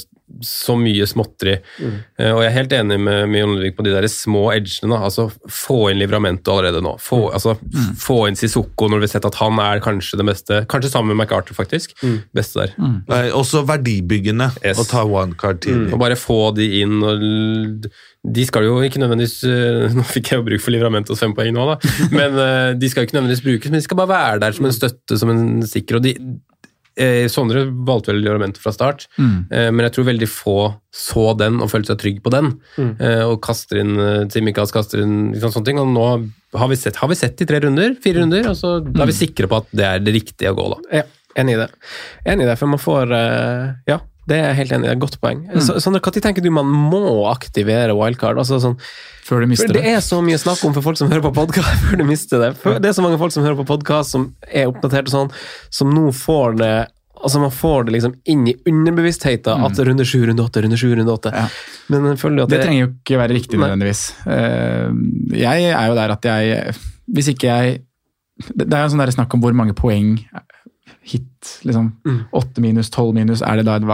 så 0.48 0.78
mye 0.80 1.04
småtteri. 1.10 1.58
Eh, 1.84 2.32
Og 2.32 2.39
jeg 2.44 2.48
er 2.52 2.56
helt 2.56 2.72
enig 2.78 2.98
med, 3.04 3.26
med 3.30 3.42
Jon 3.42 3.56
Ludvig 3.58 3.74
på 3.76 3.84
de 3.84 3.92
der 3.92 4.08
små 4.08 4.46
edgene. 4.54 4.94
da. 4.96 5.02
altså 5.10 5.26
Få 5.52 5.89
inn 5.92 6.00
Livramento 6.00 6.54
allerede 6.56 6.80
nå. 6.86 6.94
Få, 7.04 7.26
altså, 7.36 7.58
få 8.00 8.22
inn 8.30 8.38
Sissoko 8.39 8.88
når 8.88 9.02
vi 9.04 9.10
har 9.10 9.14
sett 9.18 9.28
at 9.28 9.39
han 9.42 9.60
er 9.60 9.82
kanskje 9.84 10.18
det 10.22 10.28
beste, 10.30 10.62
kanskje 10.72 10.94
sammen 10.94 11.12
med 11.12 11.20
MacArthur, 11.26 11.58
faktisk. 11.58 11.92
Beste 12.36 12.64
der. 12.64 12.76
Nei, 13.10 13.24
også 13.36 13.66
verdibyggende 13.68 14.52
Yes. 14.64 14.80
å 14.80 14.88
ta 14.88 15.04
wildcard 15.08 15.60
tidlig. 15.66 15.92
Og 15.94 16.00
bare 16.02 16.16
få 16.20 16.39
de 16.56 16.70
inn 16.82 17.00
og 17.04 17.89
De 18.22 18.44
skal 18.46 18.64
jo 18.68 18.76
ikke 18.86 19.00
nødvendigvis 19.02 19.39
øh, 19.50 19.88
Nå 19.98 20.04
fikk 20.06 20.30
jeg 20.32 20.39
jo 20.39 20.46
bruk 20.46 20.62
for 20.62 20.74
Livramentos 20.76 21.20
fem 21.24 21.34
poeng 21.38 21.52
nå, 21.56 21.64
da. 21.74 21.76
Men 22.18 22.36
øh, 22.38 22.72
de 22.80 22.89
skal 22.92 23.02
jo 23.04 23.10
ikke 23.10 23.18
nødvendigvis 23.18 23.44
brukes, 23.48 23.72
men 23.74 23.80
de 23.82 23.86
skal 23.88 23.98
bare 23.98 24.12
være 24.14 24.39
der 24.46 24.56
som 24.58 24.68
en 24.70 24.76
støtte, 24.76 25.18
som 25.18 25.32
en 25.34 25.44
sikker. 25.68 25.98
Og 26.00 26.06
de 26.06 26.14
eh, 26.16 26.36
Sondre 27.32 27.64
valgte 27.88 28.12
vel 28.12 28.20
Livramento 28.22 28.60
fra 28.60 28.72
start, 28.76 29.08
Mm. 29.18 29.46
eh, 29.52 29.70
men 29.72 29.86
jeg 29.88 29.94
tror 29.96 30.06
veldig 30.10 30.28
få 30.28 30.56
så 30.92 31.38
den 31.39 31.62
og 31.64 31.70
følte 31.72 31.94
seg 31.94 32.00
trygg 32.02 32.22
på 32.26 32.32
den. 32.34 32.52
Mm. 32.78 32.92
Eh, 33.00 33.24
og 33.30 33.39
kaster 33.42 33.80
inn 33.80 33.94
eh, 34.00 34.26
Tsimikas, 34.28 34.72
kaster 34.76 35.02
inn 35.02 35.32
liksom, 35.34 35.54
sånne 35.56 35.66
ting. 35.66 35.80
Og 35.80 35.88
nå 35.88 36.08
har 36.60 36.68
vi 36.68 36.76
sett, 36.76 36.98
har 37.00 37.08
vi 37.08 37.16
sett 37.16 37.39
i 37.42 37.46
tre 37.48 37.62
runder, 37.64 37.96
fire 38.04 38.22
runder, 38.26 38.50
og 38.52 38.58
så 38.60 38.80
da 38.84 39.04
er 39.06 39.12
vi 39.14 39.18
sikre 39.22 39.48
på 39.48 39.62
at 39.64 39.72
det 39.72 39.86
er 39.88 40.00
det 40.04 40.14
riktige 40.20 40.52
å 40.52 40.58
gå, 40.60 40.68
da. 40.76 41.00
Ja, 41.00 41.04
enig 41.39 41.56
i 41.56 41.62
det. 41.64 41.70
Enig 42.28 42.44
i 42.44 42.50
det, 42.52 42.58
for 42.60 42.68
man 42.68 42.82
får 42.84 43.14
eh, 43.16 43.74
Ja, 43.88 44.00
det 44.30 44.38
er 44.38 44.44
jeg 44.52 44.58
helt 44.60 44.74
enig 44.76 44.86
i. 44.86 44.88
det 44.88 44.92
er 44.92 44.98
et 45.00 45.02
Godt 45.02 45.18
poeng. 45.24 45.40
Så, 45.66 45.80
sånn, 45.82 45.96
når 45.98 46.22
tenker 46.22 46.44
du 46.46 46.52
man 46.54 46.68
må 46.70 47.02
aktivere 47.32 47.96
wildcard? 47.98 48.38
Altså, 48.38 48.60
sånn, 48.62 48.78
Før 49.26 49.42
du 49.42 49.50
mister 49.50 49.72
det 49.74 49.82
det. 49.82 49.94
er 49.96 50.00
så 50.06 50.22
mye 50.22 50.38
snakk 50.38 50.62
om 50.68 50.76
for 50.78 50.86
folk 50.86 51.00
som 51.00 51.10
hører 51.10 51.26
på 51.26 51.34
podkast, 51.34 51.82
før 51.88 52.02
du 52.02 52.06
mister 52.06 52.44
det. 52.44 52.52
Før, 52.62 52.78
det 52.80 52.92
er 52.92 52.98
så 52.98 53.06
mange 53.06 53.18
folk 53.22 53.34
som 53.34 53.44
hører 53.44 53.58
på 53.64 53.66
podkast, 53.74 54.14
som 54.14 54.30
er 54.48 54.70
oppdatert 54.70 55.10
og 55.10 55.16
sånn, 55.16 55.32
som 55.74 55.94
nå 55.94 56.10
får 56.16 56.58
det 56.62 56.74
Altså 57.22 57.38
Man 57.38 57.52
får 57.54 57.84
det 57.86 57.92
liksom 57.94 58.14
inn 58.34 58.48
i 58.50 58.56
underbevisstheten 58.66 59.62
at 59.68 59.80
runde 59.86 60.06
sju, 60.10 60.24
runde 60.26 60.42
åtte, 60.42 60.64
runde 60.66 60.78
sju, 60.80 60.88
runde 60.98 61.14
åtte. 61.14 61.30
Ja. 61.30 61.44
Men 61.94 62.08
jeg 62.10 62.18
føler 62.18 62.48
at 62.48 62.50
Det 62.50 62.58
det, 62.58 62.66
trenger 62.66 62.82
jo 62.82 62.90
ikke 62.96 63.20
være 63.22 63.36
riktig 63.38 63.60
nødvendigvis. 63.62 64.02
Eh, 64.26 64.88
Jeg 65.38 65.68
er 65.70 65.92
jo 65.92 65.98
der 66.00 66.16
at 66.16 66.26
jeg 66.26 66.74
Hvis 67.14 67.30
ikke 67.30 67.46
jeg 67.52 67.76
Det 68.58 68.66
det 68.66 68.74
er 68.74 68.88
jo 68.88 68.94
sånn 68.96 69.04
der 69.06 69.14
snakk 69.14 69.36
om 69.38 69.44
hvor 69.44 69.54
mange 69.54 69.76
poeng 69.78 70.16
hit, 71.02 71.58
liksom. 71.66 71.91
Mm. 72.06 72.22
Minus, 72.62 72.91
tolv 72.93 73.16
minus, 73.18 73.41
er 73.41 73.60
det 73.60 73.68
da 73.68 73.80
et 73.80 73.88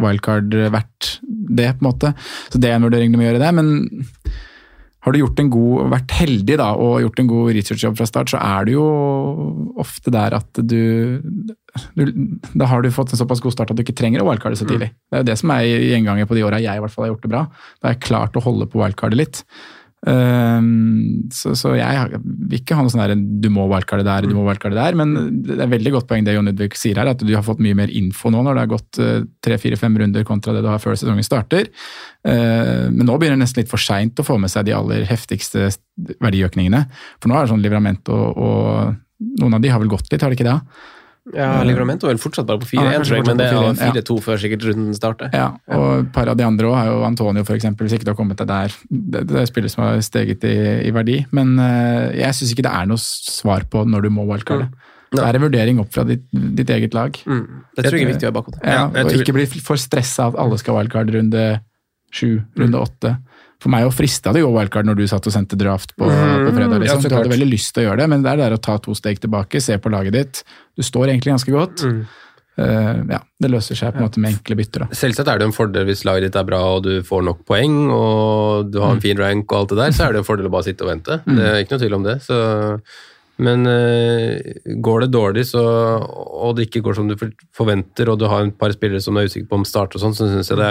wildcard 0.00 0.54
verdt 0.72 1.18
det, 1.22 1.74
på 1.76 1.84
en 1.84 1.90
måte? 1.90 2.14
Så 2.48 2.60
det 2.60 2.70
er 2.70 2.78
en 2.78 2.88
vurdering 2.88 3.12
du 3.12 3.20
må 3.20 3.28
gjøre 3.28 3.42
det, 3.42 3.52
men 3.56 3.70
har 5.04 5.12
du 5.12 5.20
gjort 5.20 5.40
en 5.42 5.50
god, 5.52 5.90
vært 5.92 6.14
heldig 6.16 6.56
da, 6.56 6.70
og 6.80 7.02
gjort 7.02 7.18
en 7.20 7.28
god 7.28 7.50
researchjobb 7.52 7.98
fra 7.98 8.06
start, 8.08 8.32
så 8.32 8.40
er 8.40 8.64
du 8.64 8.72
jo 8.72 8.84
ofte 9.82 10.12
der 10.14 10.36
at 10.38 10.60
du, 10.64 11.20
du 11.92 12.02
Da 12.56 12.68
har 12.70 12.80
du 12.80 12.88
fått 12.94 13.12
en 13.12 13.20
såpass 13.20 13.42
god 13.44 13.52
start 13.52 13.74
at 13.74 13.76
du 13.76 13.84
ikke 13.84 13.96
trenger 13.98 14.24
å 14.24 14.28
wildcarde 14.30 14.56
så 14.56 14.64
tidlig. 14.68 14.94
Det 15.12 15.18
er 15.18 15.24
jo 15.24 15.28
det 15.28 15.36
som 15.42 15.52
er 15.52 15.66
gjenganger 15.68 16.30
på 16.30 16.38
de 16.38 16.46
åra 16.48 16.62
jeg 16.62 16.80
i 16.80 16.84
hvert 16.84 16.94
fall 16.94 17.04
har 17.04 17.12
gjort 17.12 17.26
det 17.26 17.32
bra. 17.34 17.42
Da 17.76 17.90
har 17.90 17.96
jeg 17.98 18.06
klart 18.06 18.38
å 18.40 18.44
holde 18.46 18.70
på 18.72 18.80
wildcardet 18.80 19.20
litt. 19.20 19.42
Ehm, 20.04 21.30
så, 21.32 21.54
så 21.56 21.72
jeg 21.78 22.18
vil 22.20 22.58
ikke 22.58 22.76
ha 22.76 22.84
noe 22.84 22.92
sånn 22.92 23.02
der 23.04 23.14
du 23.16 23.48
må 23.52 23.64
wildcarde 23.70 24.04
der, 24.04 24.26
du 24.28 24.34
må 24.36 24.44
wildcarde 24.44 24.76
der, 24.76 24.98
men 25.00 25.14
det 25.46 25.56
er 25.56 25.70
veldig 25.72 25.94
godt 25.94 26.08
poeng 26.10 26.26
det 26.26 26.34
Jon 26.36 26.50
Ludvig 26.50 26.76
sier 26.76 27.00
her, 27.00 27.08
at 27.14 27.22
du 27.24 27.32
har 27.32 27.44
fått 27.46 27.62
mye 27.64 27.78
mer 27.78 27.92
info 27.92 28.32
nå 28.32 28.42
når 28.44 28.58
det 28.58 28.64
har 28.66 28.72
gått 28.74 29.00
eh, 29.00 29.22
tre, 29.44 29.58
fire, 29.62 29.78
fem 29.80 29.96
runder 30.00 30.26
kontra 30.28 30.56
det 30.56 30.64
du 30.64 30.68
har 30.68 30.82
før 30.82 30.98
sesongen 31.00 31.24
starter. 31.24 31.70
Eh, 32.26 32.90
Men 32.90 33.08
nå 33.08 33.16
begynner 33.16 33.38
det 33.38 33.46
nesten 33.46 33.62
litt 33.62 33.72
for 33.72 33.80
seint 33.80 34.20
å 34.20 34.26
få 34.26 34.36
med 34.40 34.52
seg 34.52 34.68
de 34.68 34.76
aller 34.76 35.06
heftigste 35.08 35.70
verdiøkningene. 36.20 36.84
For 37.20 37.30
nå 37.30 37.38
er 37.38 37.46
det 37.46 37.54
sånn 37.54 37.64
Livramento 37.64 38.14
og, 38.14 38.44
og 38.44 39.40
noen 39.40 39.56
av 39.56 39.64
de 39.64 39.72
har 39.72 39.80
vel 39.80 39.92
gått 39.92 40.12
litt, 40.12 40.20
har 40.20 40.32
de 40.32 40.36
ikke 40.36 40.50
det? 40.50 40.58
Ja, 41.32 41.62
Livramento 41.64 42.04
er 42.04 42.12
vel 42.12 42.20
fortsatt 42.20 42.44
bare 42.44 42.60
på 42.60 42.66
4-1, 42.68 42.82
Ja, 42.84 43.22
men 43.24 43.38
det 43.40 43.46
er 43.46 43.54
fortsatt 43.56 43.78
4-1, 43.80 44.02
4-2 44.04 44.16
før 44.26 44.40
sikkert 44.42 44.66
runden 44.68 44.96
starter. 44.96 45.30
Ja, 45.32 45.46
og 45.72 46.02
et 46.02 46.10
par 46.12 46.28
av 46.28 46.36
de 46.36 46.44
andre 46.44 46.68
òg 46.68 46.74
har 46.76 46.90
jo 46.90 46.98
Antonio, 47.08 47.44
eksempel, 47.54 47.88
hvis 47.88 47.96
ikke 47.96 48.04
du 48.04 48.12
har 48.12 48.18
kommet 48.18 48.42
deg 48.42 48.50
der. 48.50 48.74
Det, 48.90 49.22
det 49.30 49.38
er 49.40 49.48
spillere 49.48 49.72
som 49.72 49.86
har 49.86 50.02
steget 50.04 50.44
i, 50.44 50.54
i 50.84 50.92
verdi. 50.92 51.22
Men 51.32 51.54
uh, 51.56 52.12
jeg 52.12 52.36
syns 52.36 52.52
ikke 52.52 52.66
det 52.68 52.74
er 52.76 52.90
noe 52.92 53.00
svar 53.00 53.64
på 53.72 53.86
når 53.88 54.04
du 54.04 54.10
må 54.12 54.26
wildcarde. 54.28 54.68
Det 55.14 55.22
er 55.22 55.38
en 55.38 55.44
vurdering 55.46 55.80
opp 55.80 55.92
fra 55.94 56.04
ditt, 56.08 56.24
ditt 56.32 56.70
eget 56.74 56.94
lag. 56.96 57.16
Mm. 57.24 57.44
Det 57.76 57.84
tror 57.86 57.96
jeg 57.96 58.04
er 58.04 58.12
viktig 58.12 58.26
å 58.26 58.28
ha 58.28 58.34
i 58.34 58.38
bakhodet. 58.40 58.60
Ja, 58.64 58.72
Ja, 58.74 58.84
og 58.88 59.12
tror- 59.12 59.22
ikke 59.24 59.36
bli 59.36 59.46
for 59.62 59.80
stressa 59.80 60.28
at 60.32 60.36
alle 60.44 60.58
skal 60.60 60.76
wildcard 60.76 61.12
runde 61.14 61.44
sju, 62.14 62.42
runde 62.58 62.78
åtte. 62.84 63.16
For 63.62 63.72
meg 63.72 63.86
å 63.86 63.92
frista 63.94 64.32
det 64.34 64.42
jo 64.42 64.50
wildcard 64.54 64.88
når 64.88 64.98
du 64.98 65.06
satt 65.08 65.26
og 65.28 65.32
sendte 65.34 65.56
draft 65.60 65.94
på, 65.96 66.08
på 66.08 66.50
fredag. 66.56 66.82
Liksom. 66.82 67.00
så 67.04 67.12
Du 67.12 67.16
hadde 67.16 67.32
veldig 67.32 67.48
lyst 67.48 67.72
til 67.74 67.84
å 67.84 67.88
gjøre 67.88 68.02
det, 68.02 68.10
men 68.12 68.24
det 68.24 68.32
er 68.32 68.40
det 68.40 68.48
der 68.50 68.58
å 68.58 68.64
ta 68.66 68.76
to 68.82 68.96
steg 68.98 69.22
tilbake, 69.22 69.62
se 69.62 69.78
på 69.80 69.92
laget 69.94 70.16
ditt. 70.18 70.42
Du 70.76 70.84
står 70.84 71.08
egentlig 71.12 71.32
ganske 71.32 71.54
godt. 71.54 71.86
Eh, 72.54 72.98
ja, 73.10 73.18
det 73.42 73.50
løser 73.50 73.78
seg 73.78 73.94
på 73.94 73.98
en 74.02 74.06
måte 74.06 74.20
med 74.22 74.36
enkle 74.36 74.58
bytter. 74.60 74.84
da. 74.84 74.98
Selvsagt 74.98 75.30
er 75.32 75.40
det 75.40 75.48
en 75.48 75.56
fordel 75.56 75.88
hvis 75.88 76.04
laget 76.06 76.28
ditt 76.28 76.36
er 76.38 76.46
bra 76.46 76.60
og 76.76 76.84
du 76.86 76.92
får 77.06 77.24
nok 77.26 77.42
poeng 77.48 77.80
og 77.88 78.70
du 78.70 78.78
har 78.82 78.94
en 78.94 79.02
fin 79.02 79.18
rank 79.18 79.48
og 79.50 79.58
alt 79.62 79.74
det 79.74 79.80
der, 79.80 79.96
så 79.96 80.06
er 80.06 80.14
det 80.14 80.22
en 80.22 80.28
fordel 80.28 80.50
å 80.50 80.54
bare 80.54 80.68
sitte 80.68 80.86
og 80.86 80.92
vente. 80.92 81.18
Det 81.26 81.48
er 81.50 81.64
ikke 81.64 81.74
noe 81.74 81.82
tvil 81.86 81.98
om 81.98 82.06
det. 82.06 82.20
Så, 82.26 82.38
men 83.42 83.66
eh, 83.66 84.58
går 84.84 85.04
det 85.04 85.08
dårlig 85.14 85.42
så, 85.48 85.62
og 86.04 86.54
det 86.56 86.68
ikke 86.68 86.82
går 86.86 86.94
som 86.98 87.08
du 87.10 87.16
forventer, 87.56 88.10
og 88.12 88.18
du 88.20 88.28
har 88.30 88.44
et 88.46 88.58
par 88.58 88.70
spillere 88.76 89.02
som 89.02 89.14
du 89.16 89.22
er 89.22 89.26
usikker 89.30 89.48
på 89.50 89.58
om 89.58 89.64
starter 89.66 89.98
og 89.98 90.04
sånn, 90.04 90.14
så 90.14 90.28
syns 90.30 90.52
jeg 90.52 90.60
det 90.60 90.68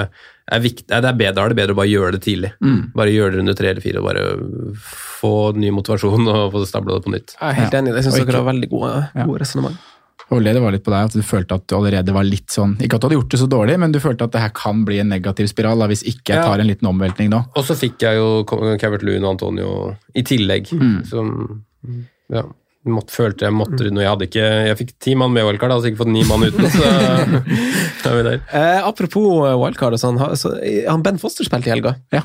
er 0.53 0.63
viktig, 0.63 0.87
det 0.91 1.09
er 1.09 1.17
bedre, 1.19 1.33
da 1.35 1.43
er 1.47 1.53
det 1.53 1.59
bedre 1.59 1.75
å 1.75 1.79
bare 1.81 1.91
gjøre 1.91 2.15
det 2.17 2.21
tidlig. 2.25 2.53
Bare 2.95 3.11
gjøre 3.15 3.35
det 3.35 3.43
under 3.43 3.57
tre 3.59 3.71
eller 3.73 3.83
fire 3.83 3.99
og 4.03 4.07
bare 4.07 4.23
få 4.83 5.33
ny 5.59 5.71
motivasjon 5.75 6.27
og 6.35 6.53
få 6.55 6.63
stabla 6.69 6.99
det 6.99 7.07
på 7.07 7.13
nytt. 7.15 7.35
Jeg 7.39 7.49
er 7.49 7.59
helt 7.63 7.79
enig, 7.81 7.97
jeg 7.99 8.07
syns 8.09 8.21
dere 8.23 8.39
har 8.43 8.49
veldig 8.53 8.69
gode, 8.71 8.93
Ja. 9.15 9.25
gode 9.27 9.43
resonnement. 9.43 9.89
Ole, 10.33 10.53
det 10.55 10.61
var 10.63 10.71
litt 10.73 10.81
på 10.85 10.89
deg 10.89 11.09
at 11.11 11.13
du 11.19 11.21
følte 11.25 11.57
at 11.59 11.65
du 11.67 11.75
allerede 11.75 12.13
var 12.15 12.23
litt 12.25 12.49
sånn 12.49 12.71
Ikke 12.81 12.95
at 12.95 13.03
du 13.03 13.05
hadde 13.09 13.17
gjort 13.19 13.33
det 13.35 13.39
så 13.41 13.47
dårlig, 13.51 13.75
men 13.83 13.91
du 13.93 13.99
følte 14.01 14.25
at 14.25 14.31
det 14.33 14.41
her 14.41 14.53
kan 14.55 14.79
bli 14.87 15.01
en 15.03 15.11
negativ 15.11 15.49
spiral 15.51 15.83
da, 15.83 15.89
hvis 15.91 16.01
ikke 16.09 16.33
jeg 16.33 16.47
tar 16.47 16.63
en 16.63 16.69
liten 16.69 16.87
omveltning 16.89 17.29
nå. 17.29 17.41
Og 17.59 17.67
så 17.67 17.75
fikk 17.77 18.01
jeg 18.07 18.17
jo 18.17 18.29
Cavert 18.47 19.03
Loon 19.05 19.27
og 19.27 19.33
Antonio 19.35 19.73
i 20.17 20.23
tillegg, 20.25 20.71
som 21.11 21.33
ja, 22.31 22.43
måtte, 22.87 23.15
følte 23.15 23.47
jeg 23.47 23.55
måtte 23.55 23.89
når 23.89 24.03
Jeg 24.03 24.11
hadde 24.11 24.27
ikke 24.29 24.47
Jeg 24.69 24.77
fikk 24.79 24.93
ti 25.03 25.15
mann 25.19 25.33
med 25.35 25.45
wildcard, 25.47 25.73
hadde 25.75 25.87
sikkert 25.87 26.03
fått 26.03 26.13
ni 26.13 26.23
mann 26.29 26.45
uten, 26.47 26.67
så 26.71 28.09
er 28.11 28.17
vi 28.17 28.25
der. 28.29 28.41
Eh, 28.51 28.79
apropos 28.87 29.47
eh, 29.47 29.55
wildcard 29.59 29.99
sånn, 30.01 30.19
så, 30.39 30.55
eh, 30.63 30.83
han 30.89 31.05
Ben 31.05 31.21
Foster 31.21 31.47
spilte 31.47 31.71
i 31.71 31.75
helga. 31.75 31.95
Ja. 32.15 32.23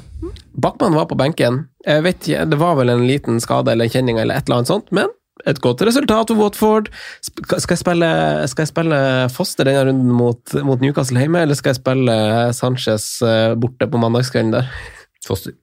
Backman 0.58 0.96
var 0.98 1.08
på 1.10 1.18
benken. 1.18 1.64
Jeg 1.86 2.04
vet 2.06 2.20
ikke, 2.26 2.48
Det 2.50 2.58
var 2.60 2.76
vel 2.80 2.92
en 2.94 3.06
liten 3.08 3.40
skade 3.42 3.74
eller 3.74 3.90
kjenning 3.90 4.18
eller 4.18 4.38
et 4.38 4.48
eller 4.48 4.60
annet 4.60 4.72
sånt, 4.74 4.92
men 4.94 5.14
et 5.46 5.60
godt 5.62 5.82
resultat 5.86 6.32
for 6.32 6.40
Watford. 6.40 6.90
Skal 7.22 7.74
jeg 7.74 7.80
spille, 7.80 8.10
skal 8.50 8.64
jeg 8.64 8.72
spille 8.72 9.00
Foster 9.32 9.68
denne 9.68 9.86
runden 9.88 10.12
mot, 10.18 10.54
mot 10.66 10.82
Newcastle 10.82 11.22
hjemme, 11.22 11.44
eller 11.44 11.58
skal 11.58 11.74
jeg 11.74 11.80
spille 11.82 12.16
Sanchez 12.56 13.10
eh, 13.22 13.54
borte 13.60 13.88
på 13.90 14.00
mandagskvelden 14.02 14.56
der? 14.58 14.70
Foster. 15.26 15.54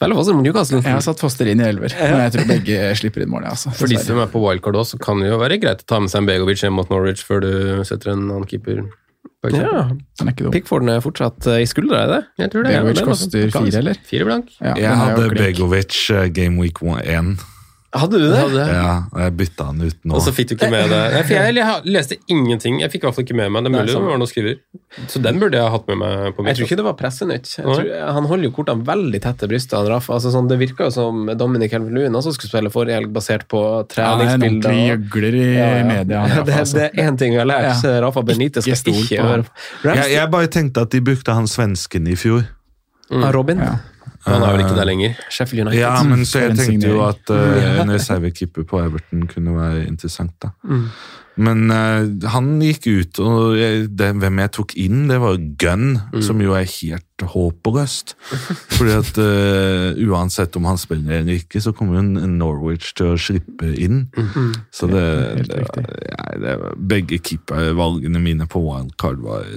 Spiller 0.00 0.16
Foster 0.16 0.32
mot 0.32 0.46
Newcastle? 0.46 0.78
Jeg 0.80 0.96
har 0.96 1.02
satt 1.04 1.20
Foster 1.20 1.48
inn 1.52 1.60
i 1.60 1.66
elver, 1.68 1.92
men 1.92 2.22
jeg 2.24 2.32
tror 2.32 2.46
begge 2.48 2.76
slipper 2.96 3.20
inn 3.26 3.28
målet. 3.28 3.50
Altså, 3.52 3.68
For 3.76 3.90
de 3.90 3.98
som 4.00 4.16
er 4.22 4.30
på 4.32 4.40
wildcard 4.40 4.78
også, 4.80 4.96
så 4.96 5.02
kan 5.04 5.20
det 5.20 5.28
jo 5.28 5.36
være 5.42 5.58
greit 5.60 5.84
å 5.84 5.88
ta 5.92 5.98
med 6.00 6.08
seg 6.08 6.22
en 6.22 6.30
Begovic 6.30 6.62
hjem 6.64 6.78
mot 6.80 6.88
Norwich 6.88 7.20
før 7.28 7.44
du 7.44 7.50
setter 7.84 8.14
en 8.14 8.22
annen 8.30 8.48
keeper. 8.48 8.80
Ja, 9.52 9.90
Den 10.16 10.32
er. 10.32 10.50
Pickforden 10.52 10.88
er 10.92 11.04
fortsatt 11.04 11.44
eh, 11.52 11.62
i 11.64 11.68
skuldra, 11.68 12.00
er 12.06 12.10
det? 12.14 12.20
Jeg 12.40 12.52
tror 12.54 12.64
det. 12.64 12.72
Begovic 12.78 12.96
det 12.96 13.04
er 13.04 13.10
koster 13.10 13.52
fire, 13.58 13.78
eller? 13.82 14.00
Fire 14.08 14.28
blank. 14.28 14.50
Ja, 14.56 14.72
Jeg 14.80 14.96
hadde. 15.02 15.28
Begovic 15.36 16.00
eh, 16.16 16.26
Game 16.32 16.60
Week 16.60 16.80
1. 16.80 17.34
Hadde 17.90 18.18
du 18.22 18.28
det? 18.30 18.64
Ja, 18.70 18.90
og 19.10 19.18
jeg 19.18 19.32
bytta 19.34 19.64
han 19.66 19.80
ut 19.82 19.96
nå. 20.06 20.14
Og 20.14 20.20
så 20.22 20.30
fikk 20.30 20.52
du 20.52 20.54
ikke 20.54 20.68
med 20.70 20.92
det. 20.92 20.98
Jeg, 21.10 21.24
Jeg 21.34 21.54
jeg 21.56 21.90
leste 21.90 22.16
ingenting. 22.30 22.76
Jeg 22.84 22.92
fikk 22.92 23.02
i 23.02 23.06
hvert 23.08 23.16
fall 23.16 23.24
ikke 23.24 23.34
med 23.40 23.50
meg 23.50 23.64
det. 23.66 23.72
er 23.72 23.74
mulig 23.80 23.94
det 23.96 24.02
var 24.12 24.20
noe 24.22 24.30
skriver. 24.30 24.60
Så 25.10 25.22
den 25.24 25.40
burde 25.42 25.58
jeg 25.58 25.72
hatt 25.74 25.88
med 25.90 25.98
meg. 25.98 26.36
på 26.36 26.44
mitt. 26.44 26.52
Jeg 26.52 26.60
tror 26.60 26.68
ikke 26.68 26.78
det 26.78 26.86
var 26.86 26.94
pressenytt. 27.00 27.50
Tror, 27.58 27.90
han 28.14 28.28
holder 28.30 28.46
jo 28.46 28.52
kortene 28.60 28.86
veldig 28.86 29.20
tett 29.26 29.40
til 29.42 29.50
brystet. 29.50 29.74
han 29.80 29.90
Rafa. 29.90 30.14
Altså, 30.20 30.30
sånn, 30.36 30.46
det 30.52 30.60
virka 30.62 30.86
jo 30.86 30.94
som 30.94 31.26
Dominic 31.34 31.74
Helveluen 31.74 32.14
også 32.14 32.36
skulle 32.38 32.52
spille 32.54 32.70
forrige 32.70 33.00
helg, 33.00 33.10
basert 33.18 33.48
på 33.50 33.64
treningsbilder. 33.90 34.70
Ja, 34.70 34.76
han 34.76 34.86
er 34.86 34.94
gjøgler 34.94 35.34
i 35.40 35.44
Ja, 35.58 35.68
ja. 35.80 35.84
media. 35.90 36.22
han, 36.30 36.44
det, 36.46 36.54
altså. 36.62 36.78
det 36.78 36.88
er 36.94 37.10
én 37.10 37.18
ting 37.18 37.34
jeg 37.34 37.42
har 37.42 37.50
lært. 37.50 37.82
Ja. 37.82 37.98
Rafa 38.06 38.22
Benitez 38.22 38.70
skal 38.70 38.94
Ikke 38.94 39.02
ikke 39.02 39.22
høre 39.26 39.42
på. 39.50 39.56
Jeg, 39.90 40.12
jeg 40.14 40.30
bare 40.38 40.46
tenkte 40.46 40.86
at 40.86 40.94
de 40.94 41.02
brukte 41.10 41.34
han 41.34 41.50
svensken 41.50 42.06
i 42.06 42.14
fjor. 42.14 42.46
ah, 43.10 43.32
Robin, 43.34 43.58
Ja. 43.58 43.74
Han 44.26 44.42
er 44.44 44.52
vel 44.52 44.66
ikke 44.66 44.76
der 44.76 44.88
lenger. 44.88 45.16
Sheffield 45.32 45.64
United. 45.64 45.80
Ja, 45.80 45.94
men 46.04 46.26
så 46.28 46.44
jeg 46.44 46.58
tenkte 46.58 46.92
jo 46.92 47.00
at 47.06 47.30
uh, 47.32 47.80
en 47.80 47.94
reservekeeper 47.94 48.66
på 48.68 48.82
Everton 48.82 49.24
kunne 49.30 49.56
være 49.56 49.86
interessant, 49.88 50.34
da. 50.42 50.52
Men 51.40 51.70
uh, 51.72 52.04
han 52.34 52.50
gikk 52.60 52.88
ut, 52.90 53.20
og 53.24 53.56
jeg, 53.56 53.86
det, 53.96 54.10
hvem 54.20 54.42
jeg 54.42 54.52
tok 54.58 54.74
inn, 54.82 55.06
det 55.08 55.20
var 55.22 55.40
Gunn, 55.62 55.94
som 56.26 56.42
jo 56.44 56.52
er 56.58 56.68
helt 56.68 57.24
håpløst. 57.32 58.16
Fordi 58.76 58.96
at 58.98 59.20
uh, 59.24 60.00
uansett 60.10 60.58
om 60.60 60.68
han 60.68 60.80
spiller 60.80 61.22
eller 61.22 61.40
ikke, 61.40 61.62
så 61.64 61.72
kommer 61.76 62.00
jo 62.02 62.28
Norwich 62.28 62.92
til 62.98 63.14
å 63.14 63.20
slippe 63.20 63.72
inn. 63.72 64.08
Så 64.74 64.90
det, 64.90 65.06
det, 65.48 65.64
ja, 66.10 66.32
det 66.44 66.58
var, 66.60 66.76
Begge 66.90 67.22
keepervalgene 67.24 68.20
mine 68.20 68.48
på 68.50 68.60
wildcard 68.66 69.24
var 69.24 69.48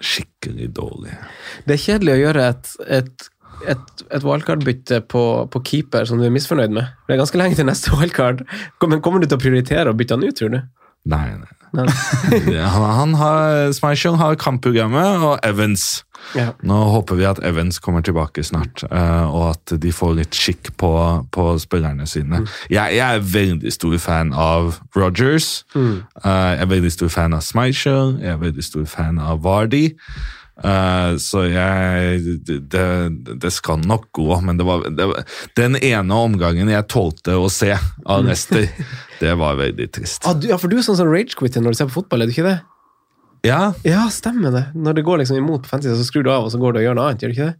skikkelig 0.00 0.70
dårlige. 0.76 1.18
Det 1.66 1.76
er 1.76 1.82
kjedelig 1.84 2.14
å 2.14 2.20
gjøre 2.24 2.46
et, 2.54 2.72
et, 2.98 3.28
et, 3.68 4.04
et 4.10 4.26
wildcard-bytte 4.26 5.02
på, 5.12 5.24
på 5.52 5.62
keeper 5.66 6.08
som 6.08 6.20
du 6.20 6.26
er 6.26 6.34
misfornøyd 6.34 6.74
med. 6.74 6.92
Det 7.06 7.16
er 7.16 7.22
ganske 7.22 7.40
lenge 7.40 7.58
til 7.58 7.68
neste 7.68 7.94
wildcard. 7.96 8.44
Men 8.86 9.02
kommer 9.04 9.22
du 9.22 9.28
til 9.28 9.38
å 9.38 9.42
prioritere 9.42 9.92
å 9.92 9.96
bytte 9.96 10.16
han 10.16 10.26
ut, 10.26 10.36
tror 10.38 10.54
du? 10.56 10.60
Nei, 11.10 11.26
nei. 11.38 11.56
Nei. 11.70 11.86
Han, 12.58 13.14
han 13.14 13.14
har, 13.14 14.34
kampprogrammet, 14.34 15.22
og 15.22 15.38
Evans. 15.46 16.02
Ja. 16.34 16.50
Nå 16.66 16.76
håper 16.92 17.16
vi 17.16 17.24
at 17.28 17.38
Evans 17.46 17.78
kommer 17.78 18.02
tilbake 18.04 18.42
snart, 18.44 18.82
eh, 18.90 19.30
og 19.30 19.54
at 19.54 19.74
de 19.82 19.92
får 19.94 20.16
litt 20.18 20.36
skikk 20.36 20.72
på, 20.80 20.90
på 21.32 21.46
spillerne 21.62 22.06
sine. 22.10 22.42
Jeg, 22.70 22.96
jeg 22.98 23.06
er 23.06 23.22
veldig 23.22 23.72
stor 23.72 23.96
fan 24.02 24.34
av 24.34 24.80
Rogers. 24.96 25.62
Mm. 25.74 26.02
jeg 26.24 26.60
er 26.60 26.70
veldig 26.74 26.92
stor 26.92 27.08
fan 27.08 27.34
av 27.36 27.46
Smeichel 27.46 28.18
Jeg 28.20 28.34
er 28.34 28.42
veldig 28.42 28.64
stor 28.66 28.84
fan 28.90 29.22
av 29.22 29.40
Vardy. 29.46 29.94
Eh, 30.60 31.12
så 31.16 31.46
jeg 31.48 32.40
det, 32.44 32.88
det 33.40 33.52
skal 33.54 33.80
nok 33.80 34.10
gå, 34.16 34.26
men 34.44 34.58
det 34.60 34.66
var, 34.68 34.84
det 34.92 35.06
var 35.08 35.24
den 35.56 35.78
ene 35.80 36.18
omgangen 36.26 36.68
jeg 36.68 36.88
tålte 36.92 37.38
å 37.40 37.46
se 37.52 37.70
av 37.72 38.26
Leicester, 38.26 38.66
det 39.22 39.32
var 39.40 39.56
veldig 39.60 39.88
trist. 39.96 40.28
Ah, 40.28 40.36
du, 40.36 40.50
ja, 40.52 40.60
for 40.60 40.68
du 40.68 40.76
er 40.76 40.84
sånn 40.84 41.00
som 41.00 41.08
rage-quitter 41.08 41.64
når 41.64 41.72
du 41.72 41.80
ser 41.80 41.88
på 41.88 41.96
fotball, 42.02 42.26
er 42.26 42.28
du 42.30 42.36
ikke 42.36 42.48
det? 42.50 42.58
Ja, 43.48 43.72
Ja, 43.88 44.04
stemmer 44.12 44.52
det. 44.52 44.66
Når 44.76 44.98
det 44.98 45.06
går 45.06 45.22
liksom 45.22 45.40
imot 45.40 45.64
på 45.64 45.72
fantasy, 45.72 45.96
så 45.96 46.04
skrur 46.04 46.26
du 46.26 46.32
av, 46.34 46.44
og 46.44 46.52
så 46.52 46.60
går 46.60 46.76
du 46.76 46.82
og 46.82 46.88
gjør 46.90 46.98
noe 47.00 47.08
annet, 47.08 47.24
gjør 47.24 47.32
du 47.32 47.38
ikke 47.38 47.50
det? 47.54 47.58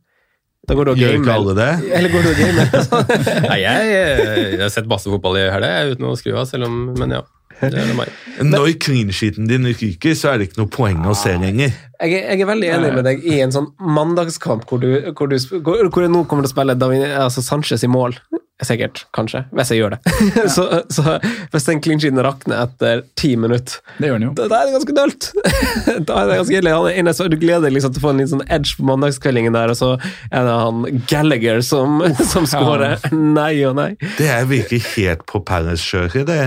Da 0.68 0.76
går 0.76 0.84
du 0.84 0.90
og 0.92 1.00
gjør 1.00 1.14
ikke 1.16 1.34
alle 1.40 1.54
det? 1.56 1.70
Eller 1.96 2.12
går 2.12 2.26
du 2.26 2.30
og 2.34 2.40
gamer? 2.44 2.74
Nei, 3.48 3.60
jeg, 3.64 3.92
jeg 3.96 4.60
har 4.60 4.72
sett 4.76 4.90
masse 4.90 5.08
fotball 5.08 5.40
i 5.40 5.46
helga 5.48 5.86
uten 5.94 6.10
å 6.10 6.16
skru 6.20 6.34
av, 6.36 6.44
selv 6.50 6.68
om 6.68 6.82
Men 7.00 7.16
ja. 7.16 7.24
Det 7.60 7.76
er 7.76 7.90
meg. 7.92 8.12
Når 8.44 8.70
clean-sheeten 8.80 9.48
din 9.48 9.66
ryker, 9.68 10.14
så 10.16 10.30
er 10.30 10.38
det 10.40 10.46
ikke 10.48 10.62
noe 10.62 10.70
poeng 10.72 11.02
å 11.08 11.12
se 11.16 11.34
lenger. 11.36 11.74
Jeg 12.00 12.16
er, 12.16 12.28
jeg 12.32 12.44
er 12.44 12.48
veldig 12.48 12.68
enig 12.76 12.92
med 12.96 13.04
deg 13.04 13.24
i 13.28 13.40
en 13.44 13.52
sånn 13.52 13.70
mandagskamp 13.80 14.64
hvor 14.70 14.80
du, 14.80 14.88
hvor 15.16 15.28
du 15.28 15.36
hvor, 15.36 15.82
hvor 15.92 16.06
jeg 16.06 16.12
nå 16.12 16.24
kommer 16.28 16.46
til 16.46 16.52
å 16.52 16.54
spille 16.54 16.78
Davin, 16.80 17.04
altså 17.04 17.44
Sanchez 17.44 17.84
i 17.84 17.90
mål. 17.92 18.16
Sikkert. 18.60 19.06
Kanskje. 19.16 19.44
Hvis 19.56 19.70
jeg 19.72 19.80
gjør 19.80 19.94
det. 19.94 19.98
så, 20.54 20.82
så 20.92 21.16
hvis 21.52 21.64
den 21.68 21.80
clean 21.80 22.20
rakner 22.24 22.66
etter 22.66 23.02
ti 23.16 23.32
minutter, 23.40 23.80
Det 23.98 24.10
gjør 24.10 24.18
den 24.18 24.26
jo. 24.28 24.32
da, 24.36 24.48
da 24.52 24.58
er 24.60 24.68
det 24.68 24.74
ganske 24.76 24.96
dølt. 24.96 25.28
da 26.08 26.18
er 26.20 26.28
det 26.28 26.36
ganske 26.42 26.58
ille. 26.58 26.74
Han 26.76 26.88
er 26.90 26.98
inne, 27.00 27.14
så 27.16 27.28
Du 27.32 27.38
gleder 27.40 27.64
deg 27.68 27.78
liksom 27.78 27.94
til 27.94 28.02
å 28.02 28.04
få 28.04 28.12
en 28.12 28.20
litt 28.20 28.32
sånn 28.32 28.44
edge 28.52 28.76
på 28.76 28.84
mandagskveldingen 28.88 29.56
der, 29.56 29.72
og 29.72 29.78
så 29.80 29.90
er 30.28 30.44
det 30.48 30.56
han 30.60 30.84
Gallagher 31.08 31.64
som, 31.64 32.04
som 32.32 32.48
scorer. 32.50 33.00
Nei 33.14 33.54
og 33.68 33.78
nei. 33.80 33.90
Det 34.18 34.28
er 34.28 34.44
virkelig 34.50 34.82
helt 34.92 35.24
på 35.30 35.40
Paris-kjøret, 35.48 36.28
det. 36.28 36.44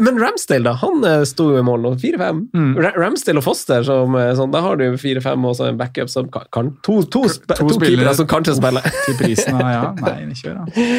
Men 0.00 0.20
Ramsdale, 0.22 0.64
da? 0.70 0.76
Han 0.80 1.04
eh, 1.08 1.22
sto 1.28 1.50
jo 1.52 1.60
i 1.60 1.66
mål 1.66 1.84
nå. 1.84 1.94
4-5. 2.00 2.41
Ra- 2.54 2.94
Ramsdale 2.98 3.38
og 3.42 3.44
Foster, 3.46 3.82
som, 3.86 4.14
eh, 4.18 4.32
sånn, 4.38 4.50
da 4.54 4.60
har 4.64 4.76
du 4.80 4.84
4-5 5.00 5.44
og 5.48 5.56
så 5.58 5.68
en 5.70 5.78
backup 5.80 6.10
som 6.12 6.28
kan, 6.32 6.44
kan 6.52 6.70
to, 6.86 7.02
to, 7.12 7.24
sp- 7.30 7.54
to, 7.58 7.68
keepere 7.78 8.14
som 8.18 8.26
kanskje 8.30 8.56
spiller. 8.58 8.82
Til 9.06 9.18
prisen 9.20 9.58
ja. 9.60 9.92
Nei, 10.02 10.32
kjør, 10.38 10.62
da. 10.62 10.66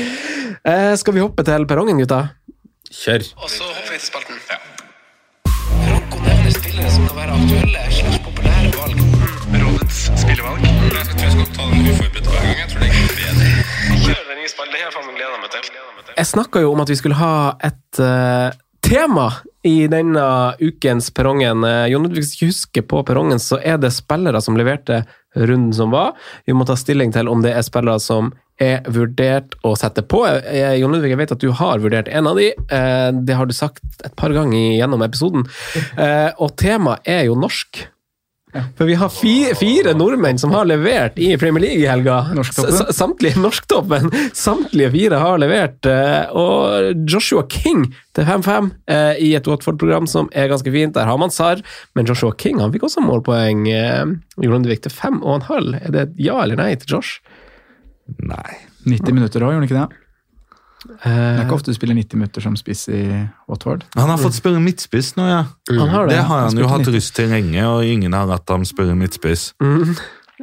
Eh, 0.64 0.94
skal 0.96 1.14
vi 1.18 1.20
hoppe 1.20 1.44
til 1.44 1.66
perrongen, 1.68 1.98
gutta? 2.00 2.22
Kjør. 2.94 3.26
Og 3.42 3.50
så 3.52 3.66
hopper 3.68 3.92
vi 3.92 3.98
til 4.00 4.08
spalten. 4.08 4.38
Franco 5.84 6.20
nevner 6.24 6.54
spillere 6.56 6.92
som 6.94 7.08
kan 7.10 7.18
være 7.18 7.36
aktuelle 7.36 7.82
slags 7.98 8.20
populære 8.24 8.70
valg. 8.78 9.02
Rådets 9.64 10.00
spillevalg. 10.22 10.64
Jeg 10.64 11.06
tror 11.10 11.26
jeg 11.26 11.34
skal 11.36 11.50
ta 11.58 11.68
den 11.74 11.90
uforberedt 11.92 12.30
hver 12.32 12.46
gang. 12.48 12.58
Jeg 12.62 12.70
tror 12.72 12.80
det 12.80 12.90
er 12.90 12.96
bedre. 13.20 13.50
Kjør 14.06 14.22
den 14.30 14.40
nye 14.40 14.52
spalten. 14.54 14.74
Det 14.74 14.80
har 14.80 14.88
jeg 14.88 14.96
faen 14.96 15.08
meg 15.10 15.18
gleda 15.20 15.42
meg 15.44 15.52
til. 15.58 15.64
Jeg 16.18 16.30
snakka 16.32 16.64
jo 16.64 16.72
om 16.78 16.84
at 16.86 16.94
vi 16.94 16.98
skulle 17.02 17.18
ha 17.20 17.34
et 17.70 18.02
eh, 18.08 18.48
tema 18.84 19.32
i 19.64 19.88
denne 19.88 20.24
ukens 20.60 21.10
Perrongen. 21.16 21.64
Uh, 21.64 21.88
Jon 21.92 22.08
hvis 22.14 22.36
du 22.40 22.48
husker 22.50 22.86
på 22.86 23.02
Perrongen, 23.08 23.42
så 23.42 23.60
er 23.64 23.80
det 23.82 23.94
spillere 23.96 24.42
som 24.44 24.60
leverte 24.60 25.04
runden 25.34 25.74
som 25.74 25.92
var. 25.92 26.14
Vi 26.46 26.54
må 26.54 26.66
ta 26.68 26.76
stilling 26.78 27.14
til 27.16 27.32
om 27.32 27.42
det 27.44 27.56
er 27.56 27.66
spillere 27.66 28.02
som 28.04 28.34
er 28.62 28.84
vurdert 28.94 29.56
å 29.66 29.74
sette 29.80 30.04
på. 30.06 30.22
Eh, 30.28 30.76
Jon 30.78 30.94
Ludvig, 30.94 31.14
jeg 31.14 31.22
vet 31.24 31.34
at 31.36 31.42
du 31.42 31.50
har 31.58 31.82
vurdert 31.82 32.12
en 32.12 32.30
av 32.30 32.38
de. 32.38 32.52
Eh, 32.54 33.10
det 33.26 33.38
har 33.38 33.50
du 33.50 33.56
sagt 33.56 33.82
et 34.06 34.14
par 34.20 34.34
ganger 34.36 34.78
gjennom 34.78 35.02
episoden. 35.06 35.48
Eh, 35.98 36.30
og 36.38 36.54
temaet 36.62 37.10
er 37.10 37.26
jo 37.30 37.40
norsk. 37.40 37.88
For 38.78 38.86
vi 38.86 38.96
har 39.00 39.10
fire, 39.10 39.56
fire 39.58 39.94
nordmenn 39.98 40.38
som 40.42 40.52
har 40.54 40.68
levert 40.70 41.18
i 41.22 41.32
Premier 41.42 41.64
League 41.64 41.82
i 41.82 41.88
helga. 41.90 42.20
Norsktoppen. 42.38 42.94
Samtlige 42.94 43.42
norsktoppen. 43.42 44.10
Samtlige 44.46 44.92
fire 44.94 45.22
har 45.24 45.40
levert. 45.42 45.86
eh, 45.90 46.30
Og 46.38 46.94
Joshua 47.10 47.46
King 47.50 47.88
til 48.14 48.28
5-5 48.30 48.70
eh, 48.94 49.22
i 49.26 49.32
et 49.38 49.50
Watford-program 49.50 50.06
som 50.10 50.30
er 50.34 50.52
ganske 50.52 50.74
fint. 50.74 50.94
Der 50.98 51.10
har 51.10 51.18
man 51.22 51.34
Sarr, 51.34 51.64
men 51.98 52.06
Joshua 52.10 52.36
King 52.38 52.62
han 52.62 52.74
fikk 52.76 52.86
også 52.90 53.02
målpoeng. 53.06 53.66
eh, 53.74 54.06
det 54.68 54.82
til 54.86 54.94
5,5. 54.94 55.74
Er 55.82 55.90
det 55.96 56.06
et 56.08 56.16
ja 56.30 56.38
eller 56.44 56.62
nei 56.62 56.74
til 56.76 56.98
Josh? 56.98 57.20
Nei. 58.22 58.60
90 58.86 59.16
minutter 59.16 59.42
òg, 59.42 59.54
gjorde 59.54 59.62
han 59.62 59.70
ikke 59.70 59.80
det? 59.82 60.03
Det 60.84 60.98
er 61.08 61.38
Eh, 61.40 61.44
ikke 61.46 61.56
ofte 61.56 61.72
du 61.72 61.78
spiller 61.78 61.96
90 61.96 62.18
minutter 62.20 62.42
som 62.44 62.56
spiss 62.60 62.88
i 62.92 63.04
Watford. 63.50 63.86
Han 63.96 64.10
har 64.12 64.18
fått 64.20 64.36
spørre 64.36 64.60
midtspiss 64.64 65.14
nå, 65.16 65.28
ja. 65.30 65.44
Han 65.72 65.90
har 65.90 66.08
det. 66.10 66.18
Det 66.18 66.24
har 66.28 66.42
han 66.44 66.50
Han 66.52 66.58
jo 66.64 66.68
hatt 66.68 66.88
lyst 66.92 67.16
til 67.16 67.30
lenge, 67.32 67.64
og 67.68 67.86
ingen 67.88 68.14
har 68.14 68.28
latt 68.28 68.50
ham 68.52 68.66
spørre 68.68 68.96
midtspiss. 68.96 69.54
mm, 69.64 69.96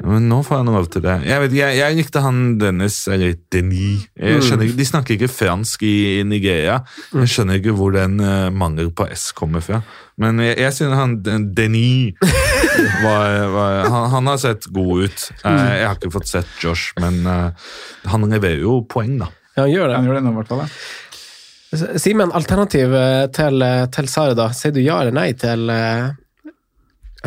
Men 0.03 0.29
nå 0.31 0.39
får 0.47 0.57
han 0.63 0.67
lov 0.73 0.87
til 0.89 1.03
det. 1.05 1.17
Jeg, 1.27 1.41
vet, 1.43 1.53
jeg, 1.53 1.77
jeg 1.77 1.97
likte 1.99 2.21
han 2.25 2.59
Dennis, 2.59 3.03
eller 3.09 3.35
Denis. 3.53 4.07
Jeg 4.17 4.43
skjønner, 4.47 4.71
De 4.79 4.85
snakker 4.87 5.17
ikke 5.19 5.29
fransk 5.29 5.83
i, 5.83 6.21
i 6.21 6.23
Nigeria. 6.25 6.79
Jeg 7.13 7.29
skjønner 7.29 7.59
ikke 7.61 7.75
hvor 7.77 7.93
den 7.93 8.17
uh, 8.21 8.49
mangel 8.55 8.89
på 8.97 9.05
S 9.13 9.33
kommer 9.37 9.61
fra. 9.61 9.83
Men 10.17 10.39
jeg, 10.41 10.57
jeg 10.59 10.73
synes 10.73 10.95
han 10.97 11.19
Denis 11.53 12.15
var, 13.05 13.45
var 13.53 13.91
han, 13.91 14.11
han 14.15 14.27
har 14.33 14.41
sett 14.41 14.71
god 14.73 15.05
ut. 15.05 15.27
Uh, 15.45 15.51
Jeg 15.77 15.87
har 15.87 15.99
ikke 15.99 16.15
fått 16.17 16.29
sett 16.33 16.49
Josh, 16.65 16.95
men 17.01 17.21
uh, 17.27 17.51
han 18.09 18.25
leverer 18.31 18.63
jo 18.65 18.81
poeng, 18.89 19.19
da. 19.21 19.29
Ja, 19.57 19.63
han 19.65 19.71
gjør 19.73 19.89
det. 19.91 19.97
Han 19.99 20.09
gjør 20.11 20.19
det 20.21 20.25
nå, 20.27 20.33
i 20.33 20.41
hvert 20.41 20.51
fall. 20.55 20.65
Ja. 20.65 20.71
Simen, 22.03 22.33
alternativ 22.35 22.95
eh, 22.99 23.27
til, 23.35 23.63
eh, 23.63 23.85
til 23.95 24.09
Sara, 24.11 24.35
da. 24.35 24.49
Sier 24.57 24.73
du 24.75 24.81
ja 24.83 24.97
eller 25.05 25.15
nei 25.15 25.29
til 25.39 25.71
eh, 25.71 26.09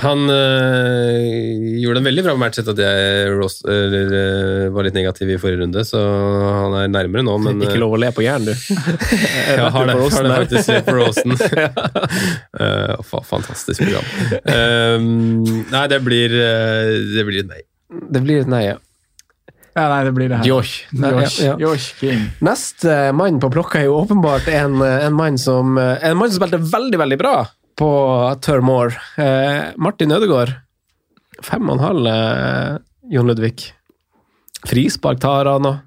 Han 0.04 0.26
øh, 0.28 1.78
gjorde 1.80 2.02
en 2.02 2.08
veldig 2.10 2.24
bra 2.26 2.34
match 2.42 2.60
etter 2.60 2.74
at 2.74 2.82
jeg 2.84 3.30
ros, 3.38 3.60
eller, 3.70 4.12
øh, 4.20 4.66
var 4.76 4.88
litt 4.88 4.98
negativ 4.98 5.30
i 5.32 5.38
forrige 5.40 5.62
runde, 5.62 5.84
så 5.88 6.02
han 6.02 6.76
er 6.82 6.92
nærmere 6.92 7.24
nå, 7.24 7.38
men 7.46 7.62
Ikke 7.64 7.80
lov 7.80 7.96
å 7.96 8.02
le 8.04 8.10
på 8.18 8.26
hjernen, 8.26 8.50
du. 8.52 8.54
Jeg 9.54 9.70
har 9.78 9.88
det, 9.92 9.96
har 10.02 10.28
det 10.28 10.38
faktisk 10.42 10.66
sett 10.68 10.90
på 10.90 10.98
Rosen. 10.98 11.38
uh, 12.64 12.96
fa- 13.06 13.24
fantastisk 13.30 13.86
program. 13.86 14.08
Um, 14.44 15.44
nei, 15.72 15.86
det 15.94 16.02
blir, 16.04 16.36
det 17.14 17.28
blir 17.30 17.46
et 17.46 17.54
nei. 17.54 17.62
Det 18.12 18.24
blir 18.26 18.42
et 18.44 18.50
nei, 18.50 18.66
ja. 18.74 18.80
Ja, 19.74 19.88
nei, 19.90 20.04
det 20.06 20.14
blir 20.14 20.30
det 20.30 20.40
her. 20.42 20.48
Josh. 20.48 20.84
Nei, 20.94 21.12
Josh, 21.16 21.40
ja, 21.42 21.54
ja. 21.54 21.56
Josh 21.62 22.00
King. 22.00 22.28
Neste 22.46 22.98
mann 23.18 23.40
på 23.42 23.50
plokka 23.54 23.82
er 23.82 23.88
jo 23.90 24.00
åpenbart 24.04 24.50
en, 24.54 24.78
en, 24.86 25.16
mann 25.18 25.40
som, 25.42 25.78
en 25.78 26.18
mann 26.20 26.30
som 26.30 26.38
spilte 26.38 26.62
veldig, 26.62 27.00
veldig 27.02 27.20
bra 27.22 27.38
på 27.80 27.94
Turmore. 28.46 29.00
Eh, 29.18 29.72
Martin 29.82 30.14
Ødegaard. 30.14 30.54
Fem 31.44 31.66
og 31.70 31.80
en 31.80 31.84
halv, 31.84 32.12
eh, 32.12 32.78
Jon 33.12 33.28
Ludvig. 33.28 33.72
Frispark 34.70 35.20
tar 35.20 35.50
han 35.50 35.66
og 35.68 35.82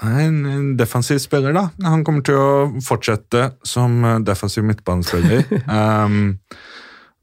en, 0.00 0.36
en 0.46 0.68
defensiv 0.78 1.18
spiller, 1.20 1.52
da. 1.52 1.66
Han 1.84 2.04
kommer 2.06 2.24
til 2.24 2.38
å 2.40 2.80
fortsette 2.84 3.50
som 3.68 3.98
eh, 4.04 4.20
defensiv 4.24 4.64
midtbanespiller. 4.64 5.44
um, 6.06 6.38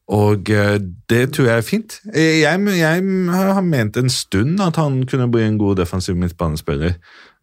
og 0.07 0.49
eh, 0.49 0.77
det 1.11 1.23
tror 1.35 1.49
jeg 1.49 1.57
er 1.57 1.65
fint. 1.67 1.97
Jeg, 2.15 2.59
jeg 2.79 3.07
har 3.33 3.63
ment 3.65 3.97
en 3.99 4.11
stund 4.11 4.61
at 4.63 4.79
han 4.79 5.01
kunne 5.09 5.27
bli 5.31 5.43
en 5.43 5.57
god 5.59 5.81
defensiv 5.81 6.15
midtbanespiller. 6.15 6.95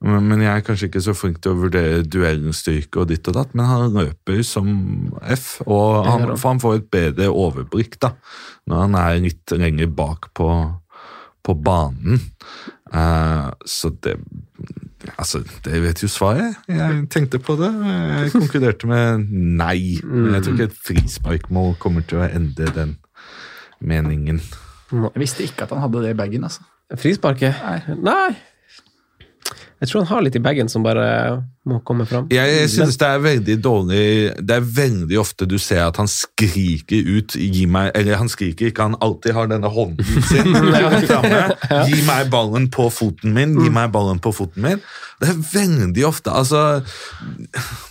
Men 0.04 0.42
jeg 0.42 0.50
er 0.50 0.64
kanskje 0.64 0.88
ikke 0.90 1.02
så 1.04 1.14
flink 1.16 1.38
til 1.40 1.54
å 1.54 1.60
vurdere 1.62 2.02
duellstyrke 2.04 3.00
og 3.00 3.08
ditt 3.08 3.28
og 3.30 3.38
datt, 3.38 3.54
men 3.56 3.68
han 3.68 3.94
løper 3.94 4.42
som 4.44 4.66
F, 5.32 5.62
og 5.64 6.04
han, 6.04 6.26
han 6.42 6.60
får 6.60 6.80
et 6.80 6.90
bedre 6.92 7.30
overblikk 7.32 7.96
da, 8.04 8.10
når 8.68 8.82
han 8.82 8.98
er 9.00 9.22
litt 9.24 9.54
lenger 9.56 9.88
bak 9.96 10.28
på, 10.36 10.50
på 11.44 11.56
banen. 11.56 12.20
Eh, 12.94 13.50
så 13.66 13.90
det 14.04 14.18
Altså, 15.18 15.42
det 15.64 15.82
vet 15.82 16.00
jo 16.02 16.08
svaret. 16.08 16.54
Jeg 16.68 17.02
tenkte 17.12 17.36
på 17.38 17.58
det. 17.60 17.68
Jeg 17.84 18.30
konkluderte 18.32 18.88
med 18.88 19.26
nei. 19.60 20.00
Men 20.00 20.38
jeg 20.38 20.46
tror 20.46 20.54
ikke 20.54 20.68
et 20.70 20.78
frisparkmål 20.86 21.74
kommer 21.82 22.06
til 22.08 22.22
å 22.22 22.28
endre 22.28 22.70
den 22.72 22.94
meningen. 23.84 24.40
Jeg 24.94 25.20
visste 25.20 25.44
ikke 25.44 25.66
at 25.66 25.74
han 25.76 25.82
hadde 25.84 26.06
det 26.06 26.14
i 26.14 26.18
bagen, 26.18 26.48
altså. 26.48 26.64
Frisparket? 26.96 27.60
Nei. 28.00 28.32
Jeg 29.82 29.90
tror 29.90 30.04
han 30.04 30.10
har 30.12 30.24
litt 30.24 30.38
i 30.38 30.42
bagen 30.42 30.70
som 30.70 30.84
bare 30.84 31.42
må 31.64 31.78
komme 31.86 32.04
fram. 32.08 32.26
Jeg, 32.32 32.68
synes 32.68 32.98
det 33.00 33.08
er 33.08 33.22
veldig 33.24 33.54
dårlig 33.64 34.04
Det 34.44 34.56
er 34.58 34.66
veldig 34.76 35.16
ofte 35.20 35.46
du 35.48 35.56
ser 35.60 35.86
at 35.86 35.96
han 35.96 36.10
skriker 36.10 37.08
ut 37.08 37.36
Gi 37.40 37.64
meg 37.70 37.88
Eller 37.96 38.18
han 38.20 38.28
skriker 38.28 38.68
ikke, 38.68 38.90
han 38.90 38.98
alltid 39.04 39.32
har 39.36 39.48
denne 39.48 39.70
hånden 39.72 40.04
sin 40.30 40.52
framme. 41.08 41.40
Gi 41.88 42.04
meg 42.04 42.28
ballen 42.32 42.68
på 42.72 42.90
foten 42.92 43.32
min, 43.36 43.56
gi 43.60 43.72
meg 43.72 43.92
ballen 43.94 44.20
på 44.22 44.34
foten 44.36 44.64
min. 44.64 44.84
Det 45.22 45.30
er 45.30 45.40
veldig 45.52 46.06
ofte 46.08 46.32
Altså 46.34 46.62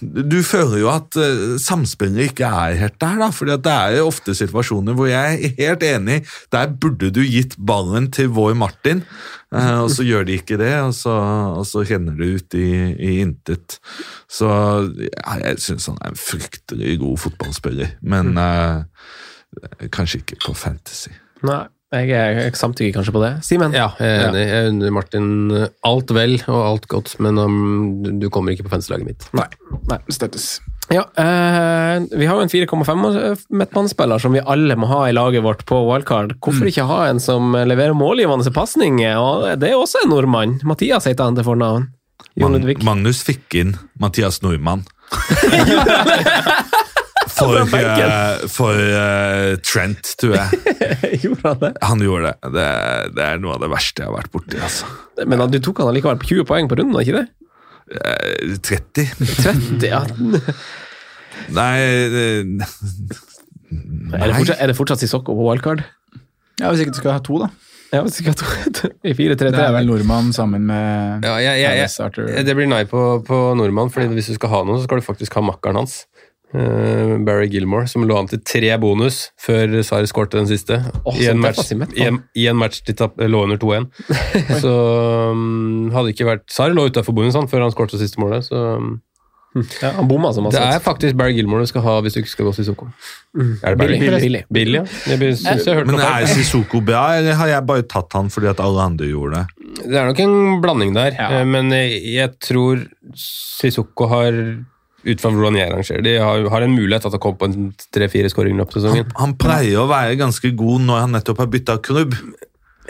Du 0.03 0.39
føler 0.45 0.81
jo 0.83 0.89
at 0.91 1.17
uh, 1.17 1.55
samspillet 1.61 2.33
ikke 2.33 2.49
er 2.49 2.77
helt 2.81 2.99
der, 3.01 3.17
da. 3.21 3.29
For 3.33 3.49
det 3.49 3.73
er 3.73 3.97
jo 3.97 4.09
ofte 4.11 4.35
situasjoner 4.37 4.97
hvor 4.97 5.09
jeg 5.09 5.39
er 5.39 5.55
helt 5.57 5.85
enig. 5.87 6.21
Der 6.53 6.69
burde 6.69 7.09
du 7.13 7.23
gitt 7.23 7.55
ballen 7.57 8.11
til 8.13 8.29
vår 8.35 8.53
Martin, 8.59 9.01
eh, 9.01 9.42
og 9.83 9.89
så 9.93 10.03
gjør 10.07 10.25
de 10.25 10.33
ikke 10.39 10.57
det, 10.57 10.71
og 10.81 10.93
så, 10.97 11.13
og 11.59 11.65
så 11.69 11.83
renner 11.85 12.15
det 12.17 12.29
ut 12.39 12.55
i, 12.57 12.67
i 12.97 13.11
intet. 13.21 13.77
Så 14.31 14.47
ja, 15.03 15.35
jeg 15.43 15.59
syns 15.61 15.85
han 15.91 15.97
er 16.01 16.13
en 16.13 16.19
fryktelig 16.19 16.97
god 17.03 17.17
fotballspiller, 17.27 17.93
men 18.01 18.33
eh, 18.41 18.81
kanskje 19.93 20.23
ikke 20.23 20.39
på 20.47 20.55
Fantasy. 20.57 21.13
Nei, 21.45 21.61
jeg, 21.93 22.09
jeg 22.09 22.55
samtykker 22.57 22.95
kanskje 22.97 23.13
på 23.13 23.21
det. 23.21 23.31
Simen? 23.45 23.73
Ja, 23.77 23.91
jeg 24.01 24.15
er 24.17 24.29
enig. 24.31 24.43
Jeg 24.49 24.71
unner 24.71 24.93
Martin 24.95 25.27
eh, 25.53 25.67
alt 25.85 26.13
vel 26.17 26.39
og 26.47 26.61
alt 26.71 26.87
godt, 26.89 27.15
men 27.21 27.37
um, 27.37 28.01
du- 28.03 28.15
du 28.23 28.29
kommer 28.33 28.55
ikke 28.55 28.65
på 28.65 28.73
fanslaget 28.73 29.05
mitt. 29.05 29.27
Nei. 29.37 29.45
Nei. 29.91 29.99
Støttes. 30.09 30.55
Ja, 30.91 31.05
eh, 31.15 32.03
vi 32.11 32.27
har 32.27 32.37
jo 32.37 32.43
en 32.43 32.51
4,5 32.51 33.45
midtbanespiller 33.49 34.19
som 34.19 34.35
vi 34.35 34.43
alle 34.43 34.75
må 34.75 34.89
ha 34.91 35.05
i 35.07 35.15
laget 35.15 35.45
vårt 35.45 35.63
på 35.69 35.79
wildcard. 35.87 36.35
Hvorfor 36.43 36.69
ikke 36.69 36.87
ha 36.89 37.05
en 37.07 37.21
som 37.23 37.55
leverer 37.55 37.95
målgivende 37.97 38.51
pasninger? 38.53 39.17
Og 39.17 39.47
det 39.61 39.71
er 39.71 39.79
også 39.79 40.03
en 40.03 40.11
nordmann. 40.13 40.59
Mathias 40.67 41.07
heter 41.09 41.29
han 41.29 41.39
til 41.39 41.47
fornavn. 41.47 41.87
Jon 42.39 42.55
Ludvig. 42.55 42.79
Magnus 42.85 43.21
fikk 43.25 43.57
inn 43.59 43.75
Mathias 44.01 44.41
Nordmann. 44.45 44.85
For, 47.33 47.57
uh, 47.57 47.73
eh, 47.73 48.43
for 48.51 48.77
uh, 48.77 49.55
Trent, 49.65 50.11
tror 50.21 50.35
jeg. 50.37 50.59
Gjorde 51.23 51.47
han 51.47 51.61
det? 51.63 51.71
Han 51.81 52.03
gjorde 52.03 52.29
det. 52.29 52.51
det. 52.53 52.67
Det 53.17 53.23
er 53.25 53.41
noe 53.41 53.55
av 53.55 53.63
det 53.63 53.69
verste 53.73 54.03
jeg 54.03 54.11
har 54.11 54.17
vært 54.19 54.33
borti. 54.35 54.59
Altså. 54.61 54.89
Men 55.25 55.41
du 55.49 55.57
tok 55.63 55.81
han 55.81 55.89
allikevel 55.89 56.19
på 56.21 56.29
20 56.29 56.47
poeng 56.49 56.69
på 56.69 56.77
runden, 56.79 56.99
ikke 57.01 57.23
det? 57.23 57.25
Eh, 57.91 58.55
30? 58.63 59.11
30, 59.19 59.87
ja. 59.89 60.03
Nei 61.53 61.75
nei. 62.53 62.67
Er 64.13 64.29
det 64.29 64.35
fortsatt, 64.37 64.57
er 64.61 64.69
det 64.69 64.77
fortsatt 64.77 65.01
Sissoko 65.03 65.35
på 65.35 65.45
wildcard? 65.49 65.83
Ja, 66.61 66.69
Hvis 66.69 66.83
ikke 66.83 66.93
du 66.93 66.99
skal 67.01 67.15
ha 67.17 67.21
to, 67.25 67.39
da. 67.41 67.49
Ja, 67.93 68.01
hvis 68.01 68.19
ikke 68.21 68.33
to, 68.39 68.89
i 69.05 69.13
4-3-3. 69.13 69.51
Det 69.53 69.61
er 69.61 69.73
vel 69.75 69.89
nordmann 69.89 70.31
sammen 70.33 70.65
med 70.65 71.25
Ja, 71.27 71.35
jeg, 71.41 71.61
jeg, 71.61 71.83
jeg, 71.83 72.45
det 72.47 72.55
blir 72.57 72.69
nei 72.69 72.83
på, 72.89 73.03
på 73.27 73.41
nordmann, 73.59 73.91
fordi 73.93 74.09
hvis 74.15 74.31
du 74.31 74.37
skal 74.39 74.49
ha 74.53 74.63
noe, 74.65 74.79
så 74.79 74.87
skal 74.87 75.01
du 75.01 75.05
faktisk 75.05 75.37
ha 75.37 75.43
makkeren 75.45 75.83
hans. 75.83 76.03
Eh, 76.53 77.17
Barry 77.25 77.47
Gilmore, 77.49 77.87
som 77.89 78.03
lå 78.05 78.17
an 78.19 78.27
til 78.29 78.41
tre 78.45 78.69
bonus 78.81 79.31
før 79.41 79.79
Sarri 79.85 80.09
skårte 80.09 80.37
den 80.37 80.49
siste. 80.49 80.77
Oh, 81.01 81.15
I, 81.17 81.31
en 81.31 81.39
match, 81.41 81.63
i, 81.73 82.05
en, 82.05 82.19
I 82.37 82.45
en 82.51 82.59
match 82.59 82.83
de 82.85 82.93
tapp, 82.97 83.17
lå 83.17 83.39
under 83.47 83.57
2-1. 83.57 83.87
så 84.61 84.73
um, 85.33 85.89
hadde 85.95 86.13
ikke 86.13 86.27
vært 86.29 86.45
Sarri 86.53 86.77
lå 86.77 86.85
utafor 86.91 87.15
bonus 87.17 87.39
han, 87.39 87.49
før 87.49 87.65
han 87.65 87.73
skårte 87.73 87.97
siste 87.97 88.21
målet. 88.21 88.45
Så 88.45 88.59
um, 88.77 88.99
Ja, 89.81 89.95
han 89.95 90.05
bomma 90.09 90.29
som 90.33 90.45
det 90.49 90.61
er 90.61 90.79
faktisk 90.81 91.17
Barry 91.17 91.35
Gilmore 91.37 91.65
du 91.65 91.69
skal 91.69 91.83
ha 91.85 91.95
hvis 92.01 92.15
du 92.15 92.19
ikke 92.21 92.31
skal 92.31 92.47
gå 92.47 92.53
Sissoko. 92.57 92.87
Er 93.37 93.73
det 93.73 93.79
Barry? 93.81 93.97
Billig, 94.01 94.19
billig. 94.21 94.41
Billig, 94.53 94.79
ja. 94.83 95.13
Jeg 95.13 95.37
synes 95.39 95.65
jeg 95.65 95.77
hørte 95.79 95.89
Men 95.89 95.97
noe 95.97 96.11
er. 96.19 96.27
Sissoko 96.29 96.83
bra, 96.85 97.03
eller 97.17 97.37
har 97.39 97.49
jeg 97.49 97.65
bare 97.69 97.85
tatt 97.89 98.13
han 98.17 98.29
fordi 98.33 98.51
at 98.53 98.61
alle 98.61 98.85
andre 98.91 99.09
gjorde 99.09 99.41
det? 99.41 99.73
Det 99.87 99.97
er 99.97 100.05
nok 100.11 100.21
en 100.21 100.37
blanding 100.61 100.93
der, 100.97 101.17
ja. 101.17 101.41
men 101.49 101.73
eh, 101.73 101.97
jeg 102.13 102.35
tror 102.45 102.85
Sissoko 103.17 104.09
har 104.13 104.37
ut 105.03 105.21
fra 105.21 105.31
hvordan 105.33 105.57
jeg 105.59 105.71
rangerer 105.73 106.05
de 106.05 106.15
har, 106.21 106.47
har 106.53 106.65
en 106.65 106.73
mulighet 106.75 107.05
til 107.05 107.17
å 107.17 107.21
komme 107.21 107.39
på 107.39 107.49
en 107.49 107.69
tre-fire 107.93 108.31
skåringer 108.31 108.57
i 108.57 108.61
løpet 108.63 108.79
sesongen. 108.79 109.13
Han 109.19 109.35
pleier 109.39 109.81
å 109.81 109.87
være 109.89 110.17
ganske 110.19 110.53
god 110.57 110.85
når 110.87 111.03
han 111.03 111.15
nettopp 111.17 111.43
har 111.43 111.49
bytta 111.53 111.77
klubb. 111.83 112.17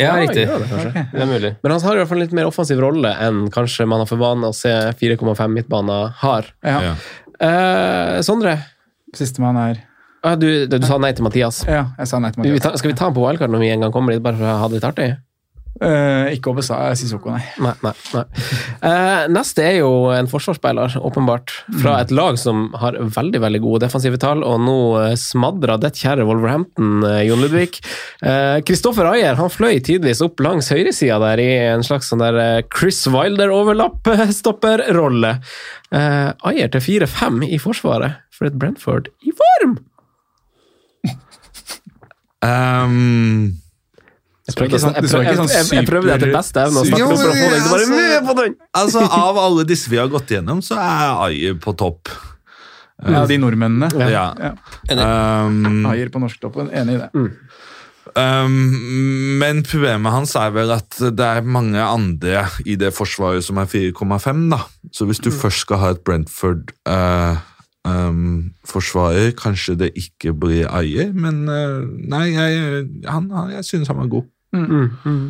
Ja, 0.02 0.16
riktig. 0.18 0.48
gjør 0.48 0.64
det. 0.66 1.06
Det 1.12 1.22
er 1.22 1.30
mulig. 1.30 1.52
Men 1.62 1.76
han 1.76 1.82
har 1.86 1.96
i 1.96 2.02
hvert 2.02 2.10
fall 2.10 2.22
en 2.22 2.26
litt 2.26 2.36
mer 2.38 2.50
offensiv 2.50 2.80
rolle 2.82 3.14
enn 3.22 3.44
kanskje 3.54 3.86
man 3.90 4.02
har 4.02 4.10
for 4.10 4.22
vane 4.22 4.50
å 4.50 4.56
se 4.58 4.72
4,5 5.00 5.44
midtbaner 5.54 6.16
har. 6.24 6.50
Ja. 6.66 6.80
Ja. 6.90 6.94
Eh, 7.44 8.22
Sondre, 8.26 8.58
Sistemann 9.14 9.60
er 9.62 9.84
ah, 10.24 10.38
du, 10.40 10.66
du 10.70 10.80
sa 10.88 10.98
nei 11.02 11.14
til 11.18 11.26
Mathias. 11.28 11.62
Ja, 11.70 11.88
jeg 12.00 12.10
sa 12.10 12.22
nei 12.22 12.34
til 12.34 12.42
Mathias. 12.42 12.58
Vi, 12.58 12.82
skal 12.82 12.94
vi 12.94 12.98
ta 12.98 13.10
han 13.10 13.18
på 13.18 13.26
wildcard 13.26 13.54
når 13.54 13.66
vi 13.66 13.72
en 13.74 13.86
gang 13.86 13.94
kommer 13.94 14.16
dit, 14.16 14.24
bare 14.24 14.40
for 14.40 14.50
å 14.50 14.58
ha 14.64 14.70
det 14.72 14.80
litt 14.80 14.90
artig? 14.90 15.10
Eh, 15.82 16.36
ikke 16.36 16.52
Obesa, 16.52 16.76
Sissoko, 16.94 17.32
nei. 17.34 17.42
Nei, 17.64 17.72
nei, 17.82 17.94
nei. 18.14 18.22
Uh, 18.84 19.24
neste 19.34 19.64
er 19.66 19.80
jo 19.80 20.12
en 20.14 20.28
forsvarsspiller, 20.30 21.00
åpenbart, 21.02 21.50
fra 21.82 21.96
et 22.04 22.12
lag 22.14 22.38
som 22.38 22.68
har 22.78 22.94
veldig 23.02 23.42
veldig 23.42 23.62
gode 23.64 23.82
defensive 23.88 24.20
tall, 24.22 24.44
og 24.46 24.62
nå 24.62 24.76
uh, 25.00 25.16
smadra 25.18 25.80
det 25.82 25.96
kjære 25.98 26.28
Wolverhampton, 26.30 27.02
eh, 27.10 27.26
Jon 27.28 27.42
Ludvig. 27.42 27.82
Kristoffer 28.68 29.06
Ayer 29.10 29.36
han 29.40 29.50
fløy 29.52 29.80
tidvis 29.84 30.22
opp 30.24 30.40
langs 30.44 30.72
høyresida 30.72 31.20
der 31.24 31.40
i 31.42 31.48
en 31.74 31.84
slags 31.86 32.10
sånn 32.12 32.22
der 32.22 32.36
eh, 32.40 32.64
Chris 32.70 33.08
Wilder-overlapp-stopperrolle. 33.10 35.32
Uh, 35.94 36.30
Ayer 36.50 36.68
til 36.74 36.82
4-5 36.86 37.44
i 37.50 37.58
forsvaret 37.62 38.12
for 38.34 38.46
et 38.50 38.58
Brentford 38.62 39.06
i 39.26 39.32
form! 39.42 39.74
Um, 42.44 43.63
Jeg 44.44 44.56
prøvde, 44.58 44.76
ikke 44.76 44.80
sånn- 44.84 44.96
jeg 44.98 45.04
prøvde, 45.08 45.24
ikke 45.24 45.40
sånn 45.40 45.52
jeg, 45.54 45.68
jeg 45.72 45.88
prøvde 45.88 46.14
etter 46.18 46.32
beste 46.36 46.60
evne 46.66 46.82
å 46.82 46.86
snakke 46.90 47.06
opp 47.08 47.16
for 47.16 47.30
å 47.30 47.36
få 47.38 47.50
deg 47.54 47.68
bare 47.72 47.88
med 47.88 48.28
på 48.28 48.34
den! 48.42 48.56
altså, 48.76 49.04
Av 49.08 49.38
alle 49.40 49.64
disse 49.70 49.88
vi 49.90 49.98
har 50.02 50.10
gått 50.12 50.28
gjennom, 50.36 50.60
så 50.62 50.76
er 50.76 51.14
Ayer 51.30 51.54
på 51.64 51.72
topp. 51.80 52.12
Ja, 53.08 53.26
de 53.26 53.38
nordmennene. 53.40 53.88
Ja. 54.00 54.34
Ja. 54.36 54.52
Um, 55.48 55.86
Ayer 55.88 56.12
på 56.12 56.20
norsktoppen, 56.20 56.70
enig 56.76 57.00
i 57.00 57.02
det. 57.06 57.10
Um, 58.16 59.40
men 59.40 59.64
problemet 59.64 60.12
hans 60.12 60.36
er 60.36 60.52
vel 60.52 60.70
at 60.76 61.00
det 61.00 61.24
er 61.26 61.42
mange 61.42 61.80
andre 61.80 62.44
i 62.68 62.76
det 62.76 62.92
forsvaret 62.94 63.42
som 63.44 63.58
er 63.58 63.66
4,5. 63.66 64.50
da. 64.52 64.60
Så 64.92 65.08
hvis 65.08 65.24
du 65.24 65.32
først 65.32 65.64
skal 65.66 65.78
ha 65.82 65.90
et 65.96 66.04
Brentford-forsvarer, 67.84 69.32
kanskje 69.32 69.76
det 69.76 69.92
ikke 69.96 70.34
blir 70.34 70.68
Ayer, 70.72 71.14
men 71.14 71.44
uh, 71.50 71.84
nei, 72.10 72.32
jeg, 72.32 72.88
han, 73.08 73.32
han, 73.32 73.52
jeg 73.52 73.66
synes 73.66 73.88
han 73.88 73.98
var 73.98 74.08
god. 74.08 74.24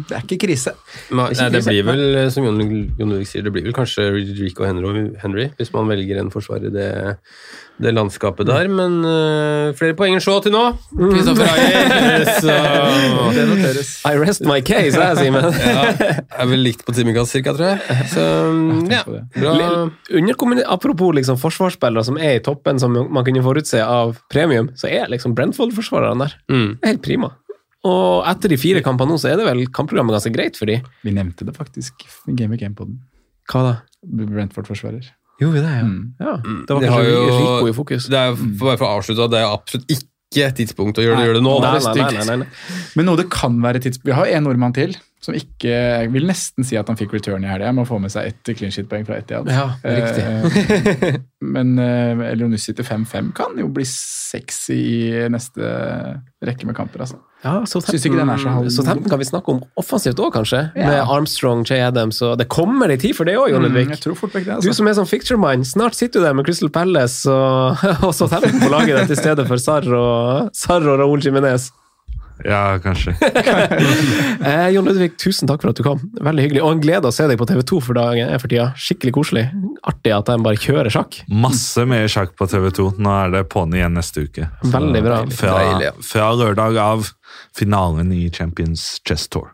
Det 0.09 0.17
er 0.17 0.25
ikke 0.25 0.41
krise. 0.43 0.73
Men, 1.09 1.31
nei, 1.31 1.49
det 1.53 1.63
blir 1.63 1.85
vel, 1.87 2.01
eh, 2.19 2.29
som 2.33 2.43
Jon 2.43 2.59
Jon 2.59 3.13
Ludvig 3.13 3.29
sier, 3.29 3.45
det 3.45 3.53
blir 3.55 3.63
vel 3.69 3.75
kanskje 3.75 4.09
Rico 4.11 4.67
Henry, 4.67 5.05
Henry 5.21 5.47
hvis 5.59 5.71
man 5.75 5.87
velger 5.87 6.19
en 6.19 6.31
forsvarer 6.33 6.67
i 6.67 6.73
det, 6.73 6.89
det 7.83 7.93
landskapet 7.95 8.47
der. 8.49 8.67
Men 8.71 8.99
uh, 9.05 9.71
flere 9.77 9.95
poeng 9.97 10.17
enn 10.17 10.23
så 10.23 10.35
til 10.43 10.53
nå. 10.55 10.63
Kristoffer 10.91 11.47
Ayer. 11.47 12.25
Så 12.43 12.57
Det 13.33 13.45
noteres. 13.49 13.93
I 14.07 14.13
rest 14.19 14.43
my 14.47 14.59
case, 14.65 14.99
jeg, 14.99 15.19
Simen. 15.19 15.47
ja, 15.63 15.85
er 16.27 16.49
vel 16.49 16.63
likt 16.65 16.83
på 16.85 16.95
timekast, 16.95 17.37
cirka, 17.37 17.55
tror 17.55 17.73
jeg. 17.73 18.09
Så 18.11 18.27
ja, 18.91 19.03
bra. 19.07 19.55
Apropos 20.73 21.15
liksom 21.15 21.39
forsvarsspillere 21.41 22.05
som 22.05 22.19
er 22.19 22.39
i 22.39 22.43
toppen, 22.43 22.81
som 22.81 22.93
man 22.93 23.25
kunne 23.25 23.43
forutse 23.45 23.79
av 23.83 24.17
premium, 24.33 24.71
så 24.79 24.91
er 24.91 25.11
liksom 25.11 25.35
Brentford-forsvarerne 25.37 26.27
der. 26.27 26.37
Mm. 26.51 26.69
Det 26.75 26.87
er 26.87 26.93
Helt 26.93 27.05
prima. 27.05 27.33
Og 27.83 28.23
etter 28.29 28.53
de 28.53 28.57
fire 28.61 28.81
kampene 28.85 29.11
nå, 29.11 29.17
så 29.19 29.31
er 29.33 29.39
det 29.41 29.47
vel 29.49 29.65
kampprogrammet 29.75 30.15
ganske 30.15 30.31
greit 30.35 30.55
for 30.59 30.69
de. 30.71 30.77
Vi 31.03 31.11
nevnte 31.15 31.43
det 31.47 31.55
faktisk 31.57 32.05
i 32.31 32.35
Game 32.39 32.55
of 32.55 32.61
Game 32.61 32.77
på 32.77 32.87
den. 32.87 33.01
Hva 33.51 33.63
da? 33.65 33.73
Brentford-forsvarer. 34.07 35.09
Gjorde 35.41 35.57
vi 35.57 35.63
det, 35.65 35.73
ja? 35.75 35.83
Mm. 35.83 36.01
ja. 36.21 36.33
Det 36.67 36.75
var 36.77 36.85
kanskje 36.87 37.11
jo- 37.11 37.37
Rico 37.41 37.67
i 37.67 37.75
fokus. 37.75 38.07
Det 38.07 38.19
er 38.19 38.29
jo, 38.31 38.35
for 38.59 38.69
bare 38.69 38.79
for 38.79 38.87
å 38.87 38.97
avslutte, 38.99 39.29
det 39.33 39.41
er 39.41 39.49
absolutt 39.51 39.91
ikke 39.97 40.47
tidspunkt 40.57 40.97
å 41.01 41.03
gjøre 41.05 41.17
det, 41.19 41.25
gjøre 41.27 41.39
det 41.41 41.43
nå. 41.45 41.55
Nei, 41.61 41.71
Det 41.73 41.89
er 41.89 41.95
nei, 41.95 42.11
nei, 42.13 42.25
nei, 42.29 42.37
nei. 42.45 42.47
Men 42.95 43.05
noe 43.09 43.19
det 43.19 43.27
kan 43.33 43.59
være 43.61 43.81
tidspunkt 43.83 44.09
Vi 44.09 44.15
har 44.17 44.31
en 44.37 44.43
nordmann 44.47 44.73
til 44.73 44.95
som 45.23 45.35
ikke 45.37 45.71
Jeg 45.73 46.11
vil 46.13 46.27
nesten 46.27 46.65
si 46.67 46.77
at 46.79 46.89
han 46.91 46.99
fikk 46.99 47.15
return 47.15 47.45
i 47.45 47.49
helga. 47.49 47.71
å 47.71 47.87
få 47.87 47.99
med 48.01 48.11
seg 48.13 48.31
ett 48.31 48.53
clean 48.57 48.73
shit-poeng 48.73 49.05
fra 49.07 49.19
Etiad. 49.21 49.47
Ja, 49.47 49.67
riktig. 49.83 50.23
Eh, 50.23 51.19
men 51.55 51.77
uh, 51.79 52.23
Elionussi 52.29 52.75
til 52.75 52.87
5-5 52.87 53.31
kan 53.37 53.55
jo 53.59 53.69
bli 53.73 53.85
sexy 53.87 54.79
i 54.79 55.29
neste 55.31 55.69
rekke 56.43 56.67
med 56.67 56.75
kamper, 56.77 57.05
altså. 57.05 57.19
Ja, 57.43 57.65
så 57.67 57.81
Southampton 57.83 59.09
kan 59.11 59.19
vi 59.19 59.25
snakke 59.27 59.51
om 59.51 59.59
offensivt 59.79 60.19
òg, 60.23 60.31
kanskje. 60.37 60.61
Ja. 60.79 60.87
Med 60.87 61.11
Armstrong, 61.11 61.65
Jay 61.67 61.83
Adams 61.83 62.21
og 62.23 62.37
Det 62.39 62.47
kommer 62.47 62.91
ei 62.93 62.97
tid 62.99 63.17
for 63.17 63.27
det 63.27 63.35
òg, 63.35 63.49
Jon 63.51 63.65
Ludvig. 63.65 63.89
Mm, 63.89 63.95
jeg 63.97 64.03
tror 64.05 64.15
fort 64.15 64.31
vekk 64.31 64.47
det, 64.47 64.59
Du 64.63 64.69
altså. 64.69 64.77
som 64.79 64.87
er 64.87 64.95
sånn 64.99 65.09
fixture-mann, 65.09 65.67
snart 65.67 65.99
sitter 65.99 66.23
du 66.23 66.27
der 66.29 66.37
med 66.39 66.47
Crystal 66.47 66.71
Palace 66.71 67.27
og, 67.27 67.83
og 68.07 68.15
Southampton 68.15 68.63
på 68.63 68.71
laget 68.71 69.01
ditt 69.01 69.17
i 69.17 69.19
stedet 69.19 69.47
for 69.49 69.59
Sarr 69.59 69.89
og, 69.91 70.53
Sarr 70.55 70.87
og 70.87 71.01
Raúl 71.03 71.23
Jiménez. 71.23 71.67
Ja, 72.43 72.79
kanskje. 72.83 73.13
Eh, 74.43 74.69
Jon 74.73 74.83
Ludvig, 74.85 75.13
tusen 75.21 75.47
takk 75.47 75.61
for 75.63 75.71
at 75.71 75.79
du 75.79 75.83
kom. 75.85 76.01
Veldig 76.19 76.43
hyggelig. 76.43 76.61
Og 76.65 76.73
en 76.75 76.81
glede 76.83 77.07
å 77.07 77.13
se 77.15 77.25
deg 77.29 77.39
på 77.39 77.47
TV2 77.47 77.79
for 77.85 77.95
dagen 77.97 78.27
er 78.27 78.41
for 78.41 78.51
tida. 78.51 78.65
Skikkelig 78.79 79.13
koselig. 79.15 79.45
Artig 79.87 80.11
at 80.15 80.27
de 80.27 80.35
bare 80.43 80.59
kjører 80.59 80.91
sjakk. 80.91 81.21
Masse 81.31 81.85
mer 81.87 82.09
sjakk 82.11 82.35
på 82.39 82.47
TV2. 82.51 82.89
Nå 82.99 83.13
er 83.21 83.31
det 83.37 83.45
på'n 83.53 83.77
igjen 83.77 83.95
neste 83.95 84.25
uke. 84.27 84.49
Så 84.65 84.73
Veldig 84.75 85.03
bra. 85.05 85.21
Fra, 85.37 85.55
fra 86.03 86.29
lørdag 86.41 86.79
av 86.83 87.07
finalen 87.55 88.11
i 88.15 88.25
Champions 88.33 88.97
Chess 89.07 89.29
Tour. 89.31 89.52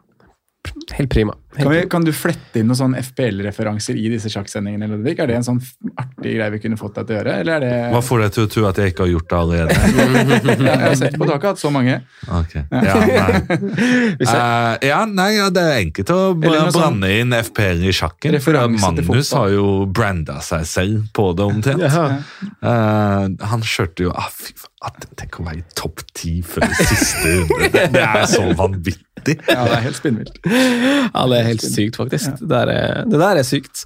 Helt 0.91 1.09
prima. 1.09 1.35
Kan, 1.55 1.71
vi, 1.71 1.81
kan 1.89 2.03
du 2.05 2.11
flette 2.13 2.61
inn 2.61 2.67
noen 2.69 2.77
sånn 2.77 2.95
FPL-referanser 2.99 3.97
i 3.97 4.09
disse 4.11 4.29
sjakksendingene? 4.31 4.89
Ludvig? 4.91 5.15
Er 5.21 5.29
det 5.31 5.37
en 5.39 5.45
sånn 5.45 5.59
artig 5.97 6.35
greie 6.35 6.53
vi 6.53 6.59
kunne 6.61 6.77
fått 6.79 6.99
deg 6.99 7.07
til 7.07 7.15
å 7.15 7.17
gjøre? 7.19 7.35
Eller 7.41 7.55
er 7.55 7.63
det... 7.63 7.71
Hva 7.93 8.01
får 8.05 8.23
deg 8.23 8.35
til 8.35 8.43
å 8.43 8.49
tro 8.53 8.65
at 8.69 8.81
jeg 8.81 8.93
ikke 8.93 9.05
har 9.05 9.11
gjort 9.13 9.29
det 9.31 9.39
allerede? 9.39 9.77
Ja, 10.59 10.75
jeg 10.75 10.83
har 10.83 10.97
sett 10.99 11.17
på, 11.17 11.25
taket 11.25 11.47
har 11.47 11.55
hatt 11.55 11.61
så 11.61 11.71
mange. 11.73 11.95
Okay. 12.41 12.63
Ja, 12.69 12.95
nei. 12.99 13.57
uh, 14.29 14.73
ja, 14.85 14.99
nei, 15.09 15.29
ja, 15.37 15.47
det 15.53 15.63
er 15.63 15.79
enkelt 15.79 16.13
å 16.13 16.19
Eller 16.35 16.71
sånn 16.75 17.03
inn 17.07 17.35
FPL 17.39 17.85
i 17.89 17.95
sjakken. 17.95 18.39
Magnus 18.79 19.33
har 19.37 19.51
jo 19.55 19.67
branda 19.89 20.39
seg 20.45 20.67
selv 20.69 21.09
på 21.15 21.31
det 21.37 21.47
omtrent. 21.49 21.85
Ja. 21.85 22.05
Eh, 22.59 23.25
han 23.51 23.65
kjørte 23.65 24.09
jo 24.09 24.13
ah, 24.13 24.29
fy 24.33 24.53
faen, 24.53 24.75
at- 24.89 25.07
Tenk 25.19 25.41
å 25.41 25.43
være 25.49 25.59
i 25.59 25.65
topp 25.75 26.05
ti 26.15 26.39
før 26.45 26.63
siste 26.77 27.33
runde. 27.41 27.71
Det, 27.73 27.87
det 27.95 28.03
er 28.05 28.25
så 28.29 28.45
vanvittig. 28.55 29.03
Ja, 29.27 29.63
det 29.65 29.75
er 29.77 29.83
helt 29.87 29.97
spinnvilt. 29.99 30.39
Ja, 31.15 31.25
det 31.27 31.39
er 31.39 31.43
helt 31.47 31.63
sykt, 31.65 31.95
faktisk. 31.99 32.39
Det, 32.39 32.49
der 32.49 32.71
er, 32.73 33.03
det 33.09 33.19
der 33.19 33.41
er 33.41 33.43
sykt. 33.43 33.85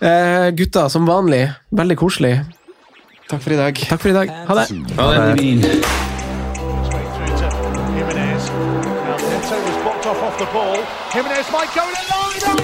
Eh, 0.00 0.50
gutta, 0.56 0.88
som 0.92 1.06
vanlig, 1.08 1.44
veldig 1.70 1.96
koselig. 2.00 2.34
Takk 3.30 3.42
for 3.42 3.54
i 3.54 3.56
dag. 3.60 3.74
Takk 3.88 4.00
for 4.00 4.08
i 4.08 4.16
dag. 4.16 4.32
Ha 4.48 4.54
det. 4.54 4.66
Ha 4.98 5.04
det. 5.36 6.12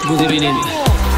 Good 0.08 0.18
through 0.18 1.17